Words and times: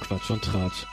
Quatsch 0.00 0.30
und 0.30 0.42
Tratsch. 0.44 0.86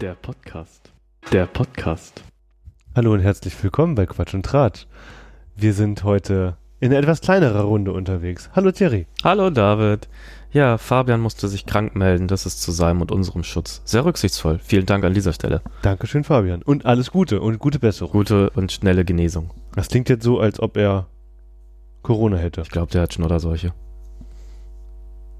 Der 0.00 0.14
Podcast. 0.14 0.92
Der 1.32 1.46
Podcast. 1.46 2.22
Hallo 2.94 3.12
und 3.12 3.20
herzlich 3.20 3.60
willkommen 3.62 3.96
bei 3.96 4.06
Quatsch 4.06 4.34
und 4.34 4.46
Tratsch. 4.46 4.86
Wir 5.56 5.74
sind 5.74 6.04
heute 6.04 6.56
in 6.80 6.92
etwas 6.92 7.20
kleinerer 7.20 7.62
Runde 7.62 7.92
unterwegs. 7.92 8.50
Hallo 8.54 8.72
Thierry. 8.72 9.06
Hallo 9.22 9.50
David. 9.50 10.08
Ja, 10.52 10.78
Fabian 10.78 11.20
musste 11.20 11.46
sich 11.46 11.66
krank 11.66 11.94
melden. 11.94 12.26
Das 12.26 12.46
ist 12.46 12.62
zu 12.62 12.72
seinem 12.72 13.02
und 13.02 13.12
unserem 13.12 13.44
Schutz. 13.44 13.82
Sehr 13.84 14.04
rücksichtsvoll. 14.04 14.58
Vielen 14.58 14.86
Dank 14.86 15.04
an 15.04 15.14
dieser 15.14 15.32
Stelle. 15.32 15.60
Dankeschön, 15.82 16.24
Fabian. 16.24 16.62
Und 16.62 16.86
alles 16.86 17.12
Gute 17.12 17.40
und 17.40 17.58
gute 17.58 17.78
Besserung. 17.78 18.12
Gute 18.12 18.50
und 18.50 18.72
schnelle 18.72 19.04
Genesung. 19.04 19.50
Das 19.74 19.88
klingt 19.88 20.08
jetzt 20.08 20.24
so, 20.24 20.40
als 20.40 20.58
ob 20.58 20.76
er 20.76 21.06
Corona 22.02 22.38
hätte. 22.38 22.62
Ich 22.62 22.70
glaube, 22.70 22.90
der 22.90 23.02
hat 23.02 23.12
Schnodderseuche. 23.12 23.72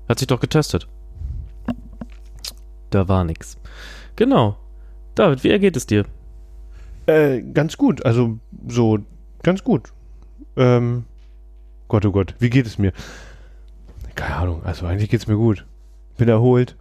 Hat 0.08 0.18
sich 0.18 0.28
doch 0.28 0.40
getestet. 0.40 0.86
Da 2.90 3.08
war 3.08 3.24
nix. 3.24 3.56
Genau. 4.14 4.56
David, 5.14 5.42
wie 5.42 5.50
ergeht 5.50 5.76
es 5.76 5.86
dir? 5.86 6.04
Äh, 7.06 7.40
ganz 7.40 7.76
gut. 7.76 8.04
Also, 8.04 8.38
so, 8.68 8.98
ganz 9.42 9.64
gut. 9.64 9.92
Ähm, 10.56 11.04
Gott, 11.90 12.06
oh 12.06 12.12
Gott, 12.12 12.36
wie 12.38 12.50
geht 12.50 12.66
es 12.66 12.78
mir? 12.78 12.92
Keine 14.14 14.36
Ahnung, 14.36 14.62
also 14.64 14.86
eigentlich 14.86 15.10
geht 15.10 15.22
es 15.22 15.26
mir 15.26 15.34
gut. 15.34 15.66
Bin 16.16 16.28
erholt. 16.28 16.76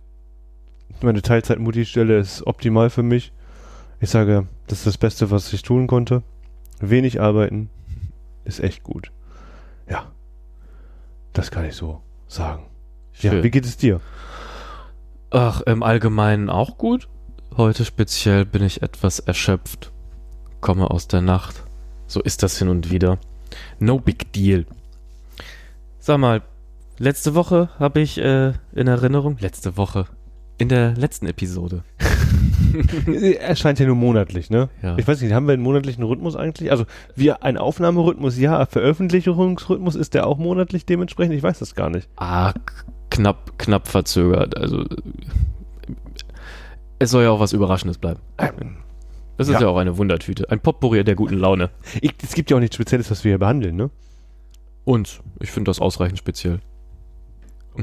Meine 1.02 1.24
Teilzeit-Mutti-Stelle 1.24 2.20
ist 2.20 2.46
optimal 2.46 2.92
für 2.92 3.02
mich. 3.02 3.34
Ich 4.00 4.12
sage, 4.12 4.48
das 4.68 4.80
ist 4.80 4.88
das 4.88 4.98
Beste, 5.00 5.32
was 5.32 5.52
ich 5.52 5.64
tun 5.64 5.88
konnte. 5.88 6.22
Wenig 6.80 7.20
arbeiten 7.20 7.72
ist 8.46 8.60
echt 8.60 8.84
gut. 8.84 9.12
Ja. 9.90 10.12
Das 11.34 11.50
kann 11.50 11.66
ich 11.66 11.74
so 11.74 12.04
sagen. 12.28 12.68
Ja, 13.20 13.42
wie 13.44 13.50
geht 13.50 13.66
es 13.66 13.78
dir? 13.78 14.02
Ach, 15.32 15.62
im 15.62 15.82
Allgemeinen 15.82 16.52
auch 16.52 16.78
gut. 16.78 17.10
Heute 17.58 17.84
speziell 17.84 18.46
bin 18.46 18.62
ich 18.62 18.84
etwas 18.84 19.18
erschöpft. 19.18 19.92
Komme 20.62 20.92
aus 20.92 21.08
der 21.08 21.22
Nacht. 21.22 21.64
So 22.06 22.22
ist 22.22 22.44
das 22.44 22.60
hin 22.60 22.70
und 22.70 22.92
wieder. 22.92 23.18
No 23.80 23.98
big 23.98 24.32
deal. 24.34 24.68
Sag 26.00 26.18
mal, 26.18 26.42
letzte 26.98 27.36
Woche 27.36 27.70
habe 27.80 28.00
ich 28.02 28.18
äh, 28.18 28.54
in 28.74 28.88
Erinnerung, 28.88 29.38
letzte 29.40 29.78
Woche, 29.78 30.06
in 30.58 30.70
der 30.70 30.94
letzten 30.96 31.26
Episode. 31.28 31.84
Erscheint 33.40 33.80
ja 33.80 33.86
nur 33.86 33.96
monatlich, 33.96 34.50
ne? 34.50 34.70
Ja. 34.82 34.98
Ich 34.98 35.08
weiß 35.08 35.22
nicht, 35.22 35.34
haben 35.34 35.48
wir 35.48 35.54
einen 35.54 35.64
monatlichen 35.64 36.04
Rhythmus 36.04 36.36
eigentlich? 36.36 36.72
Also, 36.72 36.86
wir, 37.16 37.44
ein 37.44 37.58
Aufnahmerhythmus, 37.58 38.38
ja, 38.38 38.66
Veröffentlichungsrhythmus 38.66 39.96
ist 39.96 40.14
der 40.14 40.28
auch 40.28 40.38
monatlich 40.38 40.86
dementsprechend? 40.86 41.36
Ich 41.36 41.44
weiß 41.44 41.60
das 41.60 41.76
gar 41.76 41.90
nicht. 41.90 42.08
Ah, 42.18 42.54
knapp, 43.10 43.58
knapp 43.58 43.88
verzögert. 43.88 44.56
Also, 44.58 44.86
es 47.00 47.10
soll 47.12 47.24
ja 47.24 47.32
auch 47.32 47.40
was 47.40 47.54
Überraschendes 47.54 47.98
bleiben. 47.98 48.20
Das 49.38 49.48
ist 49.48 49.54
Ja. 49.56 49.62
ja, 49.62 49.68
auch 49.68 49.78
eine 49.78 49.98
Wundertüte. 49.98 50.50
Ein 50.52 50.60
Potpourri 50.60 51.04
der 51.04 51.16
guten 51.16 51.38
Laune. 51.38 51.70
Ich, 52.02 52.14
es 52.22 52.34
gibt 52.34 52.52
ja 52.52 52.58
auch 52.58 52.62
nichts 52.62 52.76
Spezielles, 52.76 53.10
was 53.10 53.24
wir 53.24 53.32
hier 53.32 53.40
behandeln, 53.40 53.76
ne? 53.76 53.90
Und 54.86 55.22
ich 55.40 55.52
finde 55.52 55.70
das 55.70 55.80
ausreichend 55.80 56.18
speziell. 56.20 56.60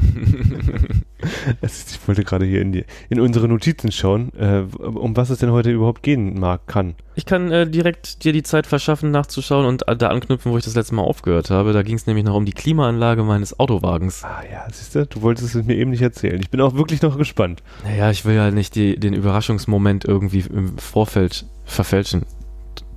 Ist- 1.62 1.92
Ich 1.92 2.08
wollte 2.08 2.25
gerade 2.25 2.44
hier 2.44 2.61
in, 2.61 2.72
die, 2.72 2.84
in 3.08 3.19
unsere 3.20 3.48
Notizen 3.48 3.91
schauen, 3.92 4.33
äh, 4.34 4.64
um 4.78 5.17
was 5.17 5.30
es 5.30 5.39
denn 5.39 5.50
heute 5.50 5.70
überhaupt 5.70 6.02
gehen 6.02 6.39
mag, 6.39 6.67
kann. 6.67 6.94
Ich 7.14 7.24
kann 7.24 7.50
äh, 7.50 7.69
direkt 7.69 8.22
dir 8.24 8.33
die 8.33 8.42
Zeit 8.42 8.67
verschaffen, 8.67 9.11
nachzuschauen 9.11 9.64
und 9.67 9.89
äh, 9.89 9.97
da 9.97 10.08
anknüpfen, 10.08 10.52
wo 10.52 10.58
ich 10.58 10.64
das 10.64 10.74
letzte 10.74 10.94
Mal 10.94 11.02
aufgehört 11.02 11.50
habe. 11.50 11.72
Da 11.72 11.83
ging 11.83 11.97
es 11.97 12.06
nämlich 12.06 12.24
noch 12.24 12.34
um 12.34 12.44
die 12.44 12.52
Klimaanlage 12.52 13.23
meines 13.23 13.58
Autowagens. 13.58 14.23
Ah 14.24 14.42
ja, 14.51 14.67
siehst 14.70 14.95
du, 14.95 15.07
du 15.07 15.23
wolltest 15.23 15.55
es 15.55 15.64
mir 15.64 15.74
eben 15.77 15.90
nicht 15.90 16.02
erzählen. 16.02 16.40
Ich 16.40 16.51
bin 16.51 16.61
auch 16.61 16.74
wirklich 16.74 17.01
noch 17.02 17.17
gespannt. 17.17 17.63
Naja, 17.84 18.11
ich 18.11 18.24
will 18.24 18.34
ja 18.34 18.51
nicht 18.51 18.74
die, 18.74 18.98
den 19.01 19.14
Überraschungsmoment 19.14 20.05
irgendwie 20.05 20.40
im 20.40 20.77
Vorfeld 20.78 21.46
verfälschen 21.64 22.27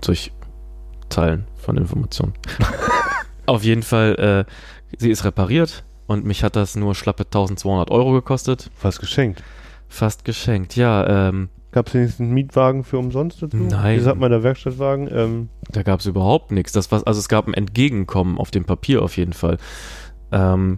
durch 0.02 0.32
Teilen 1.10 1.46
von 1.58 1.78
Informationen. 1.78 2.34
Auf 3.50 3.64
jeden 3.64 3.82
Fall, 3.84 4.46
äh, 4.48 4.52
sie 4.98 5.10
ist 5.10 5.26
repariert 5.26 5.84
und 6.06 6.24
mich 6.24 6.44
hat 6.44 6.56
das 6.56 6.76
nur 6.76 6.94
schlappe 6.94 7.24
1200 7.26 7.90
Euro 7.90 8.12
gekostet. 8.12 8.70
Was 8.82 9.00
geschenkt. 9.00 9.44
Fast 9.88 10.24
geschenkt. 10.24 10.76
Ja, 10.76 11.30
ähm, 11.30 11.50
Gab 11.72 11.88
es 11.88 11.94
wenigstens 11.96 12.20
einen 12.26 12.34
Mietwagen 12.34 12.84
für 12.84 12.98
umsonst 13.00 13.42
dazu? 13.42 13.58
Nein. 13.58 13.98
Wie 14.00 14.04
sagt 14.04 14.20
man, 14.20 14.30
der 14.32 14.44
Werkstattwagen? 14.44 15.08
Ähm, 15.12 15.50
Da 15.72 15.84
gab 15.84 16.00
es 16.00 16.06
überhaupt 16.06 16.52
nichts. 16.52 16.72
Das 16.74 16.92
war, 16.92 17.02
also 17.08 17.20
es 17.20 17.28
gab 17.28 17.48
ein 17.48 17.54
Entgegenkommen 17.54 18.38
auf 18.38 18.52
dem 18.52 18.66
Papier 18.66 19.02
auf 19.02 19.18
jeden 19.18 19.34
Fall. 19.34 19.58
Ähm, 20.32 20.78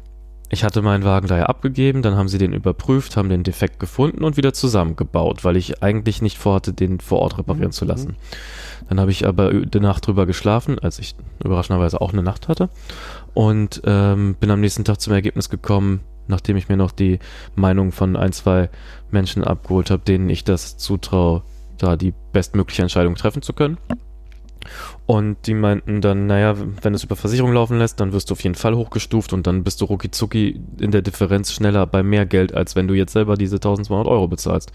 ich 0.51 0.63
hatte 0.65 0.81
meinen 0.81 1.05
Wagen 1.05 1.27
daher 1.27 1.49
abgegeben, 1.49 2.01
dann 2.01 2.15
haben 2.15 2.27
sie 2.27 2.37
den 2.37 2.51
überprüft, 2.53 3.15
haben 3.15 3.29
den 3.29 3.43
Defekt 3.43 3.79
gefunden 3.79 4.23
und 4.23 4.35
wieder 4.37 4.53
zusammengebaut, 4.53 5.43
weil 5.45 5.55
ich 5.55 5.81
eigentlich 5.81 6.21
nicht 6.21 6.37
vorhatte, 6.37 6.73
den 6.73 6.99
vor 6.99 7.19
Ort 7.19 7.37
reparieren 7.37 7.69
Mhm. 7.69 7.73
zu 7.73 7.85
lassen. 7.85 8.15
Dann 8.89 8.99
habe 8.99 9.11
ich 9.11 9.25
aber 9.25 9.53
die 9.53 9.79
Nacht 9.79 10.05
drüber 10.05 10.25
geschlafen, 10.25 10.77
als 10.77 10.99
ich 10.99 11.15
überraschenderweise 11.43 12.01
auch 12.01 12.11
eine 12.11 12.23
Nacht 12.23 12.49
hatte 12.49 12.69
und 13.33 13.81
ähm, 13.85 14.35
bin 14.39 14.51
am 14.51 14.59
nächsten 14.59 14.83
Tag 14.83 14.99
zum 14.99 15.13
Ergebnis 15.13 15.49
gekommen, 15.49 16.01
nachdem 16.27 16.57
ich 16.57 16.67
mir 16.67 16.77
noch 16.77 16.91
die 16.91 17.19
Meinung 17.55 17.91
von 17.93 18.17
ein, 18.17 18.33
zwei 18.33 18.69
Menschen 19.09 19.43
abgeholt 19.45 19.89
habe, 19.89 20.03
denen 20.03 20.29
ich 20.29 20.43
das 20.43 20.77
zutraue, 20.77 21.43
da 21.77 21.95
die 21.95 22.13
bestmögliche 22.33 22.81
Entscheidung 22.81 23.15
treffen 23.15 23.41
zu 23.41 23.53
können. 23.53 23.77
Und 25.05 25.47
die 25.47 25.53
meinten 25.53 26.01
dann, 26.01 26.27
naja, 26.27 26.55
wenn 26.81 26.93
es 26.93 27.03
über 27.03 27.15
Versicherung 27.15 27.53
laufen 27.53 27.77
lässt, 27.77 27.99
dann 27.99 28.13
wirst 28.13 28.29
du 28.29 28.33
auf 28.33 28.43
jeden 28.43 28.55
Fall 28.55 28.75
hochgestuft 28.75 29.33
und 29.33 29.47
dann 29.47 29.63
bist 29.63 29.81
du 29.81 29.85
rucki 29.85 30.61
in 30.79 30.91
der 30.91 31.01
Differenz 31.01 31.51
schneller 31.53 31.85
bei 31.87 32.03
mehr 32.03 32.25
Geld, 32.25 32.53
als 32.53 32.75
wenn 32.75 32.87
du 32.87 32.93
jetzt 32.93 33.13
selber 33.13 33.35
diese 33.35 33.57
1200 33.57 34.07
Euro 34.07 34.27
bezahlst. 34.27 34.71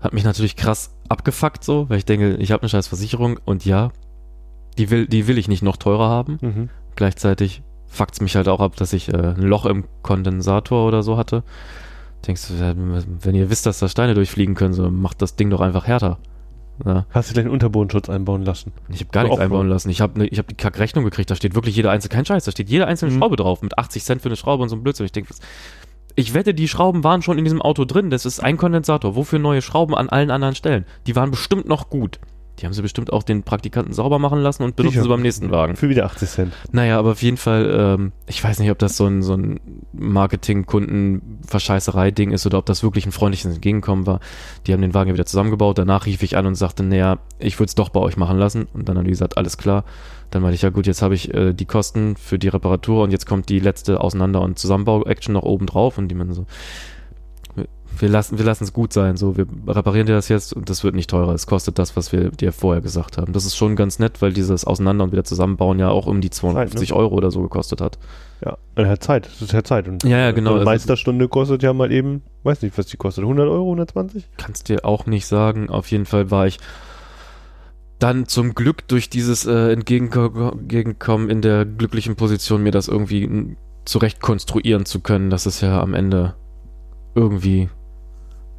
Hat 0.00 0.12
mich 0.12 0.24
natürlich 0.24 0.56
krass 0.56 0.94
abgefuckt 1.08 1.64
so, 1.64 1.88
weil 1.88 1.98
ich 1.98 2.04
denke, 2.04 2.36
ich 2.36 2.52
habe 2.52 2.62
eine 2.62 2.68
scheiß 2.68 2.86
Versicherung 2.86 3.38
und 3.44 3.64
ja, 3.64 3.90
die 4.76 4.90
will, 4.90 5.06
die 5.06 5.26
will 5.26 5.38
ich 5.38 5.48
nicht 5.48 5.62
noch 5.62 5.76
teurer 5.76 6.08
haben. 6.08 6.38
mhm. 6.40 6.68
Gleichzeitig 6.94 7.62
fuckt's 7.86 8.20
mich 8.20 8.36
halt 8.36 8.48
auch 8.48 8.60
ab, 8.60 8.76
dass 8.76 8.92
ich 8.92 9.12
äh, 9.12 9.16
ein 9.16 9.42
Loch 9.42 9.66
im 9.66 9.84
Kondensator 10.02 10.86
oder 10.86 11.02
so 11.02 11.16
hatte. 11.16 11.42
Denkst 12.26 12.48
du, 12.48 13.04
wenn 13.22 13.34
ihr 13.34 13.50
wisst, 13.50 13.66
dass 13.66 13.78
da 13.78 13.88
Steine 13.88 14.14
durchfliegen 14.14 14.54
können, 14.54 14.74
so 14.74 14.90
macht 14.90 15.22
das 15.22 15.36
Ding 15.36 15.50
doch 15.50 15.60
einfach 15.60 15.86
härter. 15.86 16.18
Ja. 16.84 17.06
Hast 17.10 17.30
du 17.30 17.34
gleich 17.34 17.44
einen 17.44 17.52
Unterbodenschutz 17.54 18.08
einbauen 18.08 18.44
lassen? 18.44 18.72
Ich 18.88 19.00
habe 19.00 19.10
gar 19.10 19.22
nichts 19.22 19.34
Offroad. 19.34 19.44
einbauen 19.44 19.68
lassen. 19.68 19.90
Ich 19.90 20.00
habe 20.00 20.18
ne, 20.18 20.26
ich 20.26 20.38
hab 20.38 20.46
die 20.48 20.54
Kackrechnung 20.54 21.04
gekriegt. 21.04 21.30
Da 21.30 21.34
steht 21.34 21.54
wirklich 21.54 21.74
jede 21.76 21.90
einzelne, 21.90 22.14
kein 22.14 22.24
Scheiß, 22.24 22.44
da 22.44 22.50
steht 22.52 22.68
jede 22.70 22.86
einzelne 22.86 23.12
Mhm. 23.12 23.18
Schraube 23.18 23.36
drauf 23.36 23.62
mit 23.62 23.76
80 23.78 24.04
Cent 24.04 24.22
für 24.22 24.28
eine 24.28 24.36
Schraube 24.36 24.62
und 24.62 24.68
so 24.68 24.76
ein 24.76 24.82
Blödsinn. 24.82 25.06
Ich 25.06 25.12
denke, 25.12 25.34
ich 26.14 26.34
wette, 26.34 26.54
die 26.54 26.68
Schrauben 26.68 27.04
waren 27.04 27.22
schon 27.22 27.38
in 27.38 27.44
diesem 27.44 27.62
Auto 27.62 27.84
drin. 27.84 28.10
Das 28.10 28.26
ist 28.26 28.40
ein 28.40 28.56
Kondensator. 28.56 29.14
Wofür 29.16 29.38
neue 29.38 29.62
Schrauben 29.62 29.94
an 29.94 30.08
allen 30.08 30.30
anderen 30.30 30.54
Stellen? 30.54 30.84
Die 31.06 31.14
waren 31.16 31.30
bestimmt 31.30 31.66
noch 31.68 31.90
gut. 31.90 32.18
Die 32.58 32.66
haben 32.66 32.72
sie 32.72 32.82
bestimmt 32.82 33.12
auch 33.12 33.22
den 33.22 33.44
Praktikanten 33.44 33.94
sauber 33.94 34.18
machen 34.18 34.40
lassen 34.40 34.64
und 34.64 34.74
benutzen 34.76 35.02
sie 35.02 35.08
beim 35.08 35.22
nächsten 35.22 35.50
Wagen. 35.50 35.76
Für 35.76 35.88
wieder 35.88 36.04
80 36.06 36.28
Cent. 36.28 36.52
Naja, 36.72 36.98
aber 36.98 37.12
auf 37.12 37.22
jeden 37.22 37.36
Fall, 37.36 37.70
ähm, 37.72 38.10
ich 38.26 38.42
weiß 38.42 38.58
nicht, 38.58 38.70
ob 38.70 38.78
das 38.78 38.96
so 38.96 39.06
ein, 39.06 39.22
so 39.22 39.34
ein 39.34 39.60
Marketing-Kunden-Verscheißerei-Ding 39.92 42.32
ist 42.32 42.46
oder 42.46 42.58
ob 42.58 42.66
das 42.66 42.82
wirklich 42.82 43.06
ein 43.06 43.12
freundliches 43.12 43.54
Entgegenkommen 43.54 44.06
war. 44.06 44.18
Die 44.66 44.72
haben 44.72 44.82
den 44.82 44.94
Wagen 44.94 45.08
ja 45.08 45.14
wieder 45.14 45.26
zusammengebaut. 45.26 45.78
Danach 45.78 46.06
rief 46.06 46.22
ich 46.22 46.36
an 46.36 46.46
und 46.46 46.56
sagte, 46.56 46.82
naja, 46.82 47.18
ich 47.38 47.58
würde 47.58 47.68
es 47.68 47.74
doch 47.74 47.90
bei 47.90 48.00
euch 48.00 48.16
machen 48.16 48.38
lassen. 48.38 48.66
Und 48.72 48.88
dann 48.88 48.98
haben 48.98 49.04
die 49.04 49.10
gesagt, 49.10 49.36
alles 49.36 49.58
klar. 49.58 49.84
Dann 50.30 50.42
meinte 50.42 50.56
ich, 50.56 50.62
ja 50.62 50.70
gut, 50.70 50.86
jetzt 50.86 51.02
habe 51.02 51.14
ich 51.14 51.32
äh, 51.32 51.54
die 51.54 51.64
Kosten 51.64 52.16
für 52.16 52.38
die 52.38 52.48
Reparatur 52.48 53.04
und 53.04 53.12
jetzt 53.12 53.26
kommt 53.26 53.48
die 53.48 53.60
letzte 53.60 54.00
Auseinander- 54.00 54.42
und 54.42 54.58
Zusammenbau-Action 54.58 55.32
noch 55.32 55.44
oben 55.44 55.66
drauf. 55.66 55.96
Und 55.96 56.08
die 56.08 56.14
meinen 56.14 56.34
so, 56.34 56.44
wir- 58.00 58.08
lassen 58.08 58.38
wir 58.38 58.44
lassen 58.44 58.64
es 58.64 58.72
gut 58.72 58.92
sein. 58.92 59.16
So, 59.16 59.36
wir 59.36 59.46
reparieren 59.66 60.06
dir 60.06 60.14
das 60.14 60.28
jetzt 60.28 60.52
und 60.52 60.68
das 60.70 60.84
wird 60.84 60.94
nicht 60.94 61.10
teurer. 61.10 61.32
Es 61.34 61.46
kostet 61.46 61.78
das, 61.78 61.96
was 61.96 62.12
wir 62.12 62.30
dir 62.30 62.52
vorher 62.52 62.80
gesagt 62.82 63.18
haben. 63.18 63.32
Das 63.32 63.44
ist 63.44 63.56
schon 63.56 63.76
ganz 63.76 63.98
nett, 63.98 64.20
weil 64.22 64.32
dieses 64.32 64.64
Auseinander 64.64 65.04
und 65.04 65.12
wieder 65.12 65.24
zusammenbauen 65.24 65.78
ja 65.78 65.88
auch 65.90 66.06
um 66.06 66.20
die 66.20 66.30
250 66.30 66.90
ne? 66.90 66.96
Euro 66.96 67.14
oder 67.14 67.30
so 67.30 67.42
gekostet 67.42 67.80
hat. 67.80 67.98
Ja, 68.44 68.56
er 68.76 68.88
hat 68.88 69.02
Zeit. 69.02 69.26
Das 69.26 69.42
ist 69.42 69.52
ja 69.52 69.64
Zeit. 69.64 69.88
Und 69.88 70.04
Ja, 70.04 70.18
ja, 70.18 70.30
genau. 70.32 70.50
Eine 70.50 70.60
Also- 70.60 70.70
Meisterstunde 70.70 71.28
kostet 71.28 71.62
ja 71.62 71.72
mal 71.72 71.90
eben, 71.90 72.22
weiß 72.44 72.62
nicht, 72.62 72.78
was 72.78 72.86
die 72.86 72.96
kostet. 72.96 73.24
100 73.24 73.48
Euro, 73.48 73.64
120? 73.70 74.28
Kannst 74.36 74.68
dir 74.68 74.84
auch 74.84 75.06
nicht 75.06 75.26
sagen. 75.26 75.68
Auf 75.70 75.90
jeden 75.90 76.06
Fall 76.06 76.30
war 76.30 76.46
ich 76.46 76.58
dann 77.98 78.26
zum 78.28 78.54
Glück 78.54 78.86
durch 78.86 79.10
dieses 79.10 79.44
äh, 79.44 79.74
Entgegenko- 79.74 80.52
Entgegenkommen 80.52 81.30
in 81.30 81.42
der 81.42 81.64
glücklichen 81.64 82.14
Position, 82.14 82.62
mir 82.62 82.70
das 82.70 82.86
irgendwie 82.86 83.56
zurecht 83.84 84.20
konstruieren 84.20 84.84
zu 84.84 85.00
können, 85.00 85.30
dass 85.30 85.46
es 85.46 85.60
ja 85.60 85.80
am 85.80 85.94
Ende 85.94 86.34
irgendwie 87.16 87.68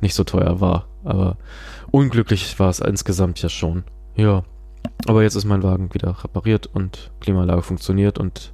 nicht 0.01 0.15
so 0.15 0.23
teuer 0.23 0.61
war. 0.61 0.87
Aber 1.03 1.37
unglücklich 1.91 2.59
war 2.59 2.69
es 2.69 2.79
insgesamt 2.79 3.41
ja 3.41 3.49
schon. 3.49 3.83
Ja. 4.15 4.43
Aber 5.07 5.23
jetzt 5.23 5.35
ist 5.35 5.45
mein 5.45 5.63
Wagen 5.63 5.93
wieder 5.93 6.23
repariert 6.23 6.67
und 6.67 7.11
Klimaanlage 7.19 7.61
funktioniert 7.61 8.17
und 8.17 8.53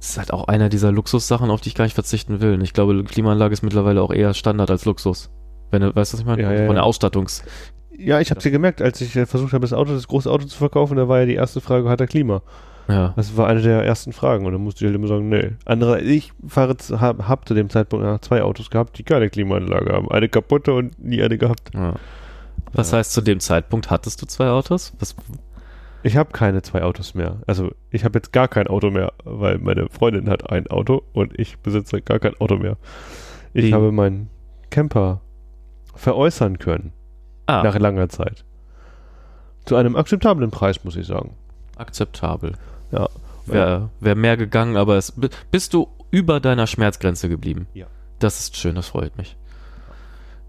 es 0.00 0.10
ist 0.10 0.18
halt 0.18 0.32
auch 0.32 0.46
einer 0.46 0.68
dieser 0.68 0.92
Luxussachen, 0.92 1.50
auf 1.50 1.60
die 1.60 1.70
ich 1.70 1.74
gar 1.74 1.84
nicht 1.84 1.94
verzichten 1.94 2.40
will. 2.40 2.54
Und 2.54 2.60
ich 2.60 2.72
glaube, 2.72 3.02
Klimaanlage 3.04 3.52
ist 3.52 3.62
mittlerweile 3.62 4.00
auch 4.00 4.12
eher 4.12 4.32
Standard 4.34 4.70
als 4.70 4.84
Luxus. 4.84 5.30
Wenn 5.70 5.82
du, 5.82 5.94
weißt 5.94 6.12
du, 6.12 6.16
was 6.16 6.20
ich 6.20 6.26
meine? 6.26 6.42
Ja, 6.42 6.52
ja, 6.52 6.66
Von 6.66 6.76
der. 6.76 6.84
Ausstattungs. 6.84 7.42
Ja, 7.96 8.20
ich 8.20 8.30
habe 8.30 8.40
ja 8.40 8.50
gemerkt, 8.50 8.80
als 8.80 9.00
ich 9.00 9.16
äh, 9.16 9.26
versucht 9.26 9.52
habe, 9.52 9.62
das 9.62 9.72
Auto, 9.72 9.92
das 9.92 10.06
große 10.06 10.30
Auto 10.30 10.46
zu 10.46 10.56
verkaufen, 10.56 10.96
da 10.96 11.08
war 11.08 11.20
ja 11.20 11.26
die 11.26 11.34
erste 11.34 11.60
Frage, 11.60 11.88
hat 11.88 12.00
er 12.00 12.06
Klima? 12.06 12.42
Ja. 12.88 13.12
Das 13.16 13.36
war 13.36 13.46
eine 13.48 13.60
der 13.60 13.84
ersten 13.84 14.12
Fragen 14.12 14.46
und 14.46 14.52
dann 14.52 14.62
musste 14.62 14.84
ich 14.84 14.88
halt 14.88 14.96
immer 14.96 15.08
sagen, 15.08 15.28
nee. 15.28 15.52
Andere, 15.66 16.00
ich 16.00 16.32
fahre 16.46 16.76
zu, 16.76 17.00
hab, 17.00 17.46
zu 17.46 17.54
dem 17.54 17.68
Zeitpunkt 17.68 18.04
nach 18.04 18.20
zwei 18.20 18.42
Autos 18.42 18.70
gehabt, 18.70 18.98
die 18.98 19.02
keine 19.02 19.28
Klimaanlage 19.28 19.92
haben. 19.92 20.10
Eine 20.10 20.28
kaputte 20.28 20.72
und 20.72 20.98
nie 21.02 21.22
eine 21.22 21.36
gehabt. 21.38 21.70
ja. 21.74 21.94
Was 22.72 22.92
heißt, 22.92 23.12
zu 23.12 23.20
dem 23.20 23.40
Zeitpunkt 23.40 23.90
hattest 23.90 24.20
du 24.20 24.26
zwei 24.26 24.48
Autos? 24.48 24.92
Was, 24.98 25.16
Ich 26.02 26.16
habe 26.16 26.32
keine 26.32 26.62
zwei 26.62 26.82
Autos 26.82 27.14
mehr. 27.14 27.38
Also 27.46 27.72
ich 27.90 28.04
habe 28.04 28.18
jetzt 28.18 28.32
gar 28.32 28.48
kein 28.48 28.66
Auto 28.66 28.90
mehr, 28.90 29.12
weil 29.24 29.58
meine 29.58 29.88
Freundin 29.88 30.28
hat 30.28 30.50
ein 30.50 30.66
Auto 30.66 31.02
und 31.12 31.38
ich 31.38 31.58
besitze 31.58 32.02
gar 32.02 32.18
kein 32.18 32.34
Auto 32.40 32.56
mehr. 32.56 32.76
Ich 33.54 33.66
Wie? 33.66 33.74
habe 33.74 33.92
meinen 33.92 34.28
Camper 34.70 35.20
veräußern 35.94 36.58
können 36.58 36.92
ah, 37.46 37.62
nach 37.62 37.78
langer 37.78 38.08
Zeit. 38.08 38.44
Zu 39.64 39.76
einem 39.76 39.96
akzeptablen 39.96 40.50
Preis, 40.50 40.84
muss 40.84 40.96
ich 40.96 41.06
sagen. 41.06 41.34
akzeptabel. 41.76 42.52
Ja. 42.90 43.08
Wäre 43.46 43.88
wär 44.00 44.14
mehr 44.14 44.36
gegangen, 44.36 44.76
aber 44.76 44.96
es, 44.96 45.12
bi- 45.12 45.30
bist 45.50 45.72
du 45.74 45.88
über 46.10 46.38
deiner 46.40 46.66
Schmerzgrenze 46.66 47.28
geblieben? 47.28 47.66
Ja. 47.74 47.86
Das 48.18 48.40
ist 48.40 48.56
schön, 48.56 48.74
das 48.74 48.88
freut 48.88 49.16
mich. 49.16 49.36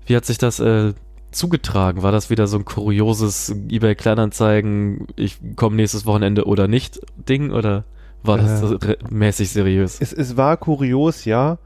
Wie 0.05 0.15
hat 0.15 0.25
sich 0.25 0.37
das 0.37 0.59
äh, 0.59 0.93
zugetragen? 1.31 2.01
War 2.03 2.11
das 2.11 2.29
wieder 2.29 2.47
so 2.47 2.57
ein 2.57 2.65
kurioses 2.65 3.55
eBay 3.69 3.95
Kleinanzeigen, 3.95 5.07
ich 5.15 5.37
komme 5.55 5.75
nächstes 5.77 6.05
Wochenende 6.05 6.45
oder 6.45 6.67
nicht 6.67 6.99
Ding 7.29 7.51
oder 7.51 7.83
war 8.23 8.37
das 8.37 8.63
Äh. 8.83 8.97
mäßig 9.09 9.51
seriös? 9.51 9.97
Es, 10.01 10.11
es 10.11 10.35
war 10.35 10.57
kurios, 10.57 11.23
ja, 11.25 11.57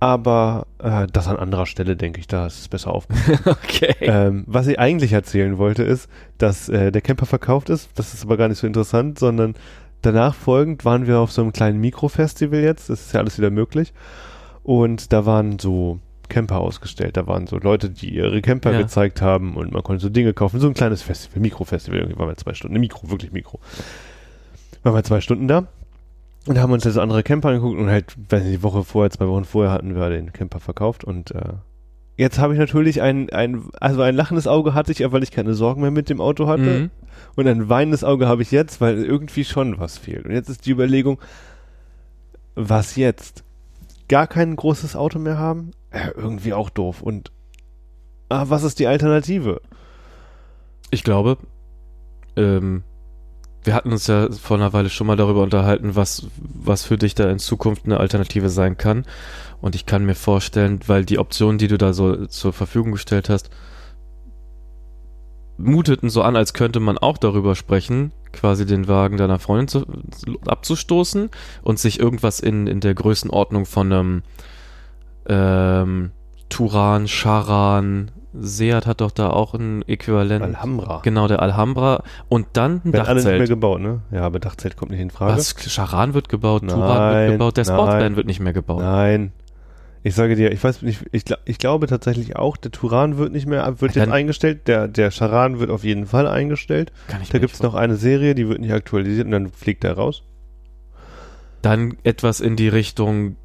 aber 0.00 0.66
äh, 0.82 1.06
das 1.10 1.28
an 1.28 1.36
anderer 1.38 1.64
Stelle, 1.66 1.96
denke 1.96 2.20
ich, 2.20 2.26
da 2.26 2.46
ist 2.46 2.58
es 2.60 2.68
besser 2.68 2.92
auf. 2.92 3.06
okay. 3.46 3.94
ähm, 4.00 4.44
was 4.46 4.66
ich 4.66 4.78
eigentlich 4.78 5.12
erzählen 5.12 5.56
wollte, 5.56 5.82
ist, 5.82 6.10
dass 6.36 6.68
äh, 6.68 6.92
der 6.92 7.00
Camper 7.00 7.24
verkauft 7.26 7.70
ist. 7.70 7.88
Das 7.94 8.12
ist 8.12 8.24
aber 8.24 8.36
gar 8.36 8.48
nicht 8.48 8.58
so 8.58 8.66
interessant, 8.66 9.18
sondern 9.18 9.54
danach 10.06 10.34
folgend 10.34 10.84
waren 10.84 11.06
wir 11.06 11.18
auf 11.18 11.32
so 11.32 11.42
einem 11.42 11.52
kleinen 11.52 11.80
Mikrofestival 11.80 12.60
jetzt. 12.60 12.90
Das 12.90 13.00
ist 13.06 13.12
ja 13.12 13.20
alles 13.20 13.38
wieder 13.38 13.50
möglich. 13.50 13.92
Und 14.62 15.12
da 15.12 15.26
waren 15.26 15.58
so 15.58 15.98
Camper 16.28 16.58
ausgestellt. 16.60 17.16
Da 17.16 17.26
waren 17.26 17.46
so 17.46 17.58
Leute, 17.58 17.90
die 17.90 18.14
ihre 18.14 18.40
Camper 18.40 18.72
Ja. 18.72 18.78
gezeigt 18.82 19.20
haben 19.20 19.56
und 19.56 19.72
man 19.72 19.82
konnte 19.82 20.02
so 20.02 20.08
Dinge 20.08 20.32
kaufen. 20.32 20.58
So 20.60 20.66
ein 20.68 20.74
kleines 20.74 21.02
Festival, 21.02 21.40
Mikrofestival. 21.42 21.98
Irgendwie 22.00 22.18
waren 22.18 22.28
wir 22.28 22.36
zwei 22.36 22.54
Stunden. 22.54 22.78
Mikro, 22.80 23.10
wirklich 23.10 23.32
Mikro. 23.32 23.60
Waren 24.82 24.94
wir 24.94 25.04
zwei 25.04 25.20
Stunden 25.20 25.48
da. 25.48 25.66
Und 26.46 26.58
haben 26.58 26.72
uns 26.72 26.84
jetzt 26.84 26.98
andere 26.98 27.22
Camper 27.22 27.48
angeguckt 27.48 27.78
und 27.78 27.88
halt, 27.88 28.14
weiß 28.30 28.42
nicht, 28.42 28.52
die 28.58 28.62
Woche 28.62 28.84
vorher, 28.84 29.10
zwei 29.10 29.26
Wochen 29.28 29.44
vorher 29.44 29.72
hatten 29.72 29.94
wir 29.94 30.10
den 30.10 30.32
Camper 30.32 30.60
verkauft 30.60 31.02
und 31.04 31.30
äh, 31.30 31.40
jetzt 32.16 32.38
habe 32.38 32.52
ich 32.54 32.58
natürlich 32.58 33.02
ein, 33.02 33.30
ein, 33.30 33.64
also 33.80 34.02
ein 34.02 34.14
lachendes 34.14 34.46
Auge 34.46 34.74
hatte 34.74 34.92
ich, 34.92 35.00
weil 35.12 35.22
ich 35.22 35.30
keine 35.30 35.54
Sorgen 35.54 35.82
mehr 35.82 35.90
mit 35.90 36.08
dem 36.08 36.20
Auto 36.20 36.46
hatte 36.46 36.62
Mhm. 36.62 36.90
und 37.36 37.46
ein 37.48 37.68
weinendes 37.68 38.04
Auge 38.04 38.28
habe 38.28 38.42
ich 38.42 38.50
jetzt, 38.50 38.80
weil 38.80 39.04
irgendwie 39.04 39.44
schon 39.44 39.78
was 39.78 39.98
fehlt. 39.98 40.24
Und 40.24 40.32
jetzt 40.32 40.48
ist 40.48 40.66
die 40.66 40.70
Überlegung, 40.70 41.18
was 42.54 42.96
jetzt? 42.96 43.42
Gar 44.08 44.26
kein 44.26 44.54
großes 44.54 44.96
Auto 44.96 45.18
mehr 45.18 45.38
haben? 45.38 45.70
Ja, 45.92 46.10
irgendwie 46.16 46.52
auch 46.52 46.70
doof. 46.70 47.02
Und 47.02 47.32
ah, 48.28 48.44
was 48.48 48.62
ist 48.62 48.78
die 48.78 48.86
Alternative? 48.86 49.60
Ich 50.90 51.02
glaube, 51.04 51.38
ähm, 52.36 52.82
wir 53.64 53.74
hatten 53.74 53.90
uns 53.92 54.06
ja 54.06 54.30
vor 54.30 54.56
einer 54.58 54.72
Weile 54.72 54.90
schon 54.90 55.06
mal 55.06 55.16
darüber 55.16 55.42
unterhalten, 55.42 55.96
was, 55.96 56.26
was 56.36 56.84
für 56.84 56.98
dich 56.98 57.14
da 57.14 57.30
in 57.30 57.38
Zukunft 57.38 57.86
eine 57.86 57.98
Alternative 57.98 58.50
sein 58.50 58.76
kann. 58.76 59.04
Und 59.60 59.74
ich 59.74 59.86
kann 59.86 60.04
mir 60.04 60.14
vorstellen, 60.14 60.80
weil 60.86 61.04
die 61.04 61.18
Optionen, 61.18 61.58
die 61.58 61.68
du 61.68 61.78
da 61.78 61.92
so 61.92 62.26
zur 62.26 62.52
Verfügung 62.52 62.92
gestellt 62.92 63.28
hast, 63.28 63.50
muteten 65.56 66.10
so 66.10 66.22
an, 66.22 66.36
als 66.36 66.52
könnte 66.52 66.80
man 66.80 66.98
auch 66.98 67.18
darüber 67.18 67.54
sprechen, 67.54 68.12
quasi 68.32 68.66
den 68.66 68.88
Wagen 68.88 69.16
deiner 69.16 69.38
Freundin 69.38 69.68
zu, 69.68 69.86
abzustoßen 70.46 71.30
und 71.62 71.78
sich 71.78 72.00
irgendwas 72.00 72.40
in, 72.40 72.66
in 72.66 72.80
der 72.80 72.94
Größenordnung 72.94 73.64
von 73.64 73.92
einem 73.92 74.22
ähm, 75.26 76.10
Turan, 76.48 77.06
Charan, 77.06 78.10
Seat 78.36 78.86
hat 78.86 79.00
doch 79.00 79.12
da 79.12 79.30
auch 79.30 79.54
ein 79.54 79.82
Äquivalent. 79.86 80.44
Alhambra. 80.44 81.00
Genau, 81.04 81.28
der 81.28 81.40
Alhambra. 81.40 82.02
Und 82.28 82.48
dann 82.54 82.80
ein 82.84 82.92
Wird 82.92 83.08
alles 83.08 83.24
nicht 83.24 83.30
mehr 83.30 83.38
Dachzelt. 83.38 83.48
gebaut, 83.48 83.80
ne? 83.80 84.00
Ja, 84.10 84.22
aber 84.22 84.40
Dachzelt 84.40 84.76
kommt 84.76 84.90
nicht 84.90 85.00
in 85.00 85.10
Frage. 85.10 85.36
Was? 85.36 85.54
Charan 85.56 86.14
wird 86.14 86.28
gebaut, 86.28 86.62
Turan 86.68 86.80
Nein, 86.80 87.14
wird 87.14 87.32
gebaut, 87.32 87.56
der 87.56 87.64
nein. 87.64 87.74
Sportvan 87.74 88.16
wird 88.16 88.26
nicht 88.26 88.40
mehr 88.40 88.52
gebaut. 88.52 88.82
Nein. 88.82 89.32
Ich 90.06 90.14
sage 90.14 90.36
dir, 90.36 90.52
ich 90.52 90.62
weiß 90.62 90.82
nicht, 90.82 91.02
ich, 91.12 91.24
ich 91.46 91.58
glaube 91.58 91.86
tatsächlich 91.86 92.36
auch, 92.36 92.56
der 92.58 92.70
Turan 92.70 93.16
wird 93.16 93.32
nicht 93.32 93.46
mehr, 93.46 93.80
wird 93.80 93.96
Dann- 93.96 94.02
jetzt 94.04 94.12
eingestellt, 94.12 94.68
der, 94.68 94.86
der 94.86 95.10
Charan 95.10 95.58
wird 95.58 95.70
auf 95.70 95.82
jeden 95.82 96.06
Fall 96.06 96.28
eingestellt. 96.28 96.92
Kann 97.08 97.22
ich 97.22 97.30
Da 97.30 97.38
gibt's 97.38 97.54
nicht 97.60 97.62
noch 97.62 97.74
eine 97.74 97.96
Serie, 97.96 98.34
die 98.34 98.46
wird 98.48 98.60
nicht 98.60 98.72
aktualisiert 98.72 99.24
und 99.24 99.30
dann 99.32 99.48
fliegt 99.48 99.82
der 99.82 99.94
raus. 99.94 100.22
Dann 101.62 101.96
etwas 102.04 102.40
in 102.40 102.56
die 102.56 102.68
Richtung 102.68 103.36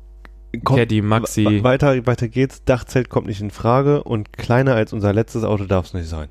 Kommt- 0.65 0.79
Caddy, 0.79 1.01
Maxi. 1.01 1.45
We- 1.45 1.63
Weiter, 1.63 2.06
weiter 2.06 2.27
geht's. 2.27 2.63
Dachzelt 2.65 3.07
kommt 3.07 3.27
nicht 3.27 3.39
in 3.39 3.51
Frage 3.51 4.03
und 4.03 4.33
kleiner 4.33 4.75
als 4.75 4.91
unser 4.91 5.13
letztes 5.13 5.44
Auto 5.45 5.63
darf 5.65 5.85
es 5.85 5.94
nicht 5.94 6.09
sein. 6.09 6.27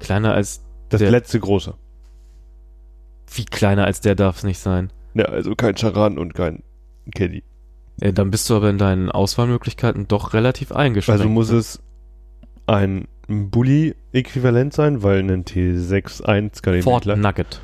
kleiner 0.00 0.34
als, 0.34 0.60
Das 0.90 0.98
Der- 1.00 1.10
letzte 1.10 1.40
große. 1.40 1.72
wie 3.34 3.44
kleiner 3.46 3.86
als 3.86 4.00
der 4.02 4.14
darf 4.14 4.36
es 4.38 4.44
nicht 4.44 4.58
sein. 4.58 4.92
Ja, 5.14 5.24
also 5.24 5.54
kein 5.54 5.74
Charan 5.76 6.18
und 6.18 6.34
kein 6.34 6.62
Caddy. 7.14 7.42
Äh, 8.00 8.12
dann 8.12 8.30
bist 8.30 8.48
du 8.50 8.56
aber 8.56 8.70
in 8.70 8.78
deinen 8.78 9.10
Auswahlmöglichkeiten 9.10 10.08
doch 10.08 10.34
relativ 10.34 10.72
eingeschränkt. 10.72 11.20
Also 11.20 11.30
muss 11.30 11.50
es 11.50 11.80
ein 12.66 13.06
Bulli-Äquivalent 13.28 14.72
sein, 14.72 15.02
weil 15.02 15.20
ein 15.20 15.44
T6.1 15.44 16.62
kann 16.62 16.74
ich 16.74 16.84
Ford 16.84 17.06
Nugget. 17.06 17.60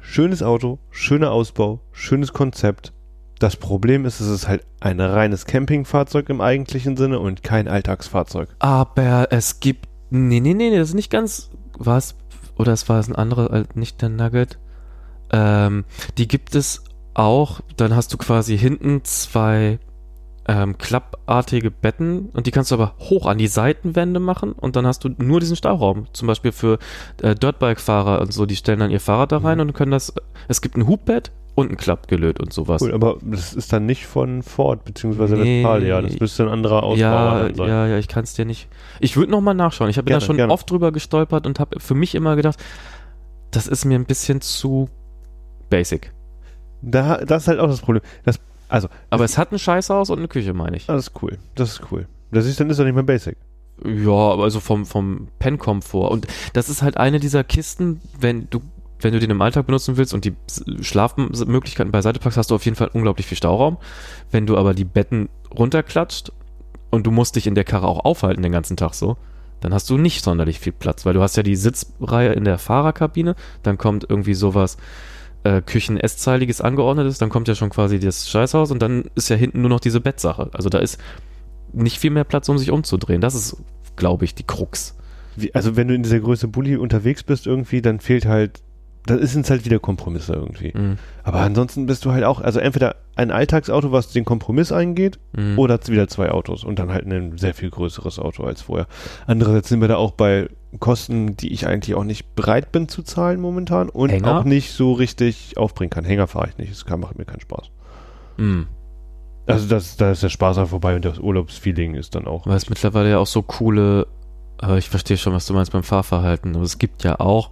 Schönes 0.00 0.42
Auto, 0.42 0.78
schöner 0.90 1.30
Ausbau, 1.30 1.80
schönes 1.92 2.32
Konzept. 2.32 2.92
Das 3.38 3.56
Problem 3.56 4.04
ist, 4.04 4.20
es 4.20 4.28
ist 4.28 4.48
halt 4.48 4.64
ein 4.80 5.00
reines 5.00 5.46
Campingfahrzeug 5.46 6.28
im 6.28 6.40
eigentlichen 6.40 6.96
Sinne 6.96 7.18
und 7.18 7.42
kein 7.42 7.66
Alltagsfahrzeug. 7.66 8.48
Aber 8.58 9.28
es 9.30 9.60
gibt. 9.60 9.88
Nee, 10.10 10.40
nee, 10.40 10.54
nee, 10.54 10.70
nee, 10.70 10.78
das 10.78 10.90
ist 10.90 10.94
nicht 10.94 11.10
ganz. 11.10 11.50
Was? 11.78 12.14
Oder 12.56 12.72
es 12.72 12.88
war 12.88 13.00
es 13.00 13.08
ein 13.08 13.16
anderer, 13.16 13.52
äh, 13.52 13.64
nicht 13.74 14.02
der 14.02 14.10
Nugget. 14.10 14.58
Ähm, 15.32 15.84
die 16.18 16.28
gibt 16.28 16.54
es 16.54 16.84
auch. 17.14 17.60
Dann 17.76 17.94
hast 17.94 18.12
du 18.12 18.18
quasi 18.18 18.56
hinten 18.58 19.04
zwei 19.04 19.78
ähm, 20.48 20.76
klappartige 20.76 21.70
Betten 21.70 22.30
und 22.32 22.46
die 22.46 22.50
kannst 22.50 22.70
du 22.72 22.74
aber 22.74 22.94
hoch 22.98 23.26
an 23.26 23.38
die 23.38 23.46
Seitenwände 23.46 24.18
machen 24.18 24.52
und 24.52 24.74
dann 24.74 24.86
hast 24.86 25.04
du 25.04 25.10
nur 25.18 25.38
diesen 25.40 25.54
Stauraum. 25.56 26.06
Zum 26.12 26.26
Beispiel 26.26 26.50
für 26.52 26.78
äh, 27.22 27.34
Dirtbike-Fahrer 27.34 28.20
und 28.20 28.32
so, 28.32 28.44
die 28.46 28.56
stellen 28.56 28.80
dann 28.80 28.90
ihr 28.90 29.00
Fahrrad 29.00 29.30
da 29.32 29.38
rein 29.38 29.58
Mhm. 29.58 29.66
und 29.68 29.72
können 29.74 29.92
das. 29.92 30.12
Es 30.48 30.60
gibt 30.60 30.76
ein 30.76 30.88
Hubbett 30.88 31.30
und 31.54 31.70
ein 31.70 31.76
Klappgelöt 31.76 32.40
und 32.40 32.52
sowas. 32.52 32.82
Cool, 32.82 32.92
aber 32.94 33.18
das 33.22 33.52
ist 33.54 33.72
dann 33.72 33.86
nicht 33.86 34.06
von 34.06 34.42
Ford 34.42 34.84
bzw. 34.84 35.36
Nee. 35.36 35.58
Westfalia. 35.62 36.00
Das 36.02 36.18
müsste 36.18 36.44
ein 36.44 36.48
anderer 36.48 36.82
Ausbauer 36.82 36.98
ja, 37.48 37.54
sein. 37.54 37.68
ja, 37.68 37.86
ja, 37.86 37.98
ich 37.98 38.08
kann 38.08 38.24
es 38.24 38.34
dir 38.34 38.44
nicht. 38.46 38.68
Ich 39.00 39.16
würde 39.16 39.30
noch 39.30 39.42
mal 39.42 39.54
nachschauen. 39.54 39.90
Ich 39.90 39.98
habe 39.98 40.10
da 40.10 40.20
schon 40.20 40.36
gerne. 40.36 40.52
oft 40.52 40.68
drüber 40.70 40.90
gestolpert 40.92 41.46
und 41.46 41.60
habe 41.60 41.78
für 41.78 41.94
mich 41.94 42.14
immer 42.14 42.34
gedacht, 42.36 42.58
das 43.50 43.68
ist 43.68 43.84
mir 43.84 43.96
ein 43.98 44.06
bisschen 44.06 44.40
zu 44.40 44.88
basic. 45.68 46.12
Da, 46.82 47.18
das 47.18 47.44
ist 47.44 47.48
halt 47.48 47.60
auch 47.60 47.68
das 47.68 47.80
Problem. 47.80 48.02
Das, 48.24 48.40
also, 48.68 48.88
Aber 49.10 49.24
es 49.24 49.38
hat 49.38 49.52
ein 49.52 49.58
Scheißhaus 49.58 50.10
und 50.10 50.18
eine 50.18 50.28
Küche, 50.28 50.52
meine 50.52 50.76
ich. 50.76 50.86
das 50.86 51.08
ist 51.08 51.22
cool. 51.22 51.38
Das 51.54 51.72
ist 51.72 51.82
cool. 51.90 52.06
Das 52.30 52.46
ist 52.46 52.58
dann 52.58 52.70
ist 52.70 52.78
doch 52.78 52.84
nicht 52.84 52.94
mehr 52.94 53.02
basic. 53.02 53.36
Ja, 53.84 54.10
aber 54.12 54.44
also 54.44 54.60
vom, 54.60 54.86
vom 54.86 55.28
Pen-Komfort. 55.38 56.10
Und 56.10 56.26
das 56.52 56.68
ist 56.68 56.82
halt 56.82 56.96
eine 56.96 57.20
dieser 57.20 57.44
Kisten, 57.44 58.00
wenn 58.18 58.48
du, 58.50 58.60
wenn 59.00 59.12
du 59.12 59.20
den 59.20 59.30
im 59.30 59.42
Alltag 59.42 59.66
benutzen 59.66 59.96
willst 59.96 60.14
und 60.14 60.24
die 60.24 60.34
Schlafmöglichkeiten 60.80 61.92
beiseite 61.92 62.20
packst, 62.20 62.38
hast 62.38 62.50
du 62.50 62.54
auf 62.54 62.64
jeden 62.64 62.76
Fall 62.76 62.90
unglaublich 62.92 63.26
viel 63.26 63.36
Stauraum. 63.36 63.78
Wenn 64.30 64.46
du 64.46 64.56
aber 64.56 64.74
die 64.74 64.84
Betten 64.84 65.28
runterklatscht 65.56 66.32
und 66.90 67.06
du 67.06 67.10
musst 67.10 67.36
dich 67.36 67.46
in 67.46 67.54
der 67.54 67.64
Karre 67.64 67.88
auch 67.88 68.04
aufhalten 68.04 68.42
den 68.42 68.52
ganzen 68.52 68.76
Tag 68.76 68.94
so, 68.94 69.16
dann 69.60 69.74
hast 69.74 69.88
du 69.90 69.96
nicht 69.96 70.24
sonderlich 70.24 70.60
viel 70.60 70.72
Platz, 70.72 71.06
weil 71.06 71.14
du 71.14 71.22
hast 71.22 71.36
ja 71.36 71.42
die 71.42 71.56
Sitzreihe 71.56 72.32
in 72.32 72.44
der 72.44 72.58
Fahrerkabine, 72.58 73.36
dann 73.62 73.78
kommt 73.78 74.06
irgendwie 74.08 74.34
sowas 74.34 74.76
äh, 75.44 75.60
Küchen-Esszeiliges 75.60 76.60
angeordnetes, 76.60 77.18
dann 77.18 77.30
kommt 77.30 77.48
ja 77.48 77.54
schon 77.54 77.70
quasi 77.70 77.98
das 77.98 78.28
Scheißhaus 78.28 78.70
und 78.70 78.80
dann 78.80 79.04
ist 79.14 79.28
ja 79.28 79.36
hinten 79.36 79.60
nur 79.60 79.70
noch 79.70 79.80
diese 79.80 80.00
Bettsache. 80.00 80.50
Also 80.52 80.68
da 80.68 80.78
ist 80.78 80.98
nicht 81.72 81.98
viel 81.98 82.10
mehr 82.10 82.24
Platz, 82.24 82.48
um 82.48 82.58
sich 82.58 82.70
umzudrehen. 82.70 83.20
Das 83.20 83.34
ist, 83.34 83.56
glaube 83.96 84.24
ich, 84.24 84.34
die 84.34 84.44
Krux. 84.44 84.96
Wie, 85.36 85.54
also, 85.54 85.76
wenn 85.76 85.88
du 85.88 85.94
in 85.94 86.02
dieser 86.02 86.20
Größe 86.20 86.46
Bulli 86.48 86.76
unterwegs 86.76 87.22
bist 87.22 87.46
irgendwie, 87.46 87.80
dann 87.80 88.00
fehlt 88.00 88.26
halt, 88.26 88.60
dann 89.06 89.18
ist 89.18 89.34
es 89.34 89.50
halt 89.50 89.64
wieder 89.64 89.78
Kompromisse 89.78 90.34
irgendwie. 90.34 90.72
Mhm. 90.76 90.98
Aber 91.24 91.40
ansonsten 91.40 91.86
bist 91.86 92.04
du 92.04 92.12
halt 92.12 92.24
auch, 92.24 92.40
also 92.40 92.60
entweder 92.60 92.96
ein 93.16 93.30
Alltagsauto, 93.30 93.90
was 93.90 94.12
den 94.12 94.24
Kompromiss 94.24 94.70
eingeht, 94.70 95.18
Mhm. 95.36 95.58
oder 95.58 95.80
wieder 95.86 96.06
zwei 96.08 96.30
Autos 96.30 96.62
und 96.64 96.78
dann 96.78 96.92
halt 96.92 97.06
ein 97.06 97.38
sehr 97.38 97.54
viel 97.54 97.70
größeres 97.70 98.18
Auto 98.18 98.44
als 98.44 98.62
vorher. 98.62 98.86
Andererseits 99.26 99.70
sind 99.70 99.80
wir 99.80 99.88
da 99.88 99.96
auch 99.96 100.12
bei 100.12 100.48
Kosten, 100.78 101.36
die 101.36 101.52
ich 101.52 101.66
eigentlich 101.66 101.94
auch 101.94 102.04
nicht 102.04 102.34
bereit 102.34 102.72
bin 102.72 102.88
zu 102.88 103.02
zahlen 103.02 103.40
momentan 103.40 103.88
und 103.88 104.10
Hänger? 104.10 104.40
auch 104.40 104.44
nicht 104.44 104.72
so 104.72 104.92
richtig 104.92 105.56
aufbringen 105.56 105.90
kann. 105.90 106.04
Hänger 106.04 106.26
fahre 106.26 106.48
ich 106.48 106.58
nicht, 106.58 106.86
kann, 106.86 107.00
macht 107.00 107.18
mir 107.18 107.24
keinen 107.24 107.40
Spaß. 107.40 107.70
Mhm. 108.38 108.66
Also 109.46 109.68
das, 109.68 109.96
da 109.96 110.12
ist 110.12 110.22
der 110.22 110.28
Spaß 110.28 110.58
auch 110.58 110.68
vorbei 110.68 110.94
und 110.94 111.04
das 111.04 111.18
Urlaubsfeeling 111.18 111.94
ist 111.94 112.14
dann 112.14 112.26
auch. 112.26 112.46
Weil 112.46 112.56
es 112.56 112.70
mittlerweile 112.70 113.10
ja 113.10 113.18
auch 113.18 113.26
so 113.26 113.42
coole 113.42 114.06
aber 114.62 114.78
ich 114.78 114.88
verstehe 114.88 115.16
schon, 115.16 115.32
was 115.32 115.46
du 115.46 115.54
meinst 115.54 115.72
beim 115.72 115.82
Fahrverhalten. 115.82 116.54
Aber 116.54 116.64
es 116.64 116.78
gibt 116.78 117.02
ja 117.02 117.18
auch, 117.18 117.50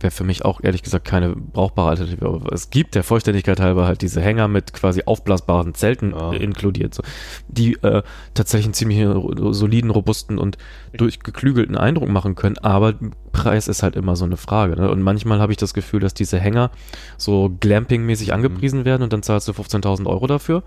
wäre 0.00 0.10
für 0.10 0.24
mich 0.24 0.44
auch 0.44 0.60
ehrlich 0.62 0.82
gesagt 0.82 1.04
keine 1.04 1.34
brauchbare 1.34 1.90
Alternative, 1.90 2.26
aber 2.26 2.52
es 2.52 2.70
gibt 2.70 2.94
der 2.94 3.02
Vollständigkeit 3.02 3.60
halber 3.60 3.86
halt 3.86 4.02
diese 4.02 4.20
Hänger 4.20 4.48
mit 4.48 4.72
quasi 4.72 5.02
aufblasbaren 5.04 5.74
Zelten 5.74 6.12
Ja. 6.12 6.32
inkludiert, 6.32 6.94
so, 6.94 7.02
die 7.48 7.74
äh, 7.82 8.02
tatsächlich 8.34 8.66
einen 8.66 8.74
ziemlich 8.74 9.06
soliden, 9.54 9.90
robusten 9.90 10.38
und 10.38 10.58
durchgeklügelten 10.96 11.76
Eindruck 11.76 12.08
machen 12.08 12.34
können, 12.34 12.58
aber 12.58 12.94
Preis 13.32 13.68
ist 13.68 13.82
halt 13.82 13.96
immer 13.96 14.16
so 14.16 14.24
eine 14.24 14.36
Frage. 14.36 14.76
Ne? 14.76 14.90
Und 14.90 15.02
manchmal 15.02 15.40
habe 15.40 15.52
ich 15.52 15.58
das 15.58 15.74
Gefühl, 15.74 16.00
dass 16.00 16.14
diese 16.14 16.38
Hänger 16.38 16.70
so 17.16 17.50
Glamping-mäßig 17.60 18.32
angepriesen 18.32 18.84
werden 18.84 19.02
und 19.02 19.12
dann 19.12 19.22
zahlst 19.22 19.48
du 19.48 19.52
15.000 19.52 20.06
Euro 20.06 20.26
dafür 20.26 20.62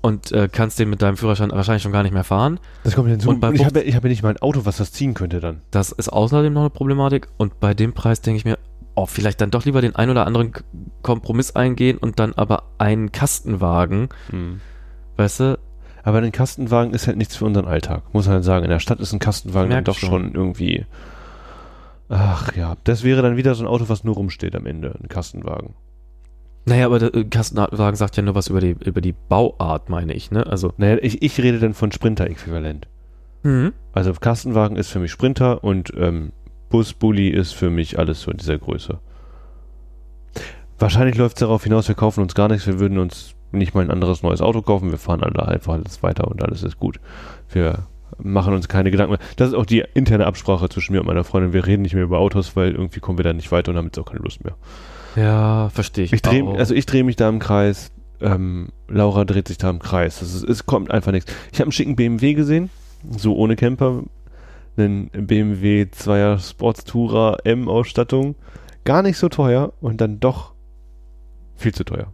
und 0.00 0.32
äh, 0.32 0.48
kannst 0.50 0.78
den 0.78 0.90
mit 0.90 1.02
deinem 1.02 1.16
Führerschein 1.16 1.50
wahrscheinlich 1.50 1.82
schon 1.82 1.92
gar 1.92 2.02
nicht 2.02 2.12
mehr 2.12 2.24
fahren. 2.24 2.60
Das 2.84 2.94
kommt 2.94 3.08
hinzu. 3.08 3.28
Und 3.28 3.40
bei 3.40 3.50
ich 3.52 3.64
habe 3.64 3.84
ja, 3.84 3.94
hab 3.94 4.04
ja 4.04 4.08
nicht 4.08 4.22
mal 4.22 4.30
ein 4.30 4.38
Auto, 4.38 4.64
was 4.64 4.76
das 4.76 4.92
ziehen 4.92 5.14
könnte 5.14 5.40
dann. 5.40 5.62
Das 5.70 5.92
ist 5.92 6.08
außerdem 6.08 6.52
noch 6.52 6.60
eine 6.62 6.70
Problematik. 6.70 7.28
Und 7.36 7.60
bei 7.60 7.74
dem 7.74 7.92
Preis 7.92 8.20
denke 8.20 8.38
ich 8.38 8.44
mir, 8.44 8.58
oh, 8.94 9.06
vielleicht 9.06 9.40
dann 9.40 9.50
doch 9.50 9.64
lieber 9.64 9.80
den 9.80 9.94
ein 9.94 10.10
oder 10.10 10.26
anderen 10.26 10.52
Kompromiss 11.02 11.54
eingehen 11.54 11.98
und 11.98 12.18
dann 12.18 12.32
aber 12.34 12.64
einen 12.78 13.12
Kastenwagen, 13.12 14.08
weißt 15.16 15.40
du? 15.40 15.58
Aber 16.02 16.18
ein 16.18 16.32
Kastenwagen 16.32 16.94
ist 16.94 17.08
halt 17.08 17.16
nichts 17.16 17.36
für 17.36 17.44
unseren 17.44 17.66
Alltag, 17.66 18.02
muss 18.14 18.26
man 18.26 18.36
halt 18.36 18.44
sagen. 18.44 18.64
In 18.64 18.70
der 18.70 18.78
Stadt 18.78 19.00
ist 19.00 19.12
ein 19.12 19.18
Kastenwagen 19.18 19.70
dann 19.70 19.84
doch 19.84 19.98
schon. 19.98 20.08
schon 20.08 20.34
irgendwie. 20.34 20.86
Ach 22.08 22.54
ja, 22.54 22.76
das 22.84 23.02
wäre 23.02 23.22
dann 23.22 23.36
wieder 23.36 23.56
so 23.56 23.64
ein 23.64 23.66
Auto, 23.66 23.88
was 23.88 24.04
nur 24.04 24.14
rumsteht 24.14 24.54
am 24.54 24.66
Ende, 24.66 24.96
ein 25.02 25.08
Kastenwagen. 25.08 25.74
Naja, 26.66 26.86
aber 26.86 26.98
der 26.98 27.14
äh, 27.14 27.24
Kastenwagen 27.24 27.96
sagt 27.96 28.16
ja 28.16 28.22
nur 28.22 28.34
was 28.34 28.48
über 28.48 28.60
die, 28.60 28.76
über 28.84 29.00
die 29.00 29.12
Bauart, 29.12 29.88
meine 29.88 30.12
ich, 30.12 30.30
ne? 30.30 30.46
Also, 30.46 30.72
Naja, 30.76 30.98
ich, 31.00 31.22
ich 31.22 31.38
rede 31.40 31.60
dann 31.60 31.74
von 31.74 31.92
Sprinter-Äquivalent. 31.92 32.88
mhm. 33.44 33.72
Also 33.92 34.12
Kastenwagen 34.12 34.76
ist 34.76 34.90
für 34.90 34.98
mich 34.98 35.10
Sprinter 35.10 35.64
und 35.64 35.92
ähm, 35.96 36.32
Bus, 36.68 36.92
Bulli 36.92 37.28
ist 37.30 37.52
für 37.52 37.70
mich 37.70 37.98
alles 37.98 38.20
so 38.20 38.30
in 38.30 38.36
dieser 38.36 38.58
Größe. 38.58 38.98
Wahrscheinlich 40.78 41.16
läuft 41.16 41.36
es 41.36 41.40
darauf 41.40 41.64
hinaus, 41.64 41.88
wir 41.88 41.94
kaufen 41.94 42.20
uns 42.20 42.34
gar 42.34 42.48
nichts, 42.48 42.66
wir 42.66 42.78
würden 42.78 42.98
uns 42.98 43.34
nicht 43.52 43.74
mal 43.74 43.82
ein 43.82 43.90
anderes 43.90 44.22
neues 44.22 44.42
Auto 44.42 44.60
kaufen, 44.60 44.90
wir 44.90 44.98
fahren 44.98 45.22
alle 45.22 45.46
einfach 45.48 45.72
alles 45.74 46.02
weiter 46.02 46.28
und 46.28 46.42
alles 46.42 46.62
ist 46.62 46.78
gut. 46.78 47.00
Wir 47.48 47.86
machen 48.18 48.52
uns 48.52 48.68
keine 48.68 48.90
Gedanken 48.90 49.12
mehr. 49.12 49.20
Das 49.36 49.48
ist 49.48 49.54
auch 49.54 49.64
die 49.64 49.84
interne 49.94 50.26
Absprache 50.26 50.68
zwischen 50.68 50.92
mir 50.92 51.00
und 51.00 51.06
meiner 51.06 51.24
Freundin. 51.24 51.52
Wir 51.52 51.66
reden 51.66 51.82
nicht 51.82 51.94
mehr 51.94 52.04
über 52.04 52.18
Autos, 52.18 52.56
weil 52.56 52.72
irgendwie 52.72 53.00
kommen 53.00 53.18
wir 53.18 53.24
da 53.24 53.32
nicht 53.32 53.52
weiter 53.52 53.70
und 53.70 53.78
haben 53.78 53.86
jetzt 53.86 53.98
auch 53.98 54.06
keine 54.06 54.20
Lust 54.20 54.44
mehr. 54.44 54.56
Ja, 55.16 55.68
verstehe 55.70 56.04
ich. 56.04 56.12
Ich 56.12 56.26
auch. 56.26 56.56
also 56.56 56.74
ich 56.74 56.86
drehe 56.86 57.04
mich 57.04 57.16
da 57.16 57.28
im 57.28 57.38
Kreis. 57.38 57.90
Ähm, 58.20 58.68
Laura 58.88 59.24
dreht 59.24 59.48
sich 59.48 59.58
da 59.58 59.70
im 59.70 59.78
Kreis. 59.78 60.22
Ist, 60.22 60.42
es 60.42 60.66
kommt 60.66 60.90
einfach 60.90 61.12
nichts. 61.12 61.32
Ich 61.52 61.58
habe 61.58 61.64
einen 61.64 61.72
schicken 61.72 61.96
BMW 61.96 62.34
gesehen, 62.34 62.70
so 63.10 63.34
ohne 63.36 63.56
Camper, 63.56 64.04
einen 64.76 65.08
BMW 65.10 65.82
2er 65.82 66.38
Sportstourer 66.38 67.38
M 67.44 67.68
Ausstattung, 67.68 68.36
gar 68.84 69.02
nicht 69.02 69.18
so 69.18 69.28
teuer 69.28 69.72
und 69.80 70.00
dann 70.00 70.20
doch 70.20 70.54
viel 71.56 71.74
zu 71.74 71.84
teuer. 71.84 72.12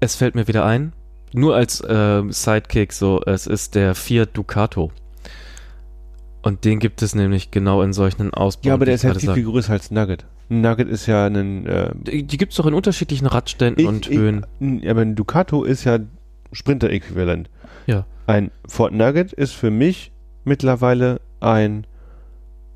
es 0.00 0.16
fällt 0.16 0.34
mir 0.34 0.48
wieder 0.48 0.64
ein, 0.64 0.92
nur 1.32 1.54
als 1.54 1.82
ähm, 1.88 2.32
Sidekick, 2.32 2.92
so, 2.92 3.22
es 3.24 3.46
ist 3.46 3.76
der 3.76 3.94
Fiat 3.94 4.30
Ducato. 4.34 4.90
Und 6.42 6.64
den 6.64 6.78
gibt 6.80 7.02
es 7.02 7.14
nämlich 7.14 7.50
genau 7.52 7.82
in 7.82 7.92
solchen 7.92 8.34
Ausbauen. 8.34 8.68
Ja, 8.68 8.74
aber 8.74 8.84
der 8.84 8.94
ist 8.96 9.04
halt 9.04 9.20
viel, 9.20 9.44
größer 9.44 9.72
als 9.72 9.90
Nugget. 9.92 10.26
Nugget 10.48 10.88
ist 10.88 11.06
ja 11.06 11.26
ein, 11.26 11.66
äh, 11.66 11.90
Die, 11.94 12.26
gibt 12.26 12.52
es 12.52 12.56
doch 12.56 12.66
in 12.66 12.74
unterschiedlichen 12.74 13.26
Radständen 13.26 13.80
Ich- 13.82 13.88
und 13.88 14.10
ich- 14.10 14.18
Höhen. 14.18 14.44
n- 14.60 14.82
aber 14.86 15.02
ein 15.02 15.14
Ducato 15.14 15.62
ist 15.62 15.84
ja 15.84 15.98
Sprinter-Äquivalent. 16.52 17.48
Ja. 17.86 18.06
Ein 18.26 18.50
Ford 18.66 18.92
Nugget 18.92 19.32
ist 19.32 19.52
für 19.52 19.70
mich 19.70 20.10
mittlerweile 20.44 21.20
ein 21.40 21.86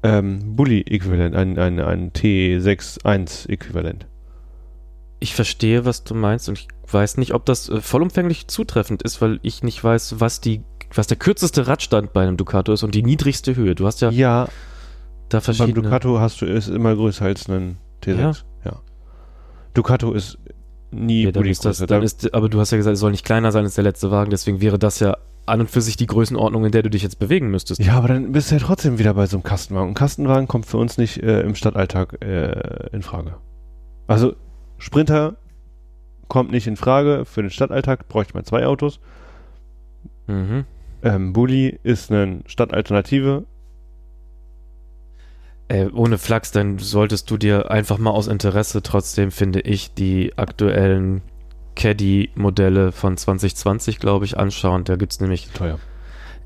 ähm, 0.05 0.55
Bully-Äquivalent, 0.57 1.35
ein, 1.35 1.59
ein, 1.59 1.81
ein 1.81 2.13
T61-Äquivalent. 2.13 4.07
Ich 5.19 5.35
verstehe, 5.35 5.85
was 5.85 6.05
du 6.05 6.15
meinst 6.15 6.49
und 6.49 6.59
ich 6.59 6.69
weiß 6.93 7.17
nicht, 7.17 7.33
ob 7.35 7.45
das 7.47 7.69
äh, 7.69 7.81
vollumfänglich 7.81 8.47
zutreffend 8.49 9.03
ist, 9.03 9.21
weil 9.23 9.41
ich 9.43 9.63
nicht 9.63 9.83
weiß, 9.83 10.21
was 10.21 10.41
die 10.41 10.63
was 10.95 11.07
der 11.07 11.17
kürzeste 11.17 11.67
Radstand 11.67 12.13
bei 12.13 12.23
einem 12.23 12.37
Ducato 12.37 12.73
ist 12.73 12.83
und 12.83 12.95
die 12.95 13.03
niedrigste 13.03 13.57
Höhe. 13.57 13.75
Du 13.75 13.87
hast 13.87 14.01
ja, 14.01 14.11
Ja, 14.11 14.49
da 15.29 15.39
beim 15.39 15.43
verschiedene. 15.43 15.83
Ducato 15.83 16.21
hast 16.21 16.41
du, 16.41 16.47
ist 16.47 16.69
immer 16.69 16.95
größer 16.95 17.25
als 17.25 17.49
ein 17.49 17.77
T6. 18.03 18.45
Ja. 18.65 18.81
Ducato 19.75 20.13
ist 20.13 20.39
nie 20.91 21.25
Ja, 21.25 21.33
dann 21.33 21.45
ist 21.45 21.65
das, 21.65 21.79
dann 21.79 21.89
Da- 21.89 21.99
ist, 22.01 22.33
aber 22.33 22.49
du 22.49 22.61
hast 22.61 22.71
ja 22.71 22.77
gesagt, 22.79 22.95
es 22.95 23.01
soll 23.01 23.11
nicht 23.11 23.25
kleiner 23.25 23.53
sein 23.53 23.65
als 23.65 23.75
der 23.75 23.85
letzte 23.85 24.11
Wagen, 24.11 24.31
deswegen 24.31 24.61
wäre 24.61 24.79
das 24.79 25.01
ja 25.01 25.17
an 25.45 25.61
und 25.61 25.71
für 25.71 25.81
sich 25.81 25.97
die 25.97 26.07
Größenordnung, 26.07 26.65
in 26.65 26.73
der 26.73 26.83
du 26.83 26.91
dich 26.91 27.03
jetzt 27.03 27.19
bewegen 27.19 27.51
müsstest. 27.51 27.81
ja, 27.81 27.95
aber 27.95 28.09
dann 28.09 28.33
bist 28.33 28.51
du 28.51 28.57
ja 28.57 28.61
trotzdem 28.61 28.99
wieder 28.99 29.15
bei 29.15 29.27
so 29.27 29.37
einem 29.37 29.45
Kastenwagen. 29.45 29.91
Ein 29.91 29.95
Kastenwagen 29.95 30.49
kommt 30.49 30.67
für 30.67 30.79
uns 30.79 30.99
nicht 30.99 31.23
äh, 31.23 31.43
im 31.43 31.55
Stadtalltag 31.55 32.25
äh, 32.25 32.89
in 32.93 33.03
Frage. 33.03 33.35
Also 34.09 34.35
Sprinter 34.79 35.37
kommt 36.29 36.51
nicht 36.51 36.67
in 36.67 36.77
Frage. 36.77 37.25
Für 37.25 37.43
den 37.43 37.51
Stadtalltag 37.51 38.09
bräuchte 38.09 38.35
man 38.35 38.45
zwei 38.45 38.67
Autos. 38.67 38.99
Mhm. 40.27 40.65
Ähm, 41.07 41.33
Bulli 41.33 41.79
ist 41.85 42.11
eine 42.11 42.41
Stadtalternative. 42.47 43.45
Äh, 45.69 45.87
ohne 45.91 46.19
Flachs, 46.19 46.51
dann 46.51 46.81
solltest 46.81 47.31
du 47.31 47.37
dir 47.37 47.71
einfach 47.71 47.99
mal 47.99 48.11
aus 48.11 48.27
Interesse 48.27 48.83
trotzdem, 48.83 49.31
finde 49.31 49.61
ich, 49.61 49.95
die 49.95 50.37
aktuellen 50.37 51.23
Caddy-Modelle 51.77 52.91
von 52.91 53.17
2020, 53.17 54.01
glaube 54.01 54.25
ich, 54.25 54.37
anschauen. 54.37 54.83
Da 54.83 54.97
gibt 54.97 55.13
es 55.13 55.21
nämlich, 55.21 55.49
Teuer. 55.55 55.79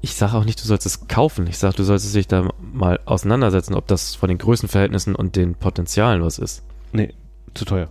ich 0.03 0.15
sage 0.15 0.35
auch 0.35 0.45
nicht, 0.45 0.63
du 0.63 0.67
sollst 0.67 0.85
es 0.85 1.09
kaufen. 1.09 1.47
Ich 1.47 1.57
sage, 1.57 1.77
du 1.77 1.85
solltest 1.85 2.15
dich 2.15 2.29
da 2.29 2.51
mal 2.61 3.01
auseinandersetzen, 3.07 3.75
ob 3.75 3.87
das 3.87 4.15
von 4.15 4.29
den 4.29 4.37
Größenverhältnissen 4.37 5.15
und 5.15 5.37
den 5.37 5.55
Potenzialen 5.55 6.23
was 6.23 6.39
ist. 6.39 6.63
Nee, 6.93 7.15
zu 7.55 7.65
teuer. 7.65 7.91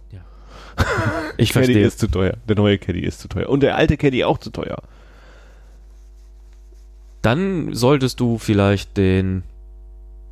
Ich 1.38 1.50
Caddy 1.54 1.66
verstehe. 1.66 1.88
ist 1.88 1.98
zu 2.00 2.08
teuer. 2.10 2.38
Der 2.48 2.56
neue 2.56 2.78
Caddy 2.78 3.02
ist 3.02 3.22
zu 3.22 3.28
teuer. 3.28 3.50
Und 3.50 3.64
der 3.64 3.76
alte 3.76 3.98
Caddy 3.98 4.24
auch 4.24 4.38
zu 4.38 4.52
teuer. 4.52 4.78
Dann 7.22 7.74
solltest 7.74 8.20
du 8.20 8.38
vielleicht 8.38 8.98
den, 8.98 9.44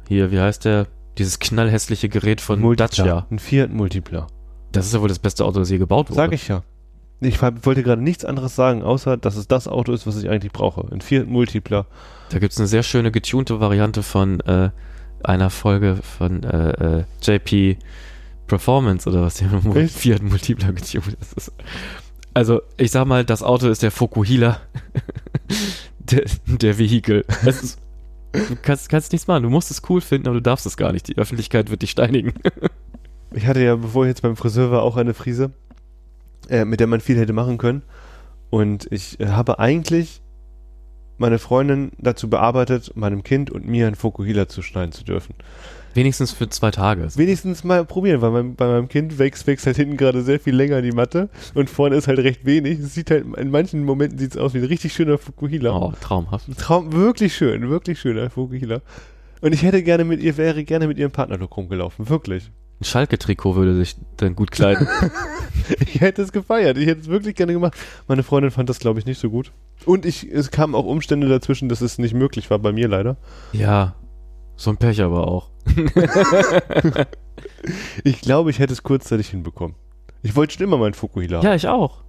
hier, 0.08 0.32
wie 0.32 0.40
heißt 0.40 0.66
der, 0.66 0.88
dieses 1.18 1.40
knallhässliche 1.40 2.10
Gerät 2.10 2.42
von 2.42 2.76
Dacia. 2.76 3.26
Ein 3.30 3.40
Fiat 3.40 3.72
Multipler. 3.72 4.28
Das 4.72 4.86
ist 4.86 4.94
ja 4.94 5.02
wohl 5.02 5.10
das 5.10 5.20
beste 5.20 5.46
Auto, 5.46 5.60
das 5.60 5.70
je 5.70 5.78
gebaut 5.78 6.10
wurde. 6.10 6.16
Sag 6.16 6.34
ich 6.34 6.48
ja. 6.48 6.64
Ich 7.20 7.42
wollte 7.42 7.82
gerade 7.82 8.02
nichts 8.02 8.24
anderes 8.26 8.56
sagen, 8.56 8.84
außer 8.84 9.18
dass 9.18 9.38
es 9.38 9.48
das 9.48 9.68
Auto 9.68 9.92
ist, 9.92 10.06
was 10.06 10.22
ich 10.22 10.30
eigentlich 10.30 10.52
brauche. 10.52 10.88
Ein 10.92 11.02
Fiat 11.02 11.28
Multipler. 11.28 11.88
Da 12.30 12.38
gibt 12.38 12.54
es 12.54 12.60
eine 12.60 12.68
sehr 12.68 12.84
schöne 12.84 13.12
getunte 13.12 13.60
Variante 13.60 14.04
von 14.04 14.40
äh, 14.42 14.70
einer 15.24 15.50
Folge 15.50 15.96
von 15.96 16.44
äh, 16.44 17.00
äh, 17.00 17.04
JP 17.24 17.78
Performance 18.46 19.10
oder 19.10 19.24
was, 19.24 19.36
der? 19.36 19.50
Fiat 19.90 20.22
Multipler 20.22 20.74
getunt 20.74 21.18
ist. 21.36 21.52
Also, 22.36 22.62
ich 22.78 22.92
sag 22.92 23.08
mal, 23.08 23.26
das 23.26 23.42
Auto 23.42 23.68
ist 23.68 23.82
der 23.82 23.90
Fokuhila 23.90 24.62
der, 26.12 26.26
der 26.46 26.78
Vehikel. 26.78 27.26
Ist, 27.46 27.80
du 28.34 28.56
kannst, 28.62 28.90
kannst 28.90 29.12
nichts 29.12 29.28
machen. 29.28 29.44
Du 29.44 29.50
musst 29.50 29.72
es 29.72 29.82
cool 29.90 30.02
finden, 30.02 30.28
aber 30.28 30.36
du 30.36 30.42
darfst 30.42 30.66
es 30.66 30.78
gar 30.78 30.92
nicht. 30.92 31.08
Die 31.08 31.18
Öffentlichkeit 31.18 31.70
wird 31.70 31.82
dich 31.82 31.92
steinigen. 31.92 32.34
Ich 33.34 33.46
hatte 33.46 33.62
ja, 33.62 33.76
bevor 33.76 34.06
ich 34.06 34.10
jetzt 34.10 34.22
beim 34.22 34.38
Friseur 34.38 34.72
war, 34.72 34.84
auch 34.84 34.96
eine 34.96 35.14
Frise, 35.14 35.52
äh, 36.50 36.66
mit 36.66 36.80
der 36.80 36.88
man 36.88 37.02
viel 37.02 37.18
hätte 37.18 37.34
machen 37.34 37.58
können. 37.58 37.84
Und 38.50 38.88
ich 38.92 39.20
äh, 39.20 39.28
habe 39.28 39.60
eigentlich 39.60 40.22
meine 41.18 41.40
Freundin 41.40 41.92
dazu 41.98 42.30
bearbeitet, 42.30 42.96
meinem 42.96 43.24
Kind 43.24 43.50
und 43.50 43.68
mir 43.68 43.88
einen 43.88 43.96
Fokuhila 43.96 44.48
zu 44.48 44.62
schneiden 44.62 44.92
zu 44.92 45.04
dürfen. 45.04 45.36
Wenigstens 45.98 46.32
für 46.32 46.48
zwei 46.48 46.70
Tage. 46.70 47.08
Wenigstens 47.16 47.64
mal 47.64 47.84
probieren, 47.84 48.22
weil 48.22 48.30
mein, 48.30 48.56
bei 48.56 48.68
meinem 48.68 48.88
Kind 48.88 49.18
wächst, 49.18 49.48
wächst 49.48 49.66
halt 49.66 49.78
hinten 49.78 49.98
gerade 49.98 50.22
sehr 50.22 50.40
viel 50.40 50.56
länger 50.56 50.84
die 50.84 50.92
Matte 50.92 51.28
und 51.56 51.72
vorne 51.72 51.96
ist 51.96 52.08
halt 52.08 52.20
recht 52.20 52.46
wenig. 52.46 52.78
Es 52.78 52.94
sieht 52.94 53.10
halt, 53.10 53.26
in 53.36 53.50
manchen 53.50 53.84
Momenten 53.84 54.20
sieht 54.20 54.34
es 54.34 54.38
aus 54.38 54.54
wie 54.54 54.60
ein 54.60 54.66
richtig 54.66 54.94
schöner 54.94 55.18
Fukuhila. 55.18 55.76
Oh, 55.76 55.94
traumhaft. 56.00 56.56
Traum, 56.60 56.94
wirklich 56.94 57.36
schön, 57.36 57.68
wirklich 57.72 58.00
schöner 58.00 58.30
Fukuhila. 58.30 58.82
Und 59.42 59.54
ich 59.56 59.64
hätte 59.64 59.82
gerne 59.82 60.04
mit 60.04 60.22
ihr, 60.22 60.38
wäre 60.38 60.64
gerne 60.64 60.88
mit 60.88 61.00
ihrem 61.00 61.10
Partnerlook 61.10 61.58
rumgelaufen, 61.58 62.08
wirklich. 62.10 62.52
Ein 62.80 62.84
Schalke-Trikot 62.84 63.56
würde 63.56 63.76
sich 63.76 63.96
dann 64.18 64.36
gut 64.36 64.52
kleiden. 64.52 64.88
Ich 65.80 66.00
hätte 66.00 66.22
es 66.22 66.32
gefeiert, 66.32 66.78
ich 66.78 66.88
hätte 66.88 67.02
es 67.02 67.08
wirklich 67.08 67.36
gerne 67.36 67.52
gemacht. 67.52 67.74
Meine 68.08 68.22
Freundin 68.22 68.52
fand 68.52 68.70
das, 68.70 68.78
glaube 68.80 69.00
ich, 69.00 69.06
nicht 69.06 69.20
so 69.20 69.30
gut. 69.30 69.52
Und 69.86 70.06
ich, 70.06 70.32
es 70.32 70.52
kamen 70.52 70.76
auch 70.76 70.86
Umstände 70.86 71.28
dazwischen, 71.28 71.68
dass 71.68 71.82
es 71.82 71.98
nicht 71.98 72.14
möglich 72.14 72.50
war, 72.52 72.60
bei 72.60 72.72
mir 72.72 72.88
leider. 72.88 73.18
ja, 73.52 73.96
so 74.58 74.72
ein 74.72 74.78
Pech 74.78 75.02
aber 75.02 75.28
auch. 75.28 75.50
Ich 78.04 78.22
glaube, 78.22 78.50
ich 78.50 78.60
hätte 78.60 78.74
es 78.74 78.84
kurzzeitig 78.84 79.30
hinbekommen. 79.30 79.76
Ich 80.24 80.36
wollte 80.36 80.54
schon 80.54 80.64
immer 80.64 80.78
meinen 80.78 80.94
Fukuhila. 80.94 81.42
Ja, 81.42 81.54
ich 81.56 81.68
auch. 81.68 82.04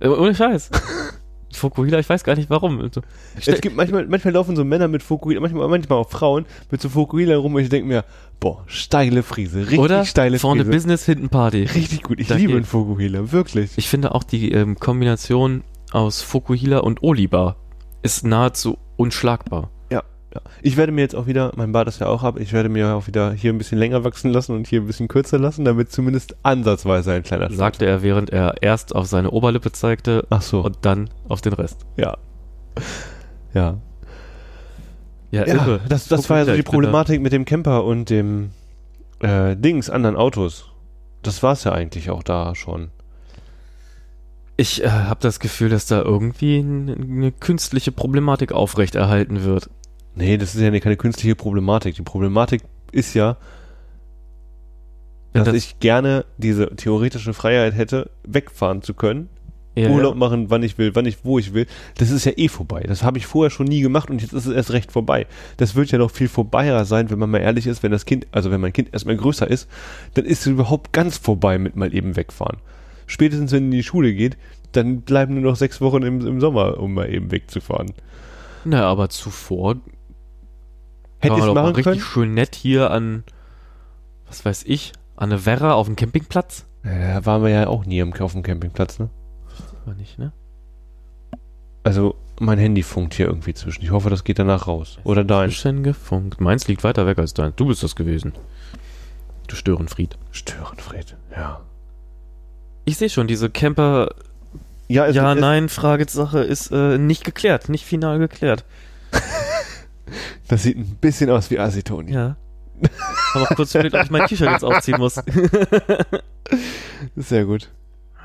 Äh, 0.00 0.08
Ohne 0.08 0.34
Scheiß. 0.34 0.70
Fokuhila, 1.52 1.98
ich 1.98 2.08
weiß 2.08 2.24
gar 2.24 2.34
nicht 2.36 2.48
warum. 2.48 2.80
Also, 2.80 3.02
Es 3.36 3.60
gibt 3.60 3.76
manchmal, 3.76 4.06
manchmal 4.06 4.32
laufen 4.32 4.56
so 4.56 4.64
Männer 4.64 4.88
mit 4.88 5.02
Fukuhila, 5.02 5.40
manchmal, 5.40 5.68
manchmal 5.68 5.98
auch 5.98 6.08
Frauen 6.08 6.46
mit 6.70 6.80
so 6.80 6.88
Fukuhila 6.88 7.36
rum 7.36 7.54
und 7.54 7.62
ich 7.62 7.68
denke 7.68 7.88
mir, 7.88 8.04
boah, 8.40 8.62
steile 8.66 9.22
Friese, 9.22 9.60
richtig 9.60 9.78
Oder 9.78 10.04
steile 10.06 10.38
vorne 10.38 10.62
Friese. 10.62 10.76
Business, 10.76 11.04
hinten 11.04 11.28
Party. 11.28 11.64
Richtig 11.64 12.02
gut, 12.04 12.20
ich 12.20 12.28
Da 12.28 12.36
liebe 12.36 12.54
einen 12.54 12.64
Fukuhila, 12.64 13.32
wirklich. 13.32 13.72
Ich 13.76 13.88
finde 13.88 14.14
auch 14.14 14.24
die 14.24 14.52
ähm, 14.52 14.76
Kombination 14.78 15.62
aus 15.90 16.22
Fokuhila 16.22 16.78
und 16.78 17.02
Olibar 17.02 17.56
ist 18.02 18.24
nahezu 18.24 18.78
unschlagbar. 18.96 19.70
Ja. 20.34 20.40
Ich 20.62 20.76
werde 20.76 20.92
mir 20.92 21.02
jetzt 21.02 21.14
auch 21.14 21.26
wieder, 21.26 21.52
mein 21.56 21.72
Bart 21.72 21.88
ist 21.88 22.00
ja 22.00 22.06
auch 22.06 22.22
ab, 22.22 22.38
ich 22.40 22.52
werde 22.52 22.68
mir 22.68 22.94
auch 22.94 23.06
wieder 23.06 23.32
hier 23.32 23.52
ein 23.52 23.58
bisschen 23.58 23.78
länger 23.78 24.02
wachsen 24.02 24.30
lassen 24.32 24.54
und 24.54 24.66
hier 24.66 24.80
ein 24.80 24.86
bisschen 24.86 25.08
kürzer 25.08 25.38
lassen, 25.38 25.64
damit 25.64 25.92
zumindest 25.92 26.36
ansatzweise 26.42 27.12
ein 27.12 27.22
kleiner 27.22 27.50
Sagte 27.52 27.84
er, 27.84 28.02
während 28.02 28.30
er 28.30 28.62
erst 28.62 28.94
auf 28.94 29.06
seine 29.06 29.30
Oberlippe 29.30 29.72
zeigte 29.72 30.26
Ach 30.30 30.40
so. 30.42 30.60
und 30.62 30.78
dann 30.82 31.10
auf 31.28 31.40
den 31.42 31.52
Rest. 31.52 31.84
ja. 31.96 32.16
Ja. 33.54 33.78
Ja, 35.30 35.46
Ja, 35.46 35.54
irre. 35.54 35.80
das, 35.88 36.08
das 36.08 36.28
war 36.30 36.38
ja 36.38 36.44
so 36.46 36.54
die 36.54 36.62
Problematik 36.62 37.20
mit 37.20 37.32
dem 37.32 37.44
Camper 37.44 37.84
und 37.84 38.08
dem 38.10 38.50
äh, 39.20 39.56
Dings, 39.56 39.90
anderen 39.90 40.16
Autos. 40.16 40.66
Das 41.22 41.42
war 41.42 41.52
es 41.52 41.64
ja 41.64 41.72
eigentlich 41.72 42.10
auch 42.10 42.22
da 42.22 42.54
schon. 42.54 42.90
Ich 44.56 44.84
äh, 44.84 44.88
habe 44.88 45.20
das 45.20 45.40
Gefühl, 45.40 45.70
dass 45.70 45.86
da 45.86 46.02
irgendwie 46.02 46.58
eine 46.58 47.32
künstliche 47.32 47.92
Problematik 47.92 48.52
aufrechterhalten 48.52 49.44
wird. 49.44 49.70
Nee, 50.14 50.36
das 50.36 50.54
ist 50.54 50.60
ja 50.60 50.78
keine 50.80 50.96
künstliche 50.96 51.34
Problematik. 51.34 51.94
Die 51.96 52.02
Problematik 52.02 52.62
ist 52.92 53.14
ja, 53.14 53.36
Ja, 55.34 55.40
dass 55.40 55.46
das- 55.46 55.56
ich 55.56 55.80
gerne 55.80 56.24
diese 56.36 56.74
theoretische 56.76 57.32
Freiheit 57.34 57.74
hätte, 57.74 58.10
wegfahren 58.26 58.82
zu 58.82 58.92
können, 58.94 59.28
Ja, 59.74 59.88
Urlaub 59.88 60.16
machen, 60.16 60.50
wann 60.50 60.62
ich 60.62 60.76
will, 60.76 60.94
wann 60.94 61.06
ich, 61.06 61.24
wo 61.24 61.38
ich 61.38 61.54
will. 61.54 61.66
Das 61.96 62.10
ist 62.10 62.26
ja 62.26 62.32
eh 62.36 62.48
vorbei. 62.48 62.84
Das 62.86 63.02
habe 63.02 63.16
ich 63.16 63.24
vorher 63.24 63.48
schon 63.50 63.66
nie 63.66 63.80
gemacht 63.80 64.10
und 64.10 64.20
jetzt 64.20 64.34
ist 64.34 64.44
es 64.44 64.54
erst 64.54 64.72
recht 64.72 64.92
vorbei. 64.92 65.26
Das 65.56 65.74
wird 65.74 65.90
ja 65.90 65.96
noch 65.96 66.10
viel 66.10 66.28
vorbeier 66.28 66.84
sein, 66.84 67.08
wenn 67.08 67.18
man 67.18 67.30
mal 67.30 67.38
ehrlich 67.38 67.66
ist, 67.66 67.82
wenn 67.82 67.90
das 67.90 68.04
Kind, 68.04 68.26
also 68.32 68.50
wenn 68.50 68.60
mein 68.60 68.74
Kind 68.74 68.90
erstmal 68.92 69.16
größer 69.16 69.48
ist, 69.48 69.66
dann 70.12 70.26
ist 70.26 70.40
es 70.42 70.46
überhaupt 70.48 70.92
ganz 70.92 71.16
vorbei 71.16 71.56
mit 71.56 71.74
mal 71.74 71.94
eben 71.94 72.16
wegfahren. 72.16 72.58
Spätestens 73.06 73.50
wenn 73.52 73.64
in 73.64 73.70
die 73.70 73.82
Schule 73.82 74.12
geht, 74.12 74.36
dann 74.72 75.00
bleiben 75.00 75.34
nur 75.40 75.42
noch 75.50 75.56
sechs 75.56 75.80
Wochen 75.80 76.02
im, 76.02 76.26
im 76.26 76.40
Sommer, 76.42 76.78
um 76.78 76.92
mal 76.92 77.08
eben 77.10 77.30
wegzufahren. 77.30 77.92
Na, 78.66 78.84
aber 78.84 79.08
zuvor 79.08 79.76
Hätte 81.22 81.36
mal 81.36 81.54
machen 81.54 81.66
richtig 81.74 81.84
können? 81.84 82.00
schön 82.00 82.34
nett 82.34 82.54
hier 82.54 82.90
an, 82.90 83.24
was 84.26 84.44
weiß 84.44 84.64
ich, 84.66 84.92
an 85.16 85.32
eine 85.32 85.46
Werra 85.46 85.74
auf 85.74 85.86
dem 85.86 85.96
Campingplatz. 85.96 86.66
Ja, 86.84 87.20
da 87.20 87.26
waren 87.26 87.42
wir 87.42 87.50
ja 87.50 87.66
auch 87.68 87.84
nie 87.84 88.00
im, 88.00 88.12
auf 88.14 88.32
dem 88.32 88.42
Campingplatz, 88.42 88.98
ne? 88.98 89.08
War 89.84 89.94
nicht, 89.94 90.18
ne? 90.18 90.32
Also, 91.84 92.16
mein 92.40 92.58
Handy 92.58 92.82
funkt 92.82 93.14
hier 93.14 93.26
irgendwie 93.26 93.54
zwischen. 93.54 93.82
Ich 93.82 93.90
hoffe, 93.90 94.10
das 94.10 94.24
geht 94.24 94.38
danach 94.38 94.66
raus. 94.66 94.98
Oder 95.04 95.24
dein. 95.24 95.48
Bisschen 95.48 95.82
gefunkt. 95.82 96.40
Meins 96.40 96.68
liegt 96.68 96.84
weiter 96.84 97.06
weg 97.06 97.18
als 97.18 97.34
dein. 97.34 97.54
Du 97.56 97.66
bist 97.66 97.82
das 97.82 97.96
gewesen. 97.96 98.32
Du 99.48 99.56
Störenfried. 99.56 100.16
Störenfried, 100.30 101.16
ja. 101.30 101.60
Ich 102.84 102.96
sehe 102.96 103.10
schon, 103.10 103.26
diese 103.26 103.50
Camper 103.50 104.10
Ja, 104.88 105.06
es, 105.06 105.14
Ja, 105.14 105.32
es, 105.34 105.40
nein, 105.40 105.68
Fragesache 105.68 106.40
ist 106.40 106.70
äh, 106.72 106.98
nicht 106.98 107.24
geklärt, 107.24 107.68
nicht 107.68 107.84
final 107.84 108.18
geklärt. 108.18 108.64
Das 110.48 110.64
sieht 110.64 110.76
ein 110.76 110.96
bisschen 111.00 111.30
aus 111.30 111.50
wie 111.50 111.58
Acetoni. 111.58 112.12
Ja. 112.12 112.36
Auch 113.34 113.48
kurz 113.54 113.74
überlegt, 113.74 113.94
ob 113.94 114.02
ich 114.04 114.10
mein 114.10 114.26
T-Shirt 114.26 114.50
jetzt 114.50 114.64
aufziehen 114.64 114.98
muss. 114.98 115.14
Sehr 117.16 117.44
gut. 117.44 117.70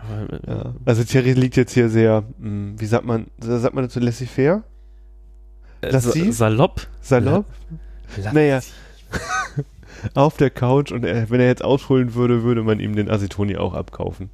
Aber, 0.10 0.34
äh, 0.34 0.40
Ja. 0.48 0.74
Also 0.86 1.04
Thierry 1.04 1.34
liegt 1.34 1.56
jetzt 1.58 1.74
hier 1.74 1.90
sehr, 1.90 2.24
mh, 2.40 2.80
wie 2.80 2.86
sagt 2.86 3.06
man, 3.06 3.28
sagt 3.40 3.74
man 3.76 3.84
dazu 3.84 4.00
laissez-faire? 4.00 4.64
äh, 5.82 5.90
Lass 5.92 6.06
sa- 6.06 6.12
sie? 6.12 6.32
Salopp? 6.32 6.88
Salopp? 7.02 7.46
Lass 8.22 8.34
Naja. 8.34 8.60
Auf 10.14 10.38
der 10.38 10.50
Couch 10.52 10.92
und 10.92 11.04
er, 11.06 11.30
wenn 11.30 11.40
er 11.40 11.48
jetzt 11.48 11.64
ausholen 11.64 12.14
würde, 12.14 12.44
würde 12.44 12.62
man 12.64 12.80
ihm 12.80 12.96
den 12.96 13.10
Acetoni 13.10 13.58
auch 13.58 13.74
abkaufen. 13.74 14.30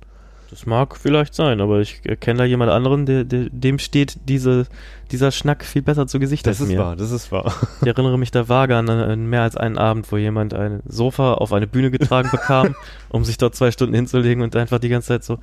Das 0.53 0.67
mag 0.67 0.95
vielleicht 0.98 1.33
sein, 1.33 1.62
aber 1.62 1.79
ich 1.79 2.03
kenne 2.19 2.38
da 2.38 2.45
jemand 2.45 2.69
anderen, 2.72 3.07
der, 3.07 3.24
der, 3.24 3.50
dem 3.50 3.79
steht 3.79 4.19
diese, 4.29 4.67
dieser 5.10 5.31
Schnack 5.31 5.65
viel 5.65 5.81
besser 5.81 6.05
zu 6.05 6.19
Gesicht 6.19 6.45
Das 6.45 6.60
als 6.62 6.69
ist 6.69 6.75
mir. 6.75 6.77
wahr, 6.79 6.95
das 6.95 7.10
ist 7.10 7.31
wahr. 7.31 7.51
Ich 7.81 7.88
erinnere 7.88 8.19
mich 8.19 8.29
da 8.29 8.48
vage 8.50 8.75
an, 8.77 9.29
mehr 9.29 9.41
als 9.41 9.57
einen 9.57 9.79
Abend, 9.79 10.12
wo 10.12 10.17
jemand 10.17 10.53
ein 10.53 10.81
Sofa 10.86 11.33
auf 11.33 11.53
eine 11.53 11.65
Bühne 11.65 11.89
getragen 11.89 12.29
bekam, 12.29 12.75
um 13.09 13.25
sich 13.25 13.39
dort 13.39 13.55
zwei 13.55 13.72
Stunden 13.72 13.96
hinzulegen 13.96 14.44
und 14.44 14.55
einfach 14.55 14.77
die 14.77 14.89
ganze 14.89 15.07
Zeit 15.07 15.24
so 15.24 15.39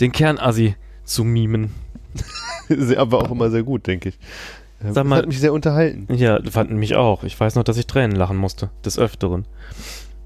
den 0.00 0.10
Kernassi 0.10 0.74
zu 1.04 1.22
mimen. 1.22 1.72
Aber 2.96 3.18
auch 3.22 3.30
immer 3.30 3.50
sehr 3.50 3.62
gut, 3.62 3.86
denke 3.86 4.08
ich. 4.08 4.18
Sag 4.82 4.94
das 4.94 5.04
mal- 5.06 5.18
hat 5.18 5.28
mich 5.28 5.38
sehr 5.38 5.52
unterhalten. 5.52 6.12
Ja, 6.12 6.40
fanden 6.50 6.74
mich 6.76 6.96
auch. 6.96 7.22
Ich 7.22 7.38
weiß 7.38 7.54
noch, 7.54 7.62
dass 7.62 7.76
ich 7.76 7.86
Tränen 7.86 8.16
lachen 8.16 8.36
musste, 8.36 8.70
des 8.84 8.98
Öfteren. 8.98 9.44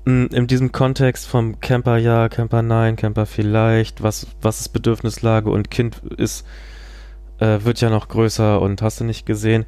Mm, 0.04 0.26
In 0.32 0.46
diesem 0.46 0.72
Kontext 0.72 1.26
vom 1.26 1.60
Camper 1.60 1.96
ja, 1.96 2.28
Camper 2.28 2.62
nein, 2.62 2.96
Camper 2.96 3.26
vielleicht, 3.26 4.02
was, 4.02 4.26
was 4.42 4.60
ist 4.60 4.68
Bedürfnislage 4.70 5.50
und 5.50 5.70
Kind 5.70 6.02
ist, 6.16 6.46
äh, 7.38 7.58
wird 7.62 7.80
ja 7.80 7.90
noch 7.90 8.08
größer 8.08 8.60
und 8.60 8.82
hast 8.82 9.00
du 9.00 9.04
nicht 9.04 9.26
gesehen. 9.26 9.64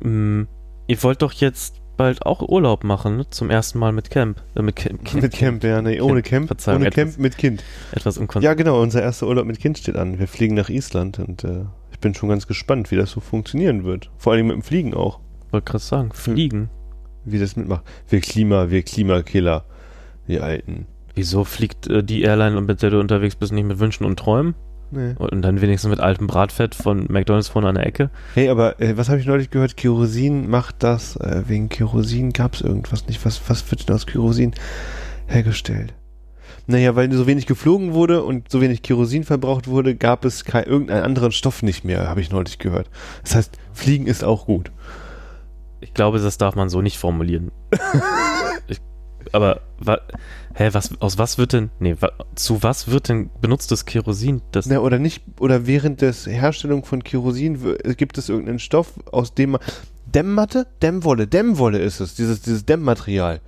Mm, 0.00 0.42
Ihr 0.86 1.02
wollt 1.02 1.22
doch 1.22 1.32
jetzt 1.32 1.80
bald 1.96 2.26
auch 2.26 2.42
Urlaub 2.42 2.82
machen, 2.84 3.16
ne? 3.18 3.30
zum 3.30 3.48
ersten 3.50 3.78
Mal 3.78 3.92
mit 3.92 4.10
Camp. 4.10 4.42
Äh, 4.56 4.62
mit 4.62 4.76
Camp, 4.76 5.14
Mit 5.14 5.32
Camp, 5.32 5.62
ja, 5.64 5.80
nee, 5.80 6.00
ohne 6.00 6.22
Camp. 6.22 6.48
Verzeihung, 6.48 6.80
ohne 6.80 6.88
etwas- 6.88 7.04
Camp 7.14 7.18
mit 7.18 7.38
Kind. 7.38 7.62
Etwas 7.92 8.16
im 8.16 8.26
Kontext. 8.26 8.44
Ja, 8.44 8.54
genau, 8.54 8.82
unser 8.82 9.00
erster 9.00 9.28
Urlaub 9.28 9.46
mit 9.46 9.60
Kind 9.60 9.78
steht 9.78 9.96
an. 9.96 10.18
Wir 10.18 10.26
fliegen 10.26 10.56
nach 10.56 10.68
Island 10.68 11.20
und 11.20 11.44
äh, 11.44 11.64
ich 11.92 12.00
bin 12.00 12.14
schon 12.14 12.28
ganz 12.28 12.46
gespannt, 12.48 12.90
wie 12.90 12.96
das 12.96 13.12
so 13.12 13.20
funktionieren 13.20 13.84
wird. 13.84 14.10
Vor 14.18 14.32
allem 14.32 14.48
mit 14.48 14.56
dem 14.56 14.62
Fliegen 14.62 14.92
auch. 14.92 15.20
wollte 15.52 15.64
gerade 15.70 15.84
sagen, 15.84 16.10
fliegen. 16.12 16.68
Wie 17.24 17.38
das 17.38 17.56
mitmacht. 17.56 17.84
Wir 18.08 18.20
Klima, 18.20 18.70
wir 18.70 18.82
Klimakiller. 18.82 19.64
Die 20.26 20.40
Alten. 20.40 20.86
Wieso 21.14 21.44
fliegt 21.44 21.86
äh, 21.86 22.02
die 22.02 22.22
Airline, 22.22 22.60
mit 22.60 22.82
der 22.82 22.90
du 22.90 23.00
unterwegs 23.00 23.36
bist, 23.36 23.52
nicht 23.52 23.66
mit 23.66 23.78
Wünschen 23.78 24.04
und 24.04 24.18
Träumen? 24.18 24.54
Nee. 24.90 25.14
Und 25.18 25.42
dann 25.42 25.60
wenigstens 25.60 25.90
mit 25.90 26.00
altem 26.00 26.26
Bratfett 26.26 26.74
von 26.74 27.06
McDonalds 27.08 27.48
vorne 27.48 27.68
an 27.68 27.74
der 27.74 27.86
Ecke? 27.86 28.10
Hey, 28.34 28.48
aber 28.48 28.80
äh, 28.80 28.96
was 28.96 29.08
habe 29.08 29.20
ich 29.20 29.26
neulich 29.26 29.50
gehört? 29.50 29.76
Kerosin 29.76 30.48
macht 30.48 30.82
das. 30.82 31.16
Äh, 31.16 31.42
wegen 31.46 31.68
Kerosin 31.68 32.32
gab 32.32 32.54
es 32.54 32.60
irgendwas 32.60 33.06
nicht. 33.06 33.24
Was, 33.24 33.40
was 33.48 33.70
wird 33.70 33.88
denn 33.88 33.94
aus 33.94 34.06
Kerosin 34.06 34.54
hergestellt? 35.26 35.94
Naja, 36.66 36.96
weil 36.96 37.12
so 37.12 37.26
wenig 37.26 37.46
geflogen 37.46 37.92
wurde 37.92 38.22
und 38.22 38.50
so 38.50 38.60
wenig 38.60 38.82
Kerosin 38.82 39.24
verbraucht 39.24 39.68
wurde, 39.68 39.96
gab 39.96 40.24
es 40.24 40.44
kein, 40.44 40.64
irgendeinen 40.64 41.02
anderen 41.02 41.32
Stoff 41.32 41.62
nicht 41.62 41.84
mehr, 41.84 42.08
habe 42.08 42.20
ich 42.20 42.30
neulich 42.30 42.58
gehört. 42.58 42.88
Das 43.22 43.34
heißt, 43.34 43.58
Fliegen 43.72 44.06
ist 44.06 44.24
auch 44.24 44.46
gut. 44.46 44.70
Ich 45.84 45.92
glaube, 45.92 46.18
das 46.18 46.38
darf 46.38 46.54
man 46.54 46.70
so 46.70 46.80
nicht 46.80 46.96
formulieren. 46.96 47.52
ich, 48.68 48.80
aber, 49.32 49.60
wa, 49.78 49.98
hä, 50.54 50.70
was, 50.72 50.98
aus 50.98 51.18
was 51.18 51.36
wird 51.36 51.52
denn, 51.52 51.70
nee, 51.78 51.94
wa, 52.00 52.10
zu 52.34 52.62
was 52.62 52.88
wird 52.88 53.10
denn 53.10 53.28
benutztes 53.42 53.84
Kerosin? 53.84 54.40
Das, 54.50 54.64
Na, 54.64 54.78
oder 54.78 54.98
nicht, 54.98 55.22
oder 55.38 55.66
während 55.66 56.00
des 56.00 56.26
Herstellung 56.26 56.86
von 56.86 57.04
Kerosin 57.04 57.58
gibt 57.98 58.16
es 58.16 58.30
irgendeinen 58.30 58.58
Stoff, 58.60 58.94
aus 59.12 59.34
dem 59.34 59.50
man. 59.50 59.60
Dämmmatte? 60.06 60.66
Dämmwolle. 60.80 61.26
Dämmwolle 61.26 61.78
ist 61.78 62.00
es, 62.00 62.14
dieses, 62.14 62.40
dieses 62.40 62.64
Dämmmaterial. 62.64 63.42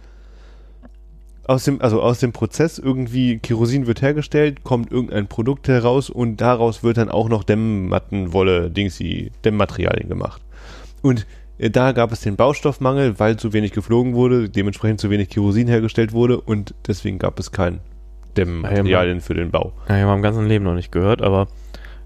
Aus 1.49 1.65
dem, 1.65 1.81
also 1.81 2.03
aus 2.03 2.19
dem 2.19 2.33
Prozess 2.33 2.79
irgendwie 2.79 3.39
Kerosin 3.39 3.87
wird 3.87 4.03
hergestellt, 4.03 4.63
kommt 4.63 4.93
irgendein 4.93 5.27
Produkt 5.27 5.69
heraus 5.69 6.11
und 6.11 6.43
daraus 6.43 6.83
wird 6.83 6.99
dann 6.99 7.09
auch 7.09 7.31
noch 7.31 7.45
Dämmmattenwolle, 7.45 8.71
Dingsy, 8.71 9.33
Dämmmaterialien 9.43 10.11
gemacht. 10.11 10.43
Und 11.01 11.25
da 11.59 11.93
gab 11.93 12.13
es 12.13 12.21
den 12.21 12.37
Baustoffmangel, 12.37 13.19
weil 13.19 13.37
zu 13.37 13.53
wenig 13.53 13.73
geflogen 13.73 14.15
wurde, 14.15 14.49
dementsprechend 14.49 15.01
zu 15.01 15.11
wenig 15.11 15.31
Kerosin 15.31 15.69
hergestellt 15.69 16.13
wurde 16.13 16.41
und 16.41 16.75
deswegen 16.87 17.19
gab 17.19 17.39
es 17.39 17.51
kein 17.51 17.81
Dämmmaterialien 18.37 19.21
für 19.21 19.35
den 19.35 19.51
Bau. 19.51 19.73
ja, 19.89 19.97
ich 19.97 20.03
habe 20.03 20.15
im 20.15 20.23
ganzen 20.23 20.47
Leben 20.47 20.65
noch 20.65 20.75
nicht 20.75 20.93
gehört, 20.93 21.23
aber 21.23 21.49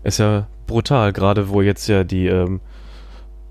ist 0.04 0.18
ja 0.18 0.46
brutal, 0.66 1.12
gerade 1.12 1.48
wo 1.48 1.62
jetzt 1.62 1.88
ja 1.88 2.04
die, 2.04 2.26
ähm, 2.26 2.60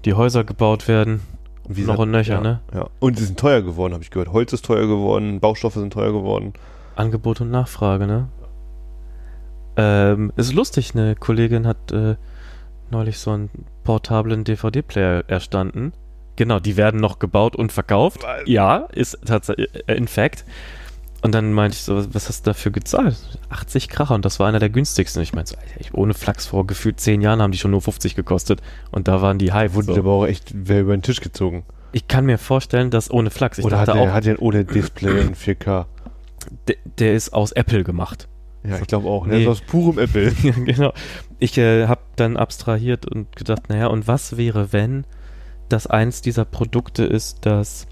die 0.05 0.13
Häuser 0.13 0.43
gebaut 0.43 0.87
werden. 0.87 1.21
Und 1.63 1.77
wie 1.77 1.81
Noch 1.83 1.99
und 1.99 2.11
nöcher, 2.11 2.35
ja, 2.35 2.41
ne? 2.41 2.61
Ja. 2.73 2.87
Und 2.99 3.19
die 3.19 3.23
sind 3.23 3.37
teuer 3.37 3.61
geworden, 3.61 3.93
habe 3.93 4.03
ich 4.03 4.09
gehört. 4.09 4.31
Holz 4.31 4.53
ist 4.53 4.65
teuer 4.65 4.87
geworden, 4.87 5.39
Baustoffe 5.39 5.75
sind 5.75 5.93
teuer 5.93 6.11
geworden. 6.11 6.53
Angebot 6.95 7.41
und 7.41 7.51
Nachfrage, 7.51 8.07
ne? 8.07 8.29
Ähm, 9.75 10.31
ist 10.35 10.53
lustig, 10.53 10.95
eine 10.95 11.15
Kollegin 11.15 11.67
hat 11.67 11.91
äh, 11.91 12.15
neulich 12.91 13.19
so 13.19 13.31
einen 13.31 13.49
portablen 13.83 14.43
DVD-Player 14.43 15.23
erstanden. 15.27 15.93
Genau, 16.35 16.59
die 16.59 16.77
werden 16.77 16.99
noch 17.01 17.19
gebaut 17.19 17.55
und 17.55 17.71
verkauft. 17.71 18.23
Was? 18.23 18.43
Ja, 18.45 18.87
ist 18.93 19.17
tatsächlich, 19.25 19.69
in 19.87 20.07
fact. 20.07 20.45
Und 21.21 21.35
dann 21.35 21.51
meinte 21.51 21.75
ich 21.75 21.83
so, 21.83 21.97
was- 22.13 22.29
hast 22.29 22.45
du 22.47 22.51
dafür 22.51 22.71
gezahlt? 22.71 23.17
80 23.49 23.89
Kracher 23.89 24.15
und 24.15 24.23
das 24.23 24.39
war 24.39 24.47
einer 24.47 24.59
der 24.59 24.69
günstigsten. 24.69 25.21
Ich 25.21 25.33
meinte 25.33 25.51
so, 25.51 25.57
Alter, 25.57 25.93
ohne 25.97 26.13
Flachs 26.13 26.45
vor 26.45 26.65
gefühlt 26.65 27.01
10 27.01 27.19
Jahren 27.21 27.41
haben 27.41 27.51
die 27.51 27.57
schon 27.57 27.71
nur 27.71 27.81
50 27.81 28.15
gekostet 28.15 28.61
und 28.91 29.09
da 29.09 29.21
waren 29.21 29.37
die 29.37 29.51
Hype. 29.51 29.73
Wurde 29.73 29.93
So. 29.95 29.99
aber 29.99 30.11
auch 30.13 30.25
echt 30.25 30.51
wer 30.55 30.79
über 30.79 30.95
den 30.95 31.01
Tisch 31.01 31.19
gezogen. 31.19 31.65
Ich 31.91 32.07
kann 32.07 32.25
mir 32.25 32.37
vorstellen, 32.37 32.89
dass 32.89 33.11
ohne 33.11 33.31
Flachs, 33.31 33.57
ich 33.57 33.65
Oder 33.65 33.79
hat 33.79 33.87
der, 33.89 33.95
auch, 33.95 34.07
hat 34.13 34.23
der 34.23 34.35
ein 34.35 34.39
OLED-Display 34.39 35.19
in 35.21 35.35
4K? 35.35 35.87
der, 36.69 36.75
der 36.99 37.13
ist 37.15 37.33
aus 37.33 37.51
Apple 37.51 37.83
gemacht. 37.83 38.28
Ja, 38.63 38.77
ich 38.79 38.87
glaube 38.87 39.07
auch. 39.07 39.25
Nee. 39.25 39.31
Der 39.31 39.41
ist 39.41 39.47
aus 39.47 39.61
purem 39.61 39.99
Apple. 39.99 40.33
Ja, 40.43 40.51
genau. 40.51 40.93
Ich 41.39 41.57
äh, 41.57 41.87
habe 41.87 42.01
dann 42.15 42.35
abstrahiert 42.37 43.05
und 43.05 43.35
gedacht, 43.35 43.69
naja, 43.69 43.87
und 43.87 44.07
was 44.07 44.35
wäre, 44.37 44.73
wenn 44.73 45.05
das 45.69 45.87
eins 45.87 46.21
dieser 46.21 46.45
Produkte 46.45 47.03
ist, 47.05 47.45
das 47.45 47.87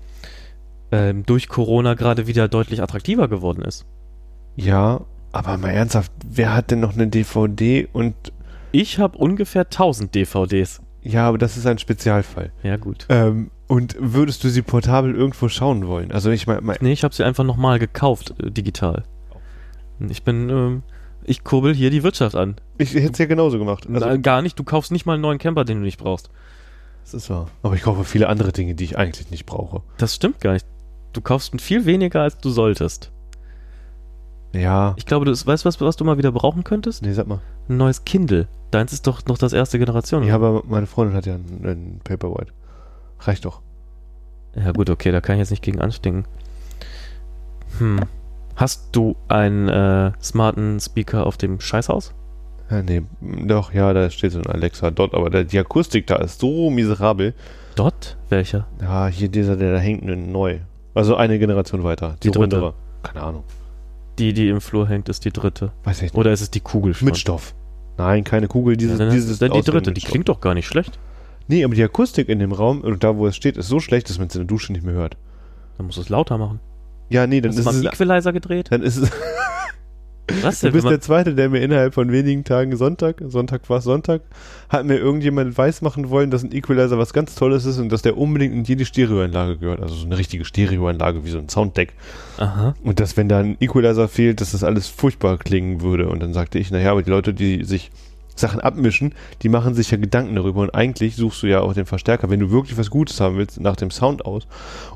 ähm, 0.91 1.25
durch 1.25 1.47
Corona 1.47 1.93
gerade 1.93 2.27
wieder 2.27 2.47
deutlich 2.47 2.81
attraktiver 2.81 3.27
geworden 3.27 3.61
ist? 3.63 3.85
ja, 4.55 5.01
aber 5.33 5.57
mal 5.57 5.69
ernsthaft, 5.69 6.11
wer 6.25 6.55
hat 6.55 6.71
denn 6.71 6.79
noch 6.79 6.93
eine 6.95 7.07
DVD 7.07 7.87
und 7.93 8.15
Ich 8.71 8.97
habe 8.97 9.17
ungefähr 9.17 9.63
1000 9.63 10.15
DVDs. 10.15 10.81
Ja, 11.03 11.27
aber 11.27 11.37
das 11.37 11.57
ist 11.57 11.67
ein 11.67 11.77
Spezialfall. 11.77 12.51
Ja, 12.63 12.77
gut. 12.77 13.05
Ähm, 13.09 13.51
und 13.67 13.95
würdest 13.99 14.43
du 14.43 14.49
sie 14.49 14.61
portabel 14.63 15.13
irgendwo 15.13 15.47
schauen 15.49 15.85
wollen? 15.87 16.11
Also 16.11 16.31
ich 16.31 16.47
meine, 16.47 16.61
mein, 16.61 16.77
Nee, 16.81 16.93
ich 16.93 17.03
habe 17.03 17.13
sie 17.13 17.23
einfach 17.23 17.43
nochmal 17.43 17.77
gekauft, 17.77 18.33
äh, 18.41 18.49
digital. 18.49 19.03
Ich 19.99 20.23
bin, 20.23 20.49
ähm, 20.49 20.83
ich 21.23 21.43
kurbel 21.43 21.73
hier 21.73 21.89
die 21.89 22.03
Wirtschaft 22.03 22.35
an. 22.35 22.55
ich 22.77 22.93
hätte 22.93 23.11
es 23.13 23.17
ja 23.17 23.25
genauso 23.25 23.57
gemacht. 23.57 23.87
Also, 23.91 24.05
Na, 24.05 24.17
gar 24.17 24.41
nicht, 24.41 24.57
du 24.57 24.63
kaufst 24.63 24.91
nicht 24.91 25.05
mal 25.05 25.13
einen 25.13 25.21
neuen 25.21 25.39
Camper, 25.39 25.65
den 25.65 25.79
du 25.79 25.83
nicht 25.83 25.99
brauchst. 25.99 26.29
das 27.03 27.13
ist 27.13 27.29
wahr. 27.29 27.47
Aber 27.63 27.75
ich 27.75 27.81
kaufe 27.81 28.03
viele 28.03 28.29
andere 28.29 28.51
Dinge, 28.51 28.75
die 28.75 28.83
ich 28.83 28.97
eigentlich 28.97 29.31
nicht 29.31 29.45
brauche. 29.45 29.81
Das 29.97 30.15
stimmt 30.15 30.39
gar 30.39 30.53
nicht. 30.53 30.65
Du 31.13 31.21
kaufst 31.21 31.59
viel 31.61 31.85
weniger, 31.85 32.21
als 32.21 32.37
du 32.37 32.49
solltest. 32.49 33.11
Ja. 34.53 34.93
Ich 34.97 35.05
glaube, 35.05 35.25
du 35.25 35.31
weißt 35.31 35.65
was, 35.65 35.81
was 35.81 35.95
du 35.95 36.05
mal 36.05 36.17
wieder 36.17 36.31
brauchen 36.31 36.63
könntest? 36.63 37.03
Nee, 37.03 37.13
sag 37.13 37.27
mal. 37.27 37.41
Ein 37.69 37.77
neues 37.77 38.05
Kindle. 38.05 38.47
Deins 38.71 38.93
ist 38.93 39.07
doch 39.07 39.25
noch 39.25 39.37
das 39.37 39.53
erste 39.53 39.79
Generation. 39.79 40.23
Ja, 40.23 40.37
oder? 40.37 40.47
aber 40.47 40.63
meine 40.67 40.87
Freundin 40.87 41.15
hat 41.15 41.25
ja 41.25 41.35
einen, 41.35 41.65
einen 41.65 42.01
Paperwhite. 42.03 42.51
Reicht 43.19 43.45
doch. 43.45 43.61
ja 44.55 44.71
gut, 44.71 44.89
okay, 44.89 45.11
da 45.11 45.21
kann 45.21 45.35
ich 45.35 45.39
jetzt 45.39 45.51
nicht 45.51 45.63
gegen 45.63 45.81
anstinken. 45.81 46.25
Hm. 47.79 47.99
Hast 48.57 48.89
du 48.91 49.15
einen 49.27 49.69
äh, 49.69 50.11
smarten 50.19 50.79
Speaker 50.79 51.27
auf 51.27 51.37
dem 51.37 51.59
Scheißhaus? 51.59 52.15
Ja, 52.71 52.81
nee, 52.81 53.03
doch, 53.21 53.71
ja, 53.71 53.93
da 53.93 54.09
steht 54.09 54.31
so 54.31 54.39
ein 54.39 54.47
Alexa 54.47 54.89
dort, 54.91 55.13
aber 55.13 55.29
der, 55.29 55.43
die 55.43 55.59
Akustik 55.59 56.07
da 56.07 56.15
ist 56.17 56.41
so 56.41 56.71
miserabel. 56.71 57.35
Dort? 57.75 58.17
Welcher? 58.29 58.67
Ja, 58.81 59.07
hier 59.07 59.29
dieser, 59.29 59.55
der 59.55 59.73
da 59.73 59.79
hängt, 59.79 60.03
neu. 60.03 60.57
Also 60.95 61.15
eine 61.15 61.37
Generation 61.37 61.83
weiter. 61.83 62.15
Die, 62.23 62.27
Die 62.27 62.31
dritte. 62.31 62.55
untere. 62.57 62.73
Keine 63.03 63.21
Ahnung. 63.21 63.43
Die, 64.17 64.33
die 64.33 64.49
im 64.49 64.59
Flur 64.59 64.87
hängt, 64.89 65.07
ist 65.07 65.23
die 65.23 65.31
dritte. 65.31 65.71
Weiß 65.83 65.97
ich 65.97 66.01
nicht. 66.11 66.15
Oder 66.15 66.31
ist 66.33 66.41
es 66.41 66.49
die 66.49 66.59
Kugel 66.59 66.95
schon? 66.95 67.05
Mit 67.05 67.17
Stoff. 67.17 67.53
Nein, 67.99 68.23
keine 68.23 68.47
Kugel, 68.47 68.75
dieses, 68.75 68.97
dann 68.97 69.11
dieses 69.11 69.37
dann 69.37 69.51
die 69.51 69.61
dritte. 69.61 69.91
Die 69.91 70.01
klingt 70.01 70.29
doch 70.29 70.41
gar 70.41 70.55
nicht 70.55 70.65
schlecht. 70.65 70.97
Nee, 71.47 71.63
aber 71.63 71.75
die 71.75 71.83
Akustik 71.83 72.27
in 72.27 72.39
dem 72.39 72.51
Raum, 72.51 72.81
und 72.81 73.03
da 73.03 73.15
wo 73.15 73.27
es 73.27 73.35
steht, 73.35 73.55
ist 73.55 73.67
so 73.67 73.79
schlecht, 73.79 74.09
dass 74.09 74.17
man 74.17 74.27
es 74.27 74.35
in 74.35 74.41
der 74.41 74.47
Dusche 74.47 74.73
nicht 74.73 74.83
mehr 74.83 74.95
hört. 74.95 75.15
Dann 75.77 75.85
musst 75.85 75.99
du 75.99 76.01
es 76.01 76.09
lauter 76.09 76.39
machen. 76.39 76.59
Ja, 77.09 77.25
nee, 77.27 77.41
dann 77.41 77.49
Hast 77.51 77.57
du 77.57 77.61
ist 77.61 77.65
mal 77.65 77.73
einen 77.75 77.85
es. 77.85 77.93
Equalizer 77.93 78.33
gedreht? 78.33 78.67
Dann 78.69 78.81
ist 78.83 78.97
es. 78.97 79.11
Was 80.41 80.59
Du 80.59 80.67
denn? 80.67 80.73
bist 80.73 80.83
Wenn 80.83 80.91
der 80.91 80.99
Zweite, 80.99 81.35
der 81.35 81.49
mir 81.49 81.61
innerhalb 81.61 81.93
von 81.93 82.11
wenigen 82.11 82.43
Tagen 82.43 82.75
Sonntag, 82.75 83.21
Sonntag 83.27 83.69
war 83.69 83.79
Sonntag, 83.79 84.23
hat 84.67 84.85
mir 84.85 84.97
irgendjemand 84.97 85.57
weismachen 85.57 86.09
wollen, 86.09 86.31
dass 86.31 86.43
ein 86.43 86.51
Equalizer 86.51 86.97
was 86.97 87.13
ganz 87.13 87.33
Tolles 87.35 87.65
ist 87.65 87.79
und 87.79 87.89
dass 87.93 88.01
der 88.01 88.17
unbedingt 88.17 88.53
in 88.53 88.63
jede 88.65 88.83
Stereoanlage 88.85 89.57
gehört. 89.57 89.81
Also 89.81 89.95
so 89.95 90.05
eine 90.05 90.17
richtige 90.17 90.43
Stereoanlage 90.43 91.23
wie 91.23 91.29
so 91.29 91.37
ein 91.37 91.47
Sounddeck. 91.47 91.93
aha. 92.37 92.75
Und 92.83 92.99
dass, 92.99 93.15
wenn 93.15 93.29
da 93.29 93.39
ein 93.39 93.55
Equalizer 93.61 94.09
fehlt, 94.09 94.41
dass 94.41 94.51
das 94.51 94.65
alles 94.65 94.87
furchtbar 94.87 95.37
klingen 95.37 95.79
würde. 95.81 96.09
Und 96.09 96.21
dann 96.21 96.33
sagte 96.33 96.59
ich, 96.59 96.71
naja, 96.71 96.91
aber 96.91 97.03
die 97.03 97.09
Leute, 97.09 97.33
die 97.33 97.63
sich 97.63 97.89
Sachen 98.39 98.59
abmischen, 98.59 99.13
die 99.41 99.49
machen 99.49 99.73
sich 99.73 99.91
ja 99.91 99.97
Gedanken 99.97 100.35
darüber. 100.35 100.61
Und 100.61 100.75
eigentlich 100.75 101.15
suchst 101.15 101.43
du 101.43 101.47
ja 101.47 101.61
auch 101.61 101.73
den 101.73 101.85
Verstärker, 101.85 102.29
wenn 102.29 102.39
du 102.39 102.51
wirklich 102.51 102.77
was 102.77 102.89
Gutes 102.89 103.19
haben 103.19 103.37
willst, 103.37 103.59
nach 103.59 103.75
dem 103.75 103.91
Sound 103.91 104.25
aus 104.25 104.47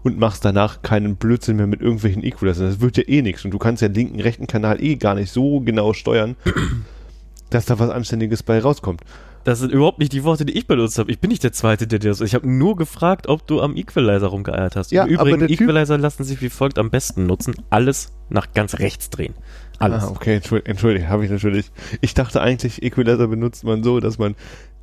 und 0.04 0.20
machst 0.20 0.46
danach 0.46 0.82
keinen 0.82 1.16
Blödsinn 1.16 1.58
mehr 1.58 1.68
mit 1.68 1.82
irgendwelchen 1.82 2.24
Equalizern. 2.24 2.68
Das 2.68 2.82
wird 2.82 2.98
ja 2.98 3.04
eh 3.08 3.22
nichts. 3.22 3.46
Und 3.46 3.52
du 3.52 3.58
kannst 3.58 3.82
ja 3.82 3.88
den 3.88 3.96
linken, 3.96 4.20
rechten 4.20 4.48
Kanal 4.48 4.82
eh 4.84 4.96
gar 4.96 5.16
nicht 5.16 5.32
so 5.32 5.60
genau 5.62 5.94
steuern, 5.94 6.36
dass 7.50 7.66
da 7.66 7.80
was 7.80 7.90
Anständiges 7.90 8.44
bei 8.44 8.60
rauskommt. 8.60 9.02
Das 9.44 9.60
sind 9.60 9.72
überhaupt 9.72 9.98
nicht 9.98 10.14
die 10.14 10.24
Worte, 10.24 10.46
die 10.46 10.54
ich 10.54 10.68
benutzt 10.68 11.00
habe. 11.00 11.12
Ich 11.12 11.20
bin 11.20 11.30
nicht 11.30 11.44
der 11.44 11.52
Zweite, 11.52 11.88
der 11.88 11.98
dir 11.98 12.10
das. 12.10 12.22
Ich 12.22 12.36
habe 12.36 12.48
nur 12.48 12.76
gefragt, 12.76 13.28
ob 13.28 13.48
du 13.48 13.60
am 13.62 13.76
Equalizer 13.76 14.28
rumgeeiert 14.28 14.76
hast. 14.76 14.92
Ja, 14.92 15.04
Im 15.04 15.10
Übrigen, 15.10 15.50
Equalizer 15.50 15.98
lassen 15.98 16.24
sich 16.24 16.42
wie 16.42 16.50
folgt 16.50 16.78
am 16.78 16.92
besten 16.92 17.26
nutzen. 17.26 17.56
Alles 17.72 18.12
nach 18.30 18.54
ganz 18.54 18.78
rechts 18.78 19.10
drehen. 19.10 19.34
Alles. 19.82 20.04
Ah, 20.04 20.10
okay, 20.12 20.36
entschuldige, 20.36 20.70
entschuldige 20.70 21.10
habe 21.10 21.26
ich 21.26 21.32
natürlich. 21.32 21.72
Ich 22.02 22.14
dachte 22.14 22.42
eigentlich, 22.42 22.84
Equalizer 22.84 23.28
benutzt 23.28 23.64
man 23.64 23.84
so, 23.84 24.00
dass 24.00 24.18
man 24.18 24.36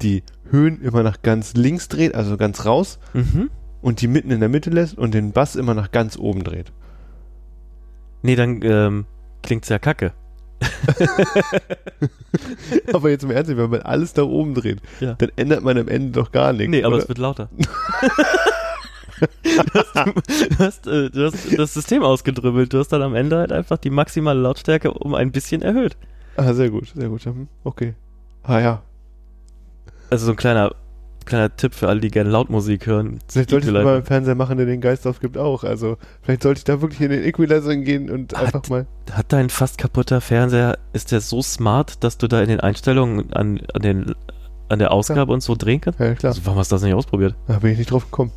die 0.03 0.23
Höhen 0.51 0.81
immer 0.83 1.03
nach 1.03 1.23
ganz 1.23 1.55
links 1.55 1.89
dreht, 1.89 2.15
also 2.15 2.37
ganz 2.37 2.65
raus, 2.67 2.99
Mhm. 3.15 3.51
und 3.83 4.01
die 4.01 4.09
mitten 4.09 4.31
in 4.31 4.41
der 4.41 4.49
Mitte 4.49 4.71
lässt 4.71 4.97
und 4.99 5.15
den 5.15 5.33
Bass 5.33 5.57
immer 5.57 5.75
nach 5.75 5.91
ganz 5.91 6.17
oben 6.19 6.45
dreht. 6.45 6.73
Nee, 8.23 8.37
dann 8.37 8.61
ähm, 8.63 9.05
klingt's 9.43 9.69
ja 9.69 9.79
kacke. 9.79 10.13
Aber 12.93 13.11
jetzt 13.11 13.23
im 13.25 13.31
Ernst, 13.31 13.57
wenn 13.57 13.71
man 13.71 13.83
alles 13.83 14.15
nach 14.17 14.25
oben 14.25 14.55
dreht, 14.55 14.81
Ja. 15.01 15.15
dann 15.15 15.31
ändert 15.37 15.63
man 15.63 15.79
am 15.79 15.89
Ende 15.89 16.13
doch 16.13 16.33
gar 16.33 16.53
nichts. 16.53 16.71
Nee, 16.71 16.85
aber 16.85 16.95
oder? 16.97 17.03
es 17.05 17.09
wird 17.09 17.19
lauter. 17.19 17.49
du, 19.21 19.79
hast, 19.79 19.95
du, 19.97 20.59
hast, 20.59 20.87
äh, 20.87 21.11
du 21.11 21.27
hast 21.27 21.59
das 21.59 21.75
System 21.75 22.03
ausgedribbelt. 22.03 22.73
Du 22.73 22.79
hast 22.79 22.89
dann 22.89 23.03
am 23.03 23.15
Ende 23.15 23.39
halt 23.39 23.53
einfach 23.53 23.79
die 23.79 23.91
maximale 23.91 24.41
Lautstärke 24.41 24.93
um 24.93 25.15
ein 25.15 25.33
bisschen 25.33 25.63
erhöht. 25.63 25.97
Ah, 26.37 26.53
sehr 26.55 26.71
gut, 26.71 26.93
sehr 26.95 27.09
gut. 27.09 27.25
hm, 27.25 27.49
Okay. 27.65 27.95
Ah 28.45 28.61
ja. 28.61 28.83
Also 30.11 30.27
so 30.27 30.33
ein 30.33 30.37
kleiner, 30.37 30.75
kleiner 31.27 31.55
Tipp 31.55 31.75
für 31.75 31.89
alle, 31.89 32.01
die 32.01 32.11
gerne 32.11 32.31
Lautmusik 32.31 32.87
hören. 32.87 33.19
Vielleicht 33.29 33.51
sollte 33.51 33.67
ich 33.67 33.73
mal 33.73 33.97
einen 33.97 34.05
Fernseher 34.05 34.35
machen, 34.37 34.57
der 34.57 34.65
den 34.67 34.81
Geist 34.81 35.07
aufgibt 35.07 35.37
auch. 35.37 35.65
Also 35.65 35.99
vielleicht 36.23 36.43
sollte 36.45 36.59
ich 36.59 36.65
da 36.65 36.81
wirklich 36.81 37.01
in 37.01 37.11
den 37.11 37.25
Equalizer 37.25 37.77
gehen 37.77 38.09
und 38.11 38.33
Hat- 38.35 38.55
einfach 38.55 38.69
mal. 38.71 38.87
Hat 39.13 39.33
dein 39.33 39.51
fast 39.51 39.77
kaputter 39.79 40.21
Fernseher, 40.21 40.79
ist 40.93 41.13
der 41.13 41.21
so 41.21 41.43
smart, 41.43 42.03
dass 42.05 42.17
du 42.19 42.27
da 42.29 42.41
in 42.41 42.49
den 42.49 42.61
Einstellungen 42.61 43.33
an, 43.35 43.61
an, 43.75 43.83
den, 43.83 44.15
an 44.71 44.79
der 44.79 44.93
Ausgabe 44.93 45.33
und 45.33 45.43
so 45.43 45.55
drehen 45.57 45.81
kannst? 45.83 45.99
Ja, 46.01 46.15
klar. 46.15 46.31
Also 46.33 46.43
warum 46.47 46.59
hast 46.59 46.71
du 46.73 46.77
das 46.77 46.83
nicht 46.83 46.95
ausprobiert? 46.95 47.35
Da 47.49 47.59
bin 47.59 47.73
ich 47.73 47.79
nicht 47.79 47.91
drauf 47.91 48.05
gekommen. 48.05 48.33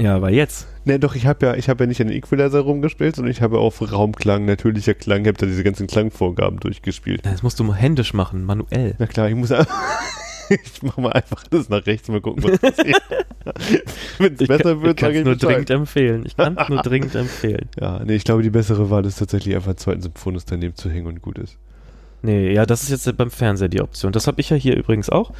Ja, 0.00 0.16
aber 0.16 0.30
jetzt. 0.30 0.66
Ne, 0.86 0.98
doch, 0.98 1.14
ich 1.14 1.26
habe 1.26 1.44
ja, 1.46 1.54
ich 1.54 1.68
habe 1.68 1.84
ja 1.84 1.88
nicht 1.88 2.00
an 2.00 2.06
den 2.08 2.16
Equalizer 2.16 2.60
rumgespielt, 2.60 3.16
sondern 3.16 3.30
ich 3.30 3.42
habe 3.42 3.58
auf 3.58 3.80
Raumklang, 3.92 4.46
natürlicher 4.46 4.94
Klang, 4.94 5.22
ich 5.22 5.28
habe 5.28 5.38
da 5.38 5.46
diese 5.46 5.62
ganzen 5.62 5.86
Klangvorgaben 5.86 6.58
durchgespielt. 6.58 7.24
Das 7.26 7.42
musst 7.42 7.60
du 7.60 7.74
händisch 7.74 8.14
machen, 8.14 8.44
manuell. 8.44 8.94
Na 8.98 9.06
klar, 9.06 9.28
ich 9.28 9.34
muss 9.36 9.52
einfach, 9.52 9.76
ich 10.48 10.82
mache 10.82 11.00
mal 11.02 11.12
einfach 11.12 11.44
alles 11.50 11.68
nach 11.68 11.84
rechts, 11.86 12.08
mal 12.08 12.20
gucken, 12.22 12.42
was 12.44 12.58
passiert. 12.58 13.02
Wenn 14.18 14.34
es 14.34 14.40
Ich 14.40 14.48
besser 14.48 14.74
kann, 14.74 14.82
wird, 14.82 15.00
sage 15.00 15.18
ich 15.18 15.24
nur 15.24 15.34
Bescheid. 15.34 15.50
dringend 15.50 15.70
empfehlen. 15.70 16.22
Ich 16.26 16.36
kann 16.36 16.56
es 16.58 16.68
nur 16.68 16.82
dringend 16.82 17.14
empfehlen. 17.14 17.68
Ja, 17.80 18.02
nee, 18.04 18.14
ich 18.14 18.24
glaube, 18.24 18.42
die 18.42 18.50
bessere 18.50 18.88
Wahl 18.90 19.04
ist 19.04 19.18
tatsächlich 19.18 19.54
einfach 19.54 19.68
einen 19.70 19.78
zweiten 19.78 20.00
Symphonus 20.02 20.44
daneben 20.46 20.74
zu 20.76 20.90
hängen 20.90 21.06
und 21.06 21.20
gut 21.20 21.38
ist. 21.38 21.58
Nee, 22.22 22.52
ja, 22.52 22.66
das 22.66 22.82
ist 22.82 22.90
jetzt 22.90 23.16
beim 23.16 23.30
Fernseher 23.30 23.68
die 23.68 23.80
Option. 23.80 24.12
Das 24.12 24.26
habe 24.26 24.40
ich 24.40 24.50
ja 24.50 24.56
hier 24.56 24.76
übrigens 24.76 25.08
auch. 25.08 25.32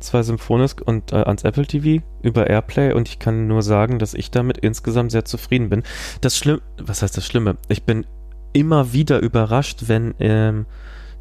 Zwei 0.00 0.22
Symphonisk 0.22 0.80
und 0.84 1.12
äh, 1.12 1.16
ans 1.16 1.44
Apple 1.44 1.66
TV 1.66 2.02
über 2.22 2.48
Airplay 2.48 2.92
und 2.92 3.08
ich 3.08 3.18
kann 3.18 3.46
nur 3.46 3.62
sagen, 3.62 3.98
dass 3.98 4.14
ich 4.14 4.30
damit 4.30 4.58
insgesamt 4.58 5.12
sehr 5.12 5.24
zufrieden 5.24 5.68
bin. 5.68 5.82
Das 6.20 6.36
Schlimme, 6.36 6.62
was 6.82 7.02
heißt 7.02 7.16
das 7.16 7.26
Schlimme? 7.26 7.56
Ich 7.68 7.84
bin 7.84 8.06
immer 8.52 8.92
wieder 8.92 9.20
überrascht, 9.20 9.84
wenn 9.86 10.14
ähm, 10.18 10.66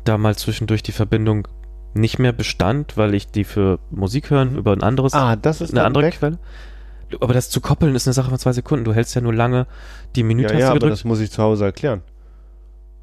da 0.05 0.17
mal 0.17 0.35
zwischendurch 0.35 0.81
die 0.81 0.91
Verbindung 0.91 1.47
nicht 1.93 2.19
mehr 2.19 2.31
bestand, 2.31 2.97
weil 2.97 3.13
ich 3.13 3.27
die 3.31 3.43
für 3.43 3.79
Musik 3.91 4.29
hören 4.29 4.57
über 4.57 4.73
ein 4.73 4.83
anderes, 4.83 5.13
Ah, 5.13 5.35
das 5.35 5.61
ist 5.61 5.71
eine 5.71 5.83
andere 5.83 6.05
weg? 6.05 6.15
Quelle. 6.17 6.39
Aber 7.19 7.33
das 7.33 7.49
zu 7.49 7.59
koppeln 7.61 7.95
ist 7.95 8.07
eine 8.07 8.13
Sache 8.13 8.29
von 8.29 8.37
zwei 8.39 8.53
Sekunden. 8.53 8.85
Du 8.85 8.93
hältst 8.93 9.15
ja 9.15 9.21
nur 9.21 9.33
lange 9.33 9.65
die 10.15 10.21
Ja, 10.21 10.25
Menütaste 10.27 10.59
ja, 10.59 10.71
aber 10.71 10.89
das 10.89 11.03
muss 11.03 11.19
ich 11.19 11.31
zu 11.31 11.41
Hause 11.41 11.65
erklären. 11.65 12.01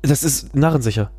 Das 0.02 0.22
ist 0.22 0.54
narrensicher. 0.54 1.10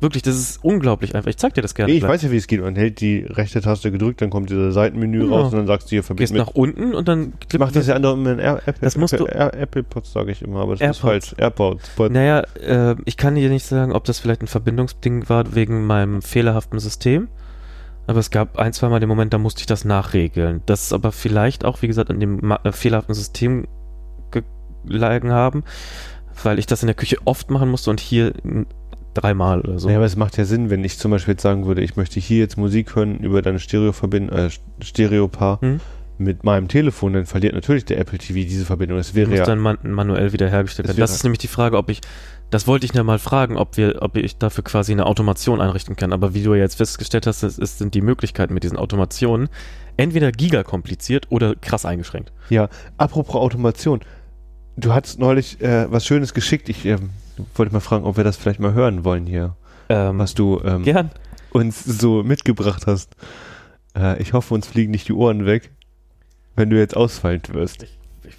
Wirklich, 0.00 0.22
das 0.22 0.34
ist 0.36 0.64
unglaublich 0.64 1.14
einfach. 1.14 1.28
Ich 1.28 1.36
zeig 1.36 1.52
dir 1.54 1.60
das 1.62 1.74
gerne. 1.74 1.90
Nee, 1.92 1.98
ich 1.98 2.00
gleich. 2.02 2.12
weiß 2.14 2.22
ja, 2.22 2.30
wie 2.30 2.36
es 2.38 2.46
geht. 2.46 2.60
Man 2.62 2.74
hält 2.74 3.00
die 3.02 3.18
rechte 3.28 3.60
Taste 3.60 3.90
gedrückt, 3.92 4.22
dann 4.22 4.30
kommt 4.30 4.48
dieser 4.48 4.72
Seitenmenü 4.72 5.24
Ja. 5.24 5.30
raus 5.30 5.52
und 5.52 5.58
dann 5.58 5.66
sagst 5.66 5.88
du 5.88 5.90
hier, 5.90 6.02
verbind 6.02 6.20
Gehst 6.20 6.32
mit. 6.32 6.40
nach 6.46 6.54
unten 6.54 6.94
und 6.94 7.06
dann 7.06 7.34
Ich 7.52 7.58
mach 7.58 7.70
das 7.70 7.86
ja 7.86 7.94
andere 7.96 8.16
mit 8.16 8.38
Apple, 8.40 8.74
Das 8.80 8.96
musst 8.96 9.18
du- 9.20 9.26
Air, 9.26 9.52
Apple 9.54 9.82
Pods, 9.82 10.12
sage 10.12 10.32
ich 10.32 10.40
immer, 10.42 10.60
aber 10.60 10.72
das 10.76 10.80
ist 10.80 11.04
AirPods. 11.04 11.28
falsch. 11.28 11.34
AirPods. 11.38 11.88
Pod. 11.96 12.12
Naja, 12.12 12.40
äh, 12.62 12.96
ich 13.04 13.16
kann 13.18 13.34
dir 13.34 13.50
nicht 13.50 13.64
sagen, 13.66 13.92
ob 13.92 14.04
das 14.04 14.18
vielleicht 14.18 14.40
ein 14.42 14.46
Verbindungsding 14.46 15.28
war 15.28 15.54
wegen 15.54 15.86
meinem 15.86 16.22
fehlerhaften 16.22 16.78
System. 16.78 17.28
Aber 18.06 18.18
es 18.20 18.30
gab 18.30 18.58
ein, 18.58 18.72
zwei 18.72 18.88
Mal 18.88 18.98
den 19.00 19.08
Moment, 19.08 19.32
da 19.34 19.38
musste 19.38 19.60
ich 19.60 19.66
das 19.66 19.84
nachregeln. 19.84 20.62
Das 20.66 20.84
ist 20.84 20.92
aber 20.94 21.12
vielleicht 21.12 21.64
auch, 21.64 21.82
wie 21.82 21.86
gesagt, 21.86 22.10
an 22.10 22.18
dem 22.20 22.50
äh, 22.64 22.72
fehlerhaften 22.72 23.14
System 23.14 23.66
gelegen 24.86 25.30
haben, 25.32 25.62
weil 26.42 26.58
ich 26.58 26.66
das 26.66 26.82
in 26.82 26.86
der 26.86 26.94
Küche 26.96 27.18
oft 27.26 27.50
machen 27.50 27.68
musste 27.70 27.90
und 27.90 28.00
hier 28.00 28.32
dreimal 29.14 29.60
oder 29.60 29.78
so. 29.78 29.88
Naja, 29.88 29.98
aber 29.98 30.06
es 30.06 30.16
macht 30.16 30.36
ja 30.36 30.44
Sinn, 30.44 30.70
wenn 30.70 30.84
ich 30.84 30.98
zum 30.98 31.10
Beispiel 31.10 31.32
jetzt 31.32 31.42
sagen 31.42 31.66
würde, 31.66 31.82
ich 31.82 31.96
möchte 31.96 32.20
hier 32.20 32.38
jetzt 32.38 32.56
Musik 32.56 32.94
hören 32.94 33.18
über 33.18 33.42
deine 33.42 33.58
Stereo-Verbindung, 33.58 34.36
äh, 34.36 34.50
Stereo-Paar 34.82 35.60
Hm? 35.60 35.80
mit 36.20 36.44
meinem 36.44 36.68
Telefon, 36.68 37.14
dann 37.14 37.24
verliert 37.24 37.54
natürlich 37.54 37.86
der 37.86 37.98
Apple 37.98 38.18
TV 38.18 38.34
diese 38.34 38.66
Verbindung. 38.66 38.98
Das 38.98 39.14
wäre 39.14 39.30
muss 39.30 39.38
ja. 39.38 39.46
dann 39.46 39.58
man 39.58 39.78
manuell 39.82 40.32
wiederhergestellt 40.32 40.86
Das 40.86 40.96
werden. 40.96 41.00
Das 41.00 41.14
ist 41.14 41.24
nämlich 41.24 41.38
die 41.38 41.48
Frage, 41.48 41.78
ob 41.78 41.88
ich, 41.88 42.02
das 42.50 42.66
wollte 42.66 42.84
ich 42.84 42.92
ja 42.92 43.02
mal 43.02 43.18
fragen, 43.18 43.56
ob 43.56 43.78
wir, 43.78 44.02
ob 44.02 44.16
ich 44.16 44.36
dafür 44.36 44.62
quasi 44.62 44.92
eine 44.92 45.06
Automation 45.06 45.62
einrichten 45.62 45.96
kann. 45.96 46.12
Aber 46.12 46.34
wie 46.34 46.42
du 46.42 46.54
ja 46.54 46.60
jetzt 46.60 46.76
festgestellt 46.76 47.26
hast, 47.26 47.42
es 47.42 47.58
ist, 47.58 47.78
sind 47.78 47.94
die 47.94 48.02
Möglichkeiten 48.02 48.52
mit 48.52 48.64
diesen 48.64 48.76
Automationen 48.76 49.48
entweder 49.96 50.30
gigakompliziert 50.30 51.26
oder 51.30 51.54
krass 51.54 51.86
eingeschränkt. 51.86 52.32
Apropos 52.98 53.36
Automation. 53.36 54.00
Du 54.76 54.92
hast 54.92 55.18
neulich 55.18 55.60
äh, 55.62 55.90
was 55.90 56.06
Schönes 56.06 56.34
geschickt. 56.34 56.68
Ich 56.68 56.84
ähm, 56.84 57.10
wollte 57.54 57.72
mal 57.72 57.80
fragen, 57.80 58.04
ob 58.04 58.16
wir 58.16 58.24
das 58.24 58.36
vielleicht 58.36 58.60
mal 58.60 58.72
hören 58.72 59.04
wollen 59.04 59.26
hier, 59.26 59.56
Ähm, 59.88 60.18
was 60.18 60.34
du 60.34 60.60
ähm, 60.64 60.82
Gern. 60.84 61.10
uns 61.50 61.84
so 61.84 62.22
mitgebracht 62.22 62.84
hast. 62.86 63.12
Äh, 63.96 64.20
ich 64.22 64.32
hoffe, 64.32 64.54
uns 64.54 64.66
fliegen 64.66 64.90
nicht 64.92 65.08
die 65.08 65.12
Ohren 65.12 65.46
weg, 65.46 65.70
wenn 66.56 66.70
du 66.70 66.78
jetzt 66.78 66.96
ausfallend 66.96 67.52
wirst. 67.54 67.86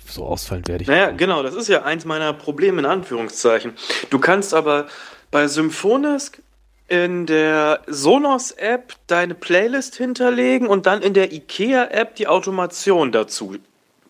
So 0.05 0.25
ausfallend 0.25 0.67
werde 0.67 0.83
ich. 0.83 0.87
Naja, 0.87 1.11
genau, 1.11 1.43
das 1.43 1.55
ist 1.55 1.67
ja 1.67 1.83
eins 1.83 2.05
meiner 2.05 2.33
Probleme 2.33 2.79
in 2.79 2.85
Anführungszeichen. 2.85 3.73
Du 4.09 4.19
kannst 4.19 4.53
aber 4.53 4.87
bei 5.31 5.47
Symphonisk 5.47 6.41
in 6.87 7.25
der 7.25 7.79
Sonos-App 7.87 8.95
deine 9.07 9.33
Playlist 9.33 9.95
hinterlegen 9.95 10.67
und 10.67 10.85
dann 10.85 11.01
in 11.01 11.13
der 11.13 11.31
IKEA-App 11.31 12.15
die 12.15 12.27
Automation 12.27 13.13
dazu 13.13 13.55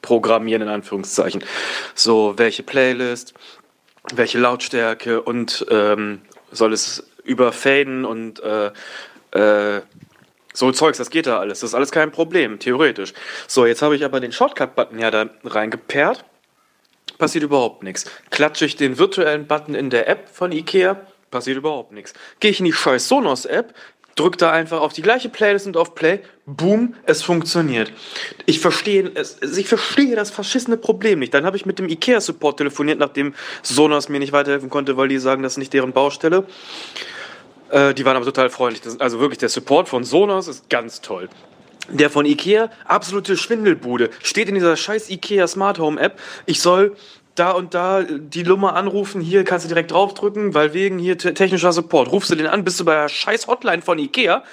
programmieren, 0.01 0.63
in 0.63 0.67
Anführungszeichen. 0.67 1.43
So, 1.93 2.33
welche 2.37 2.63
Playlist, 2.63 3.35
welche 4.13 4.39
Lautstärke 4.39 5.21
und 5.21 5.65
ähm, 5.69 6.21
soll 6.51 6.73
es 6.73 7.07
überfaden 7.23 8.05
und 8.05 8.41
äh, 8.41 8.71
äh, 9.31 9.81
so 10.53 10.71
Zeugs, 10.71 10.97
das 10.97 11.09
geht 11.09 11.27
da 11.27 11.39
alles. 11.39 11.61
Das 11.61 11.69
ist 11.69 11.75
alles 11.75 11.91
kein 11.91 12.11
Problem, 12.11 12.59
theoretisch. 12.59 13.13
So, 13.47 13.65
jetzt 13.65 13.81
habe 13.81 13.95
ich 13.95 14.03
aber 14.03 14.19
den 14.19 14.31
Shortcut-Button 14.31 14.99
ja 14.99 15.11
da 15.11 15.29
reingeperrt. 15.45 16.25
Passiert 17.17 17.43
überhaupt 17.43 17.83
nichts. 17.83 18.05
Klatsche 18.31 18.65
ich 18.65 18.75
den 18.75 18.97
virtuellen 18.97 19.47
Button 19.47 19.75
in 19.75 19.89
der 19.89 20.09
App 20.09 20.27
von 20.29 20.51
IKEA, 20.51 20.99
passiert 21.29 21.57
überhaupt 21.57 21.91
nichts. 21.93 22.13
Gehe 22.39 22.51
ich 22.51 22.59
in 22.59 22.65
die 22.65 22.73
scheiß 22.73 23.07
Sonos-App, 23.07 23.73
drücke 24.15 24.37
da 24.37 24.51
einfach 24.51 24.81
auf 24.81 24.93
die 24.93 25.01
gleiche 25.01 25.29
Playlist 25.29 25.67
und 25.67 25.77
auf 25.77 25.95
Play, 25.95 26.19
boom, 26.45 26.95
es 27.05 27.23
funktioniert. 27.23 27.91
Ich 28.45 28.59
verstehe, 28.59 29.11
es, 29.13 29.37
ich 29.41 29.67
verstehe 29.67 30.15
das 30.15 30.31
verschissene 30.31 30.77
Problem 30.77 31.19
nicht. 31.19 31.33
Dann 31.33 31.45
habe 31.45 31.57
ich 31.57 31.65
mit 31.65 31.79
dem 31.79 31.87
IKEA-Support 31.89 32.57
telefoniert, 32.57 32.99
nachdem 32.99 33.33
Sonos 33.61 34.09
mir 34.09 34.19
nicht 34.19 34.33
weiterhelfen 34.33 34.69
konnte, 34.69 34.97
weil 34.97 35.07
die 35.07 35.17
sagen, 35.17 35.43
das 35.43 35.53
ist 35.53 35.57
nicht 35.57 35.73
deren 35.73 35.93
Baustelle. 35.93 36.45
Äh, 37.69 37.93
die 37.93 38.05
waren 38.05 38.15
aber 38.15 38.25
total 38.25 38.49
freundlich. 38.49 38.81
Das, 38.81 38.99
also 38.99 39.19
wirklich, 39.19 39.39
der 39.39 39.49
Support 39.49 39.89
von 39.89 40.03
Sonos 40.03 40.47
ist 40.47 40.69
ganz 40.69 41.01
toll. 41.01 41.29
Der 41.89 42.09
von 42.09 42.25
Ikea, 42.25 42.69
absolute 42.85 43.35
Schwindelbude. 43.37 44.11
Steht 44.21 44.47
in 44.47 44.55
dieser 44.55 44.77
scheiß 44.77 45.09
Ikea 45.09 45.47
Smart 45.47 45.79
Home 45.79 45.99
App. 45.99 46.19
Ich 46.45 46.61
soll 46.61 46.95
da 47.41 47.51
und 47.51 47.73
da 47.73 48.03
die 48.03 48.43
Nummer 48.43 48.75
anrufen, 48.75 49.19
hier 49.19 49.43
kannst 49.43 49.65
du 49.65 49.67
direkt 49.67 49.91
draufdrücken, 49.91 50.53
weil 50.53 50.73
wegen 50.73 50.99
hier 50.99 51.17
technischer 51.17 51.73
Support. 51.73 52.11
Rufst 52.11 52.29
du 52.29 52.35
den 52.35 52.47
an, 52.47 52.63
bist 52.63 52.79
du 52.79 52.85
bei 52.85 52.93
der 52.93 53.09
scheiß 53.09 53.47
Hotline 53.47 53.81
von 53.81 53.97
Ikea, 53.97 54.43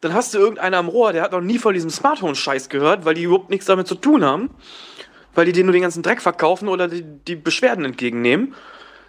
dann 0.00 0.14
hast 0.14 0.32
du 0.32 0.38
irgendeiner 0.38 0.78
am 0.78 0.88
Rohr, 0.88 1.12
der 1.12 1.22
hat 1.22 1.32
noch 1.32 1.40
nie 1.40 1.58
von 1.58 1.74
diesem 1.74 1.90
Smart 1.90 2.22
Home 2.22 2.34
Scheiß 2.34 2.68
gehört, 2.70 3.04
weil 3.04 3.14
die 3.14 3.24
überhaupt 3.24 3.50
nichts 3.50 3.66
damit 3.66 3.86
zu 3.86 3.96
tun 3.96 4.24
haben, 4.24 4.50
weil 5.34 5.44
die 5.44 5.52
dir 5.52 5.64
nur 5.64 5.72
den 5.72 5.82
ganzen 5.82 6.02
Dreck 6.02 6.22
verkaufen 6.22 6.68
oder 6.68 6.88
die, 6.88 7.02
die 7.02 7.36
Beschwerden 7.36 7.84
entgegennehmen. 7.84 8.54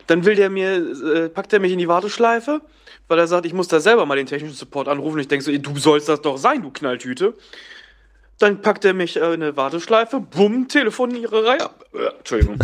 Dann 0.08 0.26
will 0.26 0.36
der 0.36 0.50
mir, 0.50 0.78
äh, 1.16 1.30
packt 1.30 1.54
er 1.54 1.60
mich 1.60 1.72
in 1.72 1.78
die 1.80 1.88
Warteschleife 1.88 2.62
weil 3.10 3.20
er 3.20 3.28
sagt, 3.28 3.46
ich 3.46 3.54
muss 3.54 3.68
da 3.68 3.80
selber 3.82 4.06
mal 4.06 4.16
den 4.16 4.28
technischen 4.28 4.56
Support 4.56 4.88
anrufen. 4.88 5.20
Ich 5.20 5.28
denke 5.28 5.44
so, 5.44 5.52
du 5.52 5.78
sollst 5.78 6.08
das 6.08 6.22
doch 6.22 6.38
sein, 6.38 6.62
du 6.62 6.70
Knalltüte. 6.70 7.34
Dann 8.40 8.62
packt 8.62 8.86
er 8.86 8.94
mich 8.94 9.18
äh, 9.18 9.34
in 9.34 9.44
eine 9.44 9.58
Warteschleife, 9.58 10.22
bumm, 10.22 10.68
Telefoniererei. 10.70 11.58
Äh, 11.58 12.18
Entschuldigung, 12.18 12.58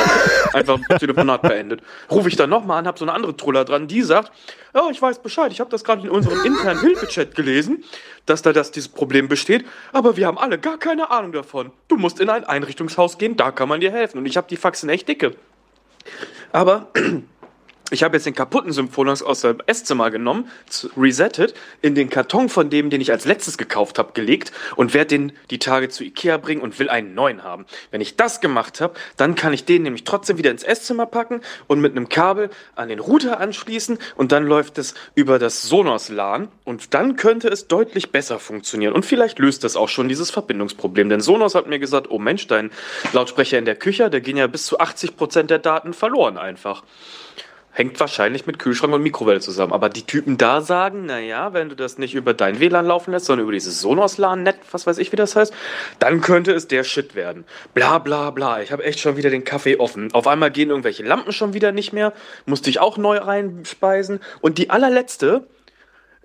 Einfach 0.52 0.80
Telefonat 0.98 1.42
beendet. 1.42 1.80
Rufe 2.10 2.28
ich 2.28 2.36
dann 2.36 2.50
nochmal 2.50 2.80
an, 2.80 2.86
hab 2.88 2.98
so 2.98 3.04
eine 3.04 3.12
andere 3.12 3.36
Truller 3.36 3.64
dran, 3.64 3.86
die 3.86 4.02
sagt, 4.02 4.32
oh, 4.74 4.88
ich 4.90 5.00
weiß 5.00 5.20
Bescheid, 5.20 5.52
ich 5.52 5.60
habe 5.60 5.70
das 5.70 5.84
gerade 5.84 6.02
in 6.02 6.10
unserem 6.10 6.44
internen 6.44 6.80
Hilfechat 6.80 7.36
gelesen, 7.36 7.84
dass 8.26 8.42
da 8.42 8.52
das, 8.52 8.72
dieses 8.72 8.88
Problem 8.88 9.28
besteht, 9.28 9.64
aber 9.92 10.16
wir 10.16 10.26
haben 10.26 10.38
alle 10.38 10.58
gar 10.58 10.78
keine 10.78 11.10
Ahnung 11.10 11.32
davon. 11.32 11.70
Du 11.86 11.96
musst 11.96 12.20
in 12.20 12.28
ein 12.28 12.44
Einrichtungshaus 12.44 13.16
gehen, 13.16 13.36
da 13.36 13.52
kann 13.52 13.68
man 13.68 13.80
dir 13.80 13.92
helfen. 13.92 14.18
Und 14.18 14.26
ich 14.26 14.36
habe 14.36 14.48
die 14.48 14.56
Faxen 14.56 14.88
echt 14.88 15.08
dicke. 15.08 15.36
Aber 16.50 16.88
ich 17.92 18.02
habe 18.02 18.16
jetzt 18.16 18.26
den 18.26 18.34
kaputten 18.34 18.72
Symphonos 18.72 19.22
aus 19.22 19.42
dem 19.42 19.58
Esszimmer 19.66 20.10
genommen, 20.10 20.50
resettet, 20.96 21.54
in 21.82 21.94
den 21.94 22.10
Karton 22.10 22.48
von 22.48 22.70
dem, 22.70 22.90
den 22.90 23.00
ich 23.00 23.12
als 23.12 23.24
letztes 23.24 23.58
gekauft 23.58 23.98
habe, 23.98 24.12
gelegt 24.12 24.52
und 24.76 24.94
werde 24.94 25.08
den 25.08 25.32
die 25.50 25.58
Tage 25.58 25.88
zu 25.88 26.02
Ikea 26.02 26.38
bringen 26.38 26.62
und 26.62 26.78
will 26.78 26.88
einen 26.88 27.14
neuen 27.14 27.44
haben. 27.44 27.66
Wenn 27.90 28.00
ich 28.00 28.16
das 28.16 28.40
gemacht 28.40 28.80
habe, 28.80 28.94
dann 29.16 29.34
kann 29.34 29.52
ich 29.52 29.64
den 29.64 29.82
nämlich 29.82 30.04
trotzdem 30.04 30.38
wieder 30.38 30.50
ins 30.50 30.62
Esszimmer 30.62 31.06
packen 31.06 31.42
und 31.66 31.80
mit 31.80 31.92
einem 31.92 32.08
Kabel 32.08 32.50
an 32.74 32.88
den 32.88 32.98
Router 32.98 33.40
anschließen 33.40 33.98
und 34.16 34.32
dann 34.32 34.44
läuft 34.44 34.78
es 34.78 34.94
über 35.14 35.38
das 35.38 35.62
Sonos 35.62 36.08
LAN 36.08 36.48
und 36.64 36.94
dann 36.94 37.16
könnte 37.16 37.48
es 37.48 37.68
deutlich 37.68 38.10
besser 38.10 38.38
funktionieren 38.38 38.94
und 38.94 39.04
vielleicht 39.04 39.38
löst 39.38 39.64
das 39.64 39.76
auch 39.76 39.88
schon 39.88 40.08
dieses 40.08 40.30
Verbindungsproblem, 40.30 41.08
denn 41.08 41.20
Sonos 41.20 41.54
hat 41.54 41.66
mir 41.66 41.78
gesagt, 41.78 42.10
oh 42.10 42.18
Mensch, 42.18 42.46
dein 42.46 42.70
Lautsprecher 43.12 43.58
in 43.58 43.64
der 43.66 43.76
Küche, 43.76 44.08
da 44.08 44.20
gehen 44.20 44.36
ja 44.36 44.46
bis 44.46 44.66
zu 44.66 44.78
80 44.78 45.16
Prozent 45.16 45.50
der 45.50 45.58
Daten 45.58 45.92
verloren 45.92 46.38
einfach. 46.38 46.82
Hängt 47.74 47.98
wahrscheinlich 48.00 48.46
mit 48.46 48.58
Kühlschrank 48.58 48.92
und 48.92 49.02
Mikrowelle 49.02 49.40
zusammen. 49.40 49.72
Aber 49.72 49.88
die 49.88 50.02
Typen 50.02 50.36
da 50.36 50.60
sagen, 50.60 51.06
naja, 51.06 51.54
wenn 51.54 51.70
du 51.70 51.74
das 51.74 51.96
nicht 51.96 52.14
über 52.14 52.34
dein 52.34 52.60
WLAN 52.60 52.84
laufen 52.84 53.12
lässt, 53.12 53.24
sondern 53.24 53.44
über 53.44 53.52
dieses 53.52 53.80
Sonos-LAN-Net, 53.80 54.56
was 54.72 54.86
weiß 54.86 54.98
ich, 54.98 55.10
wie 55.10 55.16
das 55.16 55.36
heißt, 55.36 55.54
dann 55.98 56.20
könnte 56.20 56.52
es 56.52 56.68
der 56.68 56.84
Shit 56.84 57.14
werden. 57.14 57.44
Bla 57.72 57.98
bla 57.98 58.30
bla. 58.30 58.60
Ich 58.60 58.72
habe 58.72 58.84
echt 58.84 59.00
schon 59.00 59.16
wieder 59.16 59.30
den 59.30 59.44
Kaffee 59.44 59.78
offen. 59.78 60.12
Auf 60.12 60.26
einmal 60.26 60.50
gehen 60.50 60.68
irgendwelche 60.68 61.02
Lampen 61.02 61.32
schon 61.32 61.54
wieder 61.54 61.72
nicht 61.72 61.94
mehr. 61.94 62.12
Musste 62.44 62.68
ich 62.68 62.78
auch 62.78 62.98
neu 62.98 63.16
reinspeisen. 63.16 64.20
Und 64.42 64.58
die 64.58 64.68
allerletzte 64.68 65.46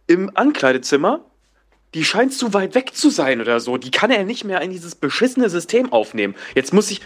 im 0.05 0.29
Ankleidezimmer, 0.36 1.21
die 1.93 2.03
scheint 2.03 2.33
zu 2.33 2.53
weit 2.53 2.75
weg 2.75 2.93
zu 2.93 3.10
sein 3.10 3.39
oder 3.39 3.62
so. 3.62 3.77
Die 3.77 3.91
kann 3.91 4.12
er 4.12 4.25
nicht 4.25 4.43
mehr 4.43 4.62
in 4.62 4.71
dieses 4.71 4.95
beschissene 4.95 5.49
System 5.49 5.93
aufnehmen. 5.93 6.36
Jetzt 6.55 6.73
muss 6.73 6.91
ich. 6.91 6.99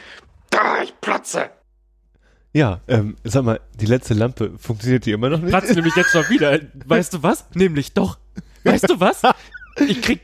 Da, 0.50 0.82
ich 0.82 1.00
platze. 1.00 1.52
Ja, 2.54 2.82
ähm, 2.88 3.16
sag 3.24 3.44
mal, 3.44 3.62
die 3.80 3.86
letzte 3.86 4.14
Lampe, 4.14 4.52
funktioniert 4.58 5.06
die 5.06 5.12
immer 5.12 5.30
noch 5.30 5.40
nicht? 5.40 5.50
Platzt 5.50 5.72
nämlich 5.76 5.96
jetzt 5.96 6.12
schon 6.12 6.28
wieder. 6.30 6.60
Weißt 6.86 7.14
du 7.14 7.24
was? 7.24 7.46
Nämlich 7.54 7.94
doch. 7.94 8.18
Weißt 8.64 8.90
du 8.90 9.00
was? 9.00 9.22
Ich 9.88 10.02
krieg, 10.02 10.22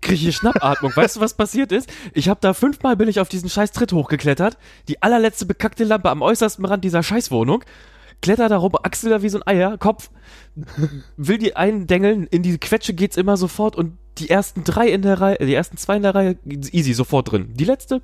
krieg 0.00 0.18
hier 0.18 0.32
Schnappatmung. 0.32 0.94
Weißt 0.94 1.16
du, 1.16 1.20
was 1.20 1.34
passiert 1.34 1.70
ist? 1.70 1.88
Ich 2.12 2.28
habe 2.28 2.40
da 2.40 2.52
fünfmal 2.52 2.96
bin 2.96 3.08
ich 3.08 3.20
auf 3.20 3.28
diesen 3.28 3.48
scheiß 3.48 3.70
Tritt 3.70 3.92
hochgeklettert. 3.92 4.58
Die 4.88 5.00
allerletzte 5.02 5.46
bekackte 5.46 5.84
Lampe 5.84 6.10
am 6.10 6.20
äußersten 6.20 6.64
Rand 6.64 6.84
dieser 6.84 7.02
Scheißwohnung. 7.02 7.64
Kletter 8.20 8.48
da 8.48 8.56
rum, 8.56 8.72
Achsel 8.82 9.10
da 9.10 9.22
wie 9.22 9.28
so 9.28 9.38
ein 9.38 9.46
Eier, 9.46 9.78
Kopf. 9.78 10.10
Will 11.16 11.38
die 11.38 11.56
eindengeln, 11.56 12.26
in 12.26 12.42
die 12.42 12.58
Quetsche 12.58 12.94
geht's 12.94 13.16
immer 13.16 13.36
sofort 13.36 13.76
und 13.76 13.98
die 14.18 14.30
ersten 14.30 14.62
drei 14.64 14.88
in 14.88 15.02
der 15.02 15.20
Reihe, 15.20 15.38
die 15.38 15.54
ersten 15.54 15.76
zwei 15.76 15.96
in 15.96 16.02
der 16.02 16.14
Reihe, 16.14 16.36
easy, 16.44 16.92
sofort 16.92 17.32
drin. 17.32 17.52
Die 17.54 17.64
letzte, 17.64 18.02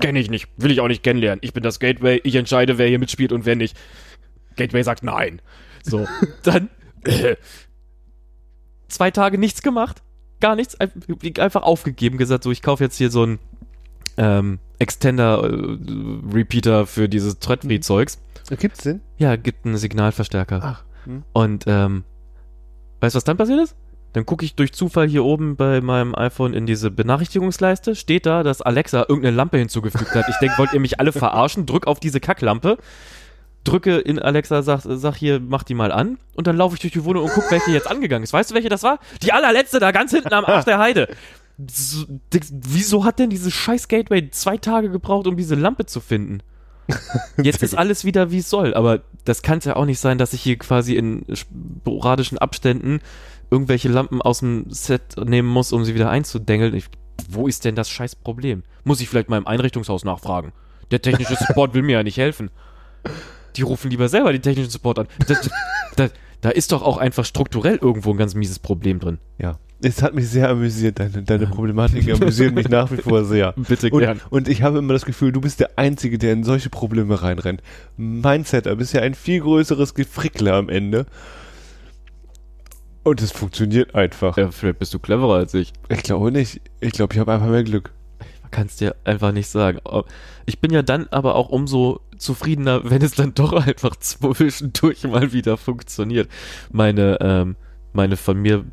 Kenne 0.00 0.20
ich 0.20 0.30
nicht. 0.30 0.48
Will 0.56 0.70
ich 0.70 0.80
auch 0.80 0.88
nicht 0.88 1.02
kennenlernen. 1.02 1.40
Ich 1.42 1.52
bin 1.52 1.62
das 1.62 1.80
Gateway. 1.80 2.20
Ich 2.22 2.36
entscheide, 2.36 2.78
wer 2.78 2.86
hier 2.86 2.98
mitspielt 2.98 3.32
und 3.32 3.46
wer 3.46 3.56
nicht. 3.56 3.76
Gateway 4.56 4.82
sagt 4.82 5.02
nein. 5.02 5.42
So, 5.82 6.06
dann 6.42 6.70
äh, 7.04 7.36
zwei 8.88 9.10
Tage 9.10 9.38
nichts 9.38 9.62
gemacht. 9.62 10.02
Gar 10.40 10.56
nichts. 10.56 10.76
Einfach 10.80 11.62
aufgegeben. 11.62 12.18
Gesagt, 12.18 12.44
so, 12.44 12.52
ich 12.52 12.62
kaufe 12.62 12.84
jetzt 12.84 12.96
hier 12.96 13.10
so 13.10 13.24
ein 13.24 13.38
ähm, 14.16 14.60
Extender-Repeater 14.78 16.82
äh, 16.82 16.86
für 16.86 17.08
dieses 17.08 17.40
Threadfree-Zeugs. 17.40 18.20
Gibt's 18.58 18.84
den? 18.84 19.00
Ja, 19.18 19.36
gibt 19.36 19.66
einen 19.66 19.76
Signalverstärker. 19.76 20.60
Ach. 20.62 20.84
Hm. 21.04 21.24
Und 21.32 21.64
ähm, 21.66 22.04
weißt 23.00 23.14
du, 23.14 23.16
was 23.16 23.24
dann 23.24 23.36
passiert 23.36 23.60
ist? 23.60 23.76
Dann 24.18 24.26
gucke 24.26 24.44
ich 24.44 24.56
durch 24.56 24.72
Zufall 24.72 25.06
hier 25.06 25.24
oben 25.24 25.54
bei 25.54 25.80
meinem 25.80 26.12
iPhone 26.12 26.52
in 26.52 26.66
diese 26.66 26.90
Benachrichtigungsleiste. 26.90 27.94
Steht 27.94 28.26
da, 28.26 28.42
dass 28.42 28.60
Alexa 28.60 29.02
irgendeine 29.08 29.36
Lampe 29.36 29.58
hinzugefügt 29.58 30.12
hat. 30.12 30.28
Ich 30.28 30.34
denke, 30.38 30.58
wollt 30.58 30.72
ihr 30.72 30.80
mich 30.80 30.98
alle 30.98 31.12
verarschen? 31.12 31.66
Drück 31.66 31.86
auf 31.86 32.00
diese 32.00 32.18
Kacklampe. 32.18 32.78
Drücke 33.62 33.98
in 33.98 34.18
Alexa, 34.18 34.62
sag, 34.62 34.80
sag 34.82 35.14
hier, 35.14 35.38
mach 35.38 35.62
die 35.62 35.74
mal 35.74 35.92
an. 35.92 36.18
Und 36.34 36.48
dann 36.48 36.56
laufe 36.56 36.74
ich 36.74 36.80
durch 36.80 36.92
die 36.92 37.04
Wohnung 37.04 37.22
und 37.26 37.30
gucke, 37.30 37.48
welche 37.52 37.70
jetzt 37.70 37.88
angegangen 37.88 38.24
ist. 38.24 38.32
Weißt 38.32 38.50
du, 38.50 38.56
welche 38.56 38.68
das 38.68 38.82
war? 38.82 38.98
Die 39.22 39.32
allerletzte 39.32 39.78
da 39.78 39.92
ganz 39.92 40.10
hinten 40.10 40.34
am 40.34 40.44
Arsch 40.46 40.64
der 40.64 40.80
Heide. 40.80 41.06
So, 41.68 42.04
wieso 42.50 43.04
hat 43.04 43.20
denn 43.20 43.30
dieses 43.30 43.54
scheiß 43.54 43.86
Gateway 43.86 44.30
zwei 44.30 44.56
Tage 44.56 44.90
gebraucht, 44.90 45.28
um 45.28 45.36
diese 45.36 45.54
Lampe 45.54 45.86
zu 45.86 46.00
finden? 46.00 46.42
Jetzt 47.40 47.62
ist 47.62 47.76
alles 47.76 48.04
wieder 48.04 48.30
wie 48.30 48.38
es 48.38 48.50
soll, 48.50 48.74
aber 48.74 49.02
das 49.24 49.42
kann 49.42 49.58
es 49.58 49.66
ja 49.66 49.76
auch 49.76 49.84
nicht 49.84 50.00
sein, 50.00 50.18
dass 50.18 50.32
ich 50.32 50.40
hier 50.40 50.56
quasi 50.56 50.96
in 50.96 51.24
sporadischen 51.32 52.38
Abständen 52.38 53.00
irgendwelche 53.50 53.88
Lampen 53.88 54.22
aus 54.22 54.40
dem 54.40 54.66
Set 54.70 55.16
nehmen 55.24 55.48
muss, 55.48 55.72
um 55.72 55.84
sie 55.84 55.94
wieder 55.94 56.10
einzudengeln. 56.10 56.74
Ich, 56.74 56.86
wo 57.28 57.46
ist 57.46 57.64
denn 57.64 57.74
das 57.74 57.90
scheiß 57.90 58.16
Problem? 58.16 58.62
Muss 58.84 59.00
ich 59.00 59.08
vielleicht 59.08 59.28
mal 59.28 59.38
im 59.38 59.46
Einrichtungshaus 59.46 60.04
nachfragen. 60.04 60.52
Der 60.90 61.02
technische 61.02 61.36
Support 61.36 61.74
will 61.74 61.82
mir 61.82 61.92
ja 61.98 62.02
nicht 62.02 62.16
helfen. 62.16 62.50
Die 63.56 63.62
rufen 63.62 63.90
lieber 63.90 64.08
selber 64.08 64.32
den 64.32 64.42
technischen 64.42 64.70
Support 64.70 65.00
an. 65.00 65.08
Das, 65.26 65.50
das, 65.96 66.12
da 66.40 66.50
ist 66.50 66.72
doch 66.72 66.82
auch 66.82 66.98
einfach 66.98 67.24
strukturell 67.24 67.76
irgendwo 67.76 68.10
ein 68.12 68.16
ganz 68.16 68.34
mieses 68.34 68.58
Problem 68.58 69.00
drin. 69.00 69.18
Ja. 69.38 69.58
Es 69.80 70.02
hat 70.02 70.12
mich 70.12 70.28
sehr 70.28 70.48
amüsiert, 70.48 70.98
deine, 70.98 71.22
deine 71.22 71.46
Problematik 71.46 72.10
amüsiert 72.12 72.52
mich 72.52 72.68
nach 72.68 72.90
wie 72.90 72.96
vor 72.96 73.24
sehr. 73.24 73.52
Bitte 73.56 73.90
gern. 73.90 74.20
Und, 74.30 74.46
und 74.46 74.48
ich 74.48 74.62
habe 74.62 74.78
immer 74.78 74.92
das 74.92 75.04
Gefühl, 75.04 75.30
du 75.30 75.40
bist 75.40 75.60
der 75.60 75.78
Einzige, 75.78 76.18
der 76.18 76.32
in 76.32 76.42
solche 76.42 76.68
Probleme 76.68 77.22
reinrennt. 77.22 77.62
Mein 77.96 78.42
Setup 78.42 78.80
ist 78.80 78.92
ja 78.92 79.02
ein 79.02 79.14
viel 79.14 79.40
größeres 79.40 79.94
Gefrickler 79.94 80.54
am 80.54 80.68
Ende. 80.68 81.06
Und 83.08 83.22
es 83.22 83.32
funktioniert 83.32 83.94
einfach. 83.94 84.36
Ja, 84.36 84.50
vielleicht 84.50 84.80
bist 84.80 84.92
du 84.92 84.98
cleverer 84.98 85.36
als 85.36 85.54
ich. 85.54 85.72
Ich 85.88 86.02
glaube 86.02 86.30
nicht. 86.30 86.60
Ich 86.80 86.92
glaube, 86.92 87.14
ich 87.14 87.18
habe 87.18 87.32
einfach 87.32 87.48
mehr 87.48 87.64
Glück. 87.64 87.90
Kannst 88.50 88.82
dir 88.82 88.96
einfach 89.04 89.32
nicht 89.32 89.48
sagen. 89.48 89.78
Ich 90.44 90.60
bin 90.60 90.70
ja 90.70 90.82
dann 90.82 91.06
aber 91.10 91.34
auch 91.34 91.48
umso 91.48 92.00
zufriedener, 92.18 92.82
wenn 92.90 93.00
es 93.00 93.12
dann 93.12 93.32
doch 93.32 93.54
einfach 93.54 93.96
zwischendurch 93.96 95.04
mal 95.04 95.32
wieder 95.32 95.56
funktioniert. 95.56 96.28
Meine, 96.70 97.16
ähm, 97.22 97.56
meine 97.94 98.18
von 98.18 98.42
mir 98.42 98.66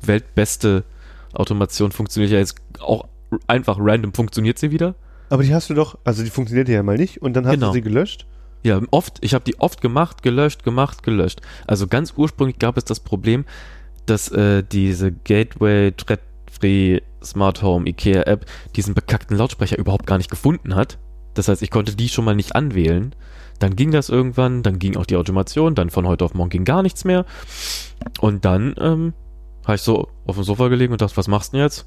weltbeste 0.00 0.84
Automation 1.32 1.90
funktioniert 1.90 2.30
ja 2.30 2.38
jetzt 2.38 2.54
auch 2.78 3.08
einfach 3.48 3.78
random. 3.80 4.14
Funktioniert 4.14 4.60
sie 4.60 4.70
wieder? 4.70 4.94
Aber 5.28 5.42
die 5.42 5.52
hast 5.52 5.70
du 5.70 5.74
doch, 5.74 5.98
also 6.04 6.22
die 6.22 6.30
funktioniert 6.30 6.68
ja 6.68 6.84
mal 6.84 6.98
nicht 6.98 7.20
und 7.20 7.34
dann 7.34 7.46
hast 7.46 7.54
genau. 7.54 7.68
du 7.68 7.72
sie 7.72 7.82
gelöscht? 7.82 8.26
Ja, 8.62 8.80
oft. 8.90 9.18
Ich 9.20 9.34
habe 9.34 9.44
die 9.44 9.58
oft 9.60 9.80
gemacht, 9.80 10.22
gelöscht, 10.22 10.62
gemacht, 10.62 11.02
gelöscht. 11.02 11.40
Also 11.66 11.86
ganz 11.86 12.14
ursprünglich 12.16 12.58
gab 12.58 12.76
es 12.76 12.84
das 12.84 13.00
Problem, 13.00 13.44
dass 14.06 14.28
äh, 14.30 14.62
diese 14.62 15.12
Gateway 15.12 15.92
Thread-Free 15.92 17.00
Smart 17.22 17.62
Home 17.62 17.88
IKEA 17.88 18.22
App 18.22 18.46
diesen 18.76 18.94
bekackten 18.94 19.36
Lautsprecher 19.36 19.78
überhaupt 19.78 20.06
gar 20.06 20.18
nicht 20.18 20.30
gefunden 20.30 20.74
hat. 20.74 20.98
Das 21.34 21.48
heißt, 21.48 21.62
ich 21.62 21.70
konnte 21.70 21.96
die 21.96 22.08
schon 22.08 22.24
mal 22.24 22.36
nicht 22.36 22.54
anwählen. 22.54 23.14
Dann 23.58 23.76
ging 23.76 23.90
das 23.90 24.08
irgendwann, 24.08 24.62
dann 24.62 24.78
ging 24.78 24.96
auch 24.96 25.06
die 25.06 25.16
Automation, 25.16 25.74
dann 25.74 25.90
von 25.90 26.06
heute 26.06 26.24
auf 26.24 26.34
morgen 26.34 26.50
ging 26.50 26.64
gar 26.64 26.82
nichts 26.82 27.04
mehr. 27.04 27.24
Und 28.20 28.44
dann 28.44 28.74
ähm, 28.78 29.14
habe 29.64 29.76
ich 29.76 29.82
so 29.82 30.08
auf 30.26 30.34
dem 30.36 30.44
Sofa 30.44 30.68
gelegen 30.68 30.92
und 30.92 31.00
dachte, 31.00 31.16
was 31.16 31.28
machst 31.28 31.52
du 31.52 31.56
denn 31.56 31.66
jetzt? 31.66 31.86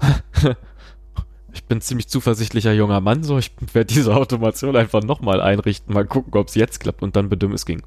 ich 1.54 1.64
bin 1.64 1.78
ein 1.78 1.80
ziemlich 1.80 2.08
zuversichtlicher 2.08 2.72
junger 2.72 3.00
Mann, 3.00 3.22
so 3.22 3.38
ich 3.38 3.52
werde 3.72 3.94
diese 3.94 4.14
Automation 4.14 4.76
einfach 4.76 5.02
nochmal 5.02 5.40
einrichten, 5.40 5.94
mal 5.94 6.04
gucken, 6.04 6.34
ob 6.34 6.48
es 6.48 6.54
jetzt 6.54 6.80
klappt 6.80 7.02
und 7.02 7.16
dann 7.16 7.28
bedimmen 7.28 7.54
es 7.54 7.64
ging. 7.64 7.82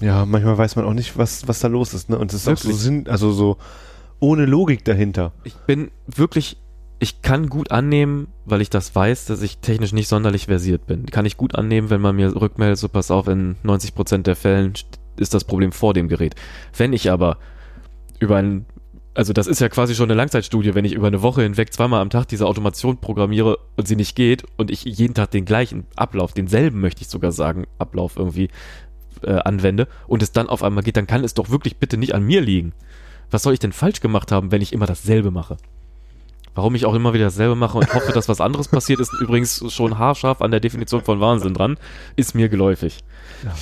Ja, 0.00 0.24
manchmal 0.24 0.58
weiß 0.58 0.76
man 0.76 0.84
auch 0.84 0.94
nicht, 0.94 1.16
was, 1.16 1.46
was 1.46 1.60
da 1.60 1.68
los 1.68 1.94
ist, 1.94 2.08
ne? 2.08 2.18
Und 2.18 2.32
es 2.32 2.42
ist 2.42 2.48
auch 2.48 2.56
so 2.56 2.72
Sinn, 2.72 3.06
also 3.06 3.32
so 3.32 3.58
ohne 4.18 4.46
Logik 4.46 4.84
dahinter. 4.84 5.32
Ich 5.44 5.54
bin 5.54 5.90
wirklich, 6.06 6.56
ich 6.98 7.22
kann 7.22 7.48
gut 7.48 7.70
annehmen, 7.70 8.28
weil 8.44 8.62
ich 8.62 8.70
das 8.70 8.94
weiß, 8.94 9.26
dass 9.26 9.42
ich 9.42 9.58
technisch 9.58 9.92
nicht 9.92 10.08
sonderlich 10.08 10.46
versiert 10.46 10.86
bin. 10.86 11.06
Kann 11.06 11.26
ich 11.26 11.36
gut 11.36 11.54
annehmen, 11.54 11.90
wenn 11.90 12.00
man 12.00 12.16
mir 12.16 12.34
rückmeldet, 12.34 12.78
so 12.78 12.88
pass 12.88 13.10
auf, 13.10 13.28
in 13.28 13.56
90% 13.64 14.22
der 14.22 14.36
Fällen 14.36 14.72
ist 15.18 15.34
das 15.34 15.44
Problem 15.44 15.70
vor 15.70 15.94
dem 15.94 16.08
Gerät. 16.08 16.34
Wenn 16.76 16.92
ich 16.92 17.10
aber 17.10 17.38
über 18.18 18.36
ein 18.36 18.66
also 19.14 19.32
das 19.32 19.46
ist 19.46 19.60
ja 19.60 19.68
quasi 19.68 19.94
schon 19.94 20.10
eine 20.10 20.16
Langzeitstudie, 20.16 20.74
wenn 20.74 20.84
ich 20.84 20.92
über 20.92 21.08
eine 21.08 21.22
Woche 21.22 21.42
hinweg 21.42 21.72
zweimal 21.72 22.00
am 22.00 22.10
Tag 22.10 22.28
diese 22.28 22.46
Automation 22.46 22.98
programmiere 22.98 23.58
und 23.76 23.88
sie 23.88 23.96
nicht 23.96 24.14
geht 24.14 24.44
und 24.56 24.70
ich 24.70 24.84
jeden 24.84 25.14
Tag 25.14 25.30
den 25.32 25.44
gleichen 25.44 25.86
Ablauf, 25.96 26.32
denselben 26.32 26.80
möchte 26.80 27.02
ich 27.02 27.08
sogar 27.08 27.32
sagen, 27.32 27.66
Ablauf 27.78 28.16
irgendwie 28.16 28.50
äh, 29.22 29.32
anwende 29.32 29.88
und 30.06 30.22
es 30.22 30.32
dann 30.32 30.48
auf 30.48 30.62
einmal 30.62 30.84
geht, 30.84 30.96
dann 30.96 31.06
kann 31.06 31.24
es 31.24 31.34
doch 31.34 31.50
wirklich 31.50 31.78
bitte 31.78 31.96
nicht 31.96 32.14
an 32.14 32.24
mir 32.24 32.40
liegen. 32.40 32.72
Was 33.30 33.42
soll 33.42 33.52
ich 33.52 33.58
denn 33.58 33.72
falsch 33.72 34.00
gemacht 34.00 34.32
haben, 34.32 34.52
wenn 34.52 34.62
ich 34.62 34.72
immer 34.72 34.86
dasselbe 34.86 35.30
mache? 35.30 35.56
Warum 36.54 36.74
ich 36.74 36.84
auch 36.84 36.94
immer 36.94 37.12
wieder 37.12 37.24
dasselbe 37.24 37.54
mache 37.54 37.78
und 37.78 37.94
hoffe, 37.94 38.12
dass 38.12 38.28
was 38.28 38.40
anderes 38.40 38.68
passiert, 38.68 39.00
ist 39.00 39.12
übrigens 39.20 39.72
schon 39.72 39.98
haarscharf 39.98 40.40
an 40.40 40.50
der 40.50 40.60
Definition 40.60 41.02
von 41.02 41.20
Wahnsinn 41.20 41.54
dran, 41.54 41.78
ist 42.16 42.34
mir 42.34 42.48
geläufig. 42.48 42.98
Ja. 43.44 43.54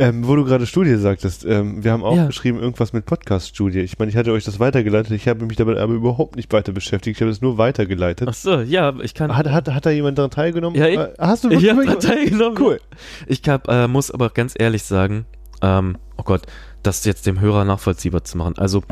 Ähm, 0.00 0.26
wo 0.26 0.34
du 0.34 0.46
gerade 0.46 0.66
Studie 0.66 0.94
sagtest, 0.96 1.44
ähm, 1.44 1.84
wir 1.84 1.92
haben 1.92 2.02
auch 2.02 2.16
ja. 2.16 2.26
geschrieben, 2.26 2.58
irgendwas 2.58 2.94
mit 2.94 3.04
Podcast-Studie. 3.04 3.80
Ich 3.80 3.98
meine, 3.98 4.10
ich 4.10 4.16
hatte 4.16 4.32
euch 4.32 4.44
das 4.44 4.58
weitergeleitet, 4.58 5.12
ich 5.12 5.28
habe 5.28 5.44
mich 5.44 5.58
damit 5.58 5.76
aber 5.76 5.92
überhaupt 5.92 6.36
nicht 6.36 6.50
weiter 6.54 6.72
beschäftigt, 6.72 7.18
ich 7.18 7.20
habe 7.20 7.30
es 7.30 7.42
nur 7.42 7.58
weitergeleitet. 7.58 8.26
Ach 8.26 8.32
so, 8.32 8.60
ja, 8.60 8.94
ich 9.02 9.12
kann. 9.12 9.36
Hat, 9.36 9.46
hat, 9.50 9.68
hat 9.68 9.84
da 9.84 9.90
jemand 9.90 10.16
daran 10.16 10.30
teilgenommen? 10.30 10.80
Ja, 10.80 10.86
ich, 10.86 10.98
äh, 10.98 11.12
Hast 11.18 11.44
du 11.44 11.50
wirklich 11.50 11.70
ich 11.70 11.76
daran 11.76 12.00
teilgenommen? 12.00 12.58
Cool. 12.58 12.80
Ich 13.26 13.46
hab, 13.46 13.68
äh, 13.68 13.88
muss 13.88 14.10
aber 14.10 14.30
ganz 14.30 14.54
ehrlich 14.58 14.84
sagen, 14.84 15.26
ähm, 15.60 15.98
oh 16.16 16.22
Gott, 16.22 16.42
das 16.82 17.04
jetzt 17.04 17.26
dem 17.26 17.38
Hörer 17.38 17.66
nachvollziehbar 17.66 18.24
zu 18.24 18.38
machen. 18.38 18.54
Also, 18.56 18.82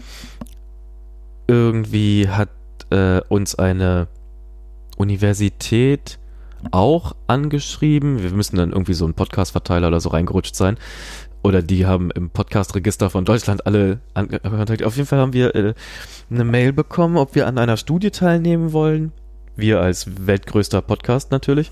irgendwie 1.47 2.29
hat 2.29 2.51
äh, 2.91 3.23
uns 3.31 3.55
eine 3.55 4.09
Universität 4.99 6.19
auch 6.71 7.15
angeschrieben. 7.27 8.23
Wir 8.23 8.31
müssen 8.31 8.57
dann 8.57 8.73
irgendwie 8.73 8.95
so 8.95 9.07
ein 9.07 9.15
Podcast-Verteiler 9.15 9.89
oder 9.89 10.01
so 10.01 10.11
reingerutscht 10.11 10.55
sein. 10.55 10.79
Oder 11.43 11.63
die 11.63 11.87
haben 11.87 12.11
im 12.11 12.31
Podcast-Register 12.31 13.11
von 13.11 13.25
Deutschland 13.25 13.67
alle 13.67 14.01
angekontaktiert. 14.15 14.87
Auf 14.87 14.97
jeden 14.97 15.07
Fall 15.07 15.21
haben 15.21 15.33
wir 15.33 15.55
äh, 15.55 15.75
eine 16.31 16.45
Mail 16.45 16.73
bekommen, 16.73 17.17
ob 17.17 17.35
wir 17.35 17.47
an 17.47 17.59
einer 17.59 17.77
Studie 17.77 18.11
teilnehmen 18.11 18.73
wollen. 18.73 19.13
Wir 19.57 19.81
als 19.81 20.27
weltgrößter 20.27 20.83
Podcast 20.83 21.31
natürlich. 21.31 21.71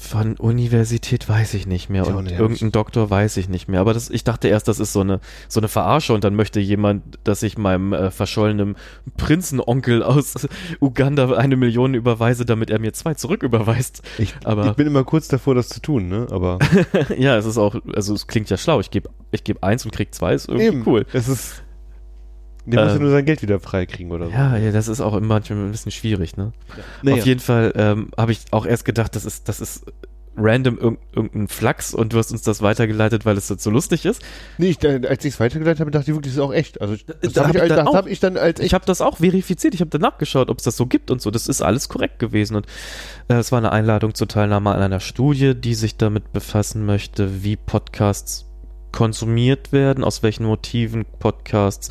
Von 0.00 0.36
Universität 0.36 1.28
weiß 1.28 1.54
ich 1.54 1.66
nicht 1.66 1.90
mehr. 1.90 2.06
und 2.06 2.24
nicht, 2.24 2.38
irgendein 2.38 2.70
Doktor 2.70 3.10
weiß 3.10 3.36
ich 3.36 3.48
nicht 3.48 3.66
mehr. 3.66 3.80
Aber 3.80 3.92
das, 3.94 4.10
ich 4.10 4.22
dachte 4.22 4.46
erst, 4.46 4.68
das 4.68 4.78
ist 4.78 4.92
so 4.92 5.00
eine, 5.00 5.18
so 5.48 5.58
eine 5.58 5.66
Verarsche 5.66 6.14
und 6.14 6.22
dann 6.22 6.36
möchte 6.36 6.60
jemand, 6.60 7.18
dass 7.24 7.42
ich 7.42 7.58
meinem 7.58 7.92
äh, 7.92 8.12
verschollenen 8.12 8.76
Prinzenonkel 9.16 10.04
aus 10.04 10.46
Uganda 10.80 11.36
eine 11.36 11.56
Million 11.56 11.94
überweise, 11.94 12.44
damit 12.44 12.70
er 12.70 12.78
mir 12.78 12.92
zwei 12.92 13.14
zurücküberweist. 13.14 14.02
Ich, 14.18 14.34
Aber, 14.44 14.66
ich 14.66 14.72
bin 14.74 14.86
immer 14.86 15.02
kurz 15.02 15.26
davor, 15.26 15.56
das 15.56 15.68
zu 15.68 15.82
tun, 15.82 16.08
ne? 16.08 16.28
Aber. 16.30 16.60
ja, 17.18 17.36
es 17.36 17.44
ist 17.44 17.58
auch, 17.58 17.74
also 17.92 18.14
es 18.14 18.28
klingt 18.28 18.48
ja 18.50 18.56
schlau. 18.56 18.78
Ich 18.78 18.92
gebe 18.92 19.10
ich 19.32 19.42
geb 19.42 19.64
eins 19.64 19.84
und 19.84 19.90
krieg 19.90 20.14
zwei, 20.14 20.32
ist 20.32 20.48
irgendwie 20.48 20.66
Eben. 20.66 20.82
cool. 20.86 21.06
Es 21.12 21.26
ist 21.26 21.64
der 22.70 22.84
muss 22.84 22.92
ja 22.92 22.96
ähm, 22.96 23.02
nur 23.02 23.10
sein 23.10 23.24
Geld 23.24 23.42
wieder 23.42 23.60
freikriegen 23.60 24.12
oder 24.12 24.26
so. 24.26 24.32
Ja, 24.32 24.56
ja, 24.56 24.70
das 24.72 24.88
ist 24.88 25.00
auch 25.00 25.18
manchmal 25.20 25.58
ein 25.58 25.70
bisschen 25.70 25.92
schwierig, 25.92 26.36
ne? 26.36 26.52
Ja. 26.68 26.84
Naja. 27.02 27.16
Auf 27.18 27.26
jeden 27.26 27.40
Fall 27.40 27.72
ähm, 27.76 28.10
habe 28.16 28.32
ich 28.32 28.40
auch 28.50 28.66
erst 28.66 28.84
gedacht, 28.84 29.14
das 29.16 29.24
ist, 29.24 29.48
das 29.48 29.60
ist 29.60 29.84
random 30.38 30.78
irg 30.78 30.98
irgendein 31.12 31.48
Flachs 31.48 31.94
und 31.94 32.12
du 32.12 32.18
hast 32.18 32.30
uns 32.30 32.42
das 32.42 32.62
weitergeleitet, 32.62 33.26
weil 33.26 33.36
es 33.36 33.48
jetzt 33.48 33.62
so 33.62 33.70
lustig 33.70 34.04
ist. 34.04 34.22
Nee, 34.56 34.68
ich, 34.68 34.86
als 34.86 35.24
ich 35.24 35.34
es 35.34 35.40
weitergeleitet 35.40 35.80
habe, 35.80 35.90
dachte 35.90 36.10
ich 36.10 36.16
wirklich, 36.16 36.32
das 36.34 36.38
ist 36.38 36.48
auch 36.48 36.54
echt. 36.54 36.80
Also 36.80 36.96
das 37.20 37.32
da 37.32 37.48
habe 37.48 37.58
ich, 37.58 37.72
hab 37.72 37.88
ich, 37.88 37.94
hab 37.94 38.06
ich, 38.06 38.20
dann 38.20 38.36
als 38.36 38.60
echt. 38.60 38.66
Ich 38.66 38.74
habe 38.74 38.86
das 38.86 39.00
auch 39.00 39.18
verifiziert, 39.18 39.74
ich 39.74 39.80
habe 39.80 39.90
danach 39.90 40.18
geschaut, 40.18 40.48
ob 40.48 40.58
es 40.58 40.64
das 40.64 40.76
so 40.76 40.86
gibt 40.86 41.10
und 41.10 41.20
so. 41.20 41.30
Das 41.30 41.48
ist 41.48 41.60
alles 41.60 41.88
korrekt 41.88 42.18
gewesen 42.18 42.56
und 42.56 42.66
äh, 43.28 43.34
es 43.34 43.52
war 43.52 43.58
eine 43.58 43.72
Einladung 43.72 44.14
zur 44.14 44.28
Teilnahme 44.28 44.70
an 44.70 44.80
einer 44.80 45.00
Studie, 45.00 45.54
die 45.54 45.74
sich 45.74 45.96
damit 45.96 46.32
befassen 46.32 46.86
möchte, 46.86 47.42
wie 47.42 47.56
Podcasts 47.56 48.46
konsumiert 48.92 49.72
werden, 49.72 50.04
aus 50.04 50.22
welchen 50.22 50.46
Motiven 50.46 51.04
Podcasts 51.18 51.90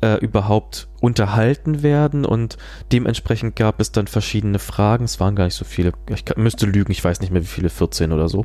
äh, 0.00 0.16
überhaupt 0.16 0.88
unterhalten 1.00 1.82
werden 1.82 2.24
und 2.24 2.56
dementsprechend 2.92 3.56
gab 3.56 3.80
es 3.80 3.92
dann 3.92 4.06
verschiedene 4.06 4.58
Fragen. 4.58 5.04
Es 5.04 5.20
waren 5.20 5.36
gar 5.36 5.44
nicht 5.44 5.54
so 5.54 5.64
viele. 5.64 5.92
Ich 6.08 6.24
müsste 6.36 6.66
lügen, 6.66 6.92
ich 6.92 7.04
weiß 7.04 7.20
nicht 7.20 7.32
mehr 7.32 7.42
wie 7.42 7.46
viele, 7.46 7.70
14 7.70 8.12
oder 8.12 8.28
so. 8.28 8.44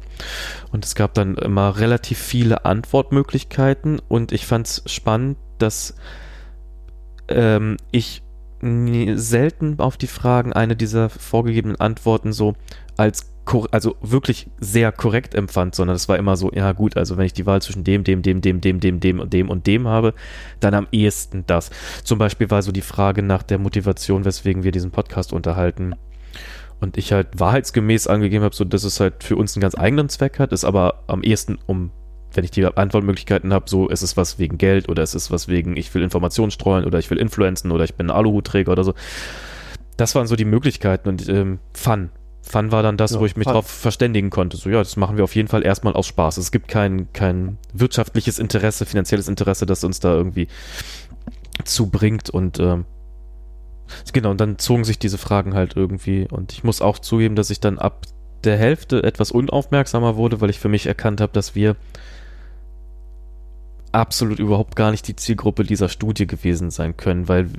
Und 0.72 0.86
es 0.86 0.96
gab 0.96 1.14
dann 1.14 1.36
immer 1.36 1.78
relativ 1.80 2.20
viele 2.20 2.66
Antwortmöglichkeiten 2.66 4.00
und 4.08 4.32
ich 4.32 4.46
fand 4.46 4.68
es 4.68 4.84
spannend, 4.86 5.38
dass 5.58 5.96
ähm, 7.28 7.78
ich 7.92 8.24
selten 8.62 9.80
auf 9.80 9.98
die 9.98 10.08
Fragen 10.08 10.54
eine 10.54 10.76
dieser 10.76 11.10
vorgegebenen 11.10 11.80
Antworten 11.80 12.32
so 12.32 12.54
als 12.96 13.31
also 13.72 13.96
wirklich 14.02 14.50
sehr 14.60 14.92
korrekt 14.92 15.36
empfand, 15.36 15.76
sondern 15.76 15.96
es 15.96 16.08
war 16.08 16.18
immer 16.18 16.36
so, 16.36 16.52
ja 16.52 16.72
gut, 16.72 16.98
also 16.98 17.18
wenn 17.18 17.26
ich 17.26 17.34
die 17.34 17.46
Wahl 17.46 17.62
zwischen 17.62 17.84
dem, 17.84 18.04
dem, 18.04 18.22
dem, 18.22 18.42
dem, 18.42 18.62
dem, 18.62 18.80
dem, 18.80 19.00
dem 19.00 19.20
und 19.20 19.34
dem 19.34 19.50
und 19.50 19.68
dem 19.68 19.88
habe, 19.88 20.14
dann 20.60 20.74
am 20.74 20.88
ehesten 20.92 21.44
das. 21.48 21.70
Zum 22.04 22.18
Beispiel 22.18 22.50
war 22.50 22.62
so 22.62 22.72
die 22.72 22.82
Frage 22.82 23.24
nach 23.24 23.44
der 23.44 23.60
Motivation, 23.60 24.26
weswegen 24.26 24.64
wir 24.64 24.72
diesen 24.72 24.92
Podcast 24.92 25.34
unterhalten. 25.34 25.96
Und 26.80 26.98
ich 26.98 27.14
halt 27.14 27.40
wahrheitsgemäß 27.40 28.08
angegeben 28.08 28.44
habe, 28.44 28.56
so 28.56 28.64
dass 28.64 28.84
es 28.84 29.00
halt 29.00 29.24
für 29.24 29.36
uns 29.36 29.56
einen 29.56 29.62
ganz 29.62 29.78
eigenen 29.78 30.10
Zweck 30.10 30.40
hat, 30.40 30.52
ist 30.52 30.66
aber 30.66 31.04
am 31.08 31.22
ehesten 31.24 31.60
um 31.68 31.92
wenn 32.34 32.46
ich 32.46 32.52
die 32.52 32.66
Antwortmöglichkeiten 32.66 33.54
habe, 33.54 33.70
so 33.70 33.90
ist 33.90 34.04
es 34.04 34.16
was 34.16 34.40
wegen 34.40 34.58
Geld 34.58 34.88
oder 34.88 35.04
ist 35.04 35.16
es 35.16 35.32
was 35.32 35.50
wegen, 35.50 35.76
ich 35.76 35.94
will 35.94 36.02
Informationen 36.02 36.50
streuen 36.50 36.86
oder 36.86 36.98
ich 36.98 37.10
will 37.10 37.18
influenzen 37.18 37.72
oder 37.72 37.84
ich 37.84 37.96
bin 37.96 38.10
Aluhutträger 38.10 38.72
oder 38.72 38.86
so. 38.86 38.94
Das 39.98 40.16
waren 40.16 40.28
so 40.28 40.38
die 40.38 40.46
Möglichkeiten 40.46 41.10
und 41.10 41.28
ähm, 41.28 41.60
Fun. 41.74 42.10
Fun 42.42 42.72
war 42.72 42.82
dann 42.82 42.98
das, 42.98 43.12
ja, 43.12 43.20
wo 43.20 43.26
ich 43.26 43.36
mich 43.36 43.46
darauf 43.46 43.68
verständigen 43.68 44.32
konnte. 44.32 44.58
So, 44.58 44.70
ja, 44.70 44.80
das 44.80 44.98
machen 44.98 45.16
wir 45.16 45.24
auf 45.24 45.36
jeden 45.36 45.48
Fall 45.48 45.64
erstmal 45.64 45.94
aus 45.94 46.08
Spaß. 46.08 46.38
Es 46.38 46.52
gibt 46.52 46.68
kein, 46.68 47.12
kein 47.14 47.58
wirtschaftliches 47.74 48.40
Interesse, 48.40 48.86
finanzielles 48.86 49.28
Interesse, 49.28 49.66
das 49.66 49.84
uns 49.84 50.00
da 50.00 50.14
irgendwie 50.14 50.48
zubringt 51.64 52.30
und 52.30 52.60
ähm, 52.60 52.86
genau, 54.12 54.32
und 54.32 54.42
dann 54.42 54.58
zogen 54.58 54.84
sich 54.84 54.98
diese 54.98 55.18
Fragen 55.18 55.54
halt 55.54 55.76
irgendwie 55.76 56.28
und 56.30 56.52
ich 56.54 56.64
muss 56.64 56.82
auch 56.82 56.98
zugeben, 56.98 57.36
dass 57.36 57.52
ich 57.52 57.60
dann 57.60 57.78
ab 57.78 58.06
der 58.44 58.58
Hälfte 58.58 59.04
etwas 59.04 59.32
unaufmerksamer 59.32 60.16
wurde, 60.16 60.42
weil 60.42 60.50
ich 60.50 60.60
für 60.60 60.70
mich 60.70 60.88
erkannt 60.88 61.22
habe, 61.22 61.34
dass 61.34 61.54
wir 61.54 61.76
absolut 63.92 64.40
überhaupt 64.40 64.76
gar 64.76 64.92
nicht 64.92 65.08
die 65.08 65.16
Zielgruppe 65.16 65.64
dieser 65.64 65.90
Studie 65.90 66.26
gewesen 66.26 66.72
sein 66.72 66.98
können, 66.98 67.28
weil 67.28 67.50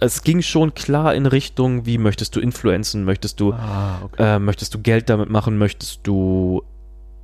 es 0.00 0.22
ging 0.22 0.42
schon 0.42 0.74
klar 0.74 1.14
in 1.14 1.26
Richtung, 1.26 1.86
wie 1.86 1.98
möchtest 1.98 2.36
du 2.36 2.40
influenzen, 2.40 3.04
möchtest 3.04 3.40
du, 3.40 3.52
ah, 3.52 4.00
okay. 4.02 4.36
äh, 4.36 4.38
möchtest 4.38 4.74
du 4.74 4.80
Geld 4.80 5.08
damit 5.08 5.30
machen, 5.30 5.58
möchtest 5.58 6.06
du 6.06 6.62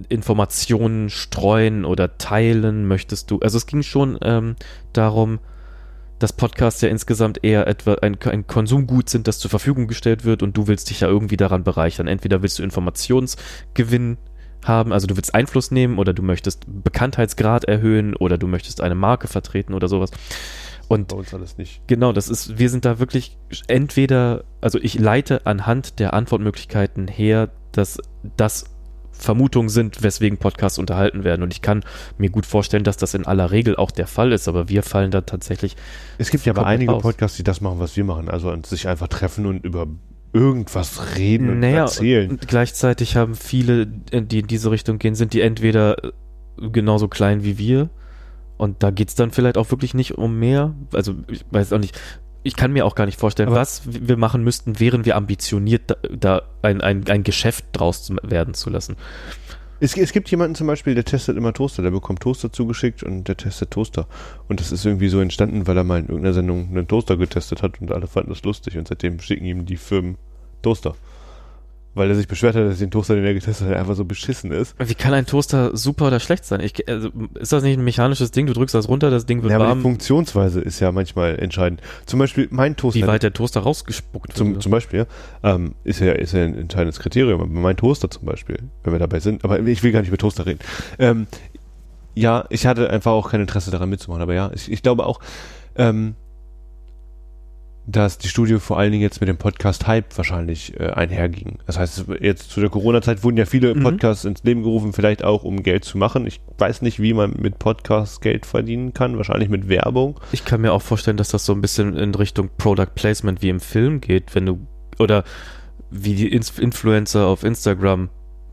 Informationen 0.09 1.09
streuen 1.09 1.85
oder 1.85 2.18
teilen, 2.18 2.87
möchtest 2.87 3.31
du, 3.31 3.38
also 3.40 3.57
es 3.57 3.66
ging 3.66 3.83
schon 3.83 4.18
ähm, 4.22 4.57
darum, 4.92 5.38
dass 6.18 6.32
Podcasts 6.32 6.80
ja 6.80 6.88
insgesamt 6.88 7.45
eher 7.45 7.66
etwa 7.66 7.95
ein, 7.95 8.16
ein, 8.24 8.47
Konsumgut 8.47 9.11
sind, 9.11 9.28
das 9.28 9.38
zur 9.38 9.51
Verfügung 9.51 9.86
gestellt 9.86 10.24
wird 10.24 10.43
und 10.43 10.57
du 10.57 10.66
willst 10.66 10.88
dich 10.91 11.01
ja 11.01 11.09
irgendwie 11.09 11.36
daran 11.36 11.62
bereichern. 11.62 12.07
Entweder 12.07 12.43
willst 12.43 12.59
du 12.59 12.62
Informationsgewinn 12.62 14.16
haben, 14.64 14.93
also 14.93 15.07
du 15.07 15.16
willst 15.16 15.34
Einfluss 15.34 15.70
nehmen 15.70 15.99
oder 15.99 16.14
du 16.14 16.22
möchtest 16.22 16.64
Bekanntheitsgrad 16.66 17.64
erhöhen 17.64 18.16
oder 18.16 18.38
du 18.38 18.47
möchtest 18.47 18.80
eine 18.80 18.95
Marke 18.95 19.28
vertreten 19.28 19.74
oder 19.74 19.88
sowas. 19.88 20.11
Und 20.89 21.09
bei 21.09 21.16
uns 21.16 21.34
alles 21.34 21.59
nicht. 21.59 21.80
Genau, 21.89 22.12
das 22.12 22.28
ist, 22.28 22.59
wir 22.59 22.70
sind 22.70 22.84
da 22.84 22.99
wirklich 22.99 23.37
entweder, 23.66 24.45
also 24.61 24.78
ich 24.80 24.99
leite 24.99 25.45
anhand 25.47 25.99
der 25.99 26.14
Antwortmöglichkeiten 26.14 27.09
her, 27.09 27.51
dass 27.72 27.99
das 28.37 28.66
Vermutungen 29.18 29.68
sind, 29.68 30.03
weswegen 30.03 30.39
Podcasts 30.39 30.78
unterhalten 30.78 31.24
werden. 31.24 31.43
Und 31.43 31.53
ich 31.53 31.62
kann 31.62 31.84
mir 32.18 32.30
gut 32.30 32.47
vorstellen, 32.47 32.84
dass 32.84 32.97
das 32.97 33.14
in 33.14 33.26
aller 33.26 33.51
Regel 33.51 33.74
auch 33.76 33.91
der 33.91 34.07
Fall 34.07 34.32
ist, 34.32 34.47
aber 34.47 34.68
wir 34.68 34.82
fallen 34.82 35.11
da 35.11 35.22
tatsächlich. 35.22 35.74
Es 36.18 36.30
gibt 36.30 36.45
ja 36.45 36.53
aber 36.53 36.66
einige 36.66 36.93
aus. 36.93 37.03
Podcasts, 37.03 37.37
die 37.37 37.43
das 37.43 37.61
machen, 37.61 37.78
was 37.78 37.97
wir 37.97 38.05
machen, 38.05 38.28
also 38.28 38.55
sich 38.64 38.89
einfach 38.89 39.09
treffen 39.09 39.47
und 39.47 39.64
über 39.64 39.87
irgendwas 40.32 41.16
reden 41.16 41.49
und 41.49 41.61
Naja, 41.61 41.82
erzählen. 41.82 42.30
und 42.30 42.47
gleichzeitig 42.47 43.16
haben 43.16 43.34
viele, 43.34 43.87
die 43.87 44.41
in 44.41 44.47
diese 44.47 44.70
Richtung 44.70 44.99
gehen, 44.99 45.14
sind 45.14 45.32
die 45.32 45.41
entweder 45.41 45.97
genauso 46.72 47.09
klein 47.09 47.43
wie 47.43 47.57
wir 47.59 47.89
und 48.57 48.82
da 48.82 48.90
geht's 48.90 49.14
dann 49.14 49.30
vielleicht 49.30 49.59
auch 49.59 49.70
wirklich 49.70 49.94
nicht 49.94 50.16
um 50.18 50.38
mehr. 50.38 50.74
Also 50.92 51.14
ich 51.28 51.44
weiß 51.50 51.72
auch 51.72 51.78
nicht, 51.78 51.98
ich 52.42 52.57
kann 52.57 52.72
mir 52.72 52.86
auch 52.86 52.94
gar 52.94 53.07
nicht 53.07 53.18
vorstellen, 53.18 53.48
Aber- 53.48 53.59
was 53.59 53.82
wir 53.86 54.16
machen 54.16 54.44
müssten, 54.44 54.78
wären 54.80 55.04
wir 55.04 55.16
ambitioniert, 55.16 55.82
da, 55.90 55.96
da 56.11 56.42
ein, 56.62 56.80
ein, 56.80 57.04
ein 57.09 57.22
Geschäft 57.22 57.66
draus 57.72 58.12
werden 58.22 58.54
zu 58.54 58.70
lassen. 58.70 58.96
Es, 59.78 59.94
es 59.96 60.12
gibt 60.12 60.30
jemanden 60.30 60.54
zum 60.54 60.66
Beispiel, 60.68 60.94
der 60.94 61.04
testet 61.04 61.36
immer 61.36 61.52
Toaster, 61.52 61.82
der 61.82 61.90
bekommt 61.90 62.20
Toaster 62.20 62.50
zugeschickt 62.50 63.02
und 63.02 63.24
der 63.28 63.36
testet 63.36 63.72
Toaster. 63.72 64.07
Und 64.48 64.61
das 64.61 64.72
ist 64.72 64.86
irgendwie 64.86 65.09
so 65.09 65.20
entstanden, 65.20 65.66
weil 65.66 65.76
er 65.76 65.84
mal 65.84 65.98
in 65.98 66.07
irgendeiner 66.07 66.32
Sendung 66.32 66.68
einen 66.70 66.88
Toaster 66.88 67.16
getestet 67.18 67.62
hat 67.62 67.80
und 67.82 67.92
alle 67.92 68.07
fanden 68.07 68.30
das 68.30 68.42
lustig 68.42 68.78
und 68.78 68.88
seitdem 68.88 69.20
schicken 69.20 69.44
ihm 69.44 69.66
die 69.66 69.76
Firmen 69.76 70.16
Toaster. 70.62 70.94
Weil 71.97 72.11
er 72.11 72.14
sich 72.14 72.28
beschwert 72.28 72.55
hat, 72.55 72.66
dass 72.66 72.78
den 72.78 72.90
Toaster, 72.90 73.14
den 73.14 73.24
er 73.24 73.32
getestet 73.32 73.68
hat, 73.68 73.76
einfach 73.76 73.94
so 73.94 74.05
beschissen 74.05 74.53
ist. 74.53 74.74
Wie 74.78 74.94
kann 74.94 75.14
ein 75.14 75.24
Toaster 75.24 75.74
super 75.74 76.09
oder 76.09 76.20
schlecht 76.20 76.44
sein? 76.44 76.61
Ich, 76.61 76.86
also, 76.88 77.11
ist 77.40 77.53
das 77.53 77.62
nicht 77.62 77.78
ein 77.78 77.84
mechanisches 77.84 78.30
Ding? 78.30 78.47
Du 78.47 78.53
drückst 78.53 78.74
das 78.74 78.86
runter, 78.88 79.11
das 79.11 79.24
Ding 79.24 79.42
wird 79.42 79.51
Ja, 79.51 79.57
aber 79.57 79.64
die 79.64 79.70
warm. 79.70 79.80
Funktionsweise 79.80 80.61
ist 80.61 80.78
ja 80.78 80.92
manchmal 80.92 81.38
entscheidend. 81.38 81.80
Zum 82.05 82.18
Beispiel 82.18 82.49
mein 82.51 82.76
Toaster. 82.76 83.01
Wie 83.01 83.07
weit 83.07 83.22
der 83.22 83.32
Toaster 83.32 83.61
rausgespuckt 83.61 84.36
Zum, 84.36 84.53
wird. 84.53 84.62
zum 84.62 84.72
Beispiel, 84.72 85.07
ja, 85.42 85.55
ähm, 85.55 85.74
ist 85.84 86.01
ja, 86.01 86.12
ist 86.12 86.34
ja 86.34 86.44
ein 86.44 86.57
entscheidendes 86.57 86.99
Kriterium. 87.01 87.40
Aber 87.40 87.51
mein 87.51 87.78
Toaster 87.78 88.11
zum 88.11 88.26
Beispiel, 88.26 88.59
wenn 88.84 88.92
wir 88.92 89.01
dabei 89.01 89.20
sind, 89.20 89.42
aber 89.42 89.59
ich 89.61 89.82
will 89.82 89.90
gar 89.92 90.01
nicht 90.01 90.09
über 90.09 90.18
Toaster 90.18 90.44
reden. 90.44 90.61
Ähm, 90.99 91.26
ja, 92.14 92.44
ich 92.51 92.66
hatte 92.66 92.90
einfach 92.90 93.12
auch 93.12 93.30
kein 93.30 93.40
Interesse 93.40 93.70
daran 93.70 93.88
mitzumachen, 93.88 94.22
aber 94.22 94.34
ja, 94.34 94.51
ich, 94.55 94.70
ich 94.70 94.82
glaube 94.82 95.07
auch, 95.07 95.18
ähm, 95.76 96.14
dass 97.89 98.18
die 98.18 98.28
Studio 98.28 98.59
vor 98.59 98.78
allen 98.78 98.91
Dingen 98.91 99.03
jetzt 99.03 99.20
mit 99.20 99.28
dem 99.28 99.37
Podcast 99.37 99.87
Hype 99.87 100.16
wahrscheinlich 100.16 100.78
äh, 100.80 100.89
einherging. 100.91 101.59
Das 101.66 101.78
heißt, 101.78 102.07
jetzt 102.20 102.51
zu 102.51 102.61
der 102.61 102.68
Corona-Zeit 102.68 103.22
wurden 103.22 103.37
ja 103.37 103.47
viele 103.47 103.74
Mhm. 103.74 103.82
Podcasts 103.82 104.24
ins 104.24 104.43
Leben 104.43 104.62
gerufen, 104.64 104.93
vielleicht 104.93 105.22
auch 105.22 105.45
um 105.45 105.62
Geld 105.62 105.84
zu 105.84 105.97
machen. 105.97 106.26
Ich 106.26 106.41
weiß 106.59 106.82
nicht, 106.82 107.01
wie 107.01 107.14
man 107.14 107.34
mit 107.39 107.59
Podcasts 107.61 108.20
Geld 108.20 108.45
verdienen 108.45 108.93
kann, 108.93 109.16
wahrscheinlich 109.16 109.49
mit 109.49 109.68
Werbung. 109.68 110.18
Ich 110.32 110.45
kann 110.45 110.62
mir 110.62 110.72
auch 110.72 110.82
vorstellen, 110.82 111.16
dass 111.16 111.28
das 111.28 111.47
so 111.47 111.53
ein 111.53 111.61
bisschen 111.61 111.97
in 111.97 112.12
Richtung 112.14 112.51
Product 112.59 112.95
Placement 112.95 113.41
wie 113.43 113.51
im 113.51 113.61
Film 113.61 114.01
geht, 114.01 114.34
wenn 114.34 114.47
du 114.47 114.66
oder 114.99 115.22
wie 115.91 116.14
die 116.14 116.32
Ins 116.32 116.59
Influencer 116.59 117.26
auf 117.26 117.45
Instagram 117.45 118.09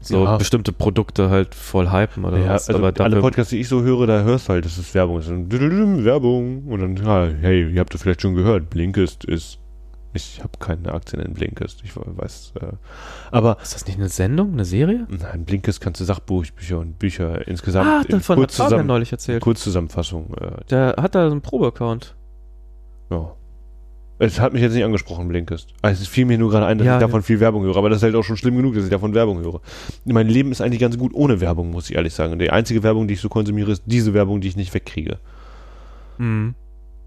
so 0.06 0.24
Ja. 0.26 0.38
bestimmte 0.38 0.72
Produkte 0.72 1.30
halt 1.30 1.56
voll 1.56 1.92
hypen 1.92 2.26
oder 2.26 2.38
Ja, 2.38 2.50
was. 2.52 2.70
also 2.70 2.84
Aber 2.86 3.00
alle 3.04 3.20
Podcasts, 3.22 3.50
die 3.52 3.60
ich 3.60 3.68
so 3.68 3.82
höre, 3.82 4.06
da 4.08 4.22
hörst 4.24 4.48
du 4.50 4.54
halt, 4.54 4.66
das 4.66 4.78
ist 4.78 4.94
Werbung. 4.94 5.20
Ist 5.20 5.30
Werbung. 5.30 6.64
Und 6.68 6.80
dann, 6.82 6.96
ja, 6.98 7.28
hey, 7.42 7.70
ihr 7.72 7.80
habt 7.80 7.94
das 7.94 8.02
vielleicht 8.02 8.22
schon 8.22 8.36
gehört, 8.36 8.70
Blinkist 8.70 9.26
ist. 9.26 9.60
Ich 10.16 10.42
habe 10.44 10.52
keine 10.60 10.94
Aktien 10.94 11.22
in 11.24 11.34
Blinkist. 11.34 11.82
Ich 11.84 11.92
weiß. 11.96 12.54
Äh, 12.62 12.68
aber 13.32 13.58
ist 13.64 13.74
das 13.74 13.88
nicht 13.88 13.98
eine 13.98 14.10
Sendung, 14.10 14.54
eine 14.54 14.64
Serie? 14.66 15.08
nein, 15.10 15.44
Blinkist 15.44 15.82
kannst 15.82 16.02
du 16.02 16.06
Sachbuchbücher 16.06 16.78
und 16.78 17.00
Bücher 17.00 17.48
insgesamt 17.48 17.88
Ah, 17.90 18.02
in 18.08 18.20
davon 18.20 18.40
hat 18.44 18.52
Fabian 18.52 18.86
neulich 18.86 19.12
erzählt. 19.12 19.42
Kurzzusammenfassung. 19.42 20.36
Äh, 20.36 20.64
Der 20.70 20.96
hat 21.02 21.16
da 21.16 21.26
so 21.26 21.32
einen 21.32 21.42
Probeaccount. 21.42 22.16
ja. 23.10 23.32
Es 24.20 24.40
hat 24.40 24.54
mich 24.54 24.62
jetzt 24.62 24.74
nicht 24.74 24.86
angesprochen, 24.86 25.28
Blinkist. 25.28 25.74
Also 25.82 26.02
es 26.02 26.08
fiel 26.08 26.26
mir 26.26 26.38
nur 26.38 26.52
gerade 26.52 26.66
ein, 26.66 26.78
dass 26.78 26.86
Ja, 26.86 26.96
ich 26.96 27.02
davon 27.02 27.24
viel 27.24 27.40
Werbung 27.40 27.64
höre. 27.64 27.78
Aber 27.78 27.90
das 27.90 27.98
ist 27.98 28.04
halt 28.04 28.16
auch 28.16 28.24
schon 28.24 28.38
schlimm 28.38 28.56
genug, 28.56 28.76
dass 28.76 28.84
ich 28.84 28.90
davon 28.90 29.14
Werbung 29.14 29.40
höre. 29.40 29.60
Mein 30.06 30.28
Leben 30.28 30.52
ist 30.52 30.62
eigentlich 30.62 30.80
ganz 30.80 30.98
gut 30.98 31.14
ohne 31.14 31.42
Werbung, 31.42 31.72
muss 31.72 31.90
ich 31.90 31.96
ehrlich 31.96 32.14
sagen. 32.14 32.38
Die 32.38 32.52
einzige 32.52 32.84
Werbung, 32.84 33.08
die 33.08 33.16
ich 33.16 33.22
so 33.22 33.30
konsumiere, 33.30 33.72
ist 33.72 33.84
diese 33.86 34.14
Werbung, 34.14 34.40
die 34.40 34.48
ich 34.48 34.56
nicht 34.56 34.74
wegkriege. 34.74 35.18
Mhm. 36.18 36.54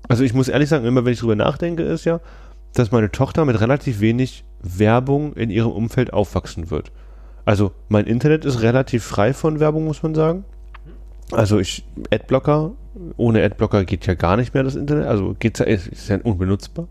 Also 0.08 0.24
ich 0.24 0.34
muss 0.34 0.48
ehrlich 0.48 0.68
sagen, 0.68 0.84
immer 0.84 1.04
wenn 1.04 1.12
ich 1.12 1.20
drüber 1.20 1.36
nachdenke, 1.36 1.82
ist 1.82 2.04
ja, 2.04 2.20
dass 2.74 2.92
meine 2.92 3.10
Tochter 3.10 3.44
mit 3.44 3.60
relativ 3.60 4.00
wenig 4.00 4.44
Werbung 4.62 5.32
in 5.34 5.50
ihrem 5.50 5.70
Umfeld 5.72 6.12
aufwachsen 6.12 6.70
wird. 6.70 6.92
Also 7.44 7.72
mein 7.88 8.06
Internet 8.06 8.44
ist 8.44 8.62
relativ 8.62 9.04
frei 9.04 9.32
von 9.32 9.60
Werbung, 9.60 9.84
muss 9.84 10.02
man 10.02 10.14
sagen. 10.14 10.44
Also 11.32 11.58
ich, 11.58 11.84
Adblocker, 12.12 12.72
ohne 13.16 13.42
Adblocker 13.44 13.84
geht 13.84 14.06
ja 14.06 14.14
gar 14.14 14.36
nicht 14.36 14.54
mehr 14.54 14.62
das 14.62 14.74
Internet, 14.74 15.06
also 15.06 15.34
geht's 15.38 15.60
ist 15.60 16.08
ja 16.08 16.18
unbenutzbar. 16.22 16.88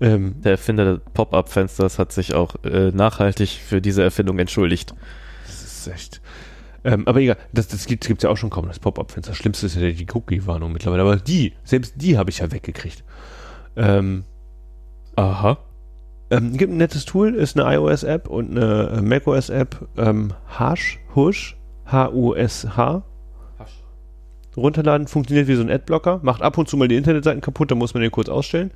Ähm, 0.00 0.34
Der 0.42 0.52
Erfinder 0.52 0.84
des 0.84 1.00
Pop-Up-Fensters 1.14 1.98
hat 1.98 2.12
sich 2.12 2.34
auch 2.34 2.56
äh, 2.64 2.90
nachhaltig 2.90 3.60
für 3.64 3.80
diese 3.80 4.02
Erfindung 4.02 4.38
entschuldigt. 4.38 4.94
das 5.46 5.62
ist 5.62 5.86
echt. 5.88 6.20
Ähm, 6.84 7.06
aber 7.06 7.20
egal, 7.20 7.36
das, 7.52 7.68
das 7.68 7.86
gibt 7.86 8.04
es 8.04 8.22
ja 8.22 8.30
auch 8.30 8.36
schon 8.36 8.50
kaum, 8.50 8.66
das 8.66 8.80
Pop-Up-Fenster. 8.80 9.30
Das 9.30 9.38
Schlimmste 9.38 9.66
ist 9.66 9.76
ja 9.76 9.90
die 9.90 10.06
Cookie-Warnung 10.12 10.72
mittlerweile, 10.72 11.02
aber 11.02 11.16
die, 11.16 11.52
selbst 11.62 11.94
die 11.96 12.18
habe 12.18 12.30
ich 12.30 12.38
ja 12.38 12.50
weggekriegt. 12.50 13.04
Ähm, 13.76 14.24
Aha. 15.16 15.58
Ähm, 16.30 16.56
gibt 16.56 16.72
ein 16.72 16.78
nettes 16.78 17.04
Tool, 17.04 17.34
ist 17.34 17.58
eine 17.58 17.74
iOS-App 17.76 18.26
und 18.26 18.50
eine 18.50 18.88
äh, 18.96 19.02
macOS-App. 19.02 19.86
Ähm, 19.96 20.32
Hush, 20.58 20.98
Hush, 21.14 21.56
H-U-S-H. 21.86 23.02
Runterladen, 24.56 25.06
funktioniert 25.06 25.48
wie 25.48 25.54
so 25.54 25.62
ein 25.62 25.70
Adblocker, 25.70 26.20
macht 26.22 26.42
ab 26.42 26.58
und 26.58 26.68
zu 26.68 26.76
mal 26.76 26.88
die 26.88 26.96
Internetseiten 26.96 27.40
kaputt, 27.40 27.70
da 27.70 27.74
muss 27.74 27.94
man 27.94 28.02
den 28.02 28.10
kurz 28.10 28.28
ausstellen. 28.28 28.70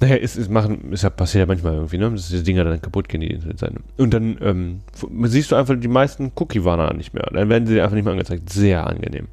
Naja, 0.00 0.16
ist, 0.16 0.36
ist, 0.36 0.50
machen, 0.50 0.92
ist 0.92 1.02
ja 1.02 1.10
passiert 1.10 1.40
ja 1.40 1.46
manchmal 1.46 1.74
irgendwie, 1.74 1.98
ne? 1.98 2.10
Dass 2.10 2.28
die 2.28 2.42
Dinger 2.42 2.64
dann 2.64 2.80
kaputt 2.80 3.08
gehen, 3.08 3.20
die 3.20 3.30
Internetseiten. 3.32 3.84
Und 3.98 4.14
dann 4.14 4.38
ähm, 4.40 4.80
siehst 5.24 5.50
du 5.50 5.56
einfach 5.56 5.76
die 5.78 5.88
meisten 5.88 6.32
Cookie-Warner 6.34 6.94
nicht 6.94 7.12
mehr. 7.12 7.28
Dann 7.32 7.50
werden 7.50 7.66
sie 7.66 7.80
einfach 7.82 7.94
nicht 7.94 8.04
mehr 8.04 8.12
angezeigt. 8.12 8.48
Sehr 8.48 8.86
angenehm. 8.86 9.28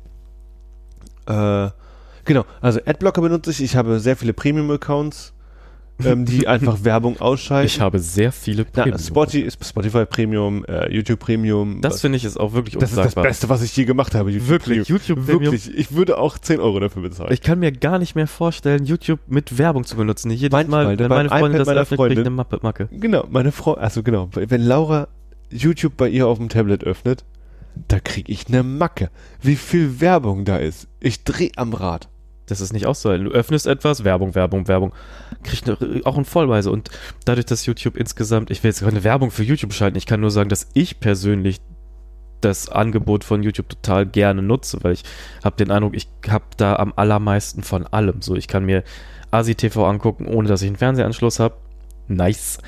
Äh, 1.26 1.70
genau, 2.26 2.44
also 2.60 2.82
Adblocker 2.86 3.22
benutze 3.22 3.52
ich. 3.52 3.64
Ich 3.64 3.78
habe 3.78 4.00
sehr 4.00 4.18
viele 4.18 4.34
Premium-Accounts, 4.34 5.34
ähm, 6.04 6.26
die 6.26 6.48
einfach 6.48 6.84
Werbung 6.84 7.20
ausschalten. 7.20 7.66
Ich 7.68 7.82
habe 7.82 8.00
sehr 8.00 8.32
viele 8.32 8.66
Na, 8.74 8.84
Premium. 8.84 9.00
Spotify, 9.00 9.50
Spotify 9.64 10.06
Premium, 10.06 10.64
äh, 10.66 10.94
YouTube 10.94 11.20
Premium. 11.20 11.82
Das 11.82 12.02
finde 12.02 12.18
ich 12.18 12.26
ist 12.26 12.40
auch 12.40 12.54
wirklich 12.54 12.76
das 12.76 12.90
ist 12.92 12.98
das 12.98 13.06
unsagbar. 13.08 13.24
Beste, 13.24 13.50
was 13.50 13.62
ich 13.64 13.76
je 13.76 13.86
gemacht 13.86 14.14
habe. 14.16 14.30
YouTube 14.32 14.50
Wirklich, 14.50 14.88
YouTube 14.88 15.26
Premium. 15.26 15.54
Wirklich. 15.54 15.76
Ich 15.78 15.92
würde 15.94 16.18
auch 16.18 16.38
10 16.38 16.60
Euro 16.60 16.80
dafür 16.80 17.02
bezahlen. 17.02 17.32
Ich 17.34 17.42
kann 17.42 17.60
mir 17.60 17.72
gar 17.72 18.00
nicht 18.00 18.16
mehr 18.16 18.28
vorstellen, 18.28 18.86
YouTube 18.86 19.20
mit 19.28 19.58
Werbung 19.58 19.86
zu 19.86 19.96
benutzen. 19.96 20.30
Jedes 20.32 20.52
Manchmal, 20.52 20.86
Mal, 20.86 21.00
wenn 21.00 21.10
meine 21.10 21.30
Freundin 21.30 21.60
das 21.60 21.68
öffnet, 21.70 21.88
kriege 21.88 21.94
ich 21.94 21.98
Freundin. 21.98 22.20
eine 22.20 22.30
Mappe, 22.30 22.60
Macke. 22.62 22.90
genau, 22.92 23.26
meine 23.30 23.52
Frau, 23.52 23.74
also 23.74 24.04
genau, 24.04 24.30
wenn 24.34 24.62
Laura 24.62 25.08
YouTube 25.50 25.98
bei 25.98 26.10
ihr 26.10 26.28
auf 26.28 26.38
dem 26.38 26.50
Tablet 26.50 26.84
öffnet, 26.84 27.24
da 27.88 28.00
kriege 28.00 28.32
ich 28.32 28.48
eine 28.48 28.64
Macke. 28.64 29.10
Wie 29.42 29.56
viel 29.56 30.02
Werbung 30.02 30.46
da 30.46 30.58
ist. 30.58 30.88
Ich 31.00 31.24
drehe 31.24 31.52
am 31.56 31.74
Rad. 31.74 32.10
Das 32.48 32.62
ist 32.62 32.74
nicht 32.74 32.88
auszuhalten. 32.88 33.26
Du 33.26 33.32
öffnest 33.32 33.68
etwas, 33.68 34.04
Werbung, 34.04 34.34
Werbung, 34.34 34.68
Werbung. 34.68 34.94
Kriegt 35.44 35.68
eine- 35.70 36.02
auch 36.06 36.18
ein 36.18 36.26
Vollweise. 36.26 36.72
Und 36.72 36.90
dadurch, 37.26 37.46
dass 37.46 37.66
YouTube 37.66 37.98
insgesamt, 37.98 38.50
ich 38.52 38.64
will 38.64 38.70
jetzt 38.72 38.82
keine 38.84 39.04
Werbung 39.04 39.32
für 39.32 39.44
YouTube 39.44 39.74
schalten, 39.74 39.98
ich 39.98 40.06
kann 40.06 40.22
nur 40.22 40.32
sagen, 40.32 40.50
dass 40.50 40.68
ich 40.74 41.00
persönlich 41.00 41.60
das 42.42 42.70
Angebot 42.70 43.24
von 43.24 43.44
YouTube 43.44 43.68
total 43.70 44.06
gerne 44.06 44.42
nutze, 44.42 44.78
weil 44.84 44.94
ich 44.94 45.04
habe 45.44 45.56
den 45.58 45.72
Eindruck, 45.72 45.96
ich 45.96 46.08
habe 46.30 46.46
da 46.58 46.76
am 46.76 46.94
allermeisten 46.96 47.64
von 47.64 47.86
allem. 47.88 48.22
So, 48.22 48.36
ich 48.36 48.48
kann 48.48 48.64
mir 48.66 48.84
ASI 49.32 49.56
TV 49.56 49.86
angucken, 49.86 50.26
ohne 50.28 50.48
dass 50.48 50.62
ich 50.62 50.68
einen 50.68 50.78
Fernsehanschluss 50.78 51.40
habe. 51.40 51.56
Nice. 52.10 52.60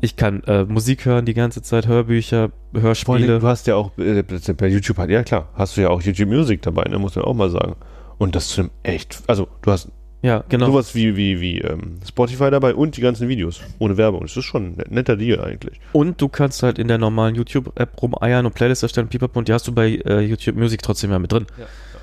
Ich 0.00 0.16
kann 0.16 0.42
äh, 0.44 0.64
Musik 0.64 1.04
hören 1.04 1.26
die 1.26 1.34
ganze 1.34 1.60
Zeit, 1.60 1.86
Hörbücher, 1.86 2.48
Vor 2.48 2.54
allem, 2.76 2.82
Hörspiele. 2.84 3.38
du 3.40 3.46
hast 3.46 3.66
ja 3.66 3.74
auch, 3.74 3.90
äh, 3.98 4.22
bei 4.56 4.68
YouTube 4.68 4.96
hat, 4.96 5.10
ja 5.10 5.22
klar, 5.22 5.50
hast 5.54 5.76
du 5.76 5.82
ja 5.82 5.90
auch 5.90 6.00
YouTube 6.00 6.28
Music 6.28 6.62
dabei, 6.62 6.84
ne, 6.84 6.98
muss 6.98 7.14
man 7.16 7.26
auch 7.26 7.34
mal 7.34 7.50
sagen. 7.50 7.76
Und 8.18 8.34
das 8.34 8.48
zu 8.48 8.62
einem 8.62 8.70
echt, 8.82 9.22
also 9.26 9.48
du 9.62 9.70
hast 9.70 9.90
Ja, 10.22 10.42
genau. 10.48 10.66
sowas 10.66 10.94
wie, 10.94 11.16
wie, 11.16 11.40
wie 11.40 11.58
ähm, 11.60 12.00
Spotify 12.06 12.50
dabei 12.50 12.74
und 12.74 12.96
die 12.96 13.00
ganzen 13.00 13.28
Videos 13.28 13.60
ohne 13.78 13.96
Werbung. 13.96 14.22
Das 14.22 14.36
ist 14.36 14.44
schon 14.44 14.78
ein 14.78 14.84
netter 14.88 15.16
Deal 15.16 15.40
eigentlich. 15.40 15.78
Und 15.92 16.20
du 16.20 16.28
kannst 16.28 16.62
halt 16.62 16.78
in 16.78 16.88
der 16.88 16.98
normalen 16.98 17.34
YouTube-App 17.34 18.02
rumeiern 18.02 18.46
und 18.46 18.54
Playlists 18.54 18.82
erstellen, 18.82 19.08
pipapo, 19.08 19.38
und 19.38 19.48
die 19.48 19.52
hast 19.52 19.68
du 19.68 19.72
bei 19.72 19.96
äh, 20.06 20.20
YouTube 20.20 20.56
Music 20.56 20.82
trotzdem 20.82 21.10
ja 21.10 21.18
mit 21.18 21.30
drin. 21.32 21.46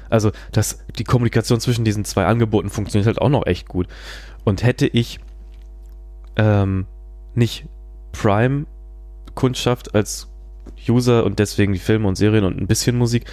Also 0.09 0.32
das, 0.51 0.86
die 0.97 1.03
Kommunikation 1.03 1.59
zwischen 1.59 1.84
diesen 1.86 2.05
zwei 2.05 2.26
Angeboten 2.26 2.70
funktioniert 2.70 3.07
halt 3.07 3.20
auch 3.20 3.30
noch 3.30 3.47
echt 3.47 3.68
gut. 3.68 3.88
Und 4.43 4.61
hätte 4.61 4.86
ich 4.86 5.20
ähm, 6.36 6.86
nicht 7.34 7.66
Prime-Kundschaft 8.11 9.95
als 9.95 10.30
User 10.88 11.26
und 11.26 11.39
deswegen 11.39 11.74
die 11.74 11.80
Filme 11.80 12.07
und 12.07 12.16
Serien 12.16 12.45
und 12.45 12.59
ein 12.59 12.68
bisschen 12.68 12.95
Musik, 12.97 13.26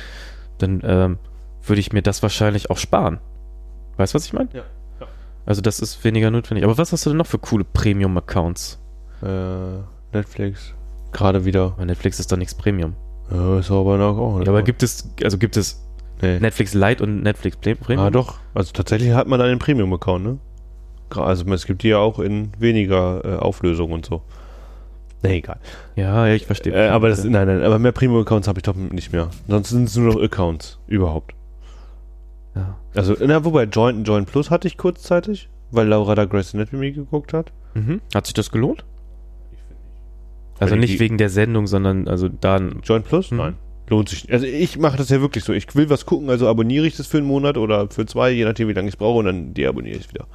dann 0.58 0.80
ähm, 0.84 1.18
würde 1.64 1.80
ich 1.80 1.92
mir 1.92 2.02
das 2.02 2.22
wahrscheinlich 2.22 2.70
auch 2.70 2.78
sparen. 2.78 3.18
Weißt 3.96 4.14
du, 4.14 4.16
was 4.16 4.24
ich 4.24 4.32
meine? 4.32 4.48
Ja, 4.52 4.62
ja. 5.00 5.06
Also 5.46 5.60
das 5.60 5.80
ist 5.80 6.02
weniger 6.04 6.30
notwendig. 6.30 6.64
Aber 6.64 6.78
was 6.78 6.92
hast 6.92 7.04
du 7.06 7.10
denn 7.10 7.16
noch 7.18 7.26
für 7.26 7.38
coole 7.38 7.64
Premium-Accounts? 7.64 8.78
Äh, 9.22 10.16
Netflix, 10.16 10.74
gerade 11.12 11.44
wieder. 11.44 11.74
Weil 11.76 11.86
Netflix 11.86 12.18
ist 12.18 12.32
doch 12.32 12.36
nichts 12.36 12.54
Premium. 12.54 12.94
Ja, 13.30 13.58
ist 13.58 13.70
aber 13.70 13.96
noch 13.98 14.16
auch. 14.18 14.40
Ja, 14.40 14.48
aber 14.48 14.62
gibt 14.62 14.82
es, 14.82 15.08
also 15.22 15.38
gibt 15.38 15.56
es 15.56 15.86
nee. 16.22 16.38
Netflix 16.40 16.74
Lite 16.74 17.02
und 17.04 17.22
Netflix 17.22 17.56
Pre- 17.58 17.76
Premium? 17.76 18.06
Ah, 18.06 18.10
doch. 18.10 18.38
Also 18.54 18.72
tatsächlich 18.72 19.12
hat 19.12 19.28
man 19.28 19.40
einen 19.40 19.58
Premium-Account, 19.58 20.24
ne? 20.24 20.38
Also 21.14 21.44
es 21.52 21.66
gibt 21.66 21.82
die 21.82 21.88
ja 21.88 21.98
auch 21.98 22.18
in 22.20 22.52
weniger 22.58 23.24
äh, 23.24 23.36
Auflösung 23.36 23.92
und 23.92 24.06
so. 24.06 24.22
Nee, 25.22 25.38
egal. 25.38 25.58
Ja, 25.96 26.26
ja, 26.26 26.34
ich 26.34 26.46
verstehe. 26.46 26.72
Äh, 26.72 26.88
aber 26.88 27.08
das, 27.10 27.24
nein, 27.24 27.46
nein, 27.46 27.62
aber 27.62 27.78
mehr 27.78 27.92
Premium-Accounts 27.92 28.48
habe 28.48 28.60
ich 28.60 28.62
doch 28.62 28.74
nicht 28.74 29.12
mehr. 29.12 29.28
Sonst 29.48 29.70
sind 29.70 29.84
es 29.84 29.96
nur 29.96 30.14
noch 30.14 30.22
Accounts. 30.22 30.78
Überhaupt. 30.86 31.34
Ja. 32.54 32.78
Also, 32.94 33.16
na, 33.20 33.44
wobei 33.44 33.64
Join, 33.64 34.04
Join 34.04 34.26
Plus 34.26 34.50
hatte 34.50 34.68
ich 34.68 34.76
kurzzeitig, 34.76 35.48
weil 35.70 35.86
Laura 35.86 36.14
da 36.14 36.24
Grace 36.24 36.54
Anatomy 36.54 36.92
geguckt 36.92 37.32
hat. 37.32 37.52
mhm. 37.74 38.00
Hat 38.14 38.26
sich 38.26 38.34
das 38.34 38.50
gelohnt? 38.50 38.84
Also 40.60 40.76
nicht 40.76 41.00
wegen 41.00 41.16
der 41.16 41.30
Sendung, 41.30 41.66
sondern 41.66 42.06
also 42.06 42.28
dann. 42.28 42.80
Join 42.84 43.02
Plus? 43.02 43.30
Hm. 43.30 43.38
Nein. 43.38 43.54
Lohnt 43.88 44.08
sich. 44.10 44.30
Also 44.30 44.46
ich 44.46 44.78
mache 44.78 44.98
das 44.98 45.08
ja 45.08 45.20
wirklich 45.20 45.42
so. 45.42 45.52
Ich 45.52 45.74
will 45.74 45.90
was 45.90 46.06
gucken, 46.06 46.30
also 46.30 46.46
abonniere 46.46 46.86
ich 46.86 46.96
das 46.96 47.06
für 47.06 47.18
einen 47.18 47.26
Monat 47.26 47.56
oder 47.56 47.88
für 47.88 48.06
zwei, 48.06 48.30
je 48.30 48.44
nachdem, 48.44 48.68
wie 48.68 48.74
lange 48.74 48.88
ich 48.88 48.94
es 48.94 48.98
brauche, 48.98 49.18
und 49.18 49.24
dann 49.24 49.54
deabonniere 49.54 49.96
ich 49.96 50.04
es 50.04 50.12
wieder. 50.12 50.26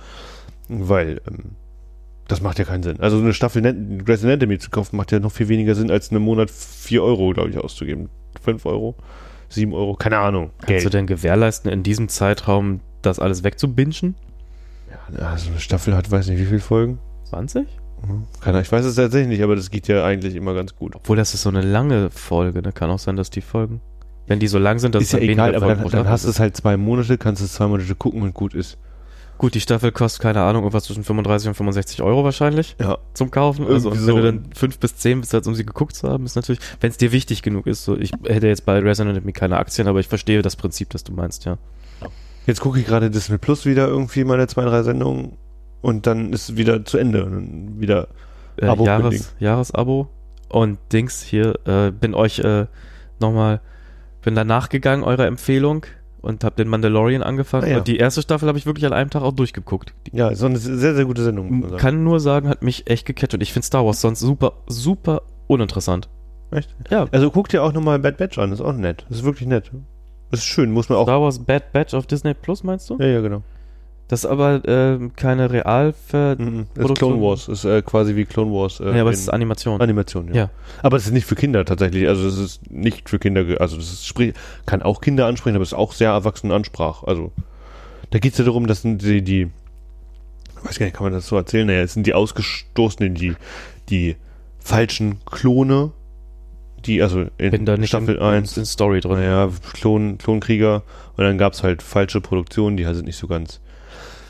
Weil, 0.67 1.21
ähm, 1.27 1.51
das 2.27 2.41
macht 2.41 2.57
ja 2.57 2.65
keinen 2.65 2.83
Sinn. 2.83 2.99
Also 2.99 3.17
so 3.17 3.23
eine 3.23 3.33
Staffel 3.33 3.61
Grey's 4.03 4.23
Anatomy 4.23 4.57
zu 4.57 4.71
kaufen, 4.71 4.97
macht 4.97 5.11
ja 5.11 5.19
noch 5.19 5.31
viel 5.31 5.47
weniger 5.47 5.75
Sinn, 5.75 5.91
als 5.91 6.11
einen 6.11 6.23
Monat 6.23 6.49
4 6.49 7.03
Euro, 7.03 7.31
glaube 7.31 7.51
ich, 7.51 7.57
auszugeben. 7.57 8.09
5 8.41 8.65
Euro? 8.65 8.95
7 9.55 9.73
Euro? 9.73 9.95
Keine 9.95 10.19
Ahnung. 10.19 10.51
Kannst 10.65 10.85
du 10.85 10.89
denn 10.89 11.07
gewährleisten, 11.07 11.71
in 11.71 11.83
diesem 11.83 12.09
Zeitraum 12.09 12.81
das 13.01 13.19
alles 13.19 13.43
wegzubingen? 13.43 14.15
Ja, 14.89 15.27
also 15.27 15.49
eine 15.49 15.59
Staffel 15.59 15.95
hat, 15.95 16.09
weiß 16.11 16.27
nicht, 16.27 16.39
wie 16.39 16.45
viele 16.45 16.59
Folgen? 16.59 16.99
20? 17.25 17.67
Keine 18.05 18.25
Ahnung, 18.43 18.61
ich 18.61 18.71
weiß 18.71 18.85
es 18.85 18.95
tatsächlich 18.95 19.29
nicht, 19.29 19.43
aber 19.43 19.55
das 19.55 19.71
geht 19.71 19.87
ja 19.87 20.05
eigentlich 20.05 20.35
immer 20.35 20.53
ganz 20.53 20.75
gut. 20.75 20.95
Obwohl 20.95 21.17
das 21.17 21.33
ist 21.33 21.41
so 21.41 21.49
eine 21.49 21.61
lange 21.61 22.11
Folge, 22.11 22.61
ne? 22.61 22.71
Kann 22.71 22.89
auch 22.89 22.99
sein, 22.99 23.15
dass 23.15 23.29
die 23.29 23.41
Folgen. 23.41 23.81
Wenn 24.27 24.39
die 24.39 24.47
so 24.47 24.59
lang 24.59 24.79
sind, 24.79 24.95
dass 24.95 25.03
ist 25.03 25.13
ja 25.13 25.19
dann 25.19 25.29
egal, 25.29 25.55
aber 25.55 25.75
dann, 25.75 25.89
dann 25.89 26.09
hast 26.09 26.25
du 26.25 26.29
es 26.29 26.39
halt 26.39 26.55
zwei 26.55 26.77
Monate, 26.77 27.17
kannst 27.17 27.41
es 27.41 27.53
zwei 27.53 27.67
Monate 27.67 27.93
gucken 27.95 28.21
und 28.21 28.33
gut 28.33 28.53
ist. 28.53 28.77
Gut, 29.37 29.53
die 29.53 29.59
Staffel 29.61 29.91
kostet, 29.91 30.21
keine 30.21 30.41
Ahnung, 30.41 30.63
irgendwas 30.63 30.85
zwischen 30.85 31.03
35 31.03 31.49
und 31.49 31.53
65 31.55 32.01
Euro 32.01 32.23
wahrscheinlich 32.23 32.75
Ja. 32.79 32.97
zum 33.13 33.31
Kaufen. 33.31 33.67
Also, 33.67 33.89
und 33.91 33.97
wenn 33.97 34.05
so. 34.05 34.15
du 34.15 34.21
dann 34.23 34.45
5 34.55 34.79
bis 34.79 34.95
10 34.95 35.19
bist, 35.21 35.35
als 35.35 35.45
um 35.47 35.55
sie 35.55 35.65
geguckt 35.65 35.95
zu 35.95 36.07
haben, 36.09 36.25
ist 36.25 36.35
natürlich, 36.35 36.61
wenn 36.79 36.89
es 36.89 36.97
dir 36.97 37.11
wichtig 37.11 37.41
genug 37.41 37.67
ist. 37.67 37.83
So, 37.83 37.97
ich 37.97 38.11
hätte 38.25 38.47
jetzt 38.47 38.65
bei 38.65 38.79
Resident 38.79 39.17
Evil 39.17 39.33
keine 39.33 39.57
Aktien, 39.57 39.87
aber 39.87 39.99
ich 39.99 40.07
verstehe 40.07 40.41
das 40.41 40.55
Prinzip, 40.55 40.89
das 40.91 41.03
du 41.03 41.11
meinst, 41.13 41.45
ja. 41.45 41.57
Jetzt 42.47 42.61
gucke 42.61 42.79
ich 42.79 42.85
gerade 42.85 43.09
Disney 43.09 43.37
Plus 43.39 43.65
wieder 43.65 43.87
irgendwie 43.87 44.23
meine 44.23 44.47
zwei, 44.47 44.63
drei 44.65 44.83
Sendungen 44.83 45.33
und 45.81 46.05
dann 46.07 46.31
ist 46.31 46.49
es 46.49 46.57
wieder 46.57 46.85
zu 46.85 46.97
Ende. 46.97 47.25
Und 47.25 47.31
dann 47.33 47.79
wieder 47.81 48.07
Äh, 48.57 48.67
Abo 48.67 48.85
Jahres. 48.85 49.33
Jahresabo. 49.39 50.07
Und 50.47 50.77
Dings 50.93 51.21
hier, 51.23 51.55
äh, 51.65 51.91
bin 51.91 52.13
euch 52.13 52.39
äh, 52.39 52.67
nochmal, 53.19 53.59
bin 54.23 54.35
danach 54.35 54.69
gegangen, 54.69 55.03
eurer 55.03 55.25
Empfehlung 55.25 55.85
und 56.25 56.43
hab 56.43 56.55
den 56.55 56.67
Mandalorian 56.67 57.23
angefangen. 57.23 57.65
Ah, 57.65 57.69
ja. 57.69 57.77
Und 57.77 57.87
die 57.87 57.97
erste 57.97 58.21
Staffel 58.21 58.47
habe 58.47 58.57
ich 58.57 58.65
wirklich 58.65 58.85
an 58.85 58.93
einem 58.93 59.09
Tag 59.09 59.21
auch 59.21 59.31
durchgeguckt. 59.31 59.93
Ja, 60.11 60.33
so 60.35 60.47
eine 60.47 60.57
sehr, 60.57 60.95
sehr 60.95 61.05
gute 61.05 61.23
Sendung. 61.23 61.77
Kann 61.77 62.03
nur 62.03 62.19
sagen, 62.19 62.49
hat 62.49 62.63
mich 62.63 62.89
echt 62.89 63.05
gecatcht. 63.05 63.35
Und 63.35 63.41
ich 63.41 63.53
finde 63.53 63.65
Star 63.65 63.85
Wars 63.85 64.01
sonst 64.01 64.19
super, 64.19 64.53
super 64.67 65.21
uninteressant. 65.47 66.09
Echt? 66.51 66.75
Ja, 66.89 67.05
Also 67.11 67.31
guck 67.31 67.49
dir 67.49 67.63
auch 67.63 67.73
nochmal 67.73 67.99
Bad 67.99 68.17
Batch 68.17 68.37
an, 68.39 68.51
ist 68.51 68.61
auch 68.61 68.73
nett. 68.73 69.05
Das 69.09 69.19
ist 69.19 69.23
wirklich 69.23 69.47
nett. 69.47 69.71
Das 70.31 70.39
ist 70.39 70.45
schön, 70.47 70.71
muss 70.71 70.89
man 70.89 70.97
auch. 70.97 71.03
Star 71.03 71.21
Wars 71.21 71.39
Bad 71.39 71.71
Batch 71.71 71.93
auf 71.93 72.07
Disney 72.07 72.33
Plus, 72.33 72.63
meinst 72.63 72.89
du? 72.89 72.97
Ja, 72.97 73.05
ja, 73.07 73.21
genau. 73.21 73.43
Das 74.07 74.23
ist 74.23 74.29
aber 74.29 74.61
ähm, 74.67 75.13
keine 75.15 75.49
Realver... 75.51 76.35
Mhm. 76.37 76.67
Das 76.75 76.89
ist. 76.89 76.97
Clone 76.97 77.21
Wars, 77.21 77.47
ist 77.47 77.65
äh, 77.65 77.81
quasi 77.81 78.15
wie 78.15 78.25
Clone 78.25 78.51
Wars. 78.51 78.79
Äh, 78.79 78.95
ja, 78.95 79.01
aber 79.01 79.09
es 79.09 79.19
ist 79.19 79.29
Animation. 79.29 79.81
Animation, 79.81 80.27
ja. 80.27 80.35
Ja. 80.35 80.49
Aber 80.83 80.97
es 80.97 81.07
ist 81.07 81.11
nicht 81.11 81.25
für 81.25 81.35
Kinder 81.35 81.65
tatsächlich. 81.65 82.07
Also 82.07 82.27
es 82.27 82.37
ist 82.37 82.71
nicht 82.71 83.09
für 83.09 83.17
Kinder, 83.17 83.43
also 83.59 83.77
das 83.77 83.91
ist, 83.91 84.13
kann 84.65 84.83
auch 84.83 85.01
Kinder 85.01 85.25
ansprechen, 85.25 85.55
aber 85.55 85.63
es 85.63 85.69
ist 85.69 85.77
auch 85.77 85.93
sehr 85.93 86.11
erwachsene 86.11 86.53
Ansprach. 86.53 87.03
Also 87.03 87.31
da 88.11 88.19
geht 88.19 88.33
es 88.33 88.37
ja 88.37 88.45
darum, 88.45 88.67
dass 88.67 88.81
sind 88.81 89.01
die, 89.01 89.21
die, 89.21 89.47
weiß 90.63 90.77
gar 90.77 90.85
nicht, 90.85 90.95
kann 90.95 91.05
man 91.05 91.13
das 91.13 91.27
so 91.27 91.35
erzählen? 91.35 91.67
Naja, 91.67 91.81
es 91.81 91.93
sind 91.93 92.05
die 92.05 92.13
Ausgestoßenen, 92.13 93.15
die, 93.15 93.35
die 93.89 94.15
falschen 94.59 95.19
Klone, 95.25 95.91
die, 96.85 97.01
also 97.01 97.25
in 97.37 97.51
bin 97.51 97.65
da 97.65 97.77
nicht 97.77 97.89
Staffel 97.89 98.15
in, 98.15 98.21
1, 98.21 98.57
in 98.57 98.65
Story 98.65 99.01
drin. 99.01 99.17
naja, 99.17 99.49
Klon, 99.73 100.17
Klonkrieger 100.17 100.83
und 101.17 101.23
dann 101.23 101.37
gab 101.37 101.53
es 101.53 101.63
halt 101.63 101.81
falsche 101.81 102.21
Produktionen, 102.21 102.77
die 102.77 102.85
halt 102.85 102.95
sind 102.95 103.05
nicht 103.05 103.17
so 103.17 103.27
ganz. 103.27 103.59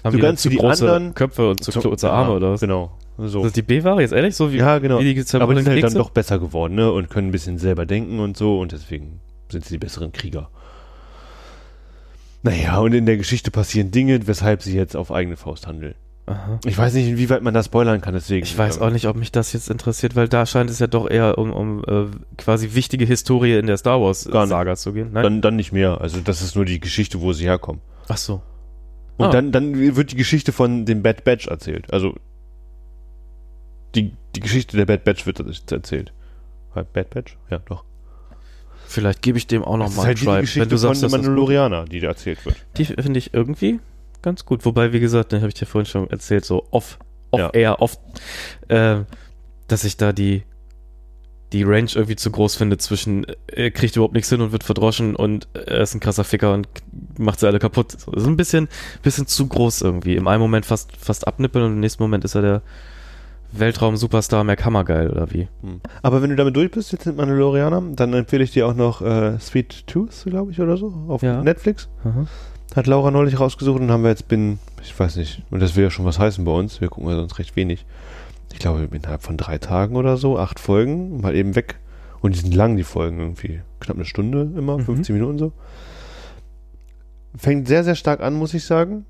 Haben 0.05 0.11
so 0.13 0.17
die 0.17 0.21
ganz 0.21 0.41
zu 0.41 0.49
die 0.49 0.57
große 0.57 0.85
anderen- 0.85 1.13
Köpfe 1.15 1.49
und 1.49 1.63
zu 1.63 1.71
kurze 1.79 2.11
Arme 2.11 2.29
ja, 2.29 2.35
oder 2.37 2.51
was? 2.51 2.59
Genau. 2.59 2.91
So. 3.17 3.39
Das 3.39 3.47
ist 3.47 3.55
die 3.55 3.61
B-Ware 3.61 4.01
jetzt 4.01 4.13
ehrlich? 4.13 4.35
So 4.35 4.51
wie, 4.51 4.57
ja, 4.57 4.77
genau. 4.77 4.99
wie 4.99 5.13
die 5.13 5.37
Aber 5.37 5.55
die 5.55 5.61
sind 5.61 5.71
halt 5.71 5.83
dann 5.83 5.93
doch 5.95 6.11
besser 6.11 6.37
geworden, 6.37 6.75
ne? 6.75 6.91
Und 6.91 7.09
können 7.09 7.29
ein 7.29 7.31
bisschen 7.31 7.57
selber 7.57 7.85
denken 7.85 8.19
und 8.19 8.37
so 8.37 8.59
und 8.59 8.71
deswegen 8.71 9.19
sind 9.49 9.65
sie 9.65 9.75
die 9.75 9.79
besseren 9.79 10.11
Krieger. 10.11 10.49
Naja, 12.43 12.77
und 12.79 12.93
in 12.93 13.07
der 13.07 13.17
Geschichte 13.17 13.49
passieren 13.49 13.89
Dinge, 13.89 14.27
weshalb 14.27 14.61
sie 14.61 14.75
jetzt 14.75 14.95
auf 14.95 15.11
eigene 15.11 15.37
Faust 15.37 15.65
handeln. 15.65 15.95
Aha. 16.27 16.59
Ich 16.65 16.77
weiß 16.77 16.93
nicht, 16.93 17.07
inwieweit 17.07 17.41
man 17.41 17.53
das 17.53 17.67
spoilern 17.67 18.01
kann, 18.01 18.13
deswegen. 18.13 18.45
Ich 18.45 18.57
weiß 18.57 18.77
ähm, 18.77 18.83
auch 18.83 18.89
nicht, 18.91 19.07
ob 19.07 19.15
mich 19.15 19.31
das 19.31 19.53
jetzt 19.53 19.69
interessiert, 19.69 20.15
weil 20.15 20.27
da 20.27 20.45
scheint 20.45 20.69
es 20.69 20.79
ja 20.79 20.87
doch 20.87 21.09
eher 21.09 21.37
um, 21.37 21.51
um 21.51 21.83
äh, 21.87 22.05
quasi 22.37 22.73
wichtige 22.73 23.05
Historie 23.05 23.57
in 23.57 23.67
der 23.67 23.77
Star. 23.77 24.01
Wars-Saga 24.01 24.75
zu 24.75 24.93
gehen. 24.93 25.09
Nein? 25.13 25.23
Dann, 25.23 25.41
dann 25.41 25.55
nicht 25.55 25.71
mehr. 25.71 26.01
Also 26.01 26.19
das 26.19 26.41
ist 26.41 26.55
nur 26.55 26.65
die 26.65 26.79
Geschichte, 26.79 27.21
wo 27.21 27.33
sie 27.33 27.45
herkommen. 27.45 27.81
Ach 28.07 28.17
so. 28.17 28.41
Und 29.17 29.27
Ah. 29.27 29.29
dann, 29.29 29.51
dann 29.51 29.95
wird 29.95 30.11
die 30.11 30.15
Geschichte 30.17 30.51
von 30.51 30.85
dem 30.85 31.01
Bad 31.03 31.23
Batch 31.23 31.47
erzählt. 31.47 31.91
Also 31.93 32.15
die, 33.95 34.13
die 34.35 34.39
Geschichte 34.41 34.75
der 34.77 34.85
Bad 34.85 35.03
Batch 35.03 35.25
wird 35.25 35.39
erzählt. 35.71 36.11
Halt 36.73 36.91
Bad 36.93 37.09
Batch? 37.11 37.37
Ja, 37.49 37.59
doch. 37.59 37.85
Vielleicht 38.87 39.21
gebe 39.21 39.37
ich 39.37 39.47
dem 39.47 39.63
auch 39.63 39.77
noch 39.77 39.85
Das 39.85 39.93
ist 39.93 39.97
mal 39.97 40.05
halt 40.05 40.17
einen 40.17 40.19
die 40.19 40.25
Try. 40.25 40.41
Geschichte 40.41 40.61
Wenn 40.61 40.69
du 40.69 40.77
sagst, 40.77 41.01
von 41.01 41.11
Mandalorianer, 41.11 41.85
die 41.85 41.99
da 42.01 42.09
erzählt 42.09 42.45
wird. 42.45 42.57
Die 42.77 42.85
finde 42.85 43.17
ich 43.17 43.33
irgendwie 43.33 43.79
ganz 44.21 44.45
gut. 44.45 44.65
Wobei, 44.65 44.91
wie 44.93 44.99
gesagt, 44.99 45.31
den 45.31 45.39
habe 45.39 45.47
ich 45.49 45.53
dir 45.55 45.65
vorhin 45.65 45.85
schon 45.85 46.09
erzählt, 46.09 46.45
so 46.45 46.67
off, 46.71 46.99
off 47.31 47.39
Ja. 47.39 47.49
air, 47.51 47.81
off, 47.81 47.97
äh, 48.67 48.97
dass 49.67 49.83
ich 49.85 49.97
da 49.97 50.11
die, 50.13 50.43
die 51.55 51.63
Range 51.63 51.89
irgendwie 51.95 52.17
zu 52.17 52.29
groß 52.31 52.55
finde 52.55 52.77
zwischen, 52.77 53.25
er 53.47 53.71
kriegt 53.71 53.95
überhaupt 53.95 54.13
nichts 54.13 54.29
hin 54.29 54.41
und 54.41 54.51
wird 54.51 54.65
verdroschen 54.65 55.15
und 55.15 55.47
er 55.53 55.79
ist 55.81 55.95
ein 55.95 56.01
krasser 56.01 56.25
Ficker 56.25 56.53
und 56.53 56.67
macht 57.17 57.39
sie 57.39 57.47
alle 57.47 57.59
kaputt. 57.59 57.93
So, 57.93 58.11
ist 58.11 58.25
ein 58.27 58.35
bisschen, 58.35 58.67
bisschen 59.03 59.25
zu 59.25 59.47
groß 59.47 59.81
irgendwie. 59.81 60.17
Im 60.17 60.27
einen 60.27 60.41
Moment 60.41 60.65
fast, 60.65 60.91
fast 60.97 61.25
abnippeln 61.25 61.63
und 61.65 61.71
im 61.71 61.79
nächsten 61.79 62.03
Moment 62.03 62.25
ist 62.25 62.35
er 62.35 62.41
der 62.41 62.61
Weltraum-Superstar 63.53 64.43
Mac 64.43 64.65
Hammergeil 64.65 65.09
oder 65.09 65.31
wie. 65.31 65.47
Aber 66.01 66.21
wenn 66.21 66.29
du 66.29 66.35
damit 66.35 66.55
durch 66.57 66.71
bist, 66.71 66.91
jetzt 66.91 67.05
mit 67.05 67.15
Mandalorianer, 67.15 67.81
dann 67.95 68.13
empfehle 68.13 68.43
ich 68.43 68.51
dir 68.51 68.67
auch 68.67 68.75
noch 68.75 69.01
äh, 69.01 69.39
Sweet 69.39 69.87
Tooth, 69.87 70.25
glaube 70.25 70.51
ich, 70.51 70.59
oder 70.59 70.75
so, 70.75 70.93
auf 71.07 71.21
Ja. 71.21 71.41
Netflix. 71.41 71.87
Aha. 72.03 72.27
Hat 72.75 72.87
Laura 72.87 73.11
neulich 73.11 73.39
rausgesucht 73.39 73.79
und 73.79 73.91
haben 73.91 74.03
wir 74.03 74.09
jetzt 74.09 74.27
bin, 74.27 74.59
ich 74.83 74.99
weiß 74.99 75.15
nicht, 75.15 75.41
und 75.51 75.61
das 75.61 75.77
will 75.77 75.85
ja 75.85 75.89
schon 75.89 76.03
was 76.03 76.19
heißen 76.19 76.43
bei 76.43 76.51
uns, 76.51 76.81
wir 76.81 76.89
gucken 76.89 77.09
ja 77.09 77.15
sonst 77.15 77.39
recht 77.39 77.55
wenig. 77.55 77.85
Ich 78.55 78.59
glaube, 78.59 78.87
innerhalb 78.89 79.21
von 79.21 79.35
drei 79.35 79.57
Tagen 79.57 79.97
oder 79.97 80.15
so, 80.15 80.39
acht 80.39 80.61
Folgen, 80.61 81.19
mal 81.19 81.35
eben 81.35 81.55
weg. 81.55 81.75
Und 82.21 82.33
die 82.35 82.39
sind 82.39 82.55
lang, 82.55 82.77
die 82.77 82.83
Folgen 82.85 83.19
irgendwie. 83.19 83.59
Knapp 83.81 83.97
eine 83.97 84.05
Stunde 84.05 84.49
immer, 84.57 84.77
Mhm. 84.77 84.85
15 84.85 85.13
Minuten 85.13 85.37
so. 85.37 85.51
Fängt 87.37 87.67
sehr, 87.67 87.83
sehr 87.83 87.95
stark 87.95 88.21
an, 88.21 88.33
muss 88.33 88.53
ich 88.53 88.63
sagen. 88.63 89.05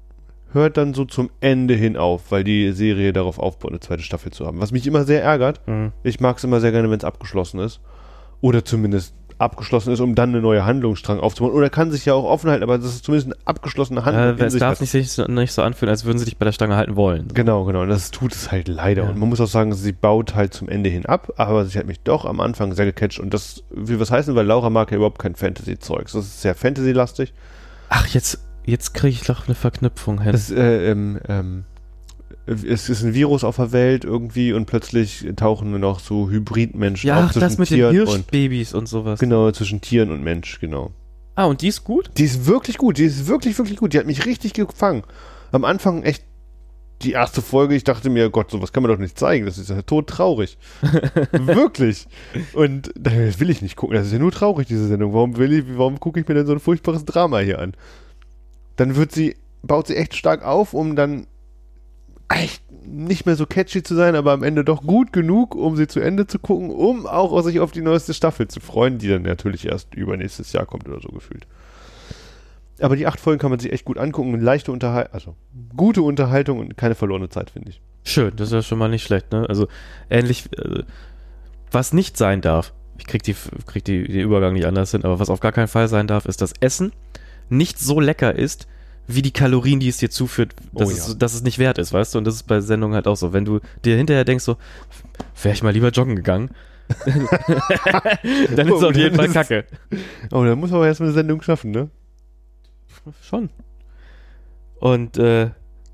Hört 0.51 0.77
dann 0.77 0.95
so 0.95 1.05
zum 1.05 1.29
Ende 1.41 1.75
hin 1.75 1.95
auf, 1.95 2.31
weil 2.31 2.43
die 2.43 2.71
Serie 2.71 3.13
darauf 3.13 3.37
aufbaut, 3.37 3.69
eine 3.69 3.79
zweite 3.81 4.01
Staffel 4.01 4.31
zu 4.31 4.47
haben. 4.47 4.59
Was 4.61 4.71
mich 4.71 4.87
immer 4.87 5.03
sehr 5.03 5.21
ärgert, 5.21 5.61
Mhm. 5.67 5.91
ich 6.01 6.19
mag 6.19 6.37
es 6.37 6.43
immer 6.43 6.59
sehr 6.59 6.71
gerne, 6.71 6.89
wenn 6.89 6.97
es 6.97 7.03
abgeschlossen 7.03 7.59
ist. 7.59 7.81
Oder 8.41 8.65
zumindest 8.65 9.13
abgeschlossen 9.37 9.91
ist, 9.93 9.99
um 9.99 10.15
dann 10.15 10.29
eine 10.29 10.41
neue 10.41 10.65
Handlungsstrang 10.65 11.19
aufzubauen. 11.19 11.53
Oder 11.53 11.69
kann 11.69 11.91
sich 11.91 12.05
ja 12.05 12.13
auch 12.13 12.23
offen 12.23 12.49
halten, 12.49 12.63
aber 12.63 12.77
das 12.77 12.87
ist 12.87 13.05
zumindest 13.05 13.27
eine 13.27 13.35
abgeschlossene 13.45 14.05
Handlung. 14.05 14.37
Äh, 14.37 14.45
es 14.45 14.53
sich, 14.53 14.59
darf 14.59 14.73
was- 14.73 14.81
nicht, 14.81 14.91
sich 14.91 15.27
nicht 15.27 15.51
so 15.51 15.61
anfühlen, 15.61 15.89
als 15.89 16.05
würden 16.05 16.17
sie 16.17 16.25
dich 16.25 16.37
bei 16.37 16.45
der 16.45 16.51
Stange 16.53 16.75
halten 16.75 16.95
wollen. 16.95 17.27
Genau, 17.33 17.65
genau. 17.65 17.81
Und 17.81 17.89
das 17.89 18.11
tut 18.11 18.33
es 18.33 18.51
halt 18.51 18.67
leider. 18.67 19.03
Ja. 19.03 19.09
Und 19.09 19.17
man 19.17 19.29
muss 19.29 19.41
auch 19.41 19.47
sagen, 19.47 19.73
sie 19.73 19.91
baut 19.91 20.35
halt 20.35 20.53
zum 20.53 20.69
Ende 20.69 20.89
hin 20.89 21.05
ab, 21.05 21.33
aber 21.37 21.65
sie 21.65 21.77
hat 21.77 21.85
mich 21.85 21.99
doch 22.01 22.25
am 22.25 22.39
Anfang 22.39 22.73
sehr 22.73 22.85
gecatcht. 22.85 23.19
Und 23.19 23.33
das 23.33 23.63
will 23.69 23.99
was 23.99 24.11
heißen, 24.11 24.35
weil 24.35 24.45
Laura 24.45 24.69
mag 24.69 24.91
ja 24.91 24.97
überhaupt 24.97 25.19
kein 25.19 25.35
Fantasy-Zeugs. 25.35 26.13
Das 26.13 26.25
ist 26.25 26.41
sehr 26.41 26.55
Fantasy-lastig. 26.55 27.33
Ach, 27.89 28.07
jetzt, 28.07 28.39
jetzt 28.65 28.93
kriege 28.93 29.13
ich 29.13 29.23
doch 29.23 29.47
eine 29.47 29.55
Verknüpfung 29.55 30.21
hin. 30.21 30.31
Das, 30.31 30.49
äh, 30.51 30.91
ähm, 30.91 31.19
ähm, 31.27 31.65
es 32.45 32.89
ist 32.89 33.03
ein 33.03 33.13
Virus 33.13 33.43
auf 33.43 33.55
der 33.55 33.71
Welt 33.71 34.05
irgendwie 34.05 34.53
und 34.53 34.65
plötzlich 34.65 35.25
tauchen 35.35 35.71
nur 35.71 35.79
noch 35.79 35.99
so 35.99 36.29
Hybridmenschen 36.29 37.07
ja, 37.07 37.25
auf 37.25 37.31
zwischen 37.31 37.39
das 37.39 37.57
mit 37.57 37.69
den 37.71 37.77
Tieren 37.77 37.99
und 38.01 38.07
Hirschbabys 38.07 38.73
und 38.73 38.87
sowas. 38.87 39.19
genau 39.19 39.51
zwischen 39.51 39.81
Tieren 39.81 40.11
und 40.11 40.23
Mensch, 40.23 40.59
genau. 40.59 40.91
Ah, 41.35 41.45
und 41.45 41.61
die 41.61 41.67
ist 41.67 41.83
gut? 41.83 42.11
Die 42.17 42.23
ist 42.23 42.45
wirklich 42.45 42.77
gut, 42.77 42.97
die 42.97 43.03
ist 43.03 43.27
wirklich, 43.27 43.57
wirklich 43.57 43.77
gut. 43.77 43.93
Die 43.93 43.99
hat 43.99 44.05
mich 44.05 44.25
richtig 44.25 44.53
gefangen. 44.53 45.03
Am 45.51 45.65
Anfang 45.65 46.03
echt 46.03 46.23
die 47.01 47.11
erste 47.11 47.41
Folge, 47.41 47.75
ich 47.75 47.83
dachte 47.83 48.09
mir, 48.09 48.29
Gott, 48.29 48.51
sowas 48.51 48.71
kann 48.71 48.83
man 48.83 48.91
doch 48.91 48.99
nicht 48.99 49.19
zeigen. 49.19 49.45
Das 49.45 49.57
ist 49.57 49.69
ja 49.69 49.81
todtraurig. 49.81 50.57
wirklich. 51.31 52.07
Und 52.53 52.91
das 52.97 53.39
will 53.39 53.49
ich 53.49 53.61
nicht 53.61 53.75
gucken. 53.75 53.95
Das 53.95 54.07
ist 54.07 54.13
ja 54.13 54.19
nur 54.19 54.31
traurig, 54.31 54.67
diese 54.67 54.87
Sendung. 54.87 55.13
Warum 55.13 55.35
will 55.35 55.51
ich, 55.51 55.65
warum 55.77 55.99
gucke 55.99 56.21
ich 56.21 56.27
mir 56.27 56.35
denn 56.35 56.45
so 56.45 56.53
ein 56.53 56.59
furchtbares 56.59 57.03
Drama 57.03 57.39
hier 57.39 57.59
an? 57.59 57.73
Dann 58.77 58.95
wird 58.95 59.11
sie, 59.11 59.35
baut 59.61 59.87
sie 59.87 59.97
echt 59.97 60.15
stark 60.15 60.43
auf, 60.45 60.73
um 60.73 60.95
dann 60.95 61.27
echt 62.29 62.63
nicht 62.85 63.25
mehr 63.25 63.35
so 63.35 63.45
catchy 63.45 63.83
zu 63.83 63.95
sein, 63.95 64.15
aber 64.15 64.31
am 64.31 64.43
Ende 64.43 64.63
doch 64.63 64.83
gut 64.83 65.11
genug, 65.11 65.55
um 65.55 65.75
sie 65.75 65.87
zu 65.87 65.99
Ende 65.99 66.27
zu 66.27 66.39
gucken, 66.39 66.69
um 66.69 67.07
auch 67.07 67.41
sich 67.41 67.59
auf 67.59 67.71
die 67.71 67.81
neueste 67.81 68.13
Staffel 68.13 68.47
zu 68.47 68.59
freuen, 68.59 68.97
die 68.97 69.07
dann 69.07 69.23
natürlich 69.23 69.65
erst 69.65 69.93
übernächstes 69.95 70.53
Jahr 70.53 70.65
kommt 70.65 70.87
oder 70.87 71.01
so 71.01 71.09
gefühlt. 71.09 71.47
Aber 72.79 72.95
die 72.95 73.07
acht 73.07 73.19
Folgen 73.19 73.39
kann 73.39 73.51
man 73.51 73.59
sich 73.59 73.71
echt 73.71 73.85
gut 73.85 73.97
angucken. 73.97 74.39
Leichte 74.39 74.71
Unterhaltung, 74.71 75.13
also 75.13 75.35
gute 75.75 76.01
Unterhaltung 76.01 76.59
und 76.59 76.77
keine 76.77 76.95
verlorene 76.95 77.29
Zeit, 77.29 77.49
finde 77.49 77.69
ich. 77.69 77.81
Schön, 78.03 78.33
das 78.35 78.49
ist 78.49 78.53
ja 78.53 78.61
schon 78.61 78.77
mal 78.77 78.89
nicht 78.89 79.03
schlecht, 79.03 79.31
ne? 79.31 79.45
Also 79.47 79.67
ähnlich, 80.09 80.45
äh, 80.57 80.83
was 81.71 81.93
nicht 81.93 82.17
sein 82.17 82.41
darf, 82.41 82.73
ich 82.97 83.07
krieg, 83.07 83.23
die, 83.23 83.35
krieg 83.65 83.83
die, 83.83 84.03
den 84.03 84.21
Übergang 84.21 84.53
nicht 84.53 84.65
anders 84.65 84.91
hin, 84.91 85.03
aber 85.03 85.19
was 85.19 85.29
auf 85.29 85.39
gar 85.39 85.51
keinen 85.51 85.67
Fall 85.67 85.87
sein 85.87 86.07
darf, 86.07 86.25
ist, 86.25 86.41
dass 86.41 86.53
Essen 86.59 86.91
nicht 87.49 87.79
so 87.79 87.99
lecker 87.99 88.35
ist, 88.35 88.67
wie 89.07 89.21
die 89.21 89.31
Kalorien, 89.31 89.79
die 89.79 89.89
es 89.89 89.97
dir 89.97 90.09
zuführt, 90.09 90.55
dass, 90.73 90.87
Oh 90.87 90.91
es, 90.91 91.07
ja. 91.09 91.13
dass 91.13 91.33
es 91.33 91.43
nicht 91.43 91.59
wert 91.59 91.77
ist, 91.77 91.93
weißt 91.93 92.13
du? 92.13 92.17
Und 92.17 92.25
das 92.25 92.35
ist 92.35 92.43
bei 92.43 92.59
Sendungen 92.61 92.95
halt 92.95 93.07
auch 93.07 93.15
so. 93.15 93.33
Wenn 93.33 93.45
du 93.45 93.59
dir 93.83 93.97
hinterher 93.97 94.25
denkst, 94.25 94.43
so, 94.43 94.57
wäre 95.41 95.53
ich 95.53 95.63
mal 95.63 95.71
lieber 95.71 95.89
joggen 95.89 96.15
gegangen, 96.15 96.49
dann 97.05 98.67
ist 98.67 98.75
es 98.75 98.83
Oh, 98.83 98.87
auf 98.89 98.95
jeden 98.95 99.17
dann 99.17 99.31
Fall 99.31 99.43
kacke. 99.43 99.65
Oh, 100.31 100.43
da 100.43 100.55
muss 100.55 100.69
man 100.69 100.77
aber 100.77 100.87
erstmal 100.87 101.09
eine 101.09 101.15
Sendung 101.15 101.41
schaffen, 101.41 101.71
ne? 101.71 101.89
Schon. 103.21 103.49
Und 104.79 105.17
äh, 105.17 105.51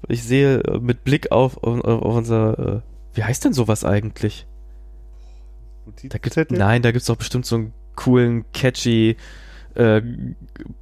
ich 0.07 0.23
sehe 0.23 0.59
äh, 0.63 0.79
mit 0.79 1.03
Blick 1.03 1.31
auf, 1.31 1.63
auf, 1.63 1.81
auf 1.83 2.15
unser, 2.15 2.59
äh, 2.59 2.81
wie 3.13 3.23
heißt 3.23 3.45
denn 3.45 3.53
sowas 3.53 3.83
eigentlich? 3.85 4.47
Da 6.03 6.17
gibt, 6.17 6.51
nein, 6.51 6.81
da 6.81 6.91
gibt 6.91 7.01
es 7.01 7.07
doch 7.07 7.17
bestimmt 7.17 7.45
so 7.45 7.55
einen 7.55 7.73
coolen, 7.95 8.45
catchy 8.53 9.17
äh, 9.75 10.01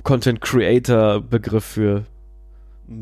Content 0.04 0.42
Creator 0.42 1.22
Begriff 1.22 1.66
für. 1.66 2.06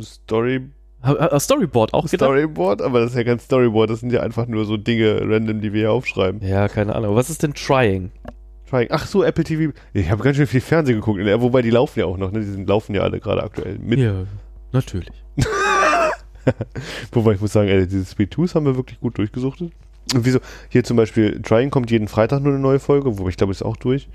Story, 0.01 0.69
Ha- 1.03 1.15
ha- 1.31 1.39
Storyboard 1.39 1.93
auch 1.93 2.09
gedacht? 2.09 2.27
Storyboard, 2.27 2.81
aber 2.81 3.01
das 3.01 3.11
ist 3.11 3.17
ja 3.17 3.23
kein 3.23 3.39
Storyboard, 3.39 3.89
das 3.89 3.99
sind 3.99 4.11
ja 4.11 4.21
einfach 4.21 4.47
nur 4.47 4.65
so 4.65 4.77
Dinge 4.77 5.21
random, 5.23 5.61
die 5.61 5.71
wir 5.71 5.81
hier 5.81 5.91
aufschreiben. 5.91 6.41
Ja, 6.45 6.67
keine 6.67 6.95
Ahnung. 6.95 7.15
Was 7.15 7.29
ist 7.29 7.43
denn 7.43 7.53
Trying? 7.53 8.11
Trying. 8.69 8.87
Ach 8.89 9.05
so, 9.05 9.23
Apple 9.23 9.43
TV. 9.43 9.73
Ich 9.93 10.09
habe 10.09 10.23
ganz 10.23 10.37
schön 10.37 10.47
viel 10.47 10.59
Fernsehen 10.61 10.95
geguckt, 10.99 11.19
wobei 11.41 11.61
die 11.61 11.69
laufen 11.69 11.99
ja 11.99 12.05
auch 12.05 12.17
noch, 12.17 12.31
ne? 12.31 12.39
Die 12.39 12.45
sind, 12.47 12.67
laufen 12.67 12.95
ja 12.95 13.01
alle 13.01 13.19
gerade 13.19 13.43
aktuell 13.43 13.77
mit. 13.79 13.99
Ja, 13.99 14.23
natürlich. 14.71 15.23
Wobei 17.11 17.33
ich 17.33 17.41
muss 17.41 17.51
sagen, 17.53 17.67
ey, 17.67 17.85
diese 17.87 18.05
Speed 18.05 18.33
2s 18.33 18.55
haben 18.55 18.65
wir 18.65 18.75
wirklich 18.77 18.99
gut 18.99 19.17
durchgesuchtet. 19.17 19.71
Und 20.13 20.25
wieso? 20.25 20.39
Hier 20.69 20.83
zum 20.83 20.95
Beispiel, 20.97 21.41
Trying 21.41 21.69
kommt 21.69 21.91
jeden 21.91 22.07
Freitag 22.07 22.41
nur 22.41 22.53
eine 22.53 22.61
neue 22.61 22.79
Folge, 22.79 23.17
wobei 23.19 23.29
ich 23.29 23.37
glaube, 23.37 23.51
ist 23.51 23.63
auch 23.63 23.75
durch. 23.77 24.07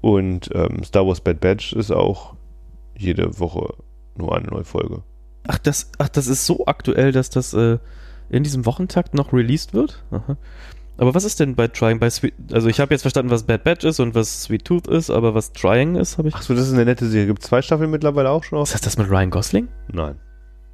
Und 0.00 0.50
ähm, 0.54 0.82
Star 0.84 1.06
Wars 1.06 1.20
Bad 1.20 1.40
Batch 1.40 1.72
ist 1.72 1.92
auch 1.92 2.34
jede 2.96 3.38
Woche 3.38 3.74
nur 4.18 4.36
eine 4.36 4.48
neue 4.48 4.64
Folge. 4.64 5.02
Ach, 5.46 5.58
das, 5.58 5.90
ach, 5.98 6.08
das 6.08 6.26
ist 6.26 6.44
so 6.46 6.66
aktuell, 6.66 7.12
dass 7.12 7.30
das 7.30 7.54
äh, 7.54 7.78
in 8.28 8.42
diesem 8.42 8.66
Wochentakt 8.66 9.14
noch 9.14 9.32
released 9.32 9.72
wird? 9.72 10.04
Aha. 10.10 10.36
Aber 10.98 11.14
was 11.14 11.24
ist 11.24 11.38
denn 11.38 11.54
bei 11.54 11.68
Trying? 11.68 12.00
Bei 12.00 12.10
Sweet, 12.10 12.34
also 12.52 12.68
ich 12.68 12.80
habe 12.80 12.92
jetzt 12.92 13.02
verstanden, 13.02 13.30
was 13.30 13.44
Bad 13.44 13.62
Batch 13.62 13.84
ist 13.84 14.00
und 14.00 14.14
was 14.16 14.42
Sweet 14.42 14.64
Tooth 14.64 14.88
ist, 14.88 15.10
aber 15.10 15.32
was 15.34 15.52
Trying 15.52 15.94
ist, 15.94 16.18
habe 16.18 16.28
ich. 16.28 16.34
Ach 16.34 16.42
so, 16.42 16.54
das 16.54 16.66
ist 16.66 16.74
eine 16.74 16.84
nette 16.84 17.06
Serie. 17.06 17.28
Gibt 17.28 17.42
zwei 17.42 17.62
Staffeln 17.62 17.90
mittlerweile 17.90 18.30
auch 18.30 18.42
schon 18.42 18.58
auf? 18.58 18.62
Was 18.68 18.74
heißt 18.74 18.84
das 18.84 18.98
mit 18.98 19.08
Ryan 19.08 19.30
Gosling? 19.30 19.68
Nein. 19.92 20.16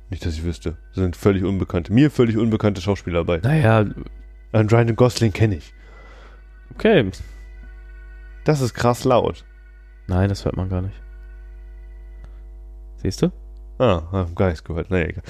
Nicht, 0.09 0.25
dass 0.25 0.35
ich 0.35 0.43
wüsste. 0.45 0.79
Das 0.95 1.03
sind 1.03 1.15
völlig 1.15 1.45
unbekannte, 1.45 1.93
mir 1.93 2.11
völlig 2.11 2.39
unbekannte 2.39 2.81
Schauspieler 2.81 3.25
dabei. 3.25 3.39
Naja, 3.43 3.85
Und 4.53 4.73
Ryan 4.73 4.97
Gosling 4.97 5.33
kenne 5.33 5.57
ich. 5.57 5.75
okay. 6.75 7.11
Das 8.45 8.61
ist 8.61 8.75
krass 8.75 9.05
laut. 9.05 9.45
Nein, 10.07 10.29
das 10.29 10.45
hört 10.45 10.57
man 10.57 10.69
gar 10.69 10.83
nicht. 10.83 10.95
Siehst 13.05 13.23
du? 13.23 13.31
Ah, 13.79 14.03
hab 14.13 14.35
gar 14.35 14.47
nichts 14.49 14.65
gehört. 14.65 14.91
Naja, 14.91 15.07
egal. 15.09 15.23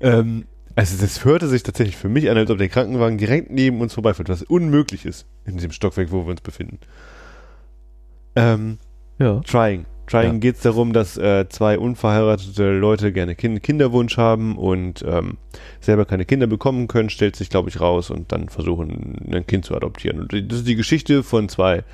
ähm, 0.00 0.44
also 0.76 1.00
das 1.00 1.24
hörte 1.24 1.48
sich 1.48 1.62
tatsächlich 1.62 1.96
für 1.96 2.08
mich 2.08 2.28
an, 2.30 2.36
als 2.36 2.50
ob 2.50 2.58
der 2.58 2.68
Krankenwagen 2.68 3.16
direkt 3.18 3.50
neben 3.50 3.80
uns 3.80 3.94
vorbeifährt, 3.94 4.28
was 4.28 4.42
unmöglich 4.42 5.06
ist 5.06 5.26
in 5.46 5.54
diesem 5.56 5.72
Stockwerk, 5.72 6.12
wo 6.12 6.24
wir 6.24 6.30
uns 6.30 6.40
befinden. 6.42 6.78
Ähm, 8.36 8.78
Ja. 9.18 9.40
Trying. 9.40 9.86
Trying 10.06 10.32
Ja. 10.34 10.38
geht 10.40 10.56
es 10.56 10.62
darum, 10.62 10.92
dass 10.92 11.16
äh, 11.16 11.48
zwei 11.48 11.78
unverheiratete 11.78 12.72
Leute 12.72 13.12
gerne 13.12 13.34
kind 13.34 13.62
Kinderwunsch 13.62 14.16
haben 14.18 14.58
und 14.58 15.02
ähm, 15.06 15.38
selber 15.80 16.04
keine 16.04 16.24
Kinder 16.26 16.46
bekommen 16.46 16.88
können, 16.88 17.08
stellt 17.08 17.36
sich, 17.36 17.48
glaube 17.50 17.68
ich, 17.70 17.80
raus 17.80 18.10
und 18.10 18.30
dann 18.32 18.48
versuchen, 18.50 19.16
ein 19.32 19.46
Kind 19.46 19.64
zu 19.64 19.74
adoptieren. 19.74 20.20
Und 20.20 20.32
das 20.50 20.58
ist 20.60 20.66
die 20.66 20.76
Geschichte 20.76 21.22
von 21.22 21.48
zwei 21.48 21.84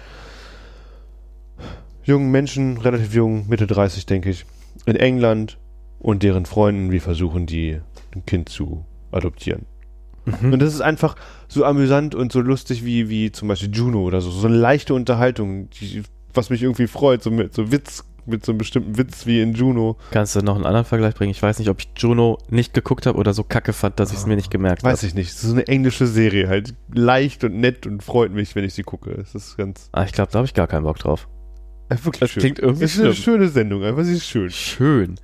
jungen 2.04 2.30
Menschen, 2.30 2.78
relativ 2.78 3.14
jung, 3.14 3.46
Mitte 3.48 3.66
30, 3.66 4.06
denke 4.06 4.30
ich, 4.30 4.46
in 4.88 4.96
England 4.96 5.58
und 5.98 6.22
deren 6.22 6.46
Freunden, 6.46 6.92
wie 6.92 7.00
versuchen 7.00 7.46
die, 7.46 7.80
ein 8.14 8.24
Kind 8.26 8.48
zu 8.48 8.84
adoptieren. 9.10 9.66
Mhm. 10.24 10.52
Und 10.52 10.60
das 10.60 10.74
ist 10.74 10.80
einfach 10.80 11.16
so 11.48 11.64
amüsant 11.64 12.14
und 12.14 12.32
so 12.32 12.40
lustig 12.40 12.84
wie, 12.84 13.08
wie 13.08 13.32
zum 13.32 13.48
Beispiel 13.48 13.70
Juno 13.72 14.02
oder 14.02 14.20
so. 14.20 14.30
So 14.30 14.46
eine 14.46 14.56
leichte 14.56 14.94
Unterhaltung, 14.94 15.70
die, 15.70 16.02
was 16.34 16.50
mich 16.50 16.62
irgendwie 16.62 16.86
freut, 16.86 17.22
so 17.22 17.30
mit 17.30 17.54
so 17.54 17.72
Witz, 17.72 18.04
mit 18.26 18.44
so 18.44 18.52
einem 18.52 18.58
bestimmten 18.58 18.98
Witz 18.98 19.24
wie 19.26 19.40
in 19.40 19.54
Juno. 19.54 19.96
Kannst 20.10 20.36
du 20.36 20.40
noch 20.40 20.56
einen 20.56 20.66
anderen 20.66 20.84
Vergleich 20.84 21.14
bringen? 21.14 21.30
Ich 21.30 21.42
weiß 21.42 21.58
nicht, 21.58 21.70
ob 21.70 21.80
ich 21.80 21.88
Juno 21.96 22.38
nicht 22.50 22.74
geguckt 22.74 23.06
habe 23.06 23.18
oder 23.18 23.32
so 23.32 23.42
kacke 23.42 23.72
fand, 23.72 23.98
dass 23.98 24.12
ich 24.12 24.18
es 24.18 24.26
mir 24.26 24.36
nicht 24.36 24.50
gemerkt 24.50 24.82
habe. 24.82 24.92
Weiß 24.92 25.02
ich 25.02 25.14
nicht. 25.14 25.30
Es 25.30 25.36
ist 25.36 25.42
so 25.48 25.52
eine 25.54 25.66
englische 25.66 26.06
Serie, 26.06 26.48
halt 26.48 26.74
leicht 26.92 27.42
und 27.44 27.54
nett 27.58 27.86
und 27.86 28.02
freut 28.02 28.32
mich, 28.32 28.54
wenn 28.54 28.64
ich 28.64 28.74
sie 28.74 28.82
gucke. 28.82 29.12
Es 29.12 29.34
ist 29.34 29.56
ganz, 29.56 29.88
Ah, 29.92 30.04
ich 30.04 30.12
glaube, 30.12 30.30
da 30.30 30.38
habe 30.38 30.46
ich 30.46 30.54
gar 30.54 30.66
keinen 30.66 30.84
Bock 30.84 30.98
drauf. 30.98 31.26
Äh, 31.88 31.96
wirklich 32.04 32.20
Das 32.20 32.30
schön. 32.30 32.40
klingt 32.40 32.58
irgendwie 32.58 32.84
es 32.84 32.96
ist 32.96 33.02
eine 33.04 33.14
schöne 33.14 33.48
Sendung, 33.48 33.84
einfach 33.84 34.04
sie 34.04 34.14
ist 34.14 34.26
schön. 34.26 34.50
Schön. 34.50 35.14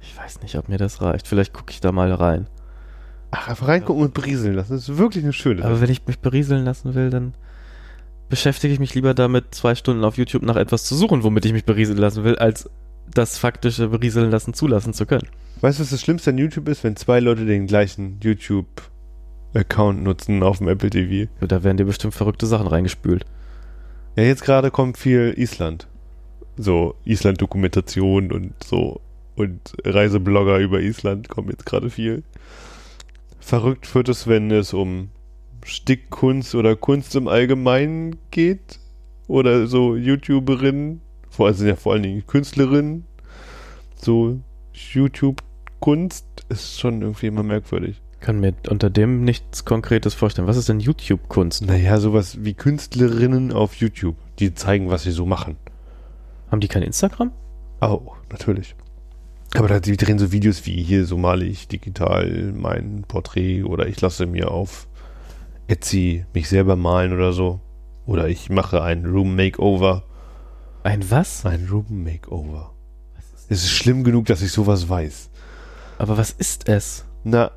Ich 0.00 0.16
weiß 0.16 0.42
nicht, 0.42 0.56
ob 0.56 0.68
mir 0.68 0.78
das 0.78 1.02
reicht. 1.02 1.26
Vielleicht 1.26 1.52
gucke 1.52 1.72
ich 1.72 1.80
da 1.80 1.92
mal 1.92 2.12
rein. 2.12 2.46
Ach, 3.32 3.48
einfach 3.48 3.68
reingucken 3.68 4.02
und 4.04 4.14
berieseln 4.14 4.54
lassen. 4.54 4.72
Das 4.74 4.88
ist 4.88 4.98
wirklich 4.98 5.24
eine 5.24 5.32
schöne 5.32 5.64
Aber 5.64 5.80
wenn 5.80 5.90
ich 5.90 6.06
mich 6.06 6.20
berieseln 6.20 6.64
lassen 6.64 6.94
will, 6.94 7.10
dann 7.10 7.34
beschäftige 8.28 8.72
ich 8.72 8.80
mich 8.80 8.94
lieber 8.94 9.14
damit, 9.14 9.54
zwei 9.54 9.74
Stunden 9.74 10.04
auf 10.04 10.16
YouTube 10.16 10.42
nach 10.42 10.56
etwas 10.56 10.84
zu 10.84 10.94
suchen, 10.94 11.22
womit 11.22 11.44
ich 11.44 11.52
mich 11.52 11.64
berieseln 11.64 11.98
lassen 11.98 12.24
will, 12.24 12.36
als 12.36 12.70
das 13.12 13.38
faktische 13.38 13.88
Berieseln 13.88 14.30
lassen 14.30 14.54
zulassen 14.54 14.92
zu 14.92 15.06
können. 15.06 15.28
Weißt 15.60 15.78
du, 15.78 15.82
was 15.82 15.90
das 15.90 16.00
Schlimmste 16.00 16.30
an 16.30 16.38
YouTube 16.38 16.68
ist? 16.68 16.84
Wenn 16.84 16.96
zwei 16.96 17.20
Leute 17.20 17.46
den 17.46 17.66
gleichen 17.66 18.18
YouTube-Account 18.22 20.02
nutzen 20.02 20.42
auf 20.42 20.58
dem 20.58 20.68
Apple 20.68 20.90
TV. 20.90 21.30
Da 21.40 21.62
werden 21.64 21.76
dir 21.76 21.84
bestimmt 21.84 22.14
verrückte 22.14 22.46
Sachen 22.46 22.66
reingespült. 22.66 23.24
Ja, 24.16 24.24
jetzt 24.24 24.44
gerade 24.44 24.70
kommt 24.70 24.98
viel 24.98 25.34
Island. 25.36 25.86
So 26.56 26.94
Island-Dokumentation 27.04 28.32
und 28.32 28.52
so. 28.62 29.00
Und 29.36 29.60
Reiseblogger 29.84 30.58
über 30.58 30.80
Island 30.80 31.28
kommen 31.28 31.50
jetzt 31.50 31.66
gerade 31.66 31.90
viel. 31.90 32.22
Verrückt 33.38 33.94
wird 33.94 34.08
es, 34.08 34.26
wenn 34.26 34.50
es 34.50 34.72
um 34.72 35.10
Stickkunst 35.64 36.54
oder 36.54 36.74
Kunst 36.76 37.14
im 37.16 37.28
Allgemeinen 37.28 38.16
geht. 38.30 38.78
Oder 39.28 39.66
so 39.66 39.96
YouTuberinnen. 39.96 41.00
Vor 41.28 41.46
allem 41.46 41.56
sind 41.56 41.68
ja 41.68 41.76
vor 41.76 41.92
allen 41.92 42.02
Dingen 42.02 42.26
Künstlerinnen. 42.26 43.04
So 43.96 44.40
YouTube-Kunst 44.72 46.24
ist 46.48 46.80
schon 46.80 47.02
irgendwie 47.02 47.26
immer 47.26 47.42
merkwürdig. 47.42 48.00
Kann 48.20 48.40
mir 48.40 48.54
unter 48.68 48.88
dem 48.90 49.24
nichts 49.24 49.64
Konkretes 49.64 50.14
vorstellen. 50.14 50.48
Was 50.48 50.56
ist 50.56 50.68
denn 50.68 50.80
YouTube-Kunst? 50.80 51.66
Naja, 51.66 51.98
sowas 51.98 52.38
wie 52.44 52.54
Künstlerinnen 52.54 53.52
auf 53.52 53.74
YouTube, 53.76 54.16
die 54.38 54.54
zeigen, 54.54 54.90
was 54.90 55.02
sie 55.02 55.10
so 55.10 55.26
machen. 55.26 55.56
Haben 56.50 56.60
die 56.60 56.68
kein 56.68 56.82
Instagram? 56.82 57.32
Auch, 57.80 58.16
natürlich. 58.30 58.74
Aber 59.54 59.68
da, 59.68 59.80
die 59.80 59.96
drehen 59.96 60.18
so 60.18 60.32
Videos 60.32 60.66
wie 60.66 60.82
hier, 60.82 61.06
so 61.06 61.16
male 61.16 61.44
ich 61.44 61.68
digital 61.68 62.52
mein 62.54 63.04
Porträt 63.06 63.64
oder 63.64 63.86
ich 63.86 64.00
lasse 64.00 64.26
mir 64.26 64.50
auf 64.50 64.86
Etsy 65.66 66.24
mich 66.34 66.48
selber 66.48 66.76
malen 66.76 67.12
oder 67.12 67.32
so. 67.32 67.60
Oder 68.06 68.28
ich 68.28 68.50
mache 68.50 68.82
ein 68.82 69.04
Room 69.04 69.34
Makeover. 69.34 70.04
Ein 70.84 71.10
was? 71.10 71.44
Ein 71.44 71.66
Room 71.70 72.04
Makeover. 72.04 72.72
Es 73.48 73.64
ist 73.64 73.70
schlimm 73.70 74.04
genug, 74.04 74.26
dass 74.26 74.42
ich 74.42 74.52
sowas 74.52 74.88
weiß. 74.88 75.30
Aber 75.98 76.16
was 76.18 76.30
ist 76.30 76.68
es? 76.68 77.04
Na, 77.24 77.50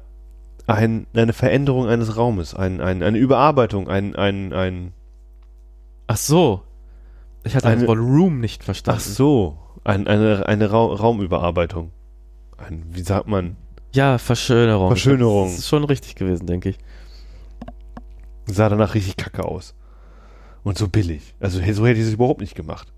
ein, 0.66 1.08
eine 1.14 1.34
Veränderung 1.34 1.88
eines 1.88 2.16
Raumes, 2.16 2.54
ein, 2.54 2.82
ein, 2.82 3.04
eine 3.04 3.18
Überarbeitung, 3.18 3.88
ein, 3.88 4.16
ein, 4.16 4.54
ein, 4.54 4.94
Ach 6.08 6.18
so. 6.18 6.64
Ich 7.44 7.56
hatte 7.56 7.74
das 7.74 7.88
Wort 7.88 8.00
Room 8.00 8.40
nicht 8.40 8.64
verstanden. 8.64 9.02
ach 9.02 9.06
so, 9.06 9.58
ein, 9.84 10.08
eine, 10.08 10.46
eine 10.48 10.72
Ra 10.72 10.86
Raumüberarbeitung. 10.86 11.92
Ein, 12.58 12.84
wie 12.90 13.02
sagt 13.02 13.28
man? 13.28 13.56
Ja, 13.94 14.18
Verschönerung. 14.18 14.90
Verschönerung. 14.90 15.50
Das 15.50 15.60
ist 15.60 15.68
schon 15.68 15.84
richtig 15.84 16.16
gewesen, 16.16 16.46
denke 16.46 16.70
ich. 16.70 16.78
sah 18.46 18.70
danach 18.70 18.94
richtig 18.94 19.18
kacke 19.18 19.46
aus. 19.46 19.74
Und 20.64 20.78
so 20.78 20.88
billig. 20.88 21.36
Also 21.40 21.60
so 21.60 21.86
hätte 21.86 22.00
ich 22.00 22.08
es 22.08 22.14
überhaupt 22.14 22.42
nicht 22.42 22.56
gemacht. 22.56 22.92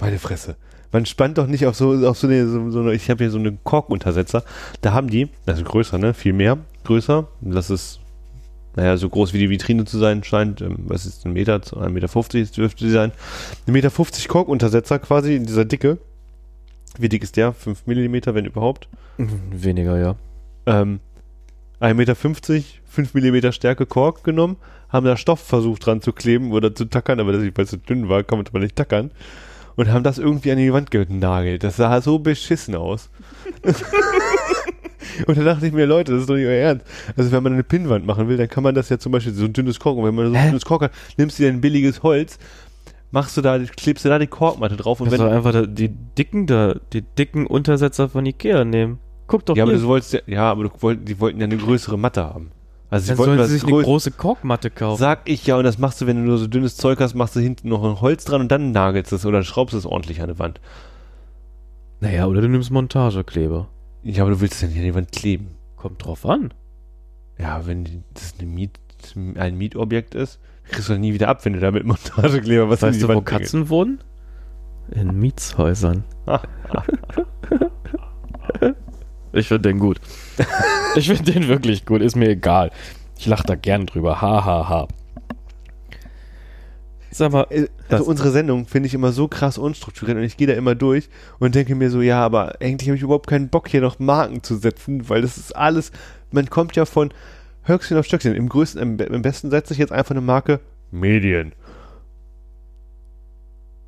Meine 0.00 0.18
Fresse. 0.18 0.56
Man 0.90 1.04
spannt 1.04 1.36
doch 1.36 1.46
nicht 1.46 1.66
auf 1.66 1.76
so, 1.76 1.92
auf 2.08 2.18
so 2.18 2.26
eine, 2.26 2.48
so, 2.48 2.70
so 2.70 2.80
eine 2.80 2.94
ich 2.94 3.10
habe 3.10 3.22
hier 3.22 3.30
so 3.30 3.38
einen 3.38 3.62
Korkuntersetzer. 3.62 4.42
Da 4.80 4.92
haben 4.92 5.10
die, 5.10 5.28
also 5.44 5.62
größer, 5.62 5.98
ne? 5.98 6.14
Viel 6.14 6.32
mehr, 6.32 6.58
größer. 6.84 7.28
Das 7.42 7.68
ist, 7.68 8.00
naja, 8.76 8.96
so 8.96 9.08
groß 9.08 9.32
wie 9.32 9.38
die 9.38 9.50
Vitrine 9.50 9.84
zu 9.84 9.98
sein 9.98 10.22
scheint. 10.24 10.60
Ähm, 10.60 10.76
Was 10.86 11.06
ist 11.06 11.24
ein 11.26 11.32
Meter, 11.32 11.60
ein 11.80 11.92
Meter 11.92 12.08
50 12.08 12.52
dürfte 12.52 12.84
die 12.84 12.90
sein. 12.90 13.12
Ein 13.66 13.72
Meter 13.72 13.90
50 13.90 14.28
Korkuntersetzer 14.28 14.98
quasi 14.98 15.34
in 15.34 15.46
dieser 15.46 15.64
Dicke. 15.64 15.98
Wie 16.98 17.08
dick 17.08 17.22
ist 17.22 17.36
der? 17.36 17.52
5 17.52 17.86
Millimeter, 17.86 18.34
wenn 18.34 18.44
überhaupt. 18.44 18.88
Weniger, 19.18 19.98
ja. 19.98 20.16
ähm, 20.66 21.00
1,50 21.80 21.94
Meter, 21.94 22.16
5 22.16 23.14
Millimeter 23.14 23.52
Stärke 23.52 23.86
Kork 23.86 24.24
genommen, 24.24 24.56
haben 24.88 25.06
da 25.06 25.16
Stoff 25.16 25.40
versucht 25.40 25.86
dran 25.86 26.02
zu 26.02 26.12
kleben 26.12 26.52
oder 26.52 26.74
zu 26.74 26.86
tackern, 26.86 27.20
aber 27.20 27.32
das, 27.32 27.42
weil 27.42 27.64
es 27.64 27.70
so 27.70 27.76
dünn 27.76 28.08
war, 28.08 28.24
kann 28.24 28.38
man 28.38 28.46
aber 28.46 28.60
nicht 28.60 28.76
tackern. 28.76 29.10
Und 29.76 29.92
haben 29.92 30.02
das 30.02 30.18
irgendwie 30.18 30.50
an 30.50 30.58
die 30.58 30.72
Wand 30.72 30.90
genagelt. 30.90 31.62
Das 31.62 31.76
sah 31.76 32.00
so 32.00 32.18
beschissen 32.18 32.74
aus. 32.74 33.10
und 35.26 35.38
da 35.38 35.44
dachte 35.44 35.66
ich 35.66 35.72
mir, 35.72 35.86
Leute, 35.86 36.12
das 36.12 36.22
ist 36.22 36.30
doch 36.30 36.34
nicht 36.34 36.46
euer 36.46 36.62
Ernst. 36.62 36.86
Also 37.16 37.32
wenn 37.32 37.42
man 37.42 37.52
eine 37.52 37.64
Pinnwand 37.64 38.06
machen 38.06 38.28
will, 38.28 38.36
dann 38.36 38.48
kann 38.48 38.62
man 38.62 38.74
das 38.74 38.88
ja 38.88 38.98
zum 38.98 39.12
Beispiel 39.12 39.32
so 39.32 39.44
ein 39.44 39.52
dünnes 39.52 39.80
Kork, 39.80 39.96
und 39.96 40.04
wenn 40.04 40.14
man 40.14 40.30
so 40.30 40.38
ein 40.38 40.46
dünnes 40.48 40.64
Kork 40.64 40.82
hat, 40.82 40.92
nimmst 41.16 41.38
du 41.38 41.44
dir 41.44 41.50
ein 41.50 41.60
billiges 41.60 42.02
Holz, 42.02 42.38
machst 43.10 43.36
du 43.36 43.40
da, 43.40 43.58
klebst 43.58 44.04
du 44.04 44.08
da 44.08 44.18
die 44.18 44.26
Korkmatte 44.26 44.76
drauf 44.76 45.00
und 45.00 45.08
Und 45.08 45.12
wenn, 45.12 45.20
wenn 45.20 45.32
einfach 45.32 45.52
da, 45.52 45.66
die 45.66 45.88
dicken 45.88 46.46
da, 46.46 46.76
die 46.92 47.02
dicken 47.02 47.46
Untersetzer 47.46 48.08
von 48.08 48.26
Ikea 48.26 48.64
nehmen. 48.64 48.98
Guck 49.26 49.44
doch 49.46 49.56
ja, 49.56 49.64
aber 49.64 49.72
du 49.72 49.82
wolltest 49.82 50.14
ja, 50.14 50.20
ja, 50.26 50.50
aber 50.50 50.64
du 50.64 50.70
wollt, 50.80 51.06
die 51.06 51.20
wollten 51.20 51.38
ja 51.40 51.44
eine 51.44 51.56
größere 51.56 51.98
Matte 51.98 52.24
haben. 52.24 52.50
Also 52.90 53.08
Dann 53.08 53.16
sie 53.16 53.18
wollten 53.18 53.36
sollen 53.36 53.48
sie 53.48 53.54
sich 53.58 53.64
eine 53.64 53.82
große 53.82 54.10
Korkmatte 54.12 54.70
kaufen. 54.70 54.98
Sag 54.98 55.28
ich 55.28 55.46
ja, 55.46 55.56
und 55.56 55.64
das 55.64 55.78
machst 55.78 56.00
du, 56.00 56.06
wenn 56.06 56.16
du 56.16 56.22
nur 56.22 56.38
so 56.38 56.46
dünnes 56.46 56.76
Zeug 56.76 56.98
hast, 57.00 57.14
machst 57.14 57.36
du 57.36 57.40
hinten 57.40 57.68
noch 57.68 57.84
ein 57.84 58.00
Holz 58.00 58.24
dran 58.24 58.40
und 58.40 58.50
dann 58.50 58.72
nagelst 58.72 59.12
es 59.12 59.26
oder 59.26 59.42
schraubst 59.42 59.74
es 59.74 59.84
ordentlich 59.84 60.22
an 60.22 60.28
die 60.30 60.38
Wand. 60.38 60.60
Naja, 62.00 62.26
oder 62.26 62.40
du 62.40 62.48
nimmst 62.48 62.70
Montagekleber. 62.70 63.68
Ja, 64.02 64.22
aber 64.22 64.32
du 64.32 64.40
willst 64.40 64.54
es 64.56 64.62
ja 64.62 64.68
nicht 64.68 64.78
an 64.78 64.84
die 64.84 64.94
Wand 64.94 65.12
kleben. 65.12 65.48
Kommt 65.76 66.04
drauf 66.04 66.24
an. 66.26 66.52
Ja, 67.38 67.66
wenn 67.66 68.04
das 68.14 68.34
Miet, 68.40 68.78
ein 69.36 69.56
Mietobjekt 69.56 70.14
ist, 70.14 70.40
kriegst 70.64 70.88
du 70.88 70.94
das 70.94 71.00
nie 71.00 71.12
wieder 71.14 71.28
ab, 71.28 71.44
wenn 71.44 71.52
du 71.52 71.60
da 71.60 71.70
mit 71.70 71.84
Montagekleber 71.84 72.68
was 72.68 72.82
Weißt 72.82 73.02
du, 73.02 73.08
wo. 73.08 73.20
Katzen 73.20 73.68
wohnen? 73.68 74.00
In 74.90 75.18
Mietshäusern. 75.18 76.04
ich 79.32 79.48
finde 79.48 79.68
den 79.68 79.78
gut. 79.78 80.00
ich 80.96 81.06
finde 81.08 81.32
den 81.32 81.48
wirklich 81.48 81.84
gut. 81.84 82.00
Ist 82.00 82.16
mir 82.16 82.30
egal. 82.30 82.70
Ich 83.18 83.26
lache 83.26 83.46
da 83.46 83.54
gern 83.54 83.86
drüber. 83.86 84.20
Ha, 84.22 84.44
ha, 84.44 84.68
ha. 84.68 84.88
Sag 87.10 87.32
mal, 87.32 87.46
Äh, 87.50 87.68
Das- 87.88 88.00
Also 88.00 88.10
unsere 88.10 88.30
Sendung 88.30 88.66
finde 88.66 88.86
ich 88.86 88.94
immer 88.94 89.12
so 89.12 89.28
krass 89.28 89.56
unstrukturiert 89.58 90.18
und 90.18 90.24
ich 90.24 90.36
gehe 90.36 90.46
da 90.46 90.52
immer 90.52 90.74
durch 90.74 91.08
und 91.38 91.54
denke 91.54 91.74
mir 91.74 91.90
so, 91.90 92.02
ja, 92.02 92.22
aber 92.24 92.56
eigentlich 92.60 92.88
habe 92.88 92.96
ich 92.96 93.02
überhaupt 93.02 93.26
keinen 93.28 93.48
Bock 93.48 93.68
hier 93.68 93.80
noch 93.80 93.98
Marken 93.98 94.42
zu 94.42 94.56
setzen, 94.56 95.08
weil 95.08 95.22
das 95.22 95.38
ist 95.38 95.56
alles, 95.56 95.90
man 96.30 96.50
kommt 96.50 96.76
ja 96.76 96.84
von 96.84 97.10
Höchstchen 97.62 97.96
auf 97.96 98.04
Stöckchen. 98.04 98.34
Im 98.34 98.48
größten, 98.48 98.80
im, 98.80 98.98
im 98.98 99.22
besten 99.22 99.50
setze 99.50 99.72
ich 99.72 99.78
jetzt 99.78 99.92
einfach 99.92 100.10
eine 100.12 100.20
Marke 100.20 100.60
Medien. 100.90 101.52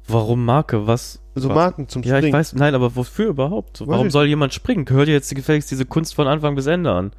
warum 0.08 0.44
Marke? 0.44 0.86
Was? 0.86 1.20
So 1.34 1.48
was? 1.50 1.54
Marken 1.54 1.88
zum 1.88 2.02
Ja, 2.02 2.14
ich 2.14 2.18
Springen. 2.18 2.32
weiß, 2.32 2.54
nein, 2.54 2.74
aber 2.74 2.96
wofür 2.96 3.28
überhaupt? 3.28 3.82
Warum 3.86 4.10
soll 4.10 4.26
jemand 4.26 4.52
springen? 4.52 4.84
Gehört 4.84 5.08
dir 5.08 5.12
jetzt 5.12 5.32
gefälligst 5.34 5.70
diese 5.70 5.84
Kunst 5.84 6.14
von 6.14 6.26
Anfang 6.26 6.54
bis 6.56 6.66
Ende 6.66 6.90
an? 6.92 7.12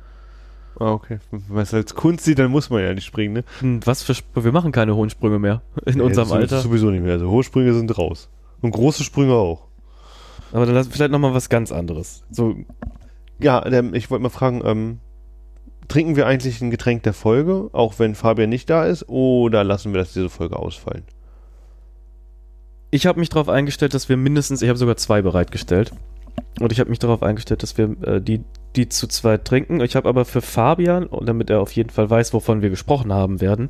Ah, 0.80 0.93
okay. 0.93 1.19
Wenn 1.32 1.43
man 1.49 1.63
es 1.63 1.74
als 1.74 1.93
Kunst 1.95 2.26
sieht, 2.26 2.39
dann 2.39 2.49
muss 2.51 2.69
man 2.69 2.82
ja 2.84 2.93
nicht 2.93 3.05
springen, 3.05 3.34
ne? 3.34 3.43
Hm, 3.59 3.82
Was 3.86 4.01
für 4.03 4.13
Sp 4.17 4.26
wir 4.36 4.51
machen 4.51 4.72
keine 4.72 4.95
hohen 4.95 5.09
Sprünge 5.09 5.38
mehr 5.39 5.61
in 5.86 5.97
Ja, 5.99 6.03
unserem 6.05 6.30
das 6.30 6.38
ist 6.38 6.41
Alter. 6.53 6.59
Sowieso 6.61 6.89
nicht 6.89 7.03
mehr. 7.03 7.13
Also 7.13 7.30
hohe 7.30 7.43
Sprünge 7.43 7.74
sind 7.74 7.95
raus. 7.97 8.30
Und 8.61 8.72
große 8.72 9.03
Sprünge 9.03 9.34
auch. 9.34 9.67
Aber 10.51 10.65
dann 10.65 10.76
lass 10.76 10.88
vielleicht 10.88 11.11
noch 11.11 11.19
mal 11.19 11.34
was 11.34 11.49
ganz 11.49 11.72
anderes. 11.72 12.24
So 12.32 12.55
Ja, 13.39 13.65
ähm, 13.65 13.93
ich 13.93 14.09
wollte 14.09 14.24
mal 14.24 14.30
fragen, 14.30 14.61
ähm, 14.65 14.99
trinken 15.88 16.15
wir 16.15 16.26
eigentlich 16.28 16.61
ein 16.61 16.72
Getränk 16.72 17.03
der 17.03 17.13
Folge, 17.13 17.69
auch 17.74 17.99
wenn 17.99 18.15
Fabian 18.15 18.49
nicht 18.49 18.69
da 18.69 18.86
ist, 18.86 19.07
oder 19.09 19.63
lassen 19.63 19.93
wir 19.93 19.99
das 19.99 20.13
diese 20.13 20.30
Folge 20.30 20.57
ausfallen? 20.57 21.03
Ich 22.91 23.05
habe 23.05 23.19
mich 23.19 23.30
darauf 23.30 23.49
eingestellt, 23.49 23.93
dass 23.93 24.09
wir 24.09 24.17
mindestens, 24.17 24.61
ich 24.61 24.69
habe 24.69 24.78
sogar 24.80 24.97
zwei 24.97 25.22
bereitgestellt. 25.22 25.91
Und 26.59 26.72
ich 26.72 26.80
habe 26.80 26.89
mich 26.89 26.99
darauf 26.99 27.24
eingestellt, 27.24 27.63
dass 27.63 27.78
wir 27.78 27.95
äh, 28.03 28.22
die, 28.22 28.43
die 28.76 28.89
zu 28.89 29.07
zweit 29.07 29.45
trinken. 29.45 29.82
Ich 29.82 29.95
habe 29.95 30.07
aber 30.09 30.26
für 30.26 30.41
Fabian, 30.41 31.09
damit 31.22 31.49
er 31.49 31.59
auf 31.61 31.72
jeden 31.74 31.89
Fall 31.89 32.09
weiß, 32.09 32.34
wovon 32.34 32.61
wir 32.61 32.69
gesprochen 32.69 33.11
haben 33.13 33.41
werden, 33.41 33.69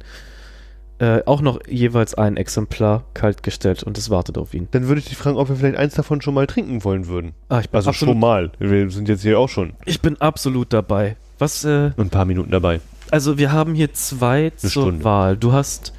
äh, 1.00 1.22
auch 1.26 1.42
noch 1.42 1.60
jeweils 1.68 2.14
ein 2.14 2.38
Exemplar 2.38 3.04
kalt 3.16 3.42
gestellt 3.42 3.82
und 3.82 3.98
es 3.98 4.10
wartet 4.12 4.38
auf 4.38 4.54
ihn. 4.54 4.68
Dann 4.72 4.88
würde 4.88 5.00
ich 5.00 5.08
dich 5.08 5.18
fragen, 5.18 5.38
ob 5.38 5.50
wir 5.50 5.56
vielleicht 5.56 5.78
eins 5.78 5.96
davon 5.96 6.22
schon 6.22 6.36
mal 6.36 6.46
trinken 6.46 6.84
wollen 6.84 7.08
würden. 7.08 7.34
Ah, 7.50 7.60
ich 7.60 7.70
bin, 7.70 7.78
Also 7.78 7.90
absolut, 7.90 8.14
schon 8.14 8.20
mal. 8.20 8.52
Wir 8.60 8.90
sind 8.92 9.10
jetzt 9.10 9.24
hier 9.24 9.40
auch 9.40 9.50
schon 9.50 9.74
ich 9.86 10.02
bin 10.02 10.20
absolut 10.22 10.72
dabei. 10.74 11.16
Was, 11.40 11.66
äh, 11.66 11.92
ein 11.98 12.10
paar 12.12 12.26
Minuten 12.26 12.52
dabei. 12.52 12.82
also 13.10 13.40
wir 13.40 13.52
haben 13.52 13.74
hier 13.74 13.94
zwei 13.94 14.52
zur 14.56 14.70
Stunde. 14.70 15.04
Wahl. 15.04 15.36
Du 15.38 15.54
hast 15.54 15.94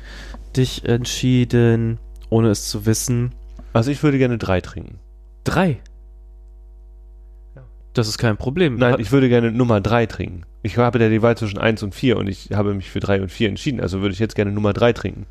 dich 0.57 0.84
entschieden, 0.84 1.98
ohne 2.30 2.50
es 2.50 2.68
zu 2.68 2.86
wissen, 2.86 3.32
Also 3.72 3.90
ich 3.90 4.03
würde 4.05 4.18
gerne 4.18 4.38
drei 4.38 4.61
trinken. 4.61 4.98
drei. 5.44 5.78
Ja. 7.93 7.95
Das 7.95 8.09
ist 8.09 8.18
kein 8.18 8.36
Problem. 8.36 8.76
Nein, 8.76 8.97
ich 8.99 9.12
würde 9.12 9.28
gerne 9.28 9.53
Nummer 9.53 9.80
drei 9.80 10.07
trinken. 10.07 10.43
Ich 10.62 10.78
habe 10.78 10.99
ja 10.99 11.09
die 11.09 11.22
Wahl 11.22 11.36
zwischen 11.36 11.59
eins 11.59 11.82
und 11.82 11.95
vier 11.95 12.16
und 12.16 12.28
ich 12.28 12.51
habe 12.55 12.72
mich 12.74 12.90
für 12.90 13.01
drei 13.01 13.20
und 13.20 13.30
vier 13.30 13.49
entschieden. 13.49 13.80
Also 13.80 14.01
würde 14.01 14.12
ich 14.12 14.18
jetzt 14.18 14.34
gerne 14.34 14.53
Nummer 14.53 14.72
drei 14.72 14.93
trinken. 14.93 15.26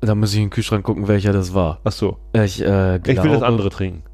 Da 0.00 0.14
muss 0.14 0.30
ich 0.32 0.36
in 0.38 0.44
den 0.44 0.50
Kühlschrank 0.50 0.84
gucken, 0.84 1.08
welcher 1.08 1.32
das 1.32 1.54
war. 1.54 1.80
Ach 1.84 1.92
so. 1.92 2.18
Ich, 2.32 2.60
äh, 2.60 3.00
glaube, 3.02 3.12
Ich 3.12 3.22
will 3.22 3.32
das 3.32 3.42
andere 3.42 3.70
trinken. 3.70 4.04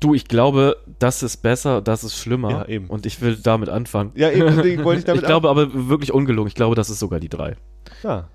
Du, 0.00 0.12
ich 0.12 0.28
glaube, 0.28 0.76
das 0.98 1.22
ist 1.22 1.38
besser, 1.38 1.80
das 1.80 2.04
ist 2.04 2.18
schlimmer. 2.18 2.50
Ja, 2.50 2.64
eben. 2.66 2.88
Und 2.88 3.06
ich 3.06 3.22
will 3.22 3.36
damit 3.42 3.70
anfangen. 3.70 4.12
Ja, 4.14 4.30
eben, 4.30 4.54
deswegen 4.54 4.84
wollte 4.84 4.98
ich 4.98 5.04
damit 5.06 5.22
ich 5.22 5.26
glaube 5.26 5.48
aber 5.48 5.88
wirklich 5.88 6.12
ungelogen. 6.12 6.48
Ich 6.48 6.54
glaube, 6.54 6.74
das 6.74 6.90
ist 6.90 6.98
sogar 6.98 7.20
die 7.20 7.30
drei. 7.30 7.56
Ja. 8.02 8.28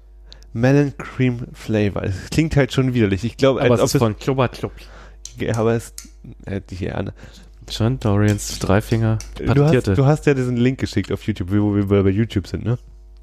Melon 0.54 0.94
Cream 0.98 1.46
Flavor. 1.54 2.04
Es 2.04 2.30
klingt 2.32 2.56
halt 2.56 2.74
schon 2.74 2.96
widerlich. 2.96 3.24
Ich 3.24 3.38
glaube, 3.38 3.62
Aber 3.62 3.74
als 3.74 3.82
es 3.82 3.96
ist 3.96 4.02
ob 4.02 4.08
von 4.08 4.18
Chuba 4.18 4.48
Chup. 4.48 4.72
es, 5.40 5.58
aber 5.58 5.74
es 5.76 5.94
hätte 6.46 6.74
ich 6.74 6.82
eher 6.82 6.98
an. 6.98 7.12
John 7.70 8.00
Dorians 8.00 8.60
Dreifinger 8.60 9.20
Du 9.38 9.64
hast, 9.66 9.88
du 9.88 10.06
hast 10.06 10.26
ja 10.26 10.34
diesen 10.34 10.58
Link 10.58 10.80
geschickt 10.80 11.12
auf 11.12 11.24
YouTube, 11.24 11.52
wo 11.52 11.76
wir 11.76 12.04
bei 12.04 12.10
YouTube 12.10 12.48
sind, 12.48 12.64
ne? 12.66 12.78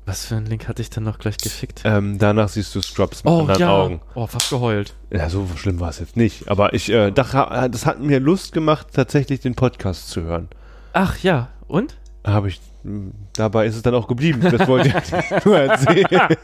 Was 0.08 0.24
für 0.26 0.36
einen 0.36 0.46
Link 0.46 0.68
hatte 0.68 0.82
ich 0.82 0.90
denn 0.90 1.02
noch 1.02 1.18
gleich 1.18 1.36
geschickt? 1.36 1.82
Ähm, 1.84 2.18
danach 2.18 2.48
siehst 2.48 2.72
du 2.76 2.80
Scrubs 2.80 3.24
mit 3.24 3.32
oh 3.32 3.40
anderen 3.40 3.60
ja. 3.60 3.70
Augen. 3.76 4.00
Oh, 4.14 4.28
fast 4.28 4.50
geheult. 4.50 4.94
Ja, 5.10 5.28
so 5.28 5.48
schlimm 5.56 5.80
war 5.80 5.90
es 5.90 5.98
jetzt 5.98 6.16
nicht. 6.16 6.48
Aber 6.48 6.74
ich, 6.74 6.88
äh, 6.90 7.10
dachte, 7.10 7.68
das 7.70 7.86
hat 7.86 8.00
mir 8.00 8.20
Lust 8.20 8.52
gemacht, 8.52 8.86
tatsächlich 8.92 9.40
den 9.40 9.56
Podcast 9.56 10.08
zu 10.10 10.22
hören. 10.22 10.48
Ach 10.92 11.18
ja, 11.24 11.48
und? 11.66 11.96
Habe 12.24 12.48
ich, 12.48 12.60
mh, 12.84 13.10
dabei 13.32 13.66
ist 13.66 13.74
es 13.74 13.82
dann 13.82 13.94
auch 13.94 14.06
geblieben. 14.06 14.42
Das 14.42 14.68
wollte 14.68 14.88
ich 14.88 14.94
nur 15.44 15.58
erzählen. 15.58 16.36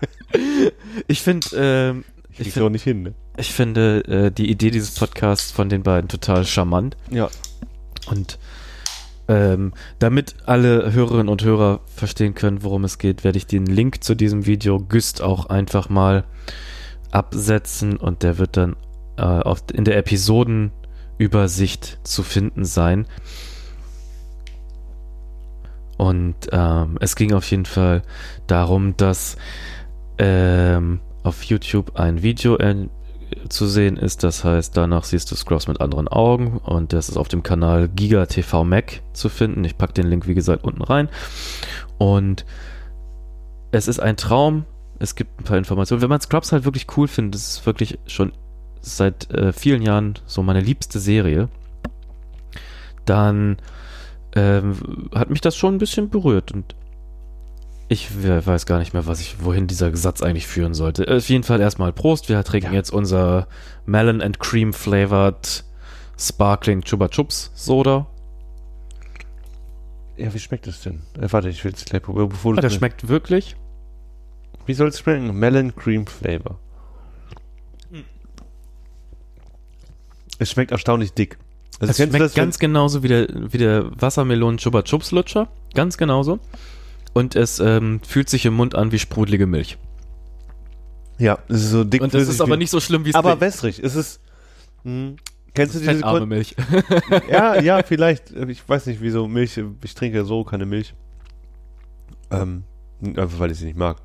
Ich 1.07 1.23
finde, 1.23 1.47
ähm, 1.55 2.05
Ich 2.33 2.41
ich, 2.41 2.53
find, 2.53 2.67
auch 2.67 2.71
nicht 2.71 2.83
hin, 2.83 3.03
ne? 3.05 3.15
ich 3.37 3.53
finde 3.53 4.03
äh, 4.09 4.31
die 4.33 4.51
Idee 4.51 4.73
dieses 4.73 4.93
Podcasts 4.97 5.53
von 5.53 5.69
den 5.69 5.85
beiden 5.85 6.09
total 6.09 6.45
charmant. 6.45 6.97
Ja. 7.11 7.29
Und 8.07 8.39
ähm, 9.29 9.73
damit 9.99 10.35
alle 10.47 10.93
Hörerinnen 10.93 11.29
und 11.29 11.45
Hörer 11.45 11.81
verstehen 11.87 12.35
können, 12.35 12.63
worum 12.63 12.85
es 12.85 12.99
geht, 12.99 13.25
werde 13.25 13.39
ich 13.39 13.47
den 13.47 13.67
Link 13.67 14.03
zu 14.03 14.15
diesem 14.15 14.47
Video 14.47 14.79
Güst 14.79 15.23
auch 15.23 15.47
einfach 15.47 15.89
mal 15.89 16.25
absetzen 17.11 17.97
und 17.97 18.23
der 18.23 18.39
wird 18.39 18.57
dann 18.57 18.77
äh, 19.17 19.23
auf, 19.23 19.63
in 19.73 19.85
der 19.85 19.97
Episodenübersicht 19.97 22.01
zu 22.03 22.23
finden 22.23 22.65
sein. 22.65 23.07
Und 25.99 26.49
ähm, 26.51 26.99
es 27.01 27.15
ging 27.15 27.33
auf 27.33 27.49
jeden 27.51 27.67
Fall 27.67 28.03
darum, 28.49 28.97
dass 28.97 29.37
ähm, 30.19 31.01
auf 31.23 31.45
YouTube 31.45 31.97
ein 31.97 32.23
Video 32.23 32.57
zu 33.49 33.67
sehen 33.67 33.97
ist. 33.97 34.23
Das 34.23 34.45
heißt, 34.45 34.77
danach 34.77 35.05
siehst 35.05 35.31
du 35.31 35.37
Scrubs 35.37 35.69
mit 35.69 35.81
anderen 35.81 36.09
Augen 36.09 36.59
und 36.59 36.93
das 36.93 37.09
ist 37.09 37.17
auf 37.17 37.29
dem 37.29 37.43
Kanal 37.43 37.89
Giga 37.89 38.27
TV 38.27 38.65
Mac 38.65 39.03
zu 39.13 39.29
finden. 39.29 39.65
Ich 39.65 39.79
packe 39.79 39.95
den 39.95 40.07
Link, 40.07 40.27
wie 40.27 40.35
gesagt, 40.35 40.65
unten 40.65 40.83
rein. 40.83 41.09
Und 41.99 42.45
es 43.71 43.89
ist 43.89 44.01
ein 44.01 44.17
Traum. 44.17 44.65
Es 44.99 45.15
gibt 45.15 45.41
ein 45.41 45.45
paar 45.45 45.59
Informationen. 45.59 46.03
Wenn 46.03 46.11
man 46.11 46.21
Scrubs 46.21 46.53
halt 46.53 46.65
wirklich 46.65 46.87
cool 46.97 47.09
findet, 47.09 47.35
das 47.35 47.49
ist 47.49 47.67
wirklich 47.67 47.99
schon 48.07 48.33
seit 48.81 49.31
äh, 49.31 49.53
vielen 49.53 49.83
Jahren 49.83 50.15
so 50.27 50.43
meine 50.43 50.61
liebste 50.61 50.99
Serie, 50.99 51.49
dann 53.05 53.57
ähm, 54.35 55.11
hat 55.15 55.31
mich 55.31 55.41
das 55.41 55.57
schon 55.57 55.75
ein 55.75 55.79
bisschen 55.79 56.11
berührt 56.11 56.53
und 56.53 56.75
ich 57.93 58.23
we- 58.23 58.45
weiß 58.45 58.67
gar 58.67 58.79
nicht 58.79 58.93
mehr, 58.95 59.07
was 59.07 59.21
ich, 59.21 59.37
wohin 59.45 59.67
dieser 59.67 59.95
Satz 59.97 60.23
eigentlich 60.23 60.47
führen 60.47 60.75
sollte. 60.75 61.07
Auf 61.15 61.29
jeden 61.29 61.45
Fall 61.45 61.61
erstmal 61.61 61.93
Prost. 61.93 62.29
Wir 62.29 62.43
trinken 62.45 62.73
Ja. 62.73 62.79
jetzt 62.79 62.91
unser 62.93 63.47
Melon 63.87 64.21
and 64.21 64.39
Cream 64.41 64.73
flavored 64.73 65.65
Sparkling 66.19 66.83
Chupa 66.83 67.09
Chups 67.09 67.51
Soda. 67.55 68.07
Ja, 70.17 70.33
wie 70.35 70.39
schmeckt 70.39 70.67
es 70.67 70.81
denn? 70.83 71.03
Äh, 71.21 71.27
warte, 71.31 71.49
ich 71.49 71.65
will 71.65 71.73
es 71.75 71.85
gleich 71.85 72.03
probieren, 72.03 72.29
bevor 72.29 72.53
Ah, 72.53 72.57
du 72.57 72.61
der 72.63 72.71
schmeckt 72.71 73.09
wirklich. 73.09 73.57
Wie 74.67 74.75
soll 74.75 74.89
es 74.89 74.99
schmecken? 75.01 75.35
Melon 75.39 75.75
Cream 75.75 76.07
Flavor. 76.07 76.59
Es 80.39 80.51
schmeckt 80.51 80.71
erstaunlich 80.73 81.13
dick. 81.13 81.39
Also 81.81 81.91
es 81.91 81.97
schmeckt 81.97 82.21
das, 82.21 82.35
ganz 82.35 82.59
genauso 82.59 83.03
wie 83.03 83.09
der, 83.09 83.27
wie 83.53 83.59
der 83.59 83.91
Wassermelonen 84.01 84.59
Chupa 84.59 84.83
Chups 84.83 85.11
Lutscher. 85.13 85.49
Ganz 85.75 85.97
genauso. 85.97 86.39
Und 87.13 87.37
es 87.37 87.61
ähm, 87.61 88.01
fühlt 88.07 88.29
sich 88.29 88.47
im 88.47 88.55
Mund 88.55 88.75
an 88.75 88.93
wie 88.93 88.99
sprudelige 88.99 89.47
Milch. 89.47 89.79
Ja, 91.19 91.39
es 91.49 91.65
ist 91.65 91.71
so 91.71 91.85
dick. 91.85 92.01
Und 92.03 92.11
flüssig 92.11 92.31
ist 92.35 92.41
aber 92.41 92.57
nicht 92.57 92.71
so 92.71 92.81
schlimm, 92.81 93.05
wie 93.05 93.11
es 93.11 93.15
Aber 93.15 93.41
wässrig. 93.41 93.79
Es 93.79 93.95
ist. 93.95 94.21
Mh, 94.85 95.15
kennst 95.55 95.75
du 95.75 95.79
diese 95.79 96.01
Kon 96.01 96.29
Milch. 96.29 96.57
Ja, 97.31 97.61
ja, 97.61 97.83
vielleicht. 97.83 98.31
Ich 98.31 98.67
weiß 98.69 98.87
nicht, 98.87 99.01
wieso 99.01 99.29
Milch. 99.29 99.61
Ich 99.85 99.95
trinke 99.95 100.25
so 100.25 100.43
keine 100.45 100.67
Milch. 100.67 100.95
Ähm, 102.31 102.65
einfach 103.03 103.39
weil 103.39 103.51
ich 103.51 103.59
sie 103.59 103.67
nicht 103.67 103.79
mag. 103.79 103.99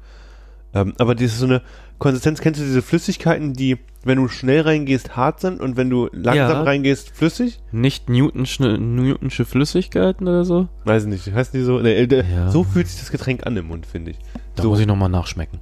Ähm, 0.74 0.94
aber 0.98 1.16
das 1.16 1.24
ist 1.24 1.40
so 1.40 1.46
eine 1.46 1.62
Konsistenz. 2.00 2.42
Kennst 2.42 2.60
du 2.60 2.64
diese 2.66 2.82
Flüssigkeiten, 2.82 3.54
die, 3.54 3.78
wenn 4.04 4.18
du 4.18 4.28
schnell 4.28 4.62
reingehst, 4.62 5.16
hart 5.16 5.40
sind 5.40 5.60
und 5.60 5.78
wenn 5.78 5.90
du 5.90 6.10
langsam 6.12 6.50
Ja. 6.58 6.64
reingehst, 6.64 7.10
flüssig? 7.12 7.60
Nicht 7.72 8.10
Newtonsche, 8.10 8.78
Newtonsche 8.78 9.46
Flüssigkeiten 9.46 10.28
oder 10.28 10.46
so? 10.46 10.68
Weiß 10.86 11.06
nicht. 11.06 11.32
Heißt 11.34 11.54
die 11.54 11.62
so? 11.62 11.80
Nee, 11.80 11.94
äh, 12.04 12.24
Ja. 12.32 12.50
So 12.52 12.64
fühlt 12.64 12.88
sich 12.88 13.00
das 13.00 13.12
Getränk 13.12 13.46
an 13.48 13.58
im 13.58 13.68
Mund, 13.68 13.86
finde 13.86 14.12
ich. 14.12 14.20
Da 14.56 14.64
So. 14.64 14.70
muss 14.70 14.80
ich 14.80 14.88
nochmal 14.88 15.10
nachschmecken. 15.10 15.60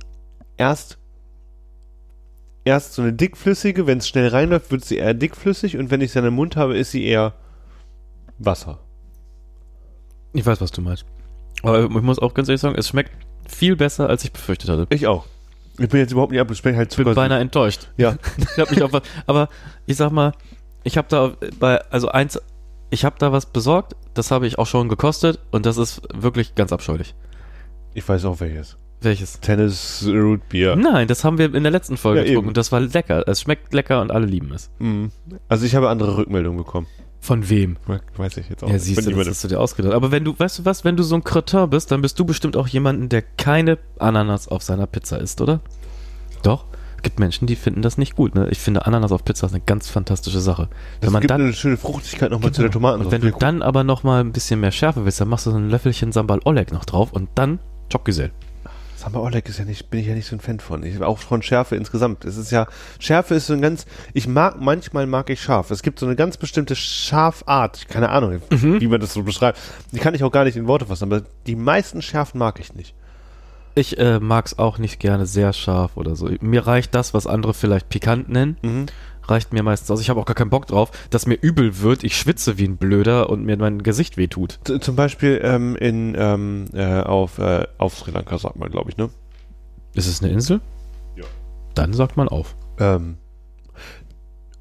erst 0.58 0.98
erst 2.68 2.94
so 2.96 3.04
eine 3.04 3.14
dickflüssige, 3.14 3.86
wenn 3.86 4.00
es 4.00 4.08
schnell 4.08 4.28
reinläuft, 4.30 4.72
wird 4.72 4.84
sie 4.84 4.98
eher 4.98 5.14
dickflüssig 5.14 5.78
und 5.78 5.92
wenn 5.92 6.02
ich 6.02 6.12
sie 6.12 6.16
dann 6.20 6.30
im 6.30 6.34
Mund 6.34 6.56
habe, 6.56 6.76
ist 6.76 6.90
sie 6.92 7.04
eher 7.06 7.34
Wasser. 8.40 8.80
Ich 10.34 10.46
weiß, 10.46 10.60
was 10.62 10.72
du 10.72 10.82
meinst. 10.82 11.06
Aber 11.62 11.84
ich 11.84 11.90
muss 11.90 12.18
auch 12.20 12.34
ganz 12.34 12.50
ehrlich 12.50 12.62
sagen, 12.62 12.76
es 12.78 12.88
schmeckt 12.90 13.12
viel 13.48 13.76
besser, 13.76 14.10
als 14.10 14.24
ich 14.24 14.32
befürchtet 14.34 14.70
hatte. 14.70 14.88
Ich 14.90 15.06
auch. 15.08 15.26
Ich 15.78 15.90
bin 15.90 16.00
jetzt 16.00 16.12
überhaupt 16.12 16.32
nicht 16.32 16.42
ab, 16.42 16.50
ich 16.52 16.62
bin 16.62 16.76
halt 16.76 16.92
Ich 16.98 17.04
bin 17.04 17.14
beinahe 17.14 17.40
enttäuscht. 17.40 17.90
Ja. 17.98 18.16
Ich 18.38 18.60
hab 18.60 18.72
mich 18.72 18.82
auf 18.84 18.94
was, 18.94 19.02
aber 19.28 19.50
ich 19.86 19.98
sag 19.98 20.12
mal, 20.12 20.32
ich 20.84 20.98
habe 20.98 21.08
da 21.10 21.34
bei, 21.60 21.82
also 21.92 22.08
eins, 22.10 22.40
ich 22.90 23.04
habe 23.04 23.16
da 23.20 23.32
was 23.32 23.46
besorgt, 23.48 23.96
das 24.14 24.32
habe 24.32 24.48
ich 24.48 24.58
auch 24.60 24.68
schon 24.68 24.88
gekostet 24.90 25.40
und 25.52 25.66
das 25.66 25.78
ist 25.78 26.02
wirklich 26.14 26.56
ganz 26.56 26.72
abscheulich. 26.72 27.16
Ich 27.94 28.08
weiß 28.08 28.26
auch 28.26 28.40
welches. 28.40 28.78
Welches? 29.02 29.40
Tennis 29.42 30.06
Root 30.08 30.48
Beer. 30.50 30.76
Nein, 30.76 31.08
das 31.08 31.24
haben 31.24 31.38
wir 31.38 31.54
in 31.54 31.64
der 31.64 31.72
letzten 31.72 31.98
Folge 31.98 32.22
Ja, 32.22 32.24
getrunken 32.26 32.40
eben. 32.44 32.48
und 32.50 32.58
das 32.58 32.72
war 32.72 32.80
lecker. 32.80 33.28
Es 33.28 33.42
schmeckt 33.42 33.74
lecker 33.74 34.02
und 34.02 34.12
alle 34.12 34.26
lieben 34.26 34.52
es. 34.54 34.70
Mhm. 34.80 35.12
Also 35.48 35.66
ich 35.66 35.76
habe 35.76 35.90
andere 35.90 36.18
Rückmeldungen 36.18 36.58
bekommen. 36.58 36.88
Von 37.26 37.50
wem? 37.50 37.78
Weiß 38.18 38.38
ich 38.38 38.50
jetzt 38.50 38.64
auch 38.64 38.68
Ja, 38.68 38.74
nicht. 38.76 38.84
siehst 38.84 39.04
du, 39.08 39.12
das 39.12 39.28
hast 39.28 39.44
du 39.44 39.48
dir 39.48 39.60
ausgedacht. 39.60 39.94
Aber 39.96 40.12
wenn 40.12 40.24
du, 40.24 40.38
weißt 40.38 40.60
du 40.60 40.66
was, 40.66 40.84
wenn 40.84 40.96
du 40.96 41.02
so 41.02 41.16
ein 41.16 41.24
Kretin 41.24 41.68
bist, 41.72 41.90
dann 41.92 42.02
bist 42.04 42.20
du 42.20 42.26
bestimmt 42.26 42.56
auch 42.56 42.68
jemanden, 42.68 43.10
der 43.10 43.24
keine 43.24 43.80
Ananas 43.98 44.48
auf 44.48 44.62
seiner 44.62 44.86
Pizza 44.86 45.18
isst, 45.20 45.42
oder? 45.42 45.60
Doch. 46.44 46.66
Es 46.98 47.02
gibt 47.02 47.20
Menschen, 47.20 47.48
die 47.48 47.56
finden 47.56 47.82
das 47.82 47.98
nicht 47.98 48.16
gut. 48.16 48.36
Ne? 48.36 48.48
Ich 48.52 48.60
finde 48.60 48.86
Ananas 48.86 49.12
auf 49.12 49.26
Pizza 49.26 49.48
ist 49.48 49.54
eine 49.54 49.64
ganz 49.66 49.90
fantastische 49.90 50.40
Sache. 50.40 50.70
das 51.02 51.08
wenn 51.08 51.14
man 51.14 51.22
gibt 51.22 51.32
dann, 51.32 51.42
eine 51.42 51.54
schöne 51.54 51.78
Fruchtigkeit 51.78 52.30
nochmal 52.30 52.52
zu 52.52 52.62
der 52.62 52.70
Tomaten. 52.72 53.04
und 53.04 53.12
wenn 53.12 53.22
du 53.22 53.32
dann 53.32 53.64
aber 53.64 53.84
noch 53.84 54.04
mal 54.04 54.22
ein 54.22 54.32
bisschen 54.32 54.60
mehr 54.60 54.72
Schärfe 54.72 55.04
willst, 55.06 55.20
dann 55.20 55.28
machst 55.28 55.48
du 55.48 55.52
so 55.52 55.58
ein 55.58 55.70
Löffelchen 55.72 56.12
Sambal 56.12 56.40
Oleg 56.46 56.72
noch 56.72 56.86
drauf 56.86 57.12
und 57.12 57.30
dann 57.36 57.58
Chokgesell. 57.92 58.32
Samba 59.06 59.20
Oleg 59.20 59.48
ist 59.48 59.60
ja 59.60 59.66
nicht, 59.66 59.92
bin 59.92 60.00
ich 60.00 60.08
ja 60.08 60.16
nicht 60.16 60.26
so 60.26 60.36
ein 60.36 60.40
Fan 60.40 60.60
von. 60.60 60.82
Ich 60.82 61.00
auch 61.04 61.20
von 61.20 61.44
Schärfe 61.44 61.76
insgesamt. 61.76 62.26
Es 62.26 62.38
ist 62.38 62.50
ja, 62.52 62.66
Schärfe 62.98 63.36
ist 63.36 63.46
so 63.46 63.54
ein 63.54 63.62
ganz, 63.62 63.86
ich 64.14 64.28
mag, 64.28 64.60
manchmal 64.60 65.06
mag 65.06 65.30
ich 65.30 65.42
scharf. 65.44 65.70
Es 65.70 65.84
gibt 65.84 66.00
so 66.00 66.08
eine 66.08 66.16
ganz 66.16 66.38
bestimmte 66.38 66.76
Schafart, 66.76 67.88
keine 67.88 68.10
Ahnung, 68.10 68.42
Mhm. 68.50 68.82
wie 68.82 68.88
man 68.88 69.00
das 69.00 69.14
so 69.14 69.22
beschreibt. 69.22 69.60
Die 69.92 70.00
kann 70.00 70.16
ich 70.16 70.24
auch 70.24 70.32
gar 70.32 70.44
nicht 70.44 70.58
in 70.58 70.66
Worte 70.68 70.88
fassen, 70.88 71.04
aber 71.04 71.22
die 71.46 71.56
meisten 71.56 72.02
Schärfen 72.02 72.40
mag 72.40 72.60
ich 72.60 72.74
nicht. 72.74 72.96
Ich 73.76 73.98
äh, 74.00 74.20
mag 74.20 74.48
es 74.48 74.58
auch 74.58 74.80
nicht 74.80 75.00
gerne 75.00 75.26
sehr 75.28 75.54
scharf 75.54 75.98
oder 75.98 76.16
so. 76.16 76.30
Mir 76.42 76.66
reicht 76.66 76.96
das, 76.96 77.14
was 77.14 77.28
andere 77.28 77.54
vielleicht 77.54 77.90
pikant 77.90 78.28
nennen, 78.30 78.58
Mhm. 78.64 78.86
Reicht 79.28 79.54
mir 79.54 79.64
meistens 79.64 79.92
aus. 79.92 80.02
Ich 80.02 80.10
habe 80.10 80.20
auch 80.20 80.26
gar 80.26 80.36
keinen 80.36 80.50
Bock 80.50 80.68
drauf, 80.68 80.92
dass 81.10 81.26
mir 81.26 81.36
übel 81.36 81.80
wird, 81.80 82.04
ich 82.04 82.18
schwitze 82.18 82.58
wie 82.58 82.66
ein 82.66 82.78
Blöder 82.78 83.30
und 83.30 83.44
mir 83.44 83.58
mein 83.58 83.84
Gesicht 83.84 84.18
wehtut. 84.18 84.60
Z- 84.64 84.84
Zum 84.84 84.96
Beispiel 84.96 85.40
ähm, 85.44 85.76
in, 85.76 86.16
ähm, 86.18 86.66
äh, 86.74 87.02
auf, 87.02 87.38
äh, 87.40 87.66
auf 87.78 87.98
Sri 87.98 88.12
Lanka, 88.12 88.38
sagt 88.38 88.58
man, 88.58 88.70
glaube 88.70 88.90
ich, 88.90 88.98
ne? 88.98 89.10
Ist 89.94 90.08
es 90.08 90.22
eine 90.22 90.32
Insel? 90.32 90.62
Ja. 91.16 91.26
Dann 91.74 91.94
sagt 91.94 92.18
man 92.18 92.28
auf. 92.28 92.56
Ähm, 92.80 93.18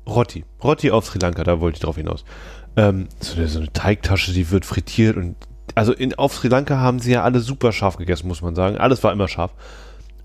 Rotti. 0.06 0.44
Rotti 0.62 0.90
auf 0.90 1.06
Sri 1.06 1.18
Lanka, 1.18 1.44
da 1.44 1.60
wollte 1.60 1.76
ich 1.76 1.82
drauf 1.82 1.96
hinaus. 1.96 2.24
Ähm, 2.76 3.08
so, 3.20 3.36
eine, 3.36 3.48
so 3.48 3.58
eine 3.58 3.72
Teigtasche, 3.72 4.32
die 4.32 4.50
wird 4.50 4.64
frittiert 4.64 5.16
und 5.16 5.36
also 5.74 5.92
in, 5.92 6.14
auf 6.14 6.34
Sri 6.34 6.48
Lanka 6.48 6.76
haben 6.78 6.98
sie 7.00 7.12
ja 7.12 7.22
alle 7.22 7.40
super 7.40 7.72
scharf 7.72 7.96
gegessen, 7.96 8.28
muss 8.28 8.42
man 8.42 8.54
sagen. 8.54 8.76
Alles 8.76 9.02
war 9.02 9.12
immer 9.12 9.28
scharf. 9.28 9.52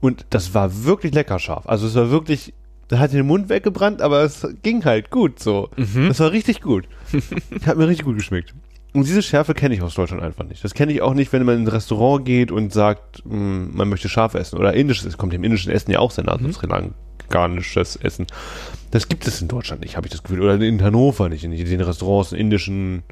Und 0.02 0.26
das 0.30 0.54
war 0.54 0.84
wirklich 0.84 1.14
lecker 1.14 1.40
scharf. 1.40 1.68
Also 1.68 1.88
es 1.88 1.96
war 1.96 2.12
wirklich, 2.12 2.54
da 2.90 3.00
hat 3.00 3.14
den 3.14 3.26
Mund 3.26 3.50
weggebrannt, 3.50 4.02
aber 4.02 4.24
es 4.24 4.46
ging 4.64 4.84
halt 4.84 5.10
gut 5.12 5.40
so. 5.40 5.70
Mhm. 5.78 6.10
Das 6.10 6.20
war 6.20 6.32
richtig 6.32 6.62
gut. 6.62 6.88
hat 7.66 7.78
mir 7.78 7.88
richtig 7.88 8.06
gut 8.06 8.18
geschmeckt. 8.18 8.54
Und 8.94 9.06
diese 9.06 9.22
Schärfe 9.22 9.54
kenne 9.54 9.76
ich 9.76 9.84
aus 9.84 9.94
Deutschland 9.94 10.24
einfach 10.24 10.44
nicht. 10.46 10.64
Das 10.64 10.74
kenne 10.74 10.92
ich 10.92 11.02
auch 11.04 11.14
nicht, 11.14 11.32
wenn 11.32 11.46
man 11.46 11.58
in 11.58 11.64
ein 11.66 11.68
Restaurant 11.68 12.26
geht 12.26 12.52
und 12.52 12.74
sagt, 12.74 13.24
mh, 13.26 13.70
man 13.72 13.88
möchte 13.88 14.10
scharf 14.10 14.34
essen. 14.34 14.58
Oder 14.58 14.74
indisches, 14.74 15.06
es 15.06 15.18
kommt 15.18 15.32
dem 15.32 15.44
indischen 15.44 15.72
Essen 15.72 15.92
ja 15.92 16.00
auch 16.00 16.10
sehr 16.10 16.24
nah, 16.24 16.38
Mhm. 16.38 16.52
Sri 16.52 16.68
Lankanisches 16.68 17.96
Essen. 17.98 18.26
Das 18.90 19.08
gibt 19.08 19.28
es 19.28 19.40
in 19.40 19.48
Deutschland 19.48 19.82
nicht, 19.82 19.96
habe 19.96 20.08
ich 20.08 20.12
das 20.12 20.24
Gefühl. 20.24 20.42
Oder 20.42 20.60
in 20.60 20.82
Hannover 20.82 21.30
nicht, 21.30 21.44
in 21.44 21.52
den 21.52 21.82
Restaurants, 21.82 22.32
in 22.32 22.40
indischen, 22.40 23.04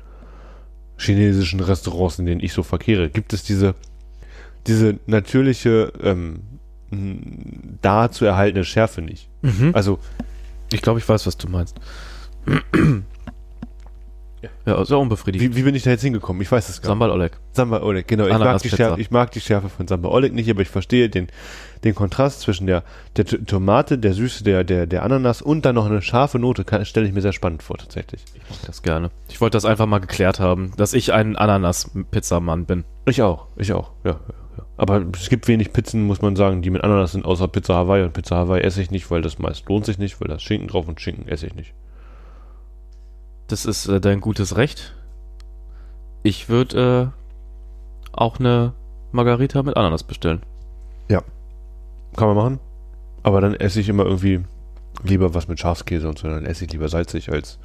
chinesischen 0.98 1.60
Restaurants, 1.60 2.18
in 2.18 2.26
denen 2.26 2.42
ich 2.42 2.54
so 2.54 2.64
verkehre, 2.64 3.12
gibt 3.12 3.32
es 3.34 3.44
diese, 3.44 3.76
diese 4.66 4.98
natürliche, 5.06 5.94
ähm, 6.02 6.40
da 7.82 8.12
zu 8.12 8.26
erhaltene 8.26 8.64
Schärfe 8.64 9.02
nicht. 9.02 9.30
Mhm. 9.42 9.72
Also, 9.74 10.00
Ich 10.72 10.82
glaube, 10.82 11.00
ich 11.00 11.08
weiß, 11.08 11.26
was 11.28 11.38
du 11.38 11.48
meinst. 11.50 11.80
ja, 14.66 14.86
sehr 14.86 14.98
unbefriedigend. 14.98 15.52
wie, 15.52 15.60
wie 15.60 15.64
bin 15.64 15.76
ich 15.76 15.84
da 15.84 15.90
jetzt 15.90 16.02
hingekommen? 16.02 16.42
Ich 16.42 16.52
weiß 16.52 16.70
es 16.70 16.82
gar 16.82 16.90
nicht. 16.90 16.92
Sambal 16.92 17.12
Oleg. 17.12 17.38
Samba 17.54 17.82
Oleg, 17.82 18.08
genau. 18.08 18.28
Ich 18.28 18.38
mag. 18.38 18.62
Schärfe, 18.62 19.02
ich 19.02 19.12
mag 19.12 19.32
die 19.32 19.42
Schärfe 19.42 19.70
von 19.70 19.88
Samba 19.88 20.10
Oleg 20.10 20.34
nicht, 20.34 20.50
aber 20.50 20.62
ich 20.62 20.70
verstehe 20.70 21.10
den, 21.10 21.28
den 21.84 21.96
Kontrast 21.96 22.42
zwischen 22.42 22.68
der, 22.68 22.84
der 23.16 23.26
Tomate, 23.26 23.98
der 23.98 24.14
Süße 24.14 24.44
der, 24.44 24.64
der, 24.64 24.86
der 24.88 25.04
Ananas 25.04 25.42
und 25.42 25.66
dann 25.66 25.76
noch 25.76 25.86
eine 25.86 26.02
scharfe 26.02 26.40
Note, 26.40 26.66
stelle 26.86 27.08
ich 27.08 27.14
mir 27.14 27.22
sehr 27.22 27.34
spannend 27.34 27.64
vor, 27.64 27.78
tatsächlich. 27.78 28.24
Ich 28.36 28.50
mag 28.50 28.60
das 28.66 28.82
gerne. 28.84 29.10
Ich 29.30 29.42
wollte 29.42 29.56
das 29.56 29.66
einfach 29.66 29.86
mal 29.86 30.00
geklärt 30.00 30.40
haben, 30.40 30.72
dass 30.78 30.94
ich 30.94 31.14
ein 31.14 31.36
Ananas-Pizzamann 31.36 32.66
bin. 32.66 32.84
Ich 33.06 33.22
auch, 33.22 33.48
ich 33.58 33.74
auch, 33.74 33.92
ja, 34.04 34.12
ja, 34.12 34.20
ja. 34.28 34.47
Aber 34.78 35.04
es 35.14 35.30
gibt 35.30 35.48
wenig 35.48 35.74
Pizzen, 35.74 36.06
muss 36.06 36.22
man 36.22 36.36
sagen, 36.36 36.62
die 36.62 36.70
mit 36.70 36.84
Ananas 36.84 37.14
sind, 37.14 37.26
außer 37.26 37.48
Pizza 37.48 37.74
Hawaii. 37.74 38.04
Und 38.04 38.14
Pizza 38.14 38.36
Hawaii 38.36 38.62
esse 38.62 38.82
ich 38.82 38.92
nicht, 38.92 39.10
weil 39.10 39.22
das 39.22 39.40
meist 39.40 39.68
lohnt 39.68 39.86
sich 39.86 39.98
nicht, 39.98 40.22
weil 40.22 40.28
da 40.28 40.36
ist 40.36 40.44
Schinken 40.44 40.68
drauf 40.68 40.88
und 40.88 41.02
Schinken 41.02 41.28
esse 41.28 41.48
ich 41.48 41.56
nicht. 41.56 41.74
Das 43.48 43.66
ist 43.66 43.88
äh, 43.88 44.00
dein 44.00 44.22
gutes 44.22 44.56
Recht. 44.56 44.94
Ich 46.22 46.48
würde 46.48 47.12
äh, 47.12 48.12
auch 48.12 48.40
eine 48.40 48.74
Margarita 49.12 49.64
mit 49.64 49.78
Ananas 49.78 50.04
bestellen. 50.04 50.44
Kann 52.16 52.28
man 52.28 52.38
machen. 52.38 52.60
Aber 53.24 53.42
dann 53.42 53.56
esse 53.56 53.80
ich 53.80 53.90
immer 53.90 54.06
irgendwie 54.06 54.42
lieber 55.04 55.34
was 55.34 55.48
mit 55.48 55.60
Schafskäse 55.60 56.08
und 56.08 56.20
so, 56.20 56.28
dann 56.28 56.46
esse 56.46 56.66
ich 56.66 56.72
lieber 56.72 56.90
salzig 56.90 57.32
als 57.32 57.60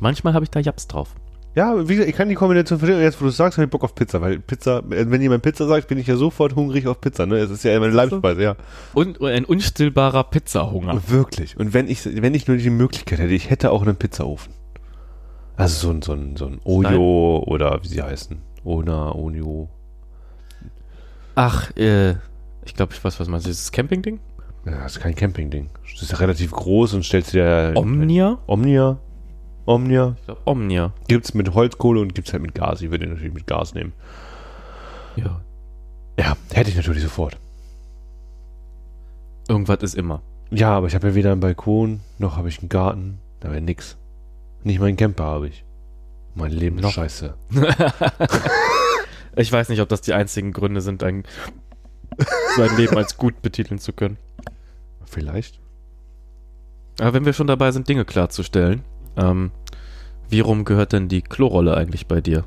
Manchmal 0.00 0.32
habe 0.32 0.44
ich 0.44 0.50
da 0.50 0.60
Japs 0.60 0.86
drauf. 0.86 1.14
Ja, 1.54 1.76
wie 1.88 1.94
gesagt, 1.94 2.08
ich 2.08 2.14
kann 2.14 2.28
die 2.28 2.36
Kombination 2.36 2.78
verstehen. 2.78 3.00
Jetzt, 3.00 3.20
wo 3.20 3.24
du 3.24 3.30
sagst, 3.30 3.58
habe 3.58 3.64
ich 3.64 3.70
Bock 3.70 3.82
auf 3.82 3.94
Pizza, 3.94 4.20
weil 4.20 4.38
Pizza, 4.38 4.78
äh, 4.90 5.10
wenn 5.10 5.20
jemand 5.20 5.42
Pizza 5.42 5.66
sagt, 5.66 5.88
bin 5.88 5.98
ich 5.98 6.06
ja 6.06 6.16
sofort 6.16 6.54
hungrig 6.54 6.86
auf 6.86 7.00
Pizza, 7.00 7.26
ne? 7.26 7.38
Es 7.38 7.50
ist 7.50 7.64
ja 7.64 7.78
meine 7.80 7.92
Leibspeise, 7.92 8.42
ja. 8.42 8.56
Und 8.94 9.20
ein 9.20 9.44
unstillbarer 9.44 10.24
Pizzahunger. 10.24 11.00
Wirklich. 11.08 11.56
Und 11.56 11.74
wenn 11.74 11.88
ich, 11.88 12.04
wenn 12.22 12.34
ich 12.34 12.46
nur 12.46 12.56
die 12.56 12.70
Möglichkeit 12.70 13.18
hätte, 13.18 13.34
ich 13.34 13.50
hätte 13.50 13.72
auch 13.72 13.82
einen 13.82 13.96
Pizzaofen. 13.96 14.52
Also 15.56 15.88
so 15.88 15.90
ein, 15.92 16.02
so 16.02 16.12
ein, 16.12 16.36
so 16.36 16.46
ein 16.46 16.60
Ojo 16.64 17.42
oder 17.46 17.82
wie 17.82 17.88
sie 17.88 18.02
heißen. 18.02 18.38
Ona, 18.64 19.14
Onio. 19.14 19.68
Ach, 21.34 21.74
äh, 21.76 22.12
ich 22.64 22.74
glaube, 22.74 22.92
ich 22.94 23.02
weiß, 23.02 23.18
was 23.18 23.28
meinst 23.28 23.46
du. 23.46 23.50
Dieses 23.50 23.72
Camping-Ding? 23.72 24.20
Ja, 24.66 24.82
das 24.82 24.96
ist 24.96 25.00
kein 25.00 25.14
Campingding. 25.14 25.70
Das 25.92 26.02
ist 26.02 26.20
relativ 26.20 26.52
groß 26.52 26.94
und 26.94 27.04
stellst 27.04 27.32
dir. 27.32 27.72
Omnia? 27.74 28.38
Omnia. 28.46 28.98
Omnia. 29.66 30.16
Ich 30.18 30.24
glaube, 30.24 30.40
Omnia. 30.44 30.92
Gibt's 31.08 31.34
mit 31.34 31.54
Holzkohle 31.54 32.00
und 32.00 32.14
gibt's 32.14 32.32
halt 32.32 32.42
mit 32.42 32.54
Gas. 32.54 32.80
Ich 32.82 32.90
würde 32.90 33.06
den 33.06 33.14
natürlich 33.14 33.34
mit 33.34 33.46
Gas 33.46 33.74
nehmen. 33.74 33.92
Ja. 35.16 35.40
Ja, 36.18 36.36
hätte 36.52 36.70
ich 36.70 36.76
natürlich 36.76 37.02
sofort. 37.02 37.38
Irgendwas 39.48 39.82
ist 39.82 39.94
immer. 39.94 40.22
Ja, 40.50 40.72
aber 40.72 40.86
ich 40.86 40.94
habe 40.94 41.08
ja 41.08 41.14
weder 41.14 41.32
einen 41.32 41.40
Balkon, 41.40 42.00
noch 42.18 42.36
habe 42.36 42.48
ich 42.48 42.58
einen 42.60 42.68
Garten. 42.68 43.18
Da 43.40 43.50
wäre 43.50 43.60
nix. 43.60 43.96
Nicht 44.64 44.80
meinen 44.80 44.96
Camper 44.96 45.24
habe 45.24 45.48
ich. 45.48 45.64
Mein 46.34 46.50
Leben 46.52 46.78
ist 46.78 46.84
Noch. 46.84 46.92
scheiße. 46.92 47.34
Ich 49.36 49.52
weiß 49.52 49.68
nicht, 49.68 49.80
ob 49.80 49.88
das 49.88 50.00
die 50.00 50.12
einzigen 50.12 50.52
Gründe 50.52 50.80
sind, 50.80 51.02
ein, 51.02 51.24
sein 52.56 52.76
Leben 52.76 52.96
als 52.96 53.16
gut 53.16 53.42
betiteln 53.42 53.78
zu 53.78 53.92
können. 53.92 54.16
Vielleicht. 55.04 55.60
Aber 57.00 57.14
wenn 57.14 57.24
wir 57.24 57.32
schon 57.32 57.46
dabei 57.46 57.70
sind, 57.72 57.88
Dinge 57.88 58.04
klarzustellen, 58.04 58.82
ähm, 59.16 59.50
wie 60.28 60.40
rum 60.40 60.64
gehört 60.64 60.92
denn 60.92 61.08
die 61.08 61.22
Klorolle 61.22 61.76
eigentlich 61.76 62.06
bei 62.06 62.20
dir? 62.20 62.44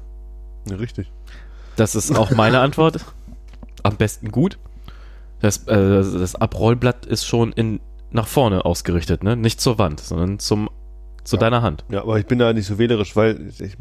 Ja, 0.70 0.76
richtig. 0.78 1.12
Das 1.76 1.96
ist 1.96 2.18
auch 2.18 2.32
meine 2.32 2.60
Antwort. 2.62 3.04
Am 3.84 3.98
besten 3.98 4.32
gut. 4.32 4.58
Das, 5.40 5.68
äh, 5.68 5.76
das 5.76 6.36
Abrollblatt 6.36 7.06
ist 7.06 7.26
schon 7.26 7.52
in, 7.52 7.82
nach 8.12 8.28
vorne 8.28 8.64
ausgerichtet, 8.64 9.24
ne? 9.24 9.36
Nicht 9.36 9.60
zur 9.60 9.78
Wand, 9.78 10.00
sondern 10.00 10.40
zum, 10.40 10.70
zu 11.26 11.36
Ja. 11.36 11.42
deiner 11.42 11.62
Hand. 11.62 11.84
Ja, 11.90 12.02
aber 12.04 12.18
ich 12.20 12.26
bin 12.26 12.40
da 12.40 12.54
nicht 12.54 12.68
so 12.68 12.78
wählerisch, 12.78 13.16
weil 13.18 13.50
ich 13.50 13.76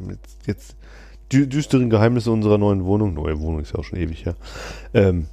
jetzt 0.47 0.76
dü 1.33 1.47
düsteren 1.47 1.89
Geheimnisse 1.89 2.33
unserer 2.33 2.59
neuen 2.59 2.85
Wohnung, 2.85 3.14
neue 3.14 3.39
Wohnung 3.41 3.61
ist 3.61 3.72
ja 3.74 3.78
auch 3.78 3.85
schon 3.85 3.99
ewig 4.01 4.26
her, 4.26 4.35
ähm, 4.93 5.28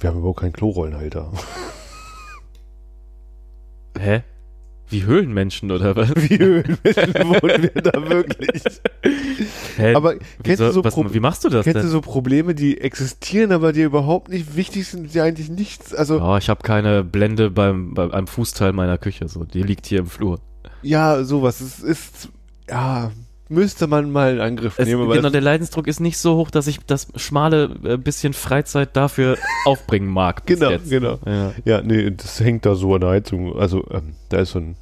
wir 0.00 0.08
haben 0.10 0.18
überhaupt 0.18 0.40
keinen 0.40 0.52
Klorollenhalter. 0.54 1.30
Hä? 3.98 4.22
Wie 4.94 5.04
Höhlenmenschen 5.04 5.70
oder 5.72 5.96
was? 5.96 6.10
Wie 6.16 6.38
Höhlenmenschen 6.38 7.14
wohnen 7.42 7.62
wir 7.74 7.82
da 7.82 8.08
wirklich? 8.08 8.62
Hä? 9.76 9.94
Aber 9.94 10.14
kennst 10.14 10.30
Wieso, 10.44 10.66
du 10.66 10.72
so 10.72 10.84
was, 10.84 10.94
Pro- 10.94 11.12
wie 11.12 11.20
machst 11.20 11.44
du 11.44 11.48
das 11.48 11.64
Kennst 11.64 11.78
du 11.78 11.82
denn? 11.82 11.90
so 11.90 12.00
Probleme, 12.00 12.54
die 12.54 12.80
existieren, 12.80 13.52
aber 13.52 13.72
die 13.72 13.82
überhaupt 13.82 14.28
nicht 14.30 14.56
wichtig 14.56 14.86
sind, 14.86 15.12
die 15.14 15.20
eigentlich 15.20 15.50
nichts, 15.50 15.94
also 15.94 16.20
Oh, 16.22 16.36
ich 16.36 16.48
habe 16.48 16.62
keine 16.62 17.02
Blende 17.04 17.50
beim, 17.50 17.94
beim 17.94 18.12
einem 18.12 18.26
Fußteil 18.26 18.72
meiner 18.72 18.98
Küche, 18.98 19.28
so. 19.28 19.44
Die 19.44 19.62
liegt 19.62 19.86
hier 19.86 19.98
im 20.00 20.06
Flur. 20.06 20.38
ja, 20.82 21.24
sowas. 21.24 21.60
Es 21.60 21.80
ist, 21.80 22.28
ja, 22.70 23.10
müsste 23.48 23.86
man 23.86 24.10
mal 24.10 24.34
in 24.34 24.40
Angriff 24.40 24.78
Es, 24.78 24.86
nehmen. 24.88 25.08
genau, 25.10 25.28
der 25.30 25.40
Leidensdruck 25.40 25.86
ist 25.86 26.00
nicht 26.00 26.18
so 26.18 26.36
hoch, 26.36 26.50
dass 26.50 26.66
ich 26.66 26.78
das 26.86 27.08
schmale 27.16 27.76
äh, 27.84 27.96
bisschen 27.98 28.32
Freizeit 28.32 28.96
dafür 28.96 29.36
aufbringen 29.66 30.08
mag. 30.08 30.46
Genau, 30.46 30.70
jetzt. 30.70 30.88
genau. 30.88 31.18
Ja. 31.26 31.52
Ja, 31.64 31.82
nee, 31.82 32.10
das 32.10 32.40
hängt 32.40 32.64
da 32.64 32.74
so 32.74 32.94
an 32.94 33.00
der 33.02 33.10
Heizung. 33.10 33.56
Also, 33.58 33.84
ähm, 33.90 34.14
da 34.30 34.38
ist 34.38 34.52
so 34.52 34.60
ein 34.60 34.76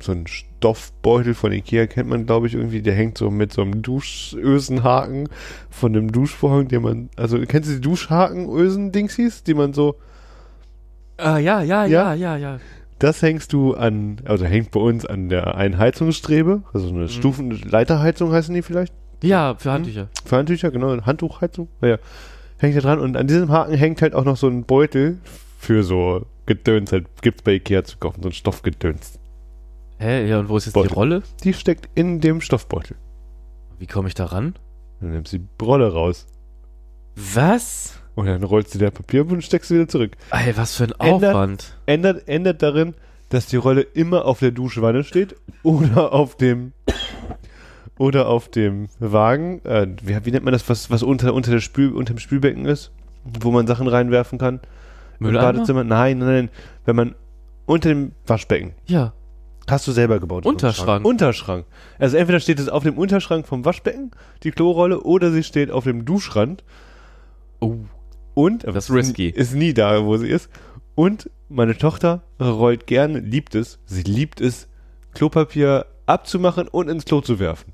so 0.00 0.12
ein 0.12 0.26
Stoffbeutel 0.26 1.34
von 1.34 1.52
Ikea 1.52 1.86
kennt 1.86 2.08
man, 2.08 2.26
glaube 2.26 2.46
ich, 2.46 2.54
irgendwie. 2.54 2.82
Der 2.82 2.94
hängt 2.94 3.18
so 3.18 3.30
mit 3.30 3.52
so 3.52 3.62
einem 3.62 3.82
Duschösenhaken 3.82 5.28
von 5.70 5.94
einem 5.96 6.12
Duschvorhang, 6.12 6.68
den 6.68 6.82
man, 6.82 7.08
also 7.16 7.38
kennst 7.40 7.68
du 7.70 7.74
die 7.74 7.80
Duschhaken-Ösen-Dingsies, 7.80 9.42
die 9.44 9.54
man 9.54 9.72
so, 9.72 9.96
Ah, 11.18 11.38
ja, 11.38 11.62
ja, 11.62 11.86
Ja? 11.86 12.14
ja, 12.14 12.36
ja, 12.36 12.58
das 12.98 13.20
hängst 13.22 13.52
du 13.52 13.74
an, 13.74 14.20
also 14.24 14.44
hängt 14.44 14.70
bei 14.70 14.80
uns 14.80 15.04
an 15.06 15.28
der 15.28 15.54
einen 15.56 15.78
Heizungsstrebe, 15.78 16.62
also 16.72 16.88
eine 16.88 17.08
Stufen, 17.08 17.50
Leiterheizung 17.50 18.32
heißen 18.32 18.54
die 18.54 18.62
vielleicht? 18.62 18.92
Ja, 19.22 19.54
für 19.54 19.72
Handtücher. 19.72 20.08
Für 20.24 20.36
Handtücher, 20.36 20.70
genau, 20.70 21.00
Handtuchheizung. 21.04 21.68
Naja, 21.80 21.98
hängt 22.58 22.76
da 22.76 22.80
dran 22.80 22.98
und 23.00 23.16
an 23.16 23.26
diesem 23.26 23.50
Haken 23.50 23.74
hängt 23.74 24.02
halt 24.02 24.14
auch 24.14 24.24
noch 24.24 24.36
so 24.36 24.46
ein 24.48 24.64
Beutel 24.64 25.18
für 25.58 25.82
so 25.82 26.26
Gedöns, 26.46 26.92
halt 26.92 27.06
gibt's 27.22 27.42
bei 27.42 27.54
Ikea 27.54 27.84
zu 27.84 27.96
kaufen, 27.98 28.22
so 28.22 28.28
ein 28.28 28.32
Stoffgedöns. 28.32 29.18
Hä, 29.98 30.26
ja, 30.28 30.38
und 30.38 30.48
wo 30.48 30.56
ist 30.56 30.66
jetzt 30.66 30.74
Beutel. 30.74 30.88
die 30.88 30.94
Rolle? 30.94 31.22
Die 31.42 31.54
steckt 31.54 31.88
in 31.94 32.20
dem 32.20 32.40
Stoffbeutel. 32.40 32.96
Wie 33.78 33.86
komme 33.86 34.08
ich 34.08 34.14
da 34.14 34.26
ran? 34.26 34.54
Dann 35.00 35.10
nimmst 35.12 35.32
du 35.32 35.38
die 35.38 35.64
Rolle 35.64 35.92
raus 35.92 36.26
Was? 37.16 37.98
und 38.14 38.26
dann 38.26 38.42
rollst 38.42 38.74
du 38.74 38.78
der 38.78 38.90
Papier 38.90 39.22
ab 39.22 39.30
und 39.32 39.42
steckst 39.42 39.68
sie 39.68 39.74
wieder 39.76 39.88
zurück. 39.88 40.12
Ey, 40.30 40.56
was 40.56 40.74
für 40.76 40.84
ein 40.84 40.92
Ändert- 40.92 41.30
Aufwand. 41.34 41.76
Ändert, 41.86 42.28
ändert 42.28 42.62
darin, 42.62 42.94
dass 43.28 43.46
die 43.46 43.56
Rolle 43.56 43.82
immer 43.82 44.24
auf 44.24 44.38
der 44.38 44.50
Duschwanne 44.52 45.04
steht 45.04 45.36
oder 45.62 46.12
auf 46.12 46.36
dem 46.36 46.72
oder 47.98 48.28
auf 48.28 48.48
dem 48.50 48.88
Wagen. 48.98 49.60
Äh, 49.64 49.88
wie, 50.02 50.24
wie 50.24 50.30
nennt 50.30 50.44
man 50.44 50.52
das, 50.52 50.68
was, 50.68 50.90
was 50.90 51.02
unter, 51.02 51.32
unter, 51.34 51.50
der 51.50 51.60
Spül, 51.60 51.92
unter 51.92 52.14
dem 52.14 52.18
Spülbecken 52.18 52.66
ist? 52.66 52.92
Wo 53.24 53.50
man 53.50 53.66
Sachen 53.66 53.88
reinwerfen 53.88 54.38
kann? 54.38 54.60
Im 55.18 55.26
Mülleimer? 55.26 55.52
Badezimmer? 55.54 55.82
Nein, 55.84 56.18
nein, 56.18 56.28
nein. 56.28 56.48
Wenn 56.84 56.96
man 56.96 57.14
unter 57.64 57.88
dem 57.88 58.12
Waschbecken. 58.26 58.72
Ja. 58.86 59.12
Hast 59.68 59.86
du 59.86 59.92
selber 59.92 60.20
gebaut. 60.20 60.44
so 60.44 60.50
einen 60.50 60.56
Unterschrank. 60.56 60.86
Schrank. 60.86 61.06
Unterschrank. 61.06 61.66
Also 61.98 62.16
entweder 62.16 62.40
steht 62.40 62.60
es 62.60 62.68
auf 62.68 62.84
dem 62.84 62.96
Unterschrank 62.96 63.46
vom 63.46 63.64
Waschbecken, 63.64 64.12
die 64.42 64.52
Klorolle, 64.52 65.00
oder 65.02 65.30
sie 65.32 65.42
steht 65.42 65.70
auf 65.70 65.84
dem 65.84 66.04
Duschrand. 66.04 66.62
Oh. 67.60 67.76
Und, 68.34 68.64
Das 68.64 68.88
ist 68.88 68.94
risky. 68.94 69.28
Ist 69.28 69.54
nie 69.54 69.74
da, 69.74 70.04
wo 70.04 70.16
sie 70.18 70.28
ist. 70.28 70.50
Und 70.94 71.30
meine 71.48 71.76
Tochter 71.76 72.22
rollt 72.40 72.86
gerne, 72.86 73.18
liebt 73.18 73.54
es, 73.54 73.78
sie 73.86 74.02
liebt 74.02 74.40
es, 74.40 74.68
Klopapier 75.14 75.86
abzumachen 76.06 76.68
und 76.68 76.88
ins 76.88 77.04
Klo 77.04 77.20
zu 77.20 77.38
werfen. 77.38 77.72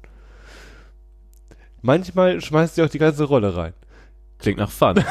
Manchmal 1.83 2.41
schmeißt 2.41 2.77
sie 2.77 2.83
auch 2.83 2.89
die 2.89 2.99
ganze 2.99 3.25
Rolle 3.25 3.57
rein. 3.57 3.75
Klingt 4.39 4.59
nach 4.59 4.71
Fun. 4.71 5.05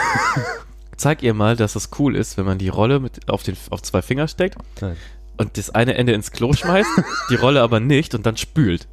Zeig 0.98 1.24
ihr 1.24 1.34
mal, 1.34 1.56
dass 1.56 1.76
es 1.76 1.90
cool 2.00 2.16
ist, 2.16 2.38
wenn 2.38 2.46
man 2.46 2.58
die 2.58 2.70
Rolle 2.70 3.00
mit 3.00 3.30
auf, 3.30 3.44
den, 3.44 3.58
auf 3.70 3.82
zwei 3.82 4.02
Finger 4.02 4.28
steckt 4.28 4.58
Nein. 4.82 4.98
Und 5.42 5.58
das 5.58 5.72
eine 5.72 5.96
Ende 5.96 6.14
ins 6.14 6.32
Klo 6.32 6.54
schmeißt, 6.54 6.90
die 7.30 7.36
Rolle 7.36 7.62
aber 7.62 7.80
nicht 7.80 8.14
und 8.14 8.26
dann 8.26 8.38
spült. 8.38 8.88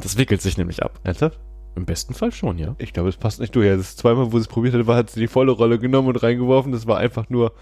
Das 0.00 0.16
wickelt 0.16 0.42
sich 0.42 0.56
nämlich 0.56 0.82
ab. 0.82 0.98
Ernsthaft? 1.04 1.38
Im 1.76 1.84
besten 1.84 2.14
Fall 2.14 2.32
schon, 2.32 2.58
ja. 2.58 2.74
Ich 2.78 2.92
glaube, 2.92 3.10
es 3.10 3.16
passt 3.16 3.40
nicht 3.40 3.54
durch. 3.54 3.68
Das 3.68 3.80
ist 3.80 3.98
zweimal, 3.98 4.32
wo 4.32 4.38
sie 4.38 4.42
es 4.42 4.48
probiert 4.48 4.74
hat, 4.74 4.86
war, 4.86 4.96
hat 4.96 5.10
sie 5.10 5.20
die 5.20 5.28
volle 5.28 5.52
Rolle 5.52 5.78
genommen 5.78 6.08
und 6.08 6.22
reingeworfen. 6.22 6.72
Das 6.72 6.86
war 6.86 6.98
einfach 6.98 7.28
nur 7.28 7.52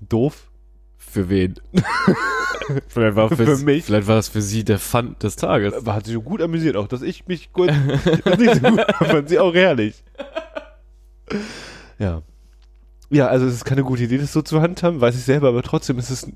doof. 0.00 0.50
Für 0.96 1.28
wen? 1.28 1.54
vielleicht, 2.88 3.16
war 3.16 3.28
Für 3.30 3.56
mich. 3.58 3.84
vielleicht 3.84 4.06
war 4.06 4.16
das 4.16 4.28
für 4.28 4.42
sie 4.42 4.64
der 4.64 4.78
Fun 4.78 5.16
des 5.22 5.36
Tages. 5.36 5.74
Aber 5.74 5.94
hat 5.94 6.06
sich 6.06 6.14
so 6.14 6.22
gut 6.22 6.42
amüsiert, 6.42 6.76
auch 6.76 6.88
dass 6.88 7.02
ich 7.02 7.26
mich 7.26 7.52
kurz 7.52 7.72
das 8.24 8.38
nicht 8.38 8.54
so 8.54 8.60
gut 8.60 8.84
fand 8.98 9.28
sie 9.28 9.38
auch 9.38 9.54
herrlich. 9.54 10.02
Ja. 11.98 12.22
Ja, 13.10 13.26
also 13.26 13.46
es 13.46 13.54
ist 13.54 13.64
keine 13.64 13.82
gute 13.82 14.04
Idee, 14.04 14.18
das 14.18 14.32
so 14.32 14.42
zu 14.42 14.60
handhaben, 14.60 15.00
weiß 15.00 15.16
ich 15.16 15.24
selber, 15.24 15.48
aber 15.48 15.62
trotzdem 15.62 15.98
ist 15.98 16.10
es, 16.10 16.30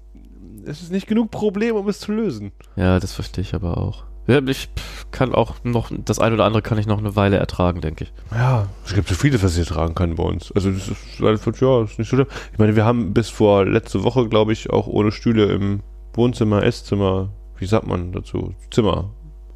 es 0.67 0.83
ist 0.83 0.93
nicht 0.93 1.07
genug 1.07 1.31
Problem, 1.31 1.77
um 1.77 1.89
es 1.89 2.01
zu 2.01 2.13
lösen. 2.13 2.53
Ja, 2.77 2.99
das 3.01 3.13
verstehe 3.13 3.43
ich 3.43 3.55
aber 3.55 3.79
auch. 3.79 4.05
Ja, 4.27 4.41
ich 4.47 4.71
kann 5.11 5.35
auch 5.35 5.57
noch, 5.65 5.91
das 6.05 6.19
eine 6.19 6.35
oder 6.35 6.47
andere 6.47 6.63
kann 6.63 6.79
ich 6.79 6.87
noch 6.87 6.99
eine 6.99 7.15
Weile 7.15 7.37
ertragen, 7.37 7.83
denke 7.83 8.05
ich. 8.05 8.13
Ja, 8.31 8.69
es 8.87 8.95
gibt 8.95 9.09
so 9.09 9.15
vieles, 9.15 9.43
was 9.43 9.59
ich 9.59 9.69
tragen 9.69 9.95
kann 9.95 10.15
bei 10.15 10.23
uns. 10.23 10.51
Also 10.53 10.71
das 10.71 10.89
ist 10.89 11.61
ja, 11.61 11.83
ist 11.83 11.99
nicht 11.99 12.09
so 12.09 12.17
schlimm. 12.17 12.27
Ich 12.53 12.59
meine, 12.59 12.75
wir 12.75 12.87
haben 12.87 13.13
bis 13.13 13.29
vor 13.29 13.67
letzte 13.67 14.03
Woche, 14.03 14.29
glaube 14.29 14.55
ich, 14.55 14.71
auch 14.71 14.87
ohne 14.87 15.13
Stühle 15.13 15.45
im 15.53 15.81
Wohnzimmer, 16.15 16.63
Esszimmer, 16.63 17.31
wie 17.59 17.67
sagt 17.67 17.87
man 17.87 18.13
dazu? 18.13 18.55
Zimmer. 18.71 19.11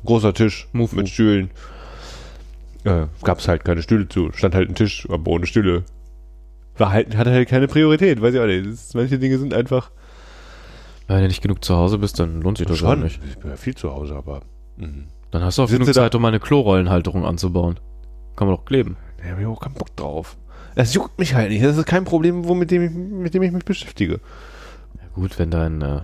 Großer 0.04 0.34
Tisch 0.34 0.68
Mufu. 0.72 0.96
mit 0.96 1.08
Stühlen. 1.08 1.50
Äh, 2.84 3.06
Gab 3.24 3.38
es 3.38 3.48
halt 3.48 3.64
keine 3.64 3.82
Stühle 3.82 4.08
zu. 4.08 4.30
Stand 4.32 4.54
halt 4.54 4.68
ein 4.68 4.74
Tisch, 4.74 5.08
aber 5.10 5.30
ohne 5.30 5.46
Stühle. 5.46 5.84
War 6.76 6.92
halt, 6.92 7.16
hatte 7.16 7.32
halt 7.32 7.48
keine 7.48 7.68
Priorität, 7.68 8.20
weiß 8.20 8.34
ich 8.34 8.40
auch 8.40 8.46
nicht. 8.46 8.66
Ist, 8.66 8.94
manche 8.94 9.18
Dinge 9.18 9.38
sind 9.38 9.54
einfach. 9.54 9.90
Wenn 11.08 11.22
du 11.22 11.28
nicht 11.28 11.42
genug 11.42 11.64
zu 11.64 11.74
Hause 11.74 11.98
bist, 11.98 12.20
dann 12.20 12.42
lohnt 12.42 12.58
sich 12.58 12.66
das 12.66 12.82
gar 12.82 12.94
nicht. 12.94 13.18
Ich 13.26 13.38
bin 13.38 13.50
ja 13.50 13.56
viel 13.56 13.74
zu 13.74 13.90
Hause, 13.90 14.14
aber. 14.14 14.42
Mhm. 14.76 15.06
Dann 15.30 15.42
hast 15.42 15.58
du 15.58 15.62
auch 15.62 15.68
Sitze 15.68 15.80
genug 15.80 15.94
Zeit, 15.94 16.14
um 16.14 16.24
eine 16.24 16.38
Klorollenhalterung 16.38 17.24
anzubauen. 17.24 17.80
Kann 18.36 18.46
man 18.46 18.56
doch 18.56 18.64
kleben. 18.64 18.96
Da 19.16 19.30
habe 19.30 19.40
ich 19.40 19.46
auch 19.46 19.58
keinen 19.60 19.74
Bock 19.74 19.94
drauf. 19.96 20.36
Es 20.74 20.94
juckt 20.94 21.18
mich 21.18 21.34
halt 21.34 21.50
nicht. 21.50 21.64
Das 21.64 21.76
ist 21.76 21.86
kein 21.86 22.04
Problem, 22.04 22.46
wo, 22.46 22.54
mit, 22.54 22.70
dem 22.70 22.82
ich, 22.82 22.90
mit 22.92 23.34
dem 23.34 23.42
ich 23.42 23.52
mich 23.52 23.64
beschäftige. 23.64 24.20
Ja 24.94 25.08
gut, 25.14 25.38
wenn 25.38 25.50
dein 25.50 25.82
äh, 25.82 26.00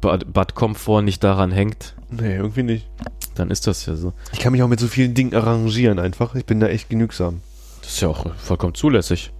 Bad 0.00 0.32
Badkomfort 0.32 1.02
nicht 1.02 1.22
daran 1.22 1.52
hängt, 1.52 1.94
Nee, 2.10 2.36
irgendwie 2.36 2.62
nicht. 2.64 2.90
dann 3.34 3.50
ist 3.50 3.66
das 3.66 3.86
ja 3.86 3.94
so. 3.94 4.14
Ich 4.32 4.40
kann 4.40 4.52
mich 4.52 4.62
auch 4.62 4.68
mit 4.68 4.80
so 4.80 4.88
vielen 4.88 5.14
Dingen 5.14 5.34
arrangieren 5.34 5.98
einfach. 5.98 6.34
Ich 6.34 6.44
bin 6.46 6.60
da 6.60 6.66
echt 6.66 6.88
genügsam. 6.88 7.40
Das 7.82 7.90
ist 7.92 8.00
ja 8.00 8.08
auch 8.08 8.34
vollkommen 8.36 8.74
zulässig. 8.74 9.32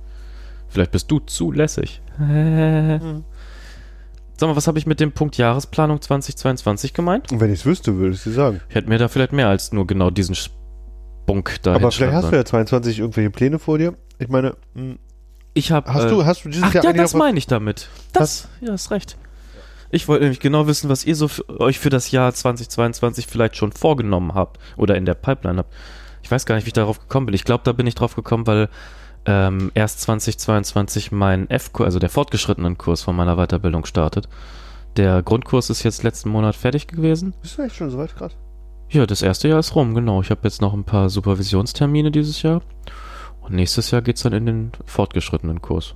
Vielleicht 0.68 0.92
bist 0.92 1.10
du 1.10 1.18
zulässig. 1.20 2.00
Sag 4.42 4.48
mal, 4.48 4.56
was 4.56 4.66
habe 4.66 4.76
ich 4.76 4.86
mit 4.86 4.98
dem 4.98 5.12
Punkt 5.12 5.36
Jahresplanung 5.36 6.00
2022 6.00 6.94
gemeint? 6.94 7.30
Und 7.30 7.38
wenn 7.38 7.52
ich 7.52 7.60
es 7.60 7.64
wüsste, 7.64 7.94
würde 7.98 8.16
ich 8.16 8.24
dir 8.24 8.32
sagen. 8.32 8.60
Ich 8.68 8.74
hätte 8.74 8.88
mir 8.88 8.98
da 8.98 9.06
vielleicht 9.06 9.32
mehr 9.32 9.46
als 9.46 9.70
nur 9.70 9.86
genau 9.86 10.10
diesen 10.10 10.34
Spunk 10.34 11.62
da 11.62 11.76
Aber 11.76 11.92
vielleicht 11.92 12.12
hast 12.12 12.32
du 12.32 12.34
ja 12.34 12.44
22 12.44 12.98
irgendwelche 12.98 13.30
Pläne 13.30 13.60
vor 13.60 13.78
dir. 13.78 13.94
Ich 14.18 14.26
meine, 14.26 14.56
mh, 14.74 14.96
Ich 15.54 15.70
habe. 15.70 15.94
hast 15.94 16.06
äh, 16.06 16.08
du, 16.08 16.26
hast 16.26 16.44
du 16.44 16.48
dieses 16.48 16.64
Ach 16.64 16.74
Jahr 16.74 16.82
ja, 16.82 16.92
das 16.92 17.14
meine 17.14 17.38
ich 17.38 17.46
damit. 17.46 17.88
Das, 18.14 18.48
ja, 18.60 18.72
hast 18.72 18.90
recht. 18.90 19.16
Ich 19.92 20.08
wollte 20.08 20.24
nämlich 20.24 20.40
genau 20.40 20.66
wissen, 20.66 20.90
was 20.90 21.04
ihr 21.04 21.14
so 21.14 21.28
für, 21.28 21.60
euch 21.60 21.78
für 21.78 21.90
das 21.90 22.10
Jahr 22.10 22.34
2022 22.34 23.28
vielleicht 23.28 23.56
schon 23.56 23.70
vorgenommen 23.70 24.34
habt 24.34 24.58
oder 24.76 24.96
in 24.96 25.04
der 25.04 25.14
Pipeline 25.14 25.58
habt. 25.58 25.72
Ich 26.24 26.32
weiß 26.32 26.46
gar 26.46 26.56
nicht, 26.56 26.64
wie 26.64 26.70
ich 26.70 26.74
darauf 26.74 26.98
gekommen 26.98 27.26
bin. 27.26 27.34
Ich 27.36 27.44
glaube, 27.44 27.62
da 27.62 27.70
bin 27.70 27.86
ich 27.86 27.94
drauf 27.94 28.16
gekommen, 28.16 28.48
weil 28.48 28.68
ähm, 29.26 29.70
erst 29.74 30.00
2022 30.02 31.12
mein 31.12 31.48
F-Kurs, 31.50 31.86
also 31.86 31.98
der 31.98 32.10
fortgeschrittenen 32.10 32.78
Kurs 32.78 33.02
von 33.02 33.14
meiner 33.16 33.36
Weiterbildung 33.36 33.84
startet. 33.84 34.28
Der 34.96 35.22
Grundkurs 35.22 35.70
ist 35.70 35.82
jetzt 35.84 36.02
letzten 36.02 36.28
Monat 36.30 36.54
fertig 36.56 36.86
gewesen. 36.86 37.34
Bist 37.40 37.56
du 37.58 37.62
echt 37.62 37.76
schon 37.76 37.90
so 37.90 37.98
weit 37.98 38.14
gerade? 38.16 38.34
Ja, 38.90 39.06
das 39.06 39.22
erste 39.22 39.48
Jahr 39.48 39.58
ist 39.60 39.74
rum, 39.74 39.94
genau. 39.94 40.20
Ich 40.20 40.30
habe 40.30 40.40
jetzt 40.44 40.60
noch 40.60 40.74
ein 40.74 40.84
paar 40.84 41.08
Supervisionstermine 41.08 42.10
dieses 42.10 42.42
Jahr. 42.42 42.60
Und 43.40 43.54
nächstes 43.54 43.90
Jahr 43.90 44.02
geht's 44.02 44.22
dann 44.22 44.34
in 44.34 44.46
den 44.46 44.72
fortgeschrittenen 44.84 45.62
Kurs. 45.62 45.94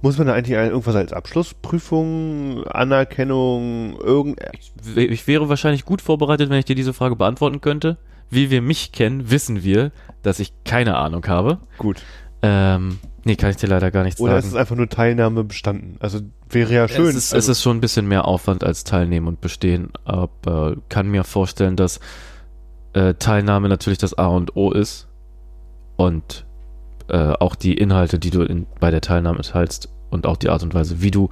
Muss 0.00 0.18
man 0.18 0.26
da 0.26 0.32
eigentlich 0.34 0.56
irgendwas 0.56 0.96
als 0.96 1.12
Abschlussprüfung, 1.12 2.64
Anerkennung, 2.66 3.98
irgend. 4.00 4.38
W- 4.82 5.04
Ich 5.06 5.26
wäre 5.26 5.48
wahrscheinlich 5.48 5.84
gut 5.84 6.02
vorbereitet, 6.02 6.50
wenn 6.50 6.58
ich 6.58 6.64
dir 6.64 6.74
diese 6.74 6.92
Frage 6.94 7.16
beantworten 7.16 7.60
könnte. 7.60 7.98
Wie 8.34 8.50
wir 8.50 8.62
mich 8.62 8.92
kennen, 8.92 9.30
wissen 9.30 9.62
wir, 9.62 9.92
dass 10.22 10.40
ich 10.40 10.52
keine 10.64 10.96
Ahnung 10.96 11.26
habe. 11.26 11.58
Gut. 11.78 12.02
Ähm, 12.42 12.98
nee, 13.24 13.36
kann 13.36 13.50
ich 13.50 13.56
dir 13.56 13.68
leider 13.68 13.90
gar 13.90 14.04
nichts 14.04 14.20
Oder 14.20 14.36
ist 14.38 14.44
es 14.44 14.50
sagen. 14.50 14.60
einfach 14.60 14.76
nur 14.76 14.88
Teilnahme 14.88 15.44
bestanden? 15.44 15.96
Also 16.00 16.20
wäre 16.50 16.72
ja 16.72 16.88
schön. 16.88 17.06
Es 17.06 17.14
ist, 17.14 17.26
es 17.26 17.32
also, 17.32 17.52
ist 17.52 17.62
schon 17.62 17.78
ein 17.78 17.80
bisschen 17.80 18.06
mehr 18.06 18.26
Aufwand 18.26 18.64
als 18.64 18.84
Teilnehmen 18.84 19.28
und 19.28 19.40
Bestehen, 19.40 19.92
aber 20.04 20.76
kann 20.88 21.10
mir 21.10 21.24
vorstellen, 21.24 21.76
dass 21.76 22.00
äh, 22.92 23.14
Teilnahme 23.14 23.68
natürlich 23.68 23.98
das 23.98 24.14
A 24.14 24.26
und 24.26 24.56
O 24.56 24.72
ist 24.72 25.08
und 25.96 26.44
äh, 27.08 27.32
auch 27.32 27.54
die 27.54 27.74
Inhalte, 27.74 28.18
die 28.18 28.30
du 28.30 28.42
in, 28.42 28.66
bei 28.80 28.90
der 28.90 29.00
Teilnahme 29.00 29.40
teilst 29.40 29.88
und 30.10 30.26
auch 30.26 30.36
die 30.36 30.48
Art 30.48 30.62
und 30.62 30.74
Weise, 30.74 31.02
wie 31.02 31.10
du 31.10 31.28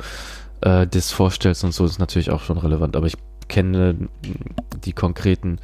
äh, 0.61 0.86
das 0.86 1.11
vorstellst 1.11 1.64
und 1.64 1.72
so, 1.72 1.84
ist 1.84 1.98
natürlich 1.98 2.30
auch 2.30 2.42
schon 2.42 2.59
relevant. 2.59 2.96
Aber 2.96 3.07
ich 3.07 3.16
kenne 3.48 4.09
die 4.84 4.92
konkreten 4.92 5.59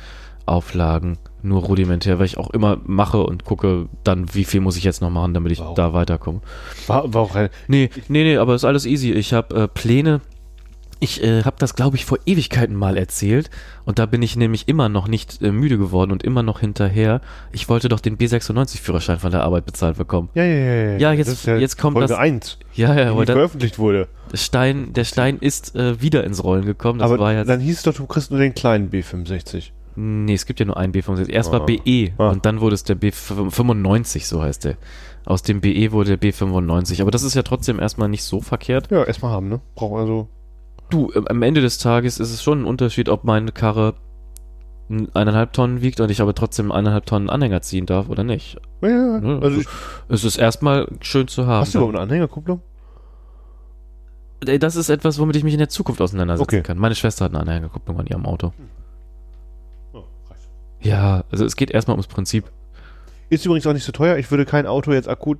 Auflagen 0.47 1.19
nur 1.43 1.63
rudimentär, 1.63 2.19
weil 2.19 2.27
ich 2.27 2.37
auch 2.39 2.51
immer 2.51 2.79
mache 2.85 3.23
und 3.23 3.45
gucke 3.45 3.89
dann, 4.05 4.35
wie 4.35 4.45
viel 4.45 4.61
muss 4.61 4.77
ich 4.77 4.85
jetzt 4.85 5.01
noch 5.01 5.11
machen, 5.11 5.35
damit 5.35 5.53
ich 5.53 5.61
Wow. 5.61 5.75
da 5.75 5.93
weiterkomme. 5.93 6.41
war, 6.87 7.13
war 7.15 7.23
auch 7.23 7.35
ein, 7.35 7.49
Nee, 7.69 7.91
nee, 8.09 8.25
nee, 8.25 8.37
aber 8.37 8.55
ist 8.55 8.65
alles 8.65 8.87
easy. 8.87 9.13
Ich 9.13 9.33
habe 9.33 9.55
äh, 9.55 9.69
Pläne. 9.69 10.21
Ich 11.01 11.23
äh, 11.23 11.45
habe 11.45 11.55
das, 11.61 11.77
glaube 11.77 11.97
ich, 11.97 12.05
vor 12.05 12.19
Ewigkeiten 12.27 12.75
mal 12.75 12.97
erzählt. 12.97 13.51
Und 13.85 14.01
da 14.01 14.07
bin 14.07 14.21
ich 14.21 14.35
nämlich 14.35 14.67
immer 14.67 14.89
noch 14.89 15.07
nicht 15.07 15.41
äh, 15.43 15.53
müde 15.53 15.79
geworden 15.79 16.11
und 16.11 16.25
immer 16.25 16.43
noch 16.43 16.59
hinterher. 16.59 17.21
Ich 17.53 17.69
wollte 17.69 17.89
doch 17.89 18.01
den 18.01 18.19
B96-Führerschein 18.19 19.21
von 19.21 19.31
der 19.31 19.45
Arbeit 19.45 19.65
bezahlt 19.65 19.97
bekommen. 19.97 20.29
ja, 20.35 20.43
ja, 20.43 20.55
ja, 20.57 20.97
Ja, 20.99 21.13
jetzt- 21.13 21.29
das 21.29 21.35
ist 21.35 21.47
ja 21.47 21.57
jetzt 21.57 21.79
kommt 21.79 21.95
Folge 21.95 22.09
das- 22.09 22.19
1, 22.19 22.59
Ja, 22.75 22.97
ja, 22.99 23.13
die 23.15 23.25
der 23.27 23.37
veröffentlicht 23.37 23.79
wurde. 23.79 24.09
Stein, 24.35 24.93
der 24.93 25.05
Stein 25.05 25.39
ist 25.39 25.77
äh, 25.77 26.03
wieder 26.03 26.25
ins 26.25 26.43
Rollen 26.43 26.65
gekommen. 26.65 26.99
Das 26.99 27.09
Aber 27.13 27.21
war 27.21 27.33
jetzt. 27.33 27.49
dann 27.49 27.61
hieß 27.61 27.77
es 27.77 27.83
doch, 27.85 27.95
du 27.95 28.07
kriegst 28.07 28.33
nur 28.33 28.41
den 28.41 28.55
kleinen 28.55 28.91
B65. 28.91 29.71
Nee, 30.01 30.35
es 30.35 30.47
gibt 30.47 30.61
ja 30.61 30.67
nur 30.67 30.77
einen 30.77 30.93
B65. 30.93 31.29
Erst 31.29 31.49
Ah. 31.51 31.55
war 31.59 31.67
BE 31.67 32.13
Ah. 32.19 32.29
und 32.31 32.47
dann 32.47 32.61
wurde 32.61 32.75
es 32.75 32.85
der 32.85 32.97
B95, 32.97 34.27
so 34.27 34.41
heißt 34.41 34.65
der. 34.65 34.77
Aus 35.25 35.43
dem 35.43 35.61
BE 35.61 35.91
wurde 35.91 36.17
der 36.17 36.31
B95. 36.33 37.03
Aber 37.03 37.11
das 37.11 37.25
ist 37.25 37.35
ja 37.35 37.43
trotzdem 37.43 37.81
erstmal 37.81 38.09
nicht 38.09 38.23
so 38.23 38.41
verkehrt. 38.41 38.91
Ja, 38.93 39.03
erstmal 39.03 39.33
haben, 39.33 39.49
ne? 39.49 39.61
Braucht 39.75 39.99
also. 39.99 40.29
Du, 40.91 41.11
äh, 41.13 41.23
am 41.29 41.43
Ende 41.43 41.61
des 41.63 41.79
Tages 41.79 42.21
ist 42.21 42.31
es 42.33 42.43
schon 42.45 42.63
ein 42.63 42.65
Unterschied, 42.65 43.09
ob 43.09 43.25
meine 43.25 43.51
Karre 43.51 43.95
eineinhalb 45.15 45.53
Tonnen 45.53 45.83
wiegt 45.83 46.01
und 46.01 46.11
ich 46.13 46.21
aber 46.23 46.33
trotzdem 46.35 46.71
eineinhalb 46.71 47.05
Tonnen 47.05 47.29
Anhänger 47.29 47.61
ziehen 47.61 47.85
darf 47.85 48.09
oder 48.09 48.23
nicht. 48.23 48.57
Ja, 48.81 48.89
ja. 48.89 49.21
Ne? 49.21 49.41
Also 49.43 49.61
ich, 49.61 49.67
Es 50.09 50.23
ist 50.23 50.37
erstmal 50.39 50.87
schön 51.01 51.27
zu 51.27 51.47
haben. 51.47 51.61
hast 51.63 51.75
du 51.75 51.79
überhaupt 51.79 51.97
eine 51.97 52.05
Anhängerkupplung? 52.05 52.63
Äh, 54.47 54.59
Das 54.59 54.77
ist 54.77 54.89
etwas, 54.89 55.19
womit 55.19 55.37
ich 55.37 55.45
mich 55.45 55.53
in 55.55 55.59
der 55.59 55.69
Zukunft 55.69 56.01
auseinandersetzen 56.01 56.45
Okay. 56.49 56.63
kann. 56.63 56.79
Meine 56.79 56.95
Schwester 56.95 57.25
hat 57.25 57.33
eine 57.33 57.41
Anhängerkupplung 57.41 57.99
an 58.01 58.07
ihrem 58.07 58.25
Auto. 58.25 58.53
Ja, 60.81 61.25
also 61.31 61.45
es 61.45 61.57
geht 61.57 61.71
erstmal 61.71 61.95
ums 61.95 62.07
Prinzip. 62.07 62.51
Ist 63.31 63.45
übrigens 63.45 63.67
auch 63.67 63.73
nicht 63.73 63.85
so 63.85 63.93
teuer. 63.93 64.17
Ich 64.17 64.31
würde 64.31 64.45
kein 64.45 64.67
Auto 64.67 64.93
jetzt 64.93 65.09
akut 65.09 65.39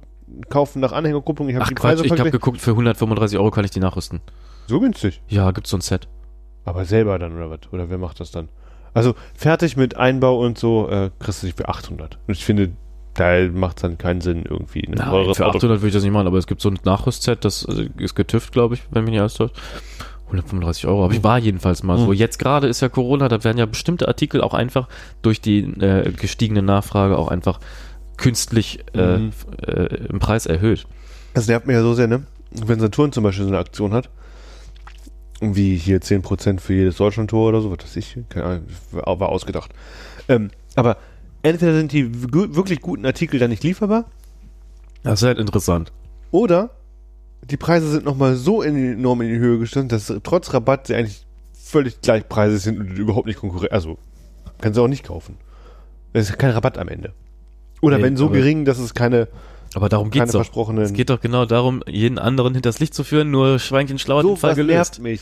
kaufen 0.51 0.81
nach 0.81 0.93
Anhängerkupplung. 0.93 1.49
Ich 1.49 1.57
habe 1.57 1.67
die 1.67 1.75
Quatsch, 1.75 1.83
Preise 1.83 2.05
ich 2.05 2.11
habe 2.11 2.17
verglichen. 2.19 2.41
geguckt, 2.41 2.61
für 2.61 2.73
135 2.73 3.39
Euro 3.39 3.51
kann 3.51 3.65
ich 3.65 3.71
die 3.71 3.81
nachrüsten. 3.81 4.21
So 4.67 4.81
günstig. 4.81 5.23
Ja, 5.29 5.51
gibt's 5.53 5.71
so 5.71 5.79
ein 5.79 5.81
Set. 5.81 6.09
Aber 6.65 6.85
selber 6.85 7.19
dann 7.19 7.35
oder 7.35 7.51
was? 7.51 7.61
Oder 7.73 7.89
wer 7.89 7.99
macht 7.99 8.21
das 8.21 8.31
dann? 8.31 8.49
Also 8.93 9.15
fertig 9.35 9.77
mit 9.77 9.97
Einbau 9.97 10.39
und 10.45 10.59
so 10.59 10.89
äh, 10.91 11.11
kriegst 11.19 11.43
du 11.43 11.47
dich 11.47 11.57
für 11.57 11.69
800. 11.69 12.19
Und 12.27 12.35
ich 12.35 12.45
finde, 12.45 12.73
da 13.15 13.49
macht 13.51 13.79
es 13.79 13.83
dann 13.83 13.97
keinen 13.97 14.21
Sinn 14.21 14.45
irgendwie. 14.49 14.87
Ein 14.87 14.95
Nein, 14.95 15.35
für 15.35 15.47
Auto. 15.47 15.59
800 15.59 15.81
würde 15.81 15.89
ich 15.89 15.95
das 15.95 16.03
nicht 16.03 16.13
machen, 16.13 16.27
aber 16.27 16.39
es 16.39 16.47
gibt 16.47 16.61
so 16.61 16.69
ein 16.69 16.79
Nachrüstset, 16.85 17.45
das 17.45 17.65
also, 17.65 17.85
ist 17.99 18.15
getüft, 18.15 18.53
glaube 18.53 18.75
ich, 18.75 18.83
wenn 18.91 19.05
mich 19.05 19.13
nicht 19.13 19.21
alles 19.21 19.35
täuscht. 19.35 19.57
135 20.29 20.87
Euro, 20.87 21.05
aber 21.05 21.13
ich 21.15 21.23
war 21.25 21.39
jedenfalls 21.39 21.83
mal 21.83 21.99
so. 21.99 22.07
Mhm. 22.07 22.13
Jetzt 22.13 22.39
gerade 22.39 22.67
ist 22.69 22.81
ja 22.81 22.89
Corona, 22.89 23.29
da 23.29 23.43
werden 23.45 23.59
ja 23.59 23.67
bestimmte 23.67 24.09
Artikel 24.09 24.41
auch 24.43 24.55
einfach 24.55 24.89
durch 25.23 25.41
die 25.41 25.61
äh, 25.81 26.11
gestiegene 26.13 26.63
Nachfrage 26.63 27.19
auch 27.19 27.29
einfach 27.29 27.61
künstlich 28.17 28.81
äh, 28.95 29.19
Mhm. 29.19 29.31
äh, 29.67 29.95
im 30.09 30.19
Preis 30.19 30.47
erhöht. 30.47 30.87
Das 31.35 31.47
nervt 31.49 31.67
mich 31.67 31.75
ja 31.75 31.83
so 31.83 31.95
sehr, 31.95 32.07
ne? 32.09 32.25
Wenn 32.51 32.81
Saturn 32.81 33.13
zum 33.13 33.25
Beispiel 33.25 33.45
so 33.45 33.51
eine 33.51 33.59
Aktion 33.59 33.93
hat, 33.93 34.09
wie 35.41 35.77
hier 35.77 36.01
10% 36.01 36.61
für 36.61 36.75
jedes 36.75 36.97
Deutschlandtor 36.97 37.49
oder 37.51 37.61
so, 37.61 37.71
was 37.71 37.79
weiß 37.85 37.97
ich, 37.97 38.17
keine 38.29 38.45
Ahnung, 38.47 38.63
war 38.93 39.29
ausgedacht. 39.29 39.71
Ähm, 40.29 40.51
aber 40.75 40.97
entweder 41.43 41.75
sind 41.75 41.93
die 41.93 42.11
wirklich 42.33 42.81
guten 42.81 43.07
Artikel 43.07 43.39
dann 43.39 43.51
nicht 43.51 43.63
lieferbar, 43.63 44.07
Das 45.05 45.21
ist 45.23 45.27
halt 45.27 45.39
interessant. 45.39 45.93
oder 46.33 46.71
die 47.45 47.57
Preise 47.57 47.91
sind 47.91 48.05
nochmal 48.05 48.37
so 48.37 48.63
enorm 48.63 49.21
in 49.23 49.29
die 49.29 49.39
Höhe 49.39 49.59
gestiegen, 49.59 49.89
dass 49.89 50.13
trotz 50.23 50.53
Rabatt 50.53 50.87
sie 50.87 50.95
eigentlich 50.95 51.27
völlig 51.55 52.01
gleichpreisig 52.01 52.63
sind 52.63 52.79
und 52.79 52.97
überhaupt 52.99 53.27
nicht 53.27 53.41
konkurrieren. 53.41 53.73
Also, 53.73 53.99
kannst 54.61 54.79
du 54.79 54.83
auch 54.83 54.89
nicht 54.89 55.05
kaufen. 55.05 55.37
Es 56.13 56.31
ist 56.31 56.39
kein 56.39 56.51
Rabatt 56.51 56.79
am 56.79 56.89
Ende. 56.89 57.13
Oder 57.81 57.99
Nee, 57.99 58.05
wenn 58.05 58.17
so 58.17 58.29
gering, 58.29 58.65
dass 58.65 58.79
es 58.79 58.95
keine, 58.95 59.29
Aber 59.75 59.89
darum 59.89 60.11
keine 60.11 60.25
geht's 60.25 60.33
doch. 60.33 60.79
Es 60.79 60.93
geht 60.93 61.11
doch 61.11 61.21
genau 61.21 61.45
darum, 61.45 61.83
jeden 61.87 62.19
anderen 62.19 62.55
hinters 62.55 62.81
Licht 62.81 62.95
zu 62.95 63.05
führen, 63.05 63.31
nur 63.31 63.59
Schweinchen 63.59 63.99
schlau 63.99 64.19
hat 64.19 64.25
den 64.25 64.31
so 64.31 64.37
Fall 64.37 64.55
gelöst. 64.55 65.01
mich. 65.01 65.21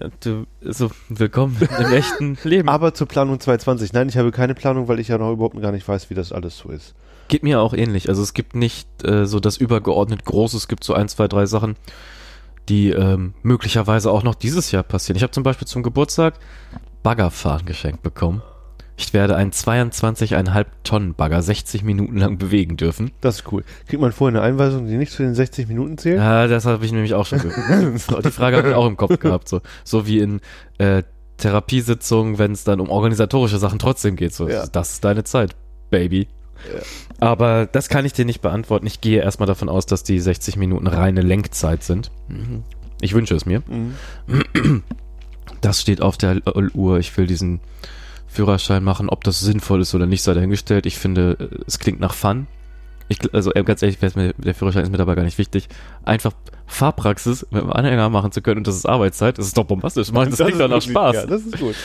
Ja, 0.00 0.08
du, 0.20 0.46
so, 0.60 0.90
willkommen 1.08 1.56
im 1.60 1.92
echten 1.92 2.36
Leben. 2.44 2.68
Aber 2.68 2.94
zur 2.94 3.06
Planung 3.06 3.38
2020. 3.38 3.92
Nein, 3.92 4.08
ich 4.08 4.16
habe 4.16 4.32
keine 4.32 4.54
Planung, 4.54 4.88
weil 4.88 4.98
ich 4.98 5.08
ja 5.08 5.18
noch 5.18 5.32
überhaupt 5.32 5.60
gar 5.60 5.70
nicht 5.70 5.86
weiß, 5.86 6.10
wie 6.10 6.14
das 6.14 6.32
alles 6.32 6.58
so 6.58 6.70
ist. 6.70 6.94
Geht 7.28 7.42
mir 7.42 7.60
auch 7.60 7.74
ähnlich. 7.74 8.08
Also 8.08 8.22
es 8.22 8.34
gibt 8.34 8.54
nicht 8.54 8.88
äh, 9.04 9.26
so 9.26 9.40
das 9.40 9.56
übergeordnet 9.56 10.24
Große. 10.24 10.56
Es 10.56 10.68
gibt 10.68 10.84
so 10.84 10.94
ein, 10.94 11.08
zwei, 11.08 11.28
drei 11.28 11.46
Sachen, 11.46 11.76
die 12.68 12.90
ähm, 12.90 13.34
möglicherweise 13.42 14.10
auch 14.10 14.22
noch 14.22 14.34
dieses 14.34 14.70
Jahr 14.70 14.82
passieren. 14.82 15.16
Ich 15.16 15.22
habe 15.22 15.32
zum 15.32 15.42
Beispiel 15.42 15.66
zum 15.66 15.82
Geburtstag 15.82 16.34
Baggerfahren 17.02 17.66
geschenkt 17.66 18.02
bekommen. 18.02 18.42
Ich 18.96 19.12
werde 19.12 19.34
einen 19.34 19.50
22,5 19.50 20.66
Tonnen 20.84 21.14
Bagger 21.14 21.42
60 21.42 21.82
Minuten 21.82 22.16
lang 22.16 22.38
bewegen 22.38 22.76
dürfen. 22.76 23.10
Das 23.20 23.40
ist 23.40 23.52
cool. 23.52 23.64
Kriegt 23.88 24.00
man 24.00 24.12
vorher 24.12 24.40
eine 24.40 24.46
Einweisung, 24.48 24.86
die 24.86 24.96
nicht 24.96 25.10
zu 25.12 25.24
den 25.24 25.34
60 25.34 25.66
Minuten 25.66 25.98
zählt? 25.98 26.18
Ja, 26.18 26.46
das 26.46 26.64
habe 26.64 26.84
ich 26.84 26.92
nämlich 26.92 27.12
auch 27.14 27.26
schon 27.26 27.40
gehört. 27.40 27.92
Die 28.24 28.30
Frage 28.30 28.56
habe 28.56 28.68
ich 28.68 28.74
auch 28.74 28.86
im 28.86 28.96
Kopf 28.96 29.18
gehabt. 29.18 29.48
So, 29.48 29.62
so 29.82 30.06
wie 30.06 30.20
in 30.20 30.40
äh, 30.78 31.02
Therapiesitzungen, 31.38 32.38
wenn 32.38 32.52
es 32.52 32.62
dann 32.62 32.78
um 32.80 32.88
organisatorische 32.88 33.58
Sachen 33.58 33.80
trotzdem 33.80 34.14
geht. 34.14 34.32
So, 34.32 34.48
Ja. 34.48 34.66
das 34.66 34.92
ist 34.92 35.04
deine 35.04 35.24
Zeit, 35.24 35.56
Baby. 35.90 36.28
Aber 37.20 37.66
das 37.66 37.88
kann 37.88 38.04
ich 38.04 38.12
dir 38.12 38.24
nicht 38.24 38.40
beantworten. 38.40 38.86
Ich 38.86 39.00
gehe 39.00 39.22
erstmal 39.22 39.46
davon 39.46 39.68
aus, 39.68 39.86
dass 39.86 40.02
die 40.02 40.20
60 40.20 40.56
Minuten 40.56 40.86
reine 40.86 41.22
Lenkzeit 41.22 41.82
sind. 41.82 42.10
Ich 43.00 43.14
wünsche 43.14 43.34
es 43.34 43.46
mir. 43.46 43.62
Mhm. 43.66 44.82
Das 45.60 45.80
steht 45.80 46.02
auf 46.02 46.16
der 46.18 46.42
Uhr. 46.74 46.98
Ich 46.98 47.16
will 47.16 47.26
diesen 47.26 47.60
Führerschein 48.26 48.82
machen. 48.82 49.08
Ob 49.08 49.24
das 49.24 49.40
sinnvoll 49.40 49.80
ist 49.80 49.94
oder 49.94 50.06
nicht, 50.06 50.22
sei 50.22 50.34
dahingestellt. 50.34 50.86
Ich 50.86 50.98
finde, 50.98 51.36
äh, 51.38 51.64
es 51.66 51.78
klingt 51.78 52.00
nach 52.00 52.14
Fun. 52.14 52.46
Ich, 53.08 53.18
also 53.32 53.52
äh, 53.54 53.62
ganz 53.62 53.82
ehrlich, 53.82 53.98
der 53.98 54.54
Führerschein 54.54 54.82
ist 54.82 54.90
mir 54.90 54.98
dabei 54.98 55.14
gar 55.14 55.24
nicht 55.24 55.38
wichtig. 55.38 55.68
Einfach 56.04 56.32
Fahrpraxis 56.66 57.46
mit 57.50 57.62
einem 57.62 57.72
Anhänger 57.72 58.08
machen 58.08 58.32
zu 58.32 58.42
können 58.42 58.58
und 58.58 58.66
das 58.66 58.76
ist 58.76 58.86
Arbeitszeit, 58.86 59.38
das 59.38 59.46
ist 59.46 59.56
doch 59.56 59.64
bombastisch. 59.64 60.10
Mann, 60.10 60.30
das, 60.30 60.38
klingt 60.38 60.52
ist 60.52 60.60
doch 60.60 60.68
nach 60.68 60.82
Spaß. 60.82 61.14
Ja, 61.14 61.26
das 61.26 61.42
ist 61.42 61.58
gut. 61.58 61.76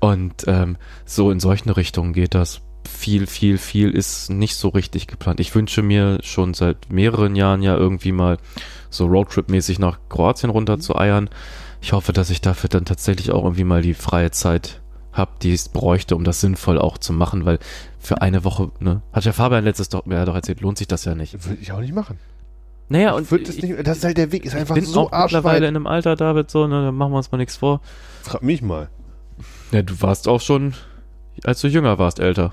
Und 0.00 0.44
ähm, 0.46 0.76
so 1.04 1.30
in 1.30 1.40
solchen 1.40 1.70
Richtungen 1.70 2.12
geht 2.12 2.34
das. 2.34 2.60
Viel, 2.92 3.26
viel, 3.26 3.58
viel 3.58 3.90
ist 3.90 4.30
nicht 4.30 4.54
so 4.54 4.68
richtig 4.68 5.06
geplant. 5.06 5.40
Ich 5.40 5.54
wünsche 5.54 5.82
mir 5.82 6.18
schon 6.22 6.54
seit 6.54 6.92
mehreren 6.92 7.34
Jahren 7.34 7.62
ja 7.62 7.76
irgendwie 7.76 8.12
mal 8.12 8.38
so 8.90 9.06
Roadtrip-mäßig 9.06 9.80
nach 9.80 9.98
Kroatien 10.08 10.50
runter 10.50 10.78
zu 10.78 10.96
eiern. 10.96 11.30
Ich 11.80 11.92
hoffe, 11.92 12.12
dass 12.12 12.30
ich 12.30 12.40
dafür 12.40 12.68
dann 12.68 12.84
tatsächlich 12.84 13.32
auch 13.32 13.42
irgendwie 13.42 13.64
mal 13.64 13.82
die 13.82 13.94
freie 13.94 14.30
Zeit 14.30 14.80
habe, 15.12 15.32
die 15.42 15.52
es 15.52 15.68
bräuchte, 15.68 16.14
um 16.14 16.24
das 16.24 16.40
sinnvoll 16.40 16.78
auch 16.78 16.96
zu 16.98 17.12
machen, 17.12 17.44
weil 17.44 17.58
für 17.98 18.22
eine 18.22 18.44
Woche, 18.44 18.70
ne, 18.78 19.02
hat 19.12 19.24
ja 19.24 19.32
Fabian 19.32 19.64
letztes 19.64 19.88
doch, 19.88 20.06
ja, 20.06 20.24
doch 20.24 20.34
erzählt, 20.34 20.60
lohnt 20.60 20.78
sich 20.78 20.88
das 20.88 21.04
ja 21.04 21.14
nicht. 21.14 21.44
Würde 21.44 21.60
ich 21.60 21.72
auch 21.72 21.80
nicht 21.80 21.94
machen. 21.94 22.18
Naja, 22.88 23.12
und 23.12 23.30
ich, 23.32 23.62
nicht, 23.62 23.86
das 23.86 23.98
ist 23.98 24.04
halt 24.04 24.18
der 24.18 24.32
Weg, 24.32 24.44
ist 24.44 24.54
einfach 24.54 24.74
bin 24.74 24.84
so 24.84 25.00
auch 25.00 25.04
mittlerweile 25.10 25.34
arschweit. 25.34 25.62
in 25.62 25.76
einem 25.76 25.86
Alter, 25.86 26.14
David, 26.14 26.50
so, 26.50 26.66
ne, 26.66 26.84
da 26.84 26.92
machen 26.92 27.12
wir 27.12 27.16
uns 27.16 27.32
mal 27.32 27.38
nichts 27.38 27.56
vor. 27.56 27.80
Frag 28.22 28.42
mich 28.42 28.62
mal. 28.62 28.90
Ja, 29.70 29.82
du 29.82 30.00
warst 30.00 30.28
auch 30.28 30.40
schon, 30.40 30.74
als 31.44 31.60
du 31.60 31.68
jünger 31.68 31.98
warst, 31.98 32.20
älter. 32.20 32.52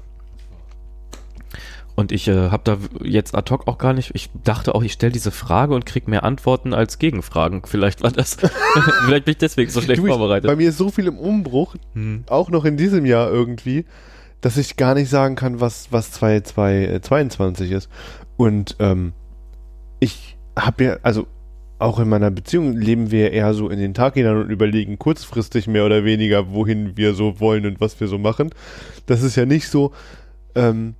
Und 1.99 2.13
ich 2.13 2.29
äh, 2.29 2.49
habe 2.49 2.61
da 2.63 2.77
jetzt 3.03 3.35
ad 3.35 3.51
hoc 3.51 3.67
auch 3.67 3.77
gar 3.77 3.91
nicht, 3.91 4.11
ich 4.13 4.29
dachte 4.45 4.73
auch, 4.73 4.83
ich 4.83 4.93
stelle 4.93 5.11
diese 5.11 5.31
Frage 5.31 5.75
und 5.75 5.85
krieg 5.85 6.07
mehr 6.07 6.23
Antworten 6.23 6.73
als 6.73 6.97
Gegenfragen. 6.97 7.63
Vielleicht 7.65 8.01
war 8.03 8.09
das, 8.13 8.37
vielleicht 9.05 9.25
bin 9.25 9.33
ich 9.33 9.37
deswegen 9.37 9.69
so 9.69 9.81
schlecht 9.81 9.99
Du, 10.01 10.05
ich, 10.07 10.13
vorbereitet. 10.13 10.47
bei 10.47 10.55
mir 10.55 10.69
ist 10.69 10.77
so 10.77 10.87
viel 10.91 11.07
im 11.07 11.17
Umbruch, 11.17 11.75
Hm. 11.95 12.23
auch 12.29 12.51
noch 12.51 12.63
in 12.63 12.77
diesem 12.77 13.05
Jahr 13.05 13.29
irgendwie, 13.29 13.83
dass 14.39 14.55
ich 14.55 14.77
gar 14.77 14.93
nicht 14.93 15.09
sagen 15.09 15.35
kann, 15.35 15.59
was, 15.59 15.91
was 15.91 16.11
2022 16.13 17.69
ist. 17.69 17.89
Und 18.37 18.77
ähm, 18.79 19.11
ich 19.99 20.37
habe 20.57 20.83
ja, 20.85 20.97
also 21.03 21.27
auch 21.79 21.99
in 21.99 22.07
meiner 22.07 22.31
Beziehung 22.31 22.77
leben 22.77 23.11
wir 23.11 23.33
eher 23.33 23.53
so 23.53 23.67
in 23.67 23.77
den 23.77 23.93
Tag 23.93 24.13
hinein 24.13 24.37
und 24.37 24.49
überlegen 24.51 24.99
kurzfristig 24.99 25.67
mehr 25.67 25.85
oder 25.85 26.05
weniger, 26.05 26.53
wohin 26.53 26.95
wir 26.95 27.13
so 27.13 27.41
wollen 27.41 27.65
und 27.65 27.81
was 27.81 27.99
wir 27.99 28.07
so 28.07 28.17
machen. 28.17 28.51
Das 29.05 29.21
ist 29.21 29.35
ja 29.35 29.45
nicht 29.45 29.67
so. 29.67 29.91
Ähm, 30.55 30.95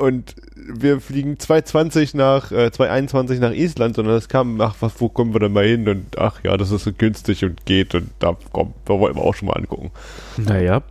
und 0.00 0.34
wir 0.54 1.00
fliegen 1.00 1.38
220 1.38 2.14
nach, 2.14 2.52
äh, 2.52 2.70
221 2.70 3.38
nach 3.38 3.52
Island, 3.52 3.96
sondern 3.96 4.16
es 4.16 4.28
kam, 4.28 4.60
ach, 4.60 4.76
was, 4.80 5.00
wo 5.00 5.08
kommen 5.08 5.34
wir 5.34 5.40
denn 5.40 5.52
mal 5.52 5.66
hin? 5.66 5.88
Und 5.88 6.18
ach 6.18 6.42
ja, 6.42 6.56
das 6.56 6.70
ist 6.70 6.84
so 6.84 6.92
günstig 6.92 7.44
und 7.44 7.66
geht 7.66 7.94
und 7.94 8.10
da 8.18 8.36
komm, 8.52 8.72
da 8.86 8.98
wollten 8.98 9.18
wir 9.18 9.22
auch 9.22 9.34
schon 9.34 9.48
mal 9.48 9.54
angucken. 9.54 9.90
Naja, 10.36 10.82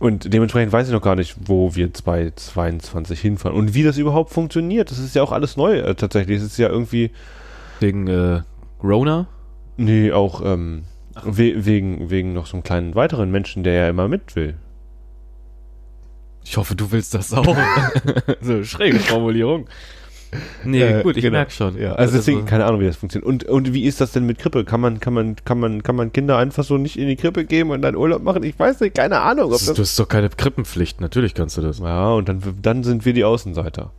Und 0.00 0.32
dementsprechend 0.34 0.72
weiß 0.72 0.88
ich 0.88 0.92
noch 0.92 1.00
gar 1.00 1.14
nicht, 1.14 1.36
wo 1.46 1.76
wir 1.76 1.94
2022 1.94 3.20
hinfahren 3.20 3.56
und 3.56 3.74
wie 3.74 3.84
das 3.84 3.98
überhaupt 3.98 4.30
funktioniert. 4.30 4.90
Das 4.90 4.98
ist 4.98 5.14
ja 5.14 5.22
auch 5.22 5.32
alles 5.32 5.56
neu 5.56 5.78
äh, 5.78 5.94
tatsächlich. 5.94 6.38
Es 6.38 6.44
ist 6.44 6.58
ja 6.58 6.68
irgendwie, 6.68 7.10
wegen 7.80 8.08
äh, 8.08 8.42
Rona. 8.82 9.28
nee, 9.76 10.12
auch 10.12 10.42
ähm, 10.44 10.82
we 11.22 11.64
wegen, 11.64 12.10
wegen 12.10 12.32
noch 12.32 12.46
so 12.46 12.56
einem 12.56 12.64
kleinen 12.64 12.94
weiteren 12.94 13.30
Menschen, 13.30 13.62
der 13.62 13.74
ja 13.74 13.88
immer 13.88 14.08
mit 14.08 14.34
will. 14.34 14.56
Ich 16.44 16.56
hoffe, 16.56 16.74
du 16.74 16.92
willst 16.92 17.14
das 17.14 17.32
auch. 17.32 17.56
so, 18.42 18.62
schräge 18.64 18.98
Formulierung. 18.98 19.66
Nee, 20.64 20.82
Äh, 20.82 21.02
gut, 21.02 21.16
ich 21.16 21.22
genau. 21.22 21.38
merk 21.38 21.52
schon. 21.52 21.80
Ja, 21.80 21.92
also 21.94 22.16
deswegen, 22.16 22.44
keine 22.44 22.64
Ahnung, 22.66 22.80
wie 22.80 22.86
das 22.86 22.96
funktioniert. 22.96 23.26
Und, 23.28 23.44
und 23.44 23.72
wie 23.72 23.84
ist 23.84 24.00
das 24.00 24.12
denn 24.12 24.26
mit 24.26 24.38
Krippe? 24.38 24.64
Kann 24.64 24.80
man, 24.80 24.98
kann 24.98 25.14
man, 25.14 25.36
kann 25.44 25.58
man, 25.60 25.82
kann 25.82 25.94
man 25.96 26.12
Kinder 26.12 26.36
einfach 26.38 26.64
so 26.64 26.76
nicht 26.76 26.98
in 26.98 27.06
die 27.06 27.16
Krippe 27.16 27.44
geben 27.44 27.70
und 27.70 27.82
dann 27.82 27.94
Urlaub 27.96 28.22
machen? 28.22 28.42
Ich 28.42 28.58
weiß 28.58 28.80
nicht, 28.80 28.96
keine 28.96 29.20
Ahnung. 29.20 29.46
Ob 29.46 29.52
das, 29.52 29.72
du 29.72 29.80
hast 29.82 29.98
doch 29.98 30.08
keine 30.08 30.28
Krippenpflicht, 30.28 31.00
natürlich 31.00 31.34
kannst 31.34 31.56
du 31.56 31.62
das. 31.62 31.78
ja, 31.78 32.08
und 32.12 32.28
dann, 32.28 32.42
dann 32.60 32.82
sind 32.82 33.04
wir 33.04 33.12
die 33.12 33.24
Außenseiter. 33.24 33.92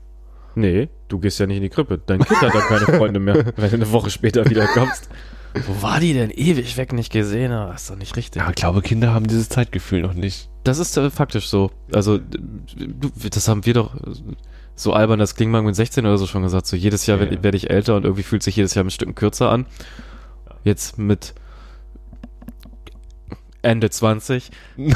Nee, 0.56 0.90
du 1.08 1.20
gehst 1.20 1.40
ja 1.40 1.48
nicht 1.48 1.58
in 1.58 1.64
die 1.64 1.70
Krippe. 1.70 2.00
Dein 2.06 2.20
Kind 2.20 2.42
hat 2.42 2.54
dann 2.54 2.62
keine 2.64 2.98
Freunde 2.98 3.20
mehr, 3.20 3.36
wenn 3.56 3.70
du 3.70 3.76
eine 3.76 3.92
Woche 3.92 4.10
später 4.10 4.50
wieder 4.50 4.68
kommst. 4.68 5.10
Wo 5.68 5.82
war 5.82 6.00
die 6.00 6.14
denn? 6.14 6.32
Ewig 6.32 6.76
weg 6.78 6.92
nicht 6.92 7.12
gesehen. 7.12 7.52
Ah, 7.52 7.74
ist 7.74 7.90
doch 7.90 7.96
nicht 7.96 8.16
richtig. 8.16 8.42
Ja, 8.42 8.50
ich 8.50 8.56
glaube, 8.56 8.82
Kinder 8.82 9.14
haben 9.14 9.28
dieses 9.28 9.50
Zeitgefühl 9.50 10.02
noch 10.02 10.14
nicht. 10.14 10.50
Das 10.64 10.80
ist 10.80 10.98
äh, 10.98 11.10
faktisch 11.10 11.48
so. 11.48 11.72
Also, 11.94 12.20
das 13.32 13.48
haben 13.48 13.66
wir 13.66 13.74
doch 13.74 13.96
so 14.76 14.92
albern, 14.94 15.20
das 15.20 15.36
Klingmann 15.36 15.64
mit 15.64 15.76
16 15.76 16.06
oder 16.06 16.18
so 16.18 16.28
schon 16.28 16.44
gesagt. 16.44 16.68
So 16.68 16.76
jedes 16.76 17.06
Jahr 17.06 17.18
Ja, 17.18 17.22
werde 17.22 17.36
ja. 17.36 17.44
werd 17.44 17.56
ich 17.56 17.70
älter 17.70 17.96
und 17.96 18.04
irgendwie 18.04 18.24
fühlt 18.24 18.44
sich 18.44 18.58
jedes 18.58 18.74
Jahr 18.74 18.84
ein 18.84 18.90
Stück 18.92 19.16
kürzer 19.16 19.50
an. 19.50 19.66
Jetzt 20.64 20.98
mit 20.98 21.34
Ende 23.62 23.90
20 23.90 24.52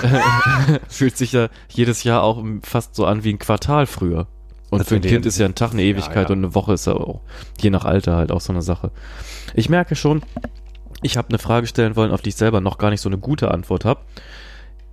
fühlt 0.90 1.16
sich 1.18 1.32
ja 1.32 1.48
jedes 1.70 2.04
Jahr 2.04 2.24
auch 2.24 2.44
fast 2.64 2.96
so 2.96 3.06
an 3.06 3.24
wie 3.24 3.34
ein 3.34 3.40
Quartal 3.40 3.86
früher. 3.86 4.28
Und 4.70 4.80
Das 4.80 4.88
für 4.90 4.96
ein 4.96 5.02
Kind 5.02 5.26
ja- 5.26 5.30
ist 5.30 5.38
ja 5.40 5.46
ein 5.46 5.56
Tag 5.56 5.72
eine 5.74 5.82
Ewigkeit 5.84 6.30
ja. 6.30 6.36
und 6.36 6.40
eine 6.44 6.54
Woche 6.56 6.74
ist 6.74 6.86
ja 6.88 6.94
auch, 6.94 7.22
je 7.60 7.70
nach 7.70 7.86
Alter 7.86 8.16
halt 8.16 8.32
auch 8.32 8.42
so 8.42 8.54
eine 8.54 8.62
Sache. 8.62 8.92
Ich 9.54 9.70
merke 9.70 9.96
schon, 9.96 10.22
Ich 11.02 11.16
habe 11.18 11.30
eine 11.30 11.40
Frage 11.40 11.66
stellen 11.66 11.96
wollen, 11.96 12.12
auf 12.12 12.22
die 12.22 12.30
ich 12.30 12.36
selber 12.36 12.60
noch 12.62 12.78
gar 12.78 12.90
nicht 12.90 13.00
so 13.02 13.08
eine 13.10 13.18
gute 13.18 13.52
Antwort 13.52 13.86
habe. 13.86 14.02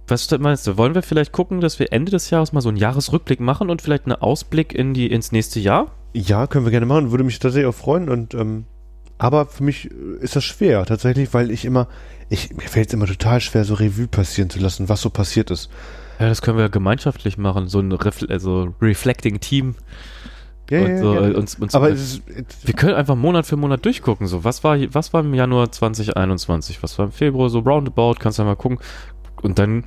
Was 0.07 0.31
meinst 0.39 0.65
du? 0.66 0.77
Wollen 0.77 0.94
wir 0.94 1.03
vielleicht 1.03 1.32
gucken, 1.32 1.61
dass 1.61 1.81
wir 1.81 1.93
Ende 1.93 2.12
des 2.12 2.31
Jahres 2.31 2.53
mal 2.53 2.61
so 2.61 2.69
einen 2.69 2.78
Jahresrückblick 2.78 3.40
machen 3.40 3.70
und 3.70 3.82
vielleicht 3.82 4.05
einen 4.07 4.15
Ausblick 4.15 4.73
in 4.73 4.94
die, 4.94 5.11
ins 5.11 5.32
nächste 5.32 5.59
Jahr? 5.59 5.90
Ja, 6.12 6.47
können 6.47 6.65
wir 6.65 6.70
gerne 6.70 6.86
machen. 6.86 7.11
Würde 7.11 7.24
mich 7.24 7.40
tatsächlich 7.40 7.69
auch 7.69 7.74
freuen. 7.74 8.09
Und 8.09 8.35
ähm, 8.35 8.66
aber 9.19 9.47
für 9.47 9.65
mich 9.65 9.86
ist 10.20 10.36
das 10.36 10.44
schwer 10.44 10.85
tatsächlich, 10.86 11.35
weil 11.35 11.51
ich 11.51 11.65
immer, 11.65 11.89
ich 12.28 12.55
mir 12.55 12.69
fällt 12.69 12.86
es 12.89 12.94
immer 12.94 13.07
total 13.07 13.40
schwer, 13.40 13.65
so 13.65 13.74
Revue 13.74 14.07
passieren 14.07 14.48
zu 14.48 14.61
lassen, 14.61 14.89
was 14.89 15.01
so 15.01 15.11
passiert 15.11 15.51
ist. 15.51 15.70
Ja, 16.18 16.28
das 16.28 16.43
können 16.43 16.59
wir 16.59 16.68
gemeinschaftlich 16.68 17.38
machen, 17.38 17.68
so 17.68 17.80
ein 17.80 17.93
Refle 17.93 18.28
also 18.30 18.74
Reflecting 18.80 19.40
Team. 19.40 19.74
Ja, 20.70 20.80
und 20.80 20.88
ja, 20.88 20.98
so, 20.98 21.14
ja. 21.14 21.28
äh, 21.28 21.34
uns, 21.34 21.55
uns 21.56 21.74
aber 21.74 21.90
äh, 21.90 21.94
ist, 21.94 22.22
wir 22.64 22.74
können 22.74 22.94
einfach 22.94 23.14
Monat 23.14 23.47
für 23.47 23.56
Monat 23.56 23.84
durchgucken. 23.84 24.26
So, 24.26 24.43
was 24.43 24.64
war, 24.64 24.76
was 24.93 25.12
war 25.12 25.20
im 25.20 25.32
Januar 25.34 25.70
2021? 25.70 26.82
Was 26.82 26.98
war 26.98 27.06
im 27.06 27.12
Februar? 27.12 27.51
So 27.51 27.60
roundabout, 27.60 28.14
kannst 28.18 28.38
du 28.38 28.43
ja 28.43 28.48
mal 28.48 28.56
gucken. 28.56 28.78
Und 29.43 29.59
dann, 29.59 29.84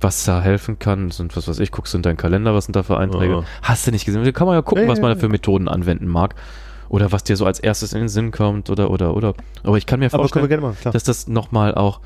was 0.00 0.24
da 0.24 0.42
helfen 0.42 0.78
kann, 0.78 1.10
sind, 1.10 1.34
was 1.36 1.48
weiß 1.48 1.60
ich, 1.60 1.70
guckst 1.70 1.94
du 1.94 1.98
in 1.98 2.02
deinen 2.02 2.16
Kalender, 2.18 2.54
was 2.54 2.66
sind 2.66 2.76
da 2.76 2.82
für 2.82 2.98
Einträge? 2.98 3.34
Ja. 3.34 3.44
Hast 3.62 3.86
du 3.86 3.90
nicht 3.90 4.04
gesehen? 4.04 4.22
Da 4.24 4.32
kann 4.32 4.46
man 4.46 4.56
ja 4.56 4.62
gucken, 4.62 4.84
Ja, 4.84 4.90
was 4.90 4.98
ja, 4.98 5.02
man 5.02 5.12
da 5.12 5.16
ja. 5.16 5.20
für 5.20 5.28
Methoden 5.28 5.68
anwenden 5.68 6.08
mag. 6.08 6.34
Oder 6.90 7.10
was 7.10 7.24
dir 7.24 7.36
so 7.38 7.46
als 7.46 7.58
erstes 7.58 7.94
in 7.94 8.00
den 8.00 8.08
Sinn 8.10 8.32
kommt, 8.32 8.68
oder, 8.68 8.90
oder, 8.90 9.16
oder. 9.16 9.32
Aber 9.62 9.78
ich 9.78 9.86
kann 9.86 10.00
mir 10.00 10.10
vorstellen, 10.10 10.74
dass 10.84 11.04
das 11.04 11.26
nochmal 11.26 11.74
auch 11.74 12.00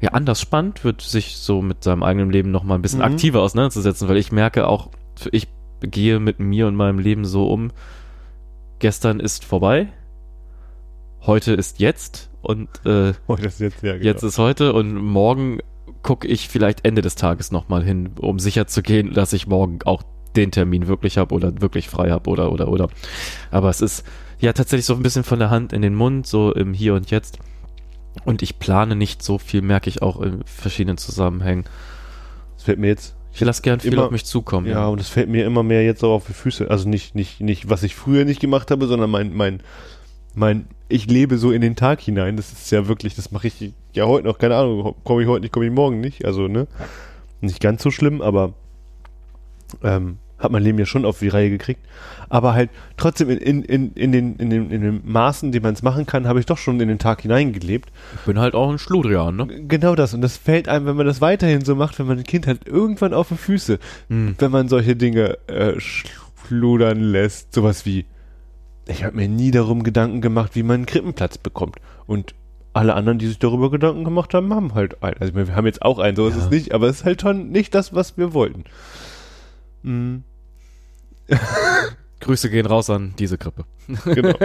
ja, 0.00 0.10
anders 0.10 0.40
spannend 0.40 0.84
wird, 0.84 1.00
sich 1.00 1.36
so 1.36 1.62
mit 1.62 1.82
seinem 1.82 2.02
eigenen 2.02 2.30
Leben 2.30 2.50
nochmal 2.50 2.78
ein 2.78 2.82
bisschen 2.82 2.98
Mhm. 2.98 3.06
aktiver 3.06 3.40
auseinanderzusetzen, 3.40 4.08
weil 4.08 4.18
ich 4.18 4.32
merke 4.32 4.68
auch, 4.68 4.90
ich 5.32 5.48
gehe 5.80 6.20
mit 6.20 6.38
mir 6.40 6.66
und 6.66 6.76
meinem 6.76 6.98
Leben 6.98 7.24
so 7.24 7.48
um, 7.50 7.70
gestern 8.78 9.20
ist 9.20 9.44
vorbei, 9.44 9.88
heute 11.22 11.52
ist 11.54 11.80
jetzt 11.80 12.30
und 12.42 12.68
äh, 12.84 13.12
das 13.28 13.54
ist 13.54 13.60
jetzt, 13.60 13.82
ja, 13.82 13.92
genau. 13.94 14.04
jetzt 14.04 14.22
ist 14.22 14.38
heute 14.38 14.72
und 14.72 14.94
morgen 14.94 15.60
gucke 16.02 16.28
ich 16.28 16.48
vielleicht 16.48 16.84
Ende 16.84 17.02
des 17.02 17.16
Tages 17.16 17.50
nochmal 17.50 17.82
hin, 17.82 18.10
um 18.20 18.38
sicher 18.38 18.66
zu 18.66 18.82
gehen, 18.82 19.12
dass 19.12 19.32
ich 19.32 19.46
morgen 19.46 19.78
auch 19.84 20.02
den 20.36 20.50
Termin 20.52 20.86
wirklich 20.86 21.18
habe 21.18 21.34
oder 21.34 21.60
wirklich 21.60 21.88
frei 21.88 22.10
habe 22.10 22.28
oder 22.30 22.52
oder 22.52 22.68
oder. 22.68 22.88
Aber 23.50 23.70
es 23.70 23.80
ist 23.80 24.04
ja 24.38 24.52
tatsächlich 24.52 24.84
so 24.84 24.94
ein 24.94 25.02
bisschen 25.02 25.24
von 25.24 25.38
der 25.38 25.50
Hand 25.50 25.72
in 25.72 25.80
den 25.82 25.94
Mund, 25.94 26.26
so 26.26 26.52
im 26.52 26.74
Hier 26.74 26.94
und 26.94 27.10
Jetzt. 27.10 27.38
Und 28.24 28.42
ich 28.42 28.58
plane 28.58 28.96
nicht 28.96 29.22
so 29.22 29.38
viel, 29.38 29.62
merke 29.62 29.88
ich 29.88 30.02
auch 30.02 30.20
in 30.20 30.42
verschiedenen 30.44 30.98
Zusammenhängen. 30.98 31.64
Das 32.54 32.64
fällt 32.64 32.78
mir 32.78 32.88
jetzt. 32.88 33.14
Ich 33.32 33.40
lasse 33.40 33.62
gern 33.62 33.80
viel 33.80 33.92
Immer- 33.92 34.06
auf 34.06 34.10
mich 34.10 34.24
zukommen. 34.24 34.66
Ja, 34.66 34.86
und 34.88 35.00
es 35.00 35.08
fällt 35.08 35.28
mir 35.28 35.44
immer 35.44 35.62
mehr 35.62 35.84
jetzt 35.84 36.02
auch 36.02 36.14
auf 36.14 36.26
die 36.26 36.32
Füße. 36.32 36.70
Also 36.70 36.88
nicht, 36.88 37.14
nicht, 37.14 37.40
nicht, 37.40 37.68
was 37.68 37.82
ich 37.82 37.94
früher 37.94 38.24
nicht 38.24 38.40
gemacht 38.40 38.70
habe, 38.70 38.86
sondern 38.86 39.10
mein, 39.10 39.34
mein, 39.34 39.60
mein, 40.34 40.66
ich 40.88 41.06
lebe 41.06 41.36
so 41.36 41.52
in 41.52 41.60
den 41.60 41.76
Tag 41.76 42.00
hinein. 42.00 42.36
Das 42.36 42.50
ist 42.52 42.70
ja 42.70 42.88
wirklich, 42.88 43.14
das 43.14 43.30
mache 43.32 43.48
ich 43.48 43.72
ja 43.92 44.06
heute 44.06 44.26
noch, 44.26 44.38
keine 44.38 44.56
Ahnung, 44.56 44.94
komme 45.04 45.22
ich 45.22 45.28
heute 45.28 45.42
nicht, 45.42 45.52
komme 45.52 45.66
ich 45.66 45.72
morgen 45.72 46.00
nicht. 46.00 46.24
Also, 46.24 46.48
ne? 46.48 46.66
Nicht 47.42 47.60
ganz 47.60 47.82
so 47.82 47.90
schlimm, 47.90 48.22
aber 48.22 48.54
ähm, 49.82 50.16
hat 50.38 50.52
mein 50.52 50.62
Leben 50.62 50.78
ja 50.78 50.84
schon 50.86 51.04
auf 51.04 51.18
die 51.18 51.28
Reihe 51.28 51.48
gekriegt. 51.50 51.80
Aber 52.28 52.52
halt 52.54 52.70
trotzdem 52.96 53.30
in, 53.30 53.38
in, 53.38 53.62
in, 53.62 53.92
in, 53.94 54.12
den, 54.12 54.36
in, 54.36 54.50
den, 54.50 54.70
in 54.70 54.80
den 54.82 55.00
Maßen, 55.04 55.52
die 55.52 55.60
man 55.60 55.74
es 55.74 55.82
machen 55.82 56.04
kann, 56.06 56.26
habe 56.28 56.40
ich 56.40 56.46
doch 56.46 56.58
schon 56.58 56.78
in 56.80 56.88
den 56.88 56.98
Tag 56.98 57.22
hineingelebt. 57.22 57.90
Ich 58.16 58.20
bin 58.26 58.38
halt 58.38 58.54
auch 58.54 58.70
ein 58.70 58.78
Schludrian, 58.78 59.36
ne? 59.36 59.46
Genau 59.68 59.94
das. 59.94 60.12
Und 60.12 60.20
das 60.20 60.36
fällt 60.36 60.68
einem, 60.68 60.86
wenn 60.86 60.96
man 60.96 61.06
das 61.06 61.20
weiterhin 61.20 61.64
so 61.64 61.74
macht, 61.74 61.98
wenn 61.98 62.06
man 62.06 62.18
ein 62.18 62.24
Kind 62.24 62.46
hat, 62.46 62.66
irgendwann 62.66 63.14
auf 63.14 63.28
die 63.28 63.36
Füße 63.36 63.78
Hm. 64.08 64.34
wenn 64.38 64.50
man 64.50 64.68
solche 64.68 64.96
Dinge 64.96 65.38
äh, 65.48 65.74
schludern 65.78 67.00
lässt, 67.00 67.54
sowas 67.54 67.86
wie, 67.86 68.04
ich 68.88 69.04
habe 69.04 69.16
mir 69.16 69.28
nie 69.28 69.50
darum 69.50 69.82
Gedanken 69.82 70.20
gemacht, 70.20 70.52
wie 70.54 70.62
man 70.62 70.76
einen 70.76 70.86
Krippenplatz 70.86 71.38
bekommt. 71.38 71.76
Und 72.06 72.34
alle 72.72 72.94
anderen, 72.94 73.18
die 73.18 73.26
sich 73.26 73.38
darüber 73.38 73.70
Gedanken 73.70 74.04
gemacht 74.04 74.34
haben, 74.34 74.52
haben 74.54 74.74
halt 74.74 75.02
einen. 75.02 75.16
Also 75.18 75.34
wir 75.34 75.54
haben 75.56 75.66
jetzt 75.66 75.82
auch 75.82 75.98
einen, 75.98 76.16
so 76.16 76.28
ist 76.28 76.36
Ja. 76.36 76.44
es 76.44 76.50
nicht, 76.50 76.72
aber 76.74 76.88
es 76.88 76.96
ist 76.98 77.04
halt 77.04 77.22
schon 77.22 77.50
nicht 77.50 77.74
das, 77.74 77.94
was 77.94 78.18
wir 78.18 78.34
wollten. 78.34 78.64
Mhm, 79.86 80.24
Grüße 82.20 82.50
gehen 82.50 82.66
raus 82.66 82.90
an 82.90 83.14
diese 83.18 83.38
Grippe. 83.38 83.64
genau. 84.04 84.34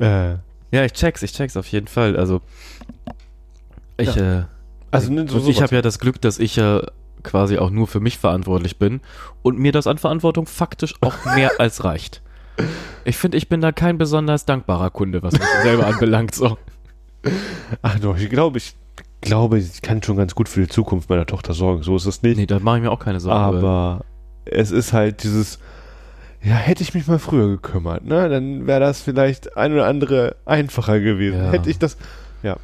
äh, 0.00 0.36
Ja, 0.70 0.84
ich 0.84 0.92
check's, 0.92 1.22
ich 1.22 1.32
check's 1.32 1.56
auf 1.56 1.66
jeden 1.68 1.86
Fall. 1.86 2.16
Also 2.16 2.40
ich, 3.96 4.16
äh, 4.16 4.44
also 4.90 5.12
ne, 5.12 5.28
so, 5.28 5.46
ich 5.48 5.62
habe 5.62 5.74
ja 5.74 5.82
das 5.82 5.98
Glück, 5.98 6.20
dass 6.20 6.38
ich 6.38 6.56
ja 6.56 6.82
quasi 7.22 7.58
auch 7.58 7.70
nur 7.70 7.86
für 7.86 8.00
mich 8.00 8.18
verantwortlich 8.18 8.78
bin 8.78 9.00
und 9.42 9.58
mir 9.58 9.72
das 9.72 9.86
an 9.86 9.98
Verantwortung 9.98 10.46
faktisch 10.46 10.94
auch 11.00 11.14
mehr 11.36 11.52
als 11.60 11.84
reicht. 11.84 12.22
Ich 13.04 13.16
finde, 13.16 13.36
ich 13.36 13.48
bin 13.48 13.60
da 13.60 13.70
kein 13.70 13.98
besonders 13.98 14.46
dankbarer 14.46 14.90
Kunde, 14.90 15.22
was 15.22 15.34
mich 15.34 15.48
selber 15.62 15.86
anbelangt. 15.86 16.34
So. 16.34 16.58
Ach 17.82 17.98
doch, 18.00 18.16
ich 18.18 18.30
glaube, 18.30 18.58
ich 18.58 18.74
glaube, 19.20 19.58
ich 19.58 19.82
kann 19.82 20.02
schon 20.02 20.16
ganz 20.16 20.34
gut 20.34 20.48
für 20.48 20.60
die 20.62 20.68
Zukunft 20.68 21.10
meiner 21.10 21.26
Tochter 21.26 21.52
sorgen. 21.54 21.82
So 21.82 21.96
ist 21.96 22.06
es 22.06 22.22
nicht. 22.22 22.36
Nee, 22.36 22.46
da 22.46 22.58
mache 22.60 22.76
ich 22.78 22.82
mir 22.82 22.90
auch 22.90 23.00
keine 23.00 23.20
Sorgen. 23.20 23.38
aber 23.38 24.04
es 24.44 24.70
ist 24.70 24.92
halt 24.92 25.22
dieses, 25.24 25.58
ja, 26.42 26.54
hätte 26.54 26.82
ich 26.82 26.94
mich 26.94 27.06
mal 27.06 27.18
früher 27.18 27.48
gekümmert, 27.48 28.04
ne, 28.04 28.28
dann 28.28 28.66
wäre 28.66 28.80
das 28.80 29.00
vielleicht 29.02 29.56
ein 29.56 29.72
oder 29.72 29.86
andere 29.86 30.36
einfacher 30.46 31.00
gewesen. 31.00 31.38
Ja. 31.38 31.50
Hätte 31.50 31.68
ich 31.68 31.78
das, 31.78 31.96
ja, 32.42 32.56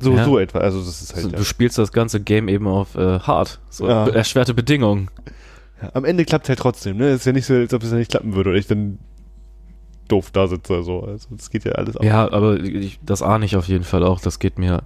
so, 0.00 0.12
Ja. 0.16 0.24
so 0.24 0.38
etwa, 0.38 0.58
also 0.58 0.80
das 0.80 1.02
ist 1.02 1.14
Also, 1.14 1.28
halt, 1.28 1.38
du 1.38 1.44
spielst 1.44 1.78
das 1.78 1.92
ganze 1.92 2.20
Game 2.20 2.48
eben 2.48 2.66
auf 2.66 2.94
äh, 2.96 3.20
hart, 3.20 3.60
so 3.70 3.86
Ja. 3.86 4.08
erschwerte 4.08 4.54
Bedingungen. 4.54 5.08
ja. 5.82 5.90
am 5.94 6.04
Ende 6.04 6.24
klappt 6.24 6.48
halt 6.48 6.58
trotzdem, 6.58 6.96
ne, 6.96 7.10
ist 7.10 7.26
ja 7.26 7.32
nicht 7.32 7.46
so, 7.46 7.54
als 7.54 7.72
ob 7.74 7.82
es 7.84 7.90
ja 7.92 7.98
nicht 7.98 8.10
klappen 8.10 8.34
würde 8.34 8.50
oder 8.50 8.58
ich 8.58 8.66
dann 8.66 8.98
doof 10.08 10.30
da 10.32 10.46
sitze, 10.48 10.82
so, 10.82 11.02
also 11.04 11.28
das 11.30 11.50
geht 11.50 11.64
ja 11.64 11.72
alles 11.72 11.96
auch. 11.96 12.02
Ja, 12.02 12.30
aber 12.32 12.58
ich, 12.58 12.98
das 13.04 13.22
ahne 13.22 13.44
ich 13.44 13.56
auf 13.56 13.68
jeden 13.68 13.84
Fall 13.84 14.02
auch. 14.02 14.20
Das 14.20 14.38
geht 14.38 14.58
mir, 14.58 14.82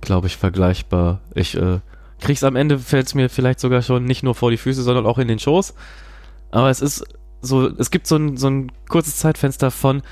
glaube 0.00 0.26
ich, 0.26 0.36
vergleichbar. 0.36 1.20
Ich 1.34 1.56
äh, 1.56 1.80
krieg's 2.20 2.44
am 2.44 2.56
Ende, 2.56 2.78
fällt's 2.78 3.14
mir 3.14 3.28
vielleicht 3.28 3.60
sogar 3.60 3.82
schon 3.82 4.04
nicht 4.04 4.22
nur 4.22 4.34
vor 4.34 4.50
die 4.50 4.56
Füße, 4.56 4.82
sondern 4.82 5.06
auch 5.06 5.18
in 5.18 5.28
den 5.28 5.38
Schoß. 5.38 5.74
Aber 6.50 6.70
es 6.70 6.80
ist 6.80 7.04
so, 7.40 7.68
es 7.68 7.90
gibt 7.90 8.06
so 8.06 8.16
ein, 8.16 8.36
so 8.36 8.48
ein 8.48 8.72
kurzes 8.88 9.16
Zeitfenster 9.16 9.70
von, 9.70 10.02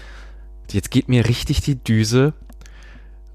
jetzt 0.70 0.90
geht 0.90 1.08
mir 1.08 1.26
richtig 1.28 1.60
die 1.60 1.76
Düse 1.82 2.32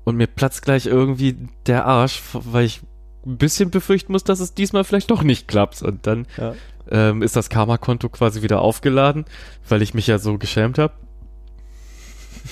und 0.03 0.15
mir 0.15 0.27
platzt 0.27 0.61
gleich 0.63 0.85
irgendwie 0.85 1.35
der 1.65 1.85
Arsch, 1.85 2.21
weil 2.33 2.65
ich 2.65 2.81
ein 3.25 3.37
bisschen 3.37 3.69
befürchten 3.69 4.11
muss, 4.13 4.23
dass 4.23 4.39
es 4.39 4.53
diesmal 4.53 4.83
vielleicht 4.83 5.11
doch 5.11 5.23
nicht 5.23 5.47
klappt. 5.47 5.81
Und 5.81 6.07
dann 6.07 6.25
Ja. 6.37 6.55
ähm, 6.89 7.21
ist 7.21 7.35
das 7.35 7.49
Karma-Konto 7.49 8.09
quasi 8.09 8.41
wieder 8.41 8.61
aufgeladen, 8.61 9.25
weil 9.69 9.81
ich 9.81 9.93
mich 9.93 10.07
ja 10.07 10.17
so 10.17 10.37
geschämt 10.37 10.77
habe. 10.79 10.93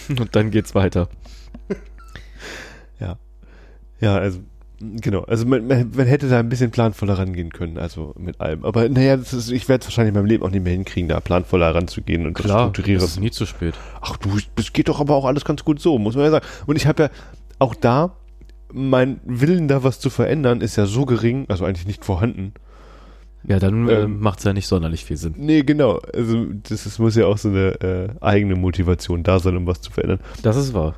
Und 0.09 0.35
dann 0.35 0.51
geht's 0.51 0.75
weiter. 0.75 1.09
Ja, 2.99 3.17
also, 4.15 4.39
genau. 4.79 5.21
Also 5.21 5.45
man, 5.45 5.67
man, 5.67 6.05
hätte 6.05 6.29
da 6.29 6.39
ein 6.39 6.49
bisschen 6.49 6.71
planvoller 6.71 7.17
rangehen 7.17 7.51
können, 7.51 7.77
also 7.77 8.13
mit 8.17 8.39
allem. 8.39 8.63
Aber 8.65 8.87
naja, 8.89 9.17
das 9.17 9.33
ist, 9.33 9.51
ich 9.51 9.67
werde 9.67 9.81
es 9.81 9.87
wahrscheinlich 9.87 10.09
in 10.09 10.15
meinem 10.15 10.27
Leben 10.27 10.43
auch 10.43 10.51
nicht 10.51 10.63
mehr 10.63 10.73
hinkriegen, 10.73 11.09
da 11.09 11.19
planvoller 11.19 11.73
ranzugehen 11.75 12.25
und 12.25 12.37
das 12.37 12.45
Klar, 12.45 12.69
strukturieren. 12.69 13.03
es 13.03 13.11
ist 13.11 13.19
nie 13.19 13.31
zu 13.31 13.45
spät. 13.45 13.75
Ach 14.01 14.17
du, 14.17 14.37
das 14.55 14.73
geht 14.73 14.89
doch 14.89 14.99
aber 14.99 15.15
auch 15.15 15.25
alles 15.25 15.45
ganz 15.45 15.63
gut 15.63 15.79
so, 15.79 15.97
muss 15.97 16.15
man 16.15 16.25
ja 16.25 16.31
sagen. 16.31 16.45
Und 16.65 16.75
ich 16.75 16.87
habe 16.87 17.03
ja 17.03 17.09
auch 17.59 17.75
da, 17.75 18.15
mein 18.71 19.19
Willen 19.25 19.67
da 19.67 19.83
was 19.83 19.99
zu 19.99 20.09
verändern, 20.09 20.61
ist 20.61 20.75
ja 20.75 20.85
so 20.85 21.05
gering, 21.05 21.45
also 21.49 21.65
eigentlich 21.65 21.87
nicht 21.87 22.05
vorhanden. 22.05 22.53
Ja, 23.43 23.59
dann 23.59 23.87
äh, 23.87 24.01
Ähm, 24.01 24.19
macht's 24.19 24.43
ja 24.43 24.53
nicht 24.53 24.67
sonderlich 24.67 25.05
viel 25.05 25.17
Sinn. 25.17 25.33
Nee, 25.37 25.63
genau. 25.63 25.99
Also 26.13 26.45
das, 26.69 26.85
ist, 26.85 26.99
muss 26.99 27.15
ja 27.15 27.25
auch 27.25 27.37
so 27.37 27.49
eine 27.49 27.81
äh, 27.81 28.09
eigene 28.21 28.55
Motivation 28.55 29.23
da 29.23 29.39
sein, 29.39 29.55
um 29.55 29.65
was 29.65 29.81
zu 29.81 29.91
verändern. 29.91 30.19
Das 30.43 30.57
ist 30.57 30.73
wahr. 30.73 30.95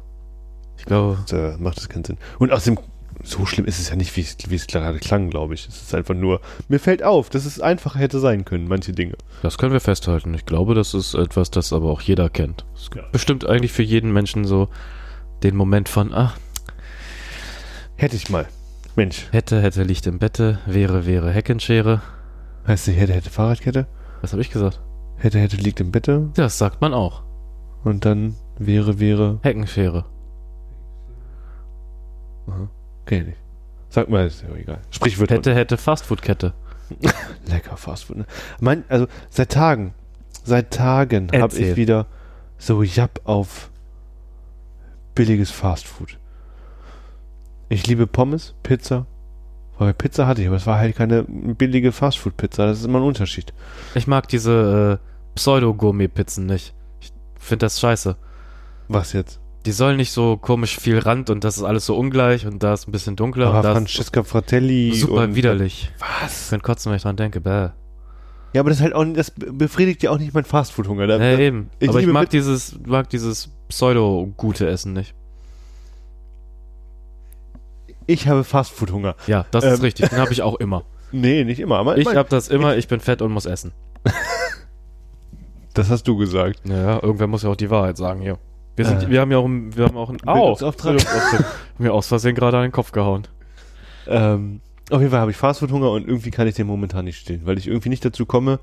Ich 0.81 0.85
glaube, 0.87 1.19
Da 1.29 1.55
macht 1.59 1.77
das 1.77 1.89
keinen 1.89 2.03
Sinn. 2.03 2.17
Und 2.39 2.51
außerdem, 2.51 2.79
so 3.23 3.45
schlimm 3.45 3.65
ist 3.65 3.79
es 3.79 3.89
ja 3.89 3.95
nicht, 3.95 4.17
wie 4.17 4.21
es, 4.21 4.35
wie 4.49 4.55
es 4.55 4.65
gerade 4.65 4.97
klang, 4.97 5.29
glaube 5.29 5.53
ich. 5.53 5.67
Es 5.67 5.79
ist 5.83 5.93
einfach 5.93 6.15
nur, 6.15 6.41
mir 6.69 6.79
fällt 6.79 7.03
auf, 7.03 7.29
dass 7.29 7.45
es 7.45 7.61
einfacher 7.61 7.99
hätte 7.99 8.19
sein 8.19 8.45
können, 8.45 8.67
manche 8.67 8.91
Dinge. 8.91 9.13
das 9.43 9.59
können 9.59 9.73
wir 9.73 9.79
festhalten. 9.79 10.33
Ich 10.33 10.47
glaube, 10.47 10.73
das 10.73 10.95
ist 10.95 11.13
etwas, 11.13 11.51
das 11.51 11.71
aber 11.71 11.91
auch 11.91 12.01
jeder 12.01 12.29
kennt. 12.29 12.65
Es 12.75 12.89
gibt 12.89 13.05
Ja. 13.05 13.11
bestimmt 13.11 13.45
eigentlich 13.45 13.71
für 13.71 13.83
jeden 13.83 14.11
Menschen 14.11 14.43
so 14.43 14.69
den 15.43 15.55
Moment 15.55 15.87
von, 15.87 16.13
ach, 16.13 16.35
Hätte 17.95 18.15
ich 18.15 18.29
mal. 18.31 18.47
Mensch, 18.95 19.27
hätte, 19.31 19.61
hätte, 19.61 19.83
liegt 19.83 20.07
im 20.07 20.17
Bette, 20.17 20.57
wäre, 20.65 21.05
wäre, 21.05 21.29
Heckenschere. 21.31 22.01
heißt 22.67 22.87
nicht 22.87 22.97
hätte, 22.99 23.13
hätte 23.13 23.29
Fahrradkette? 23.29 23.85
Was 24.21 24.31
habe 24.31 24.41
ich 24.41 24.49
gesagt? 24.49 24.81
Hätte, 25.17 25.37
hätte 25.37 25.57
liegt 25.57 25.79
im 25.79 25.91
Bette 25.91 26.29
Das 26.33 26.57
sagt 26.57 26.81
man 26.81 26.93
auch. 26.95 27.21
und 27.83 28.03
dann 28.05 28.33
wäre, 28.57 28.99
wäre. 28.99 29.37
Heckenschere. 29.43 30.05
Aha. 32.51 32.69
Kenn 33.05 33.21
ich 33.21 33.27
nicht. 33.27 33.37
Sag 33.89 34.09
mal, 34.09 34.25
ist 34.25 34.41
ja 34.41 34.55
egal. 34.55 34.79
Sprichwörter. 34.89 35.35
Hätte, 35.35 35.53
hätte, 35.53 35.77
Fastfood-Kette. 35.77 36.53
Lecker 37.47 37.77
Fastfood. 37.77 38.17
Ne? 38.17 38.25
Mein, 38.59 38.85
also 38.87 39.07
seit 39.29 39.51
Tagen, 39.51 39.93
seit 40.43 40.71
Tagen 40.71 41.29
habe 41.33 41.57
ich 41.57 41.75
wieder 41.75 42.05
so 42.57 42.83
Japp 42.83 43.21
auf 43.25 43.69
billiges 45.13 45.51
Fastfood. 45.51 46.17
Ich 47.67 47.85
liebe 47.87 48.07
Pommes, 48.07 48.55
Pizza. 48.63 49.07
Weil 49.77 49.93
Pizza 49.93 50.27
hatte 50.27 50.41
ich, 50.41 50.47
aber 50.47 50.57
es 50.57 50.67
war 50.67 50.77
halt 50.77 50.95
keine 50.95 51.23
billige 51.23 51.91
Fastfood-Pizza. 51.91 52.67
Das 52.67 52.79
ist 52.79 52.85
immer 52.85 52.99
ein 52.99 53.05
Unterschied. 53.05 53.53
Ich 53.95 54.07
mag 54.07 54.27
diese 54.27 54.99
äh, 55.01 55.35
Pseudo-Gourmet-Pizzen 55.35 56.45
nicht. 56.45 56.73
Ich 57.01 57.11
finde 57.39 57.65
das 57.65 57.79
scheiße. 57.79 58.15
Was 58.87 59.13
jetzt? 59.13 59.40
Die 59.65 59.71
sollen 59.71 59.97
nicht 59.97 60.11
so 60.11 60.37
komisch 60.37 60.77
viel 60.79 60.97
Rand 60.97 61.29
und 61.29 61.43
das 61.43 61.57
ist 61.57 61.63
alles 61.63 61.85
so 61.85 61.95
ungleich 61.95 62.47
und 62.47 62.63
da 62.63 62.73
ist 62.73 62.87
ein 62.87 62.91
bisschen 62.91 63.15
dunkler 63.15 63.47
Aber 63.47 63.57
und 63.57 63.63
da 63.63 63.73
Francesca 63.73 64.23
Fratelli. 64.23 64.93
super 64.95 65.35
widerlich. 65.35 65.91
Was? 66.21 66.45
Ich 66.45 66.49
kann 66.49 66.61
kotzen, 66.63 66.89
wenn 66.91 66.97
ich 66.97 67.03
dran 67.03 67.15
denke. 67.15 67.41
Bäh. 67.41 67.69
Ja, 68.53 68.59
aber 68.61 68.69
das 68.71 68.81
halt 68.81 68.93
auch, 68.93 69.05
das 69.13 69.31
befriedigt 69.31 70.01
ja 70.03 70.09
auch 70.11 70.17
nicht 70.17 70.33
mein 70.33 70.45
Fastfood-Hunger. 70.45 71.07
Ja, 71.07 71.17
da- 71.19 71.37
eben. 71.39 71.69
ich 71.79 71.89
Aber 71.89 71.99
ich 71.99 72.07
mag 72.07 72.29
dieses, 72.31 72.77
mag 72.85 73.09
dieses 73.09 73.49
pseudo-gute 73.69 74.67
Essen 74.67 74.93
nicht. 74.93 75.13
Ich 78.07 78.27
habe 78.27 78.43
Fastfood-Hunger. 78.43 79.15
Ja, 79.27 79.45
das 79.51 79.63
Ähm. 79.63 79.73
ist 79.73 79.83
richtig. 79.83 80.09
Den 80.09 80.19
habe 80.19 80.33
ich 80.33 80.41
auch 80.41 80.55
immer. 80.55 80.83
Nee, 81.13 81.43
nicht 81.43 81.59
immer. 81.59 81.77
Aber 81.77 81.97
Ich 81.97 82.05
mein- 82.05 82.15
habe 82.15 82.29
das 82.29 82.47
immer, 82.47 82.77
ich 82.77 82.87
bin 82.87 83.01
fett 83.01 83.21
und 83.21 83.33
muss 83.33 83.45
essen. 83.45 83.73
das 85.73 85.89
hast 85.89 86.07
du 86.07 86.15
gesagt. 86.15 86.61
Ja, 86.63 87.03
irgendwer 87.03 87.27
muss 87.27 87.43
ja 87.43 87.49
auch 87.49 87.55
die 87.57 87.69
Wahrheit 87.69 87.97
sagen 87.97 88.21
hier. 88.21 88.37
Wir, 88.75 88.85
sind, 88.85 89.03
Äh. 89.03 89.09
wir 89.09 89.21
haben 89.21 89.31
ja 89.31 89.37
auch, 89.37 89.45
ein- 89.45 89.75
wir 89.75 89.85
haben 89.85 89.97
auch 89.97 90.09
einen 90.09 90.19
Au, 90.27 90.33
Bildungsauftrag. 90.55 90.97
mir 91.77 91.93
aus 91.93 92.07
Versehen 92.07 92.35
gerade 92.35 92.57
an 92.57 92.63
den 92.63 92.71
Kopf 92.71 92.91
gehauen. 92.91 93.23
Ähm, 94.07 94.61
auf 94.89 94.99
jeden 94.99 95.11
Fall 95.11 95.19
habe 95.21 95.31
ich 95.31 95.37
Fastfood-Hunger 95.37 95.91
und 95.91 96.07
irgendwie 96.07 96.31
kann 96.31 96.47
ich 96.47 96.55
den 96.55 96.67
momentan 96.67 97.05
nicht 97.05 97.17
stillen, 97.19 97.41
weil 97.45 97.57
ich 97.57 97.67
irgendwie 97.67 97.89
nicht 97.89 98.03
dazu 98.03 98.25
komme, 98.25 98.59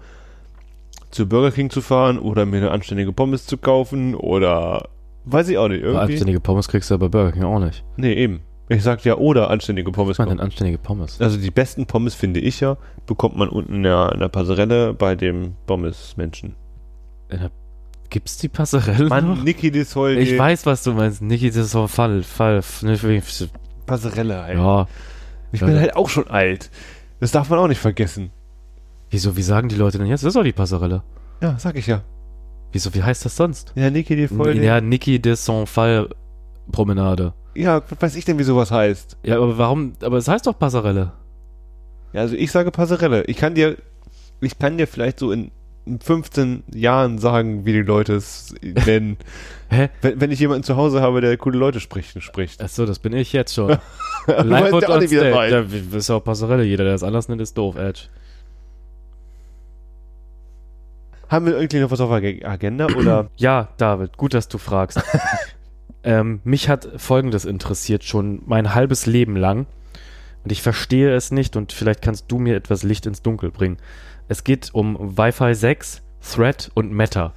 zu 1.10 1.26
Burger 1.28 1.52
King 1.52 1.70
zu 1.70 1.80
fahren 1.80 2.18
oder 2.18 2.44
mir 2.44 2.58
eine 2.58 2.70
anständige 2.70 3.12
Pommes 3.12 3.46
zu 3.46 3.56
kaufen 3.56 4.14
oder 4.14 4.88
weiß 5.24 5.48
ich 5.48 5.56
auch 5.58 5.68
nicht. 5.68 5.82
Aber 5.82 5.92
Irgendwie. 5.94 6.12
anständige 6.12 6.40
Pommes 6.40 6.68
kriegst 6.68 6.90
du 6.90 6.94
ja 6.94 6.98
bei 6.98 7.08
Burger 7.08 7.32
King 7.32 7.44
auch 7.44 7.60
nicht. 7.60 7.84
Nee, 7.96 8.12
eben. 8.14 8.40
Ich 8.70 8.82
sag 8.82 9.02
ja 9.06 9.16
oder 9.16 9.48
anständige 9.48 9.90
Pommes. 9.90 10.18
Was 10.18 10.28
denn 10.28 10.40
anständige 10.40 10.76
Pommes? 10.76 11.18
Also 11.22 11.38
die 11.38 11.50
besten 11.50 11.86
Pommes 11.86 12.14
finde 12.14 12.40
ich 12.40 12.60
ja, 12.60 12.76
bekommt 13.06 13.36
man 13.38 13.48
unten 13.48 13.76
in 13.76 13.82
der, 13.84 14.10
in 14.12 14.20
der 14.20 14.28
Passerelle 14.28 14.92
bei 14.92 15.14
dem 15.14 15.54
Pommes-Menschen. 15.66 16.54
Äh, 17.30 17.48
Gibt's 18.10 18.38
die 18.38 18.48
Passerelle 18.48 19.04
noch? 19.04 19.10
Mann, 19.10 19.44
Niki 19.44 19.70
de 19.70 19.84
Sol, 19.84 20.16
Ich 20.18 20.38
weiß, 20.38 20.64
was 20.66 20.82
du 20.82 20.92
meinst. 20.92 21.20
Niki, 21.22 21.48
das 21.48 21.56
ist 21.56 21.70
so 21.72 21.82
ein 21.82 21.88
Fall. 21.88 22.22
Fall. 22.22 22.62
Passerelle 23.86 24.42
halt. 24.42 24.58
Ja. 24.58 24.86
Ich 25.52 25.60
Ja, 25.60 25.66
bin 25.66 25.78
halt 25.78 25.96
auch 25.96 26.08
schon 26.08 26.28
alt. 26.28 26.70
Das 27.20 27.32
darf 27.32 27.48
man 27.50 27.58
auch 27.58 27.68
nicht 27.68 27.80
vergessen. 27.80 28.30
Wieso, 29.10 29.36
wie 29.36 29.42
sagen 29.42 29.68
die 29.68 29.76
Leute 29.76 29.98
denn 29.98 30.06
jetzt? 30.06 30.22
Das 30.22 30.28
ist 30.28 30.36
doch 30.36 30.42
die 30.42 30.52
Passerelle. 30.52 31.02
Ja, 31.42 31.58
sag 31.58 31.76
ich 31.76 31.86
ja. 31.86 32.02
Wieso, 32.72 32.92
wie 32.94 33.02
heißt 33.02 33.24
das 33.24 33.36
sonst? 33.36 33.72
Ja, 33.74 33.90
Niki 33.90 34.14
de 34.16 34.26
Sol. 34.26 34.56
Ja, 34.56 34.80
Niki 34.80 35.18
de 35.20 35.34
Saint-Fall 35.34 36.08
Promenade. 36.70 37.32
ja, 37.54 37.80
was 37.88 38.00
weiß 38.02 38.16
ich 38.16 38.24
denn, 38.26 38.38
wie 38.38 38.42
sowas 38.44 38.70
heißt? 38.70 39.16
Ja, 39.22 39.36
aber 39.36 39.56
warum? 39.56 39.94
Aber 40.02 40.18
es 40.18 40.28
heißt 40.28 40.46
doch 40.46 40.58
Passerelle. 40.58 41.12
Ja, 42.12 42.20
also 42.22 42.34
ich 42.36 42.50
sage 42.52 42.70
Passerelle. 42.70 43.24
Ich 43.24 43.38
kann 43.38 43.54
dir, 43.54 43.76
ich 44.40 44.58
kann 44.58 44.76
dir 44.78 44.86
vielleicht 44.86 45.18
so 45.18 45.32
in 45.32 45.50
15 46.00 46.64
Jahren 46.74 47.18
sagen, 47.18 47.64
wie 47.64 47.72
die 47.72 47.82
Leute 47.82 48.14
es 48.14 48.54
nennen. 48.62 49.16
Hä? 49.70 49.90
wenn, 50.00 50.20
wenn 50.20 50.30
ich 50.30 50.40
jemanden 50.40 50.62
zu 50.62 50.76
Hause 50.76 51.02
habe, 51.02 51.20
der 51.20 51.36
coole 51.36 51.58
Leute 51.58 51.80
spricht, 51.80 52.22
spricht. 52.22 52.62
Achso, 52.62 52.86
das 52.86 52.98
bin 52.98 53.12
ich 53.12 53.32
jetzt 53.32 53.54
schon. 53.54 53.68
Live 54.26 54.72
und 54.72 54.88
on 54.88 55.06
stage. 55.06 55.66
wie- 55.70 55.96
ist 55.96 56.08
ja 56.08 56.14
auch 56.16 56.24
Passerelle. 56.24 56.64
Jeder, 56.64 56.84
der 56.84 56.94
das 56.94 57.02
anders 57.02 57.28
nennt, 57.28 57.40
ist 57.40 57.56
doof, 57.56 57.76
Edge. 57.76 58.02
Haben 61.28 61.46
wir 61.46 61.56
irgendwie 61.58 61.80
noch 61.80 61.90
was 61.90 62.00
auf 62.00 62.20
der 62.20 62.48
Agenda 62.48 62.86
oder? 62.86 63.28
Ja, 63.36 63.68
David, 63.76 64.16
gut, 64.16 64.32
dass 64.34 64.48
du 64.48 64.56
fragst. 64.58 65.02
ähm, 66.02 66.40
mich 66.44 66.68
hat 66.68 66.88
Folgendes 66.96 67.44
interessiert, 67.44 68.04
schon 68.04 68.42
mein 68.46 68.74
halbes 68.74 69.06
Leben 69.06 69.36
lang. 69.36 69.66
Und 70.44 70.52
ich 70.52 70.62
verstehe 70.62 71.14
es 71.14 71.30
nicht 71.30 71.56
und 71.56 71.72
vielleicht 71.72 72.00
kannst 72.00 72.26
du 72.28 72.38
mir 72.38 72.56
etwas 72.56 72.82
Licht 72.82 73.04
ins 73.04 73.20
Dunkel 73.20 73.50
bringen. 73.50 73.76
Es 74.28 74.44
geht 74.44 74.74
um 74.74 74.96
Wi-Fi 75.16 75.54
6, 75.54 76.02
Thread 76.20 76.70
und 76.74 76.92
Meta. 76.92 77.32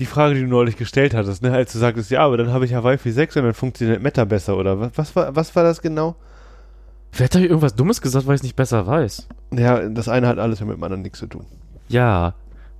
Die 0.00 0.06
Frage, 0.06 0.34
die 0.34 0.40
du 0.42 0.46
neulich 0.46 0.76
gestellt 0.76 1.14
hattest, 1.14 1.42
ne, 1.42 1.52
als 1.52 1.72
du 1.72 1.78
sagtest, 1.78 2.10
ja, 2.10 2.20
aber 2.20 2.36
dann 2.36 2.52
habe 2.52 2.64
ich 2.64 2.70
ja 2.70 2.82
Wi-Fi 2.82 3.10
6 3.10 3.36
und 3.36 3.44
dann 3.44 3.54
funktioniert 3.54 4.02
Meta 4.02 4.24
besser, 4.24 4.56
oder 4.56 4.78
was, 4.80 4.92
was, 4.96 5.16
war, 5.16 5.36
was 5.36 5.54
war 5.54 5.64
das 5.64 5.82
genau? 5.82 6.16
Vielleicht 7.10 7.34
habe 7.34 7.44
ich 7.44 7.50
irgendwas 7.50 7.76
Dummes 7.76 8.00
gesagt, 8.00 8.26
weil 8.26 8.34
ich 8.34 8.40
es 8.40 8.44
nicht 8.44 8.56
besser 8.56 8.86
weiß. 8.86 9.28
Ja, 9.52 9.88
das 9.88 10.08
eine 10.08 10.26
hat 10.26 10.38
alles 10.38 10.60
mit 10.60 10.76
dem 10.76 10.82
anderen 10.82 11.02
nichts 11.02 11.20
zu 11.20 11.26
tun. 11.26 11.46
Ja, 11.88 12.34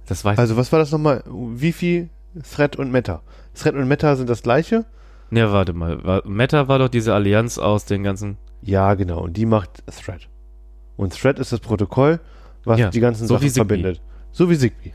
das 0.07 0.25
weiß 0.25 0.39
Also, 0.39 0.57
was 0.57 0.73
war 0.73 0.79
das 0.79 0.91
nochmal? 0.91 1.23
Wifi, 1.27 2.09
Thread 2.43 2.77
und 2.77 2.91
Meta. 2.91 3.23
Thread 3.55 3.75
und 3.75 3.87
Meta 3.87 4.17
sind 4.17 4.29
das 4.29 4.43
gleiche? 4.43 4.85
Ne, 5.31 5.53
warte 5.53 5.73
mal. 5.73 6.23
Meta 6.25 6.69
war 6.69 6.79
doch 6.79 6.89
diese 6.89 7.15
Allianz 7.15 7.59
aus 7.59 7.85
den 7.85 8.03
ganzen. 8.03 8.37
Ja, 8.63 8.95
genau. 8.95 9.21
Und 9.21 9.37
die 9.37 9.47
macht 9.47 9.85
Thread. 9.87 10.29
Und 10.97 11.17
Thread 11.19 11.39
ist 11.39 11.53
das 11.53 11.61
Protokoll, 11.61 12.21
was 12.65 12.79
Ja, 12.81 12.91
die 12.91 13.01
ganzen 13.01 13.27
so 13.27 13.35
Sachen 13.37 13.51
verbindet. 13.51 14.01
So 14.33 14.51
wie 14.51 14.57
Zigbee. 14.59 14.93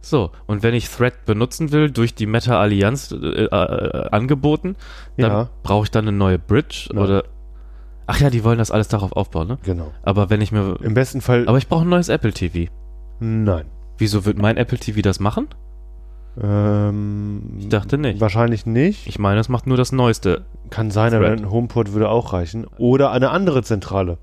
So, 0.00 0.30
und 0.46 0.62
wenn 0.64 0.74
ich 0.74 0.88
Thread 0.88 1.24
benutzen 1.26 1.70
will, 1.70 1.90
durch 1.90 2.14
die 2.14 2.26
Meta-Allianz 2.26 3.12
äh, 3.12 3.44
äh, 3.44 4.08
angeboten, 4.10 4.74
dann 5.16 5.30
Ja, 5.30 5.48
brauche 5.62 5.84
ich 5.84 5.90
dann 5.92 6.08
eine 6.08 6.16
neue 6.16 6.38
Bridge 6.38 6.90
Ja. 6.92 7.00
oder. 7.00 7.24
Ach 8.08 8.18
ja, 8.20 8.28
die 8.30 8.42
wollen 8.42 8.58
das 8.58 8.72
alles 8.72 8.88
darauf 8.88 9.12
aufbauen, 9.12 9.46
ne? 9.46 9.58
genau. 9.62 9.92
Aber 10.02 10.28
wenn 10.28 10.40
ich 10.40 10.50
mir. 10.50 10.76
Im 10.82 10.94
besten 10.94 11.20
Fall. 11.20 11.46
Aber 11.46 11.56
ich 11.58 11.68
brauche 11.68 11.82
ein 11.84 11.88
neues 11.88 12.08
Apple 12.08 12.32
TV. 12.32 12.70
nein. 13.20 13.66
Wieso 13.98 14.24
wird 14.24 14.38
mein 14.38 14.56
Apple 14.56 14.78
TV 14.78 15.00
das 15.02 15.20
machen? 15.20 15.46
Ähm, 16.42 17.42
Ich 17.58 17.68
dachte 17.68 17.98
nicht. 17.98 18.20
Wahrscheinlich 18.20 18.66
nicht. 18.66 19.06
Ich 19.06 19.18
meine, 19.18 19.38
es 19.40 19.48
macht 19.48 19.66
nur 19.66 19.76
das 19.76 19.92
Neueste. 19.92 20.44
Kann 20.70 20.90
sein, 20.90 21.14
aber 21.14 21.26
Thread. 21.26 21.40
ein 21.40 21.50
HomePod 21.50 21.92
würde 21.92 22.08
auch 22.08 22.32
reichen. 22.32 22.66
Oder 22.78 23.10
eine 23.12 23.30
andere 23.30 23.62
Zentrale. 23.62 24.18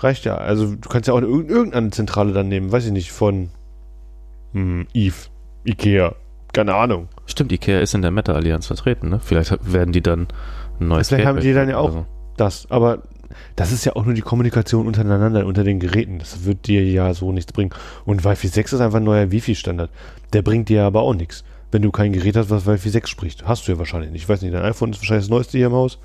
Reicht 0.00 0.24
ja. 0.24 0.36
Also 0.36 0.74
du 0.74 0.88
kannst 0.88 1.08
ja 1.08 1.14
auch 1.14 1.20
irg- 1.20 1.48
irgendeine 1.48 1.90
Zentrale 1.90 2.32
dann 2.32 2.48
nehmen. 2.48 2.72
Weiß 2.72 2.86
ich 2.86 2.92
nicht, 2.92 3.12
von 3.12 3.50
hm, 4.52 4.86
Eve, 4.94 5.14
Ikea. 5.64 6.14
Keine 6.52 6.74
Ahnung. 6.74 7.08
Stimmt, 7.26 7.52
Ikea 7.52 7.78
ist 7.80 7.94
in 7.94 8.02
der 8.02 8.10
Meta-Allianz 8.10 8.66
vertreten, 8.66 9.08
ne? 9.08 9.20
Vielleicht 9.22 9.56
werden 9.72 9.92
die 9.92 10.00
dann 10.02 10.26
ein 10.80 10.88
neues 10.88 11.08
Vielleicht 11.08 11.26
haben 11.26 11.38
die 11.40 11.52
dann 11.52 11.68
ja 11.68 11.76
auch- 11.78 12.04
Das. 12.36 12.68
Aber 12.70 13.02
das 13.54 13.70
ist 13.70 13.84
ja 13.84 13.94
auch 13.94 14.04
nur 14.04 14.14
die 14.14 14.22
Kommunikation 14.22 14.88
untereinander, 14.88 15.46
unter 15.46 15.62
den 15.62 15.78
Geräten. 15.78 16.18
Das 16.18 16.44
wird 16.44 16.66
dir 16.66 16.82
ja 16.84 17.14
so 17.14 17.30
nichts 17.30 17.52
bringen. 17.52 17.70
Und 18.04 18.24
Wi-Fi 18.24 18.48
6 18.48 18.72
ist 18.72 18.80
einfach 18.80 18.98
ein 18.98 19.04
neuer 19.04 19.30
Wi-Fi-Standard. 19.30 19.90
Der 20.32 20.42
bringt 20.42 20.68
dir 20.68 20.82
aber 20.84 21.02
auch 21.02 21.14
nichts. 21.14 21.44
Wenn 21.70 21.82
du 21.82 21.92
kein 21.92 22.12
Gerät 22.12 22.36
hast, 22.36 22.50
was 22.50 22.66
Wi-Fi 22.66 22.88
6 22.88 23.08
spricht. 23.08 23.46
Hast 23.46 23.68
du 23.68 23.72
ja 23.72 23.78
wahrscheinlich 23.78 24.10
nicht. 24.10 24.22
Ich 24.22 24.28
weiß 24.28 24.42
nicht, 24.42 24.52
dein 24.52 24.64
iPhone 24.64 24.90
ist 24.90 24.98
wahrscheinlich 25.00 25.26
das 25.26 25.30
neueste 25.30 25.58
hier 25.58 25.68
im 25.68 25.74
Haus. 25.74 25.98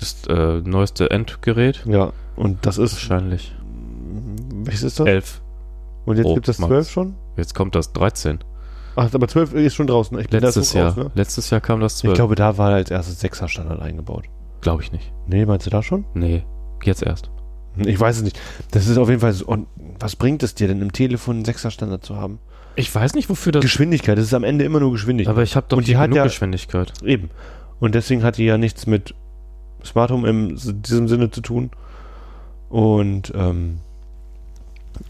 Das 0.00 0.24
äh, 0.28 0.60
neueste 0.64 1.10
Endgerät? 1.12 1.84
Ja. 1.86 2.12
Und 2.36 2.64
das 2.66 2.78
ist. 2.78 2.94
Wahrscheinlich. 2.94 3.54
Welches 4.64 4.82
ist 4.82 5.00
das? 5.00 5.06
11. 5.06 5.40
Und 6.04 6.16
jetzt 6.16 6.24
Pro 6.26 6.34
gibt 6.34 6.48
es 6.48 6.58
Max. 6.58 6.68
12 6.70 6.90
schon? 6.90 7.14
Jetzt 7.36 7.54
kommt 7.54 7.74
das 7.74 7.92
13. 7.92 8.38
Ach, 8.96 9.12
aber 9.14 9.26
12 9.28 9.54
ist 9.54 9.74
schon 9.74 9.86
draußen. 9.86 10.18
Ich 10.18 10.28
bin 10.28 10.40
Letztes 10.40 10.72
Jahr. 10.72 10.88
raus, 10.88 10.96
ne? 10.96 11.10
Letztes 11.14 11.48
Jahr 11.50 11.60
kam 11.60 11.80
das 11.80 11.96
12. 11.98 12.12
Ich 12.12 12.16
glaube, 12.16 12.34
da 12.34 12.58
war 12.58 12.72
als 12.74 12.90
erstes 12.90 13.22
6er 13.22 13.48
Standard 13.48 13.80
eingebaut. 13.80 14.24
Glaube 14.60 14.82
ich 14.82 14.92
nicht. 14.92 15.12
Nee, 15.26 15.46
meinst 15.46 15.66
du 15.66 15.70
da 15.70 15.82
schon? 15.82 16.04
Nee, 16.14 16.44
jetzt 16.84 17.02
erst. 17.02 17.30
Ich 17.76 17.98
weiß 17.98 18.16
es 18.18 18.22
nicht. 18.22 18.38
Das 18.70 18.86
ist 18.86 18.98
auf 18.98 19.08
jeden 19.08 19.20
Fall 19.20 19.32
so. 19.32 19.46
Und 19.46 19.66
was 19.98 20.14
bringt 20.14 20.42
es 20.42 20.54
dir 20.54 20.68
denn 20.68 20.82
im 20.82 20.92
Telefon 20.92 21.36
einen 21.36 21.44
6er 21.46 21.70
Standard 21.70 22.04
zu 22.04 22.16
haben? 22.16 22.38
Ich 22.76 22.94
weiß 22.94 23.14
nicht, 23.14 23.28
wofür 23.30 23.52
das. 23.52 23.62
Geschwindigkeit, 23.62 24.18
das 24.18 24.26
ist 24.26 24.34
am 24.34 24.44
Ende 24.44 24.64
immer 24.64 24.80
nur 24.80 24.92
Geschwindigkeit. 24.92 25.32
Aber 25.34 25.42
ich 25.42 25.56
habe 25.56 25.66
doch 25.68 25.78
Und 25.78 25.86
die 25.88 25.96
hat 25.96 26.14
ja- 26.14 26.24
Geschwindigkeit. 26.24 26.92
Eben. 27.02 27.30
Und 27.80 27.94
deswegen 27.94 28.22
hat 28.22 28.36
die 28.36 28.44
ja 28.44 28.58
nichts 28.58 28.86
mit 28.86 29.14
Smart 29.84 30.10
Home 30.10 30.28
in 30.28 30.56
diesem 30.82 31.08
Sinne 31.08 31.30
zu 31.30 31.40
tun. 31.40 31.70
Und 32.72 33.32
ähm, 33.34 33.80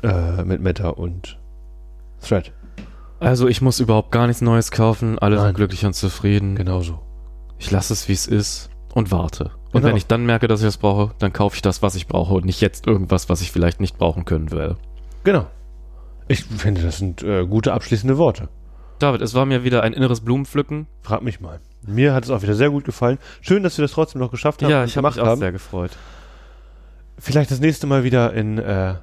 äh, 0.02 0.43
mit 0.43 0.60
Meta 0.60 0.89
und 0.89 1.39
Thread. 2.20 2.52
Also 3.20 3.47
ich 3.47 3.62
muss 3.62 3.78
überhaupt 3.78 4.10
gar 4.10 4.26
nichts 4.26 4.43
Neues 4.43 4.72
kaufen. 4.72 5.16
Alle 5.20 5.36
Nein. 5.36 5.47
sind 5.47 5.55
glücklich 5.55 5.84
und 5.86 5.94
zufrieden. 5.94 6.56
Genauso. 6.56 6.98
Ich 7.59 7.70
lasse 7.70 7.93
es, 7.93 8.09
wie 8.09 8.12
es 8.14 8.26
ist 8.26 8.68
und 8.94 9.12
warte. 9.12 9.52
Und 9.66 9.80
Genau. 9.80 9.86
wenn 9.89 9.97
ich 9.97 10.06
dann 10.09 10.26
merke, 10.26 10.48
dass 10.48 10.60
ich 10.60 10.66
das 10.66 10.76
brauche, 10.76 11.14
dann 11.20 11.32
kaufe 11.32 11.55
ich 11.55 11.62
das, 11.62 11.82
was 11.82 11.94
ich 11.94 12.09
brauche 12.09 12.34
und 12.34 12.44
nicht 12.44 12.60
jetzt 12.60 12.86
irgendwas, 12.89 13.28
was 13.28 13.40
ich 13.43 13.52
vielleicht 13.52 13.78
nicht 13.80 13.97
brauchen 13.97 14.24
können 14.24 14.51
werde. 14.51 14.76
Genau. 15.22 15.47
Ich 16.26 16.44
finde, 16.44 16.82
das 16.82 16.98
sind 16.98 17.22
äh, 17.22 17.47
gute 17.47 17.72
abschließende 17.72 18.18
Worte. 18.18 18.48
David, 18.98 19.22
es 19.22 19.34
war 19.34 19.47
mir 19.47 19.62
wieder 19.62 19.82
ein 19.84 19.93
inneres 19.93 20.20
Blumenpflücken. 20.20 20.89
Frag 21.01 21.22
mich 21.22 21.40
mal. 21.40 21.60
Mir 21.86 22.12
hat 22.12 22.24
es 22.24 22.30
auch 22.30 22.43
wieder 22.43 22.55
sehr 22.55 22.70
gut 22.70 22.84
gefallen. 22.84 23.18
Schön, 23.40 23.62
dass 23.62 23.78
wir 23.78 23.82
das 23.82 23.93
trotzdem 23.93 24.20
noch 24.20 24.30
geschafft 24.32 24.62
haben 24.62 24.70
Ja, 24.70 24.84
ich 24.84 24.97
habe 24.97 25.09
mich 25.09 25.20
auch 25.20 25.26
haben. 25.26 25.40
sehr 25.40 25.52
gefreut. 25.52 25.93
Vielleicht 27.24 27.53
das 27.53 27.61
nächste 27.61 27.86
Mal 27.86 28.03
wieder 28.03 28.32
in 28.35 28.59
äh, 28.59 28.94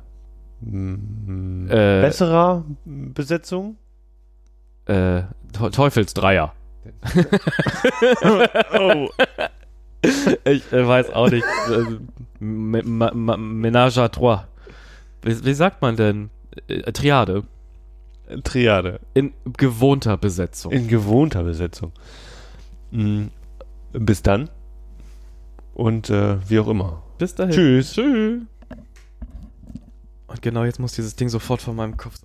Äh, 0.62 2.02
besserer 2.02 2.66
Besetzung. 2.84 3.78
Äh, 4.86 5.22
Te- 5.54 5.72
Teufelsdreier. 5.72 6.54
Oh. 8.78 9.08
Ich 10.46 10.72
äh, 10.74 10.88
weiß 10.88 11.12
auch 11.12 11.30
nicht. 11.30 11.46
Äh, 11.70 11.98
Me- 12.44 12.84
Ma- 12.84 13.14
Ma- 13.14 13.38
Ménage 13.38 13.98
à 14.02 14.10
trois. 14.10 14.48
Wie, 15.22 15.44
wie 15.46 15.54
sagt 15.54 15.82
man 15.82 15.96
denn? 15.96 16.30
Äh, 16.68 16.92
Triade. 16.92 17.44
Triade. 18.44 19.00
In 19.14 19.34
gewohnter 19.58 20.18
Besetzung. 20.18 20.72
In 20.72 20.88
gewohnter 20.88 21.44
Besetzung. 21.44 21.92
Mm, 22.92 23.28
Bis 23.94 24.22
dann. 24.24 24.50
Und 25.74 26.10
äh, 26.10 26.38
wie 26.50 26.60
auch 26.60 26.68
immer. 26.68 27.02
Bis 27.20 27.36
dahin. 27.36 27.54
Tschüss. 27.54 27.94
Tschüss. 27.94 28.42
Und 30.28 30.42
genau 30.42 30.64
jetzt 30.64 30.80
muss 30.80 30.94
dieses 30.94 31.16
Ding 31.16 31.30
sofort 31.30 31.62
von 31.62 31.76
meinem 31.76 31.98
Kopf. 31.98 32.16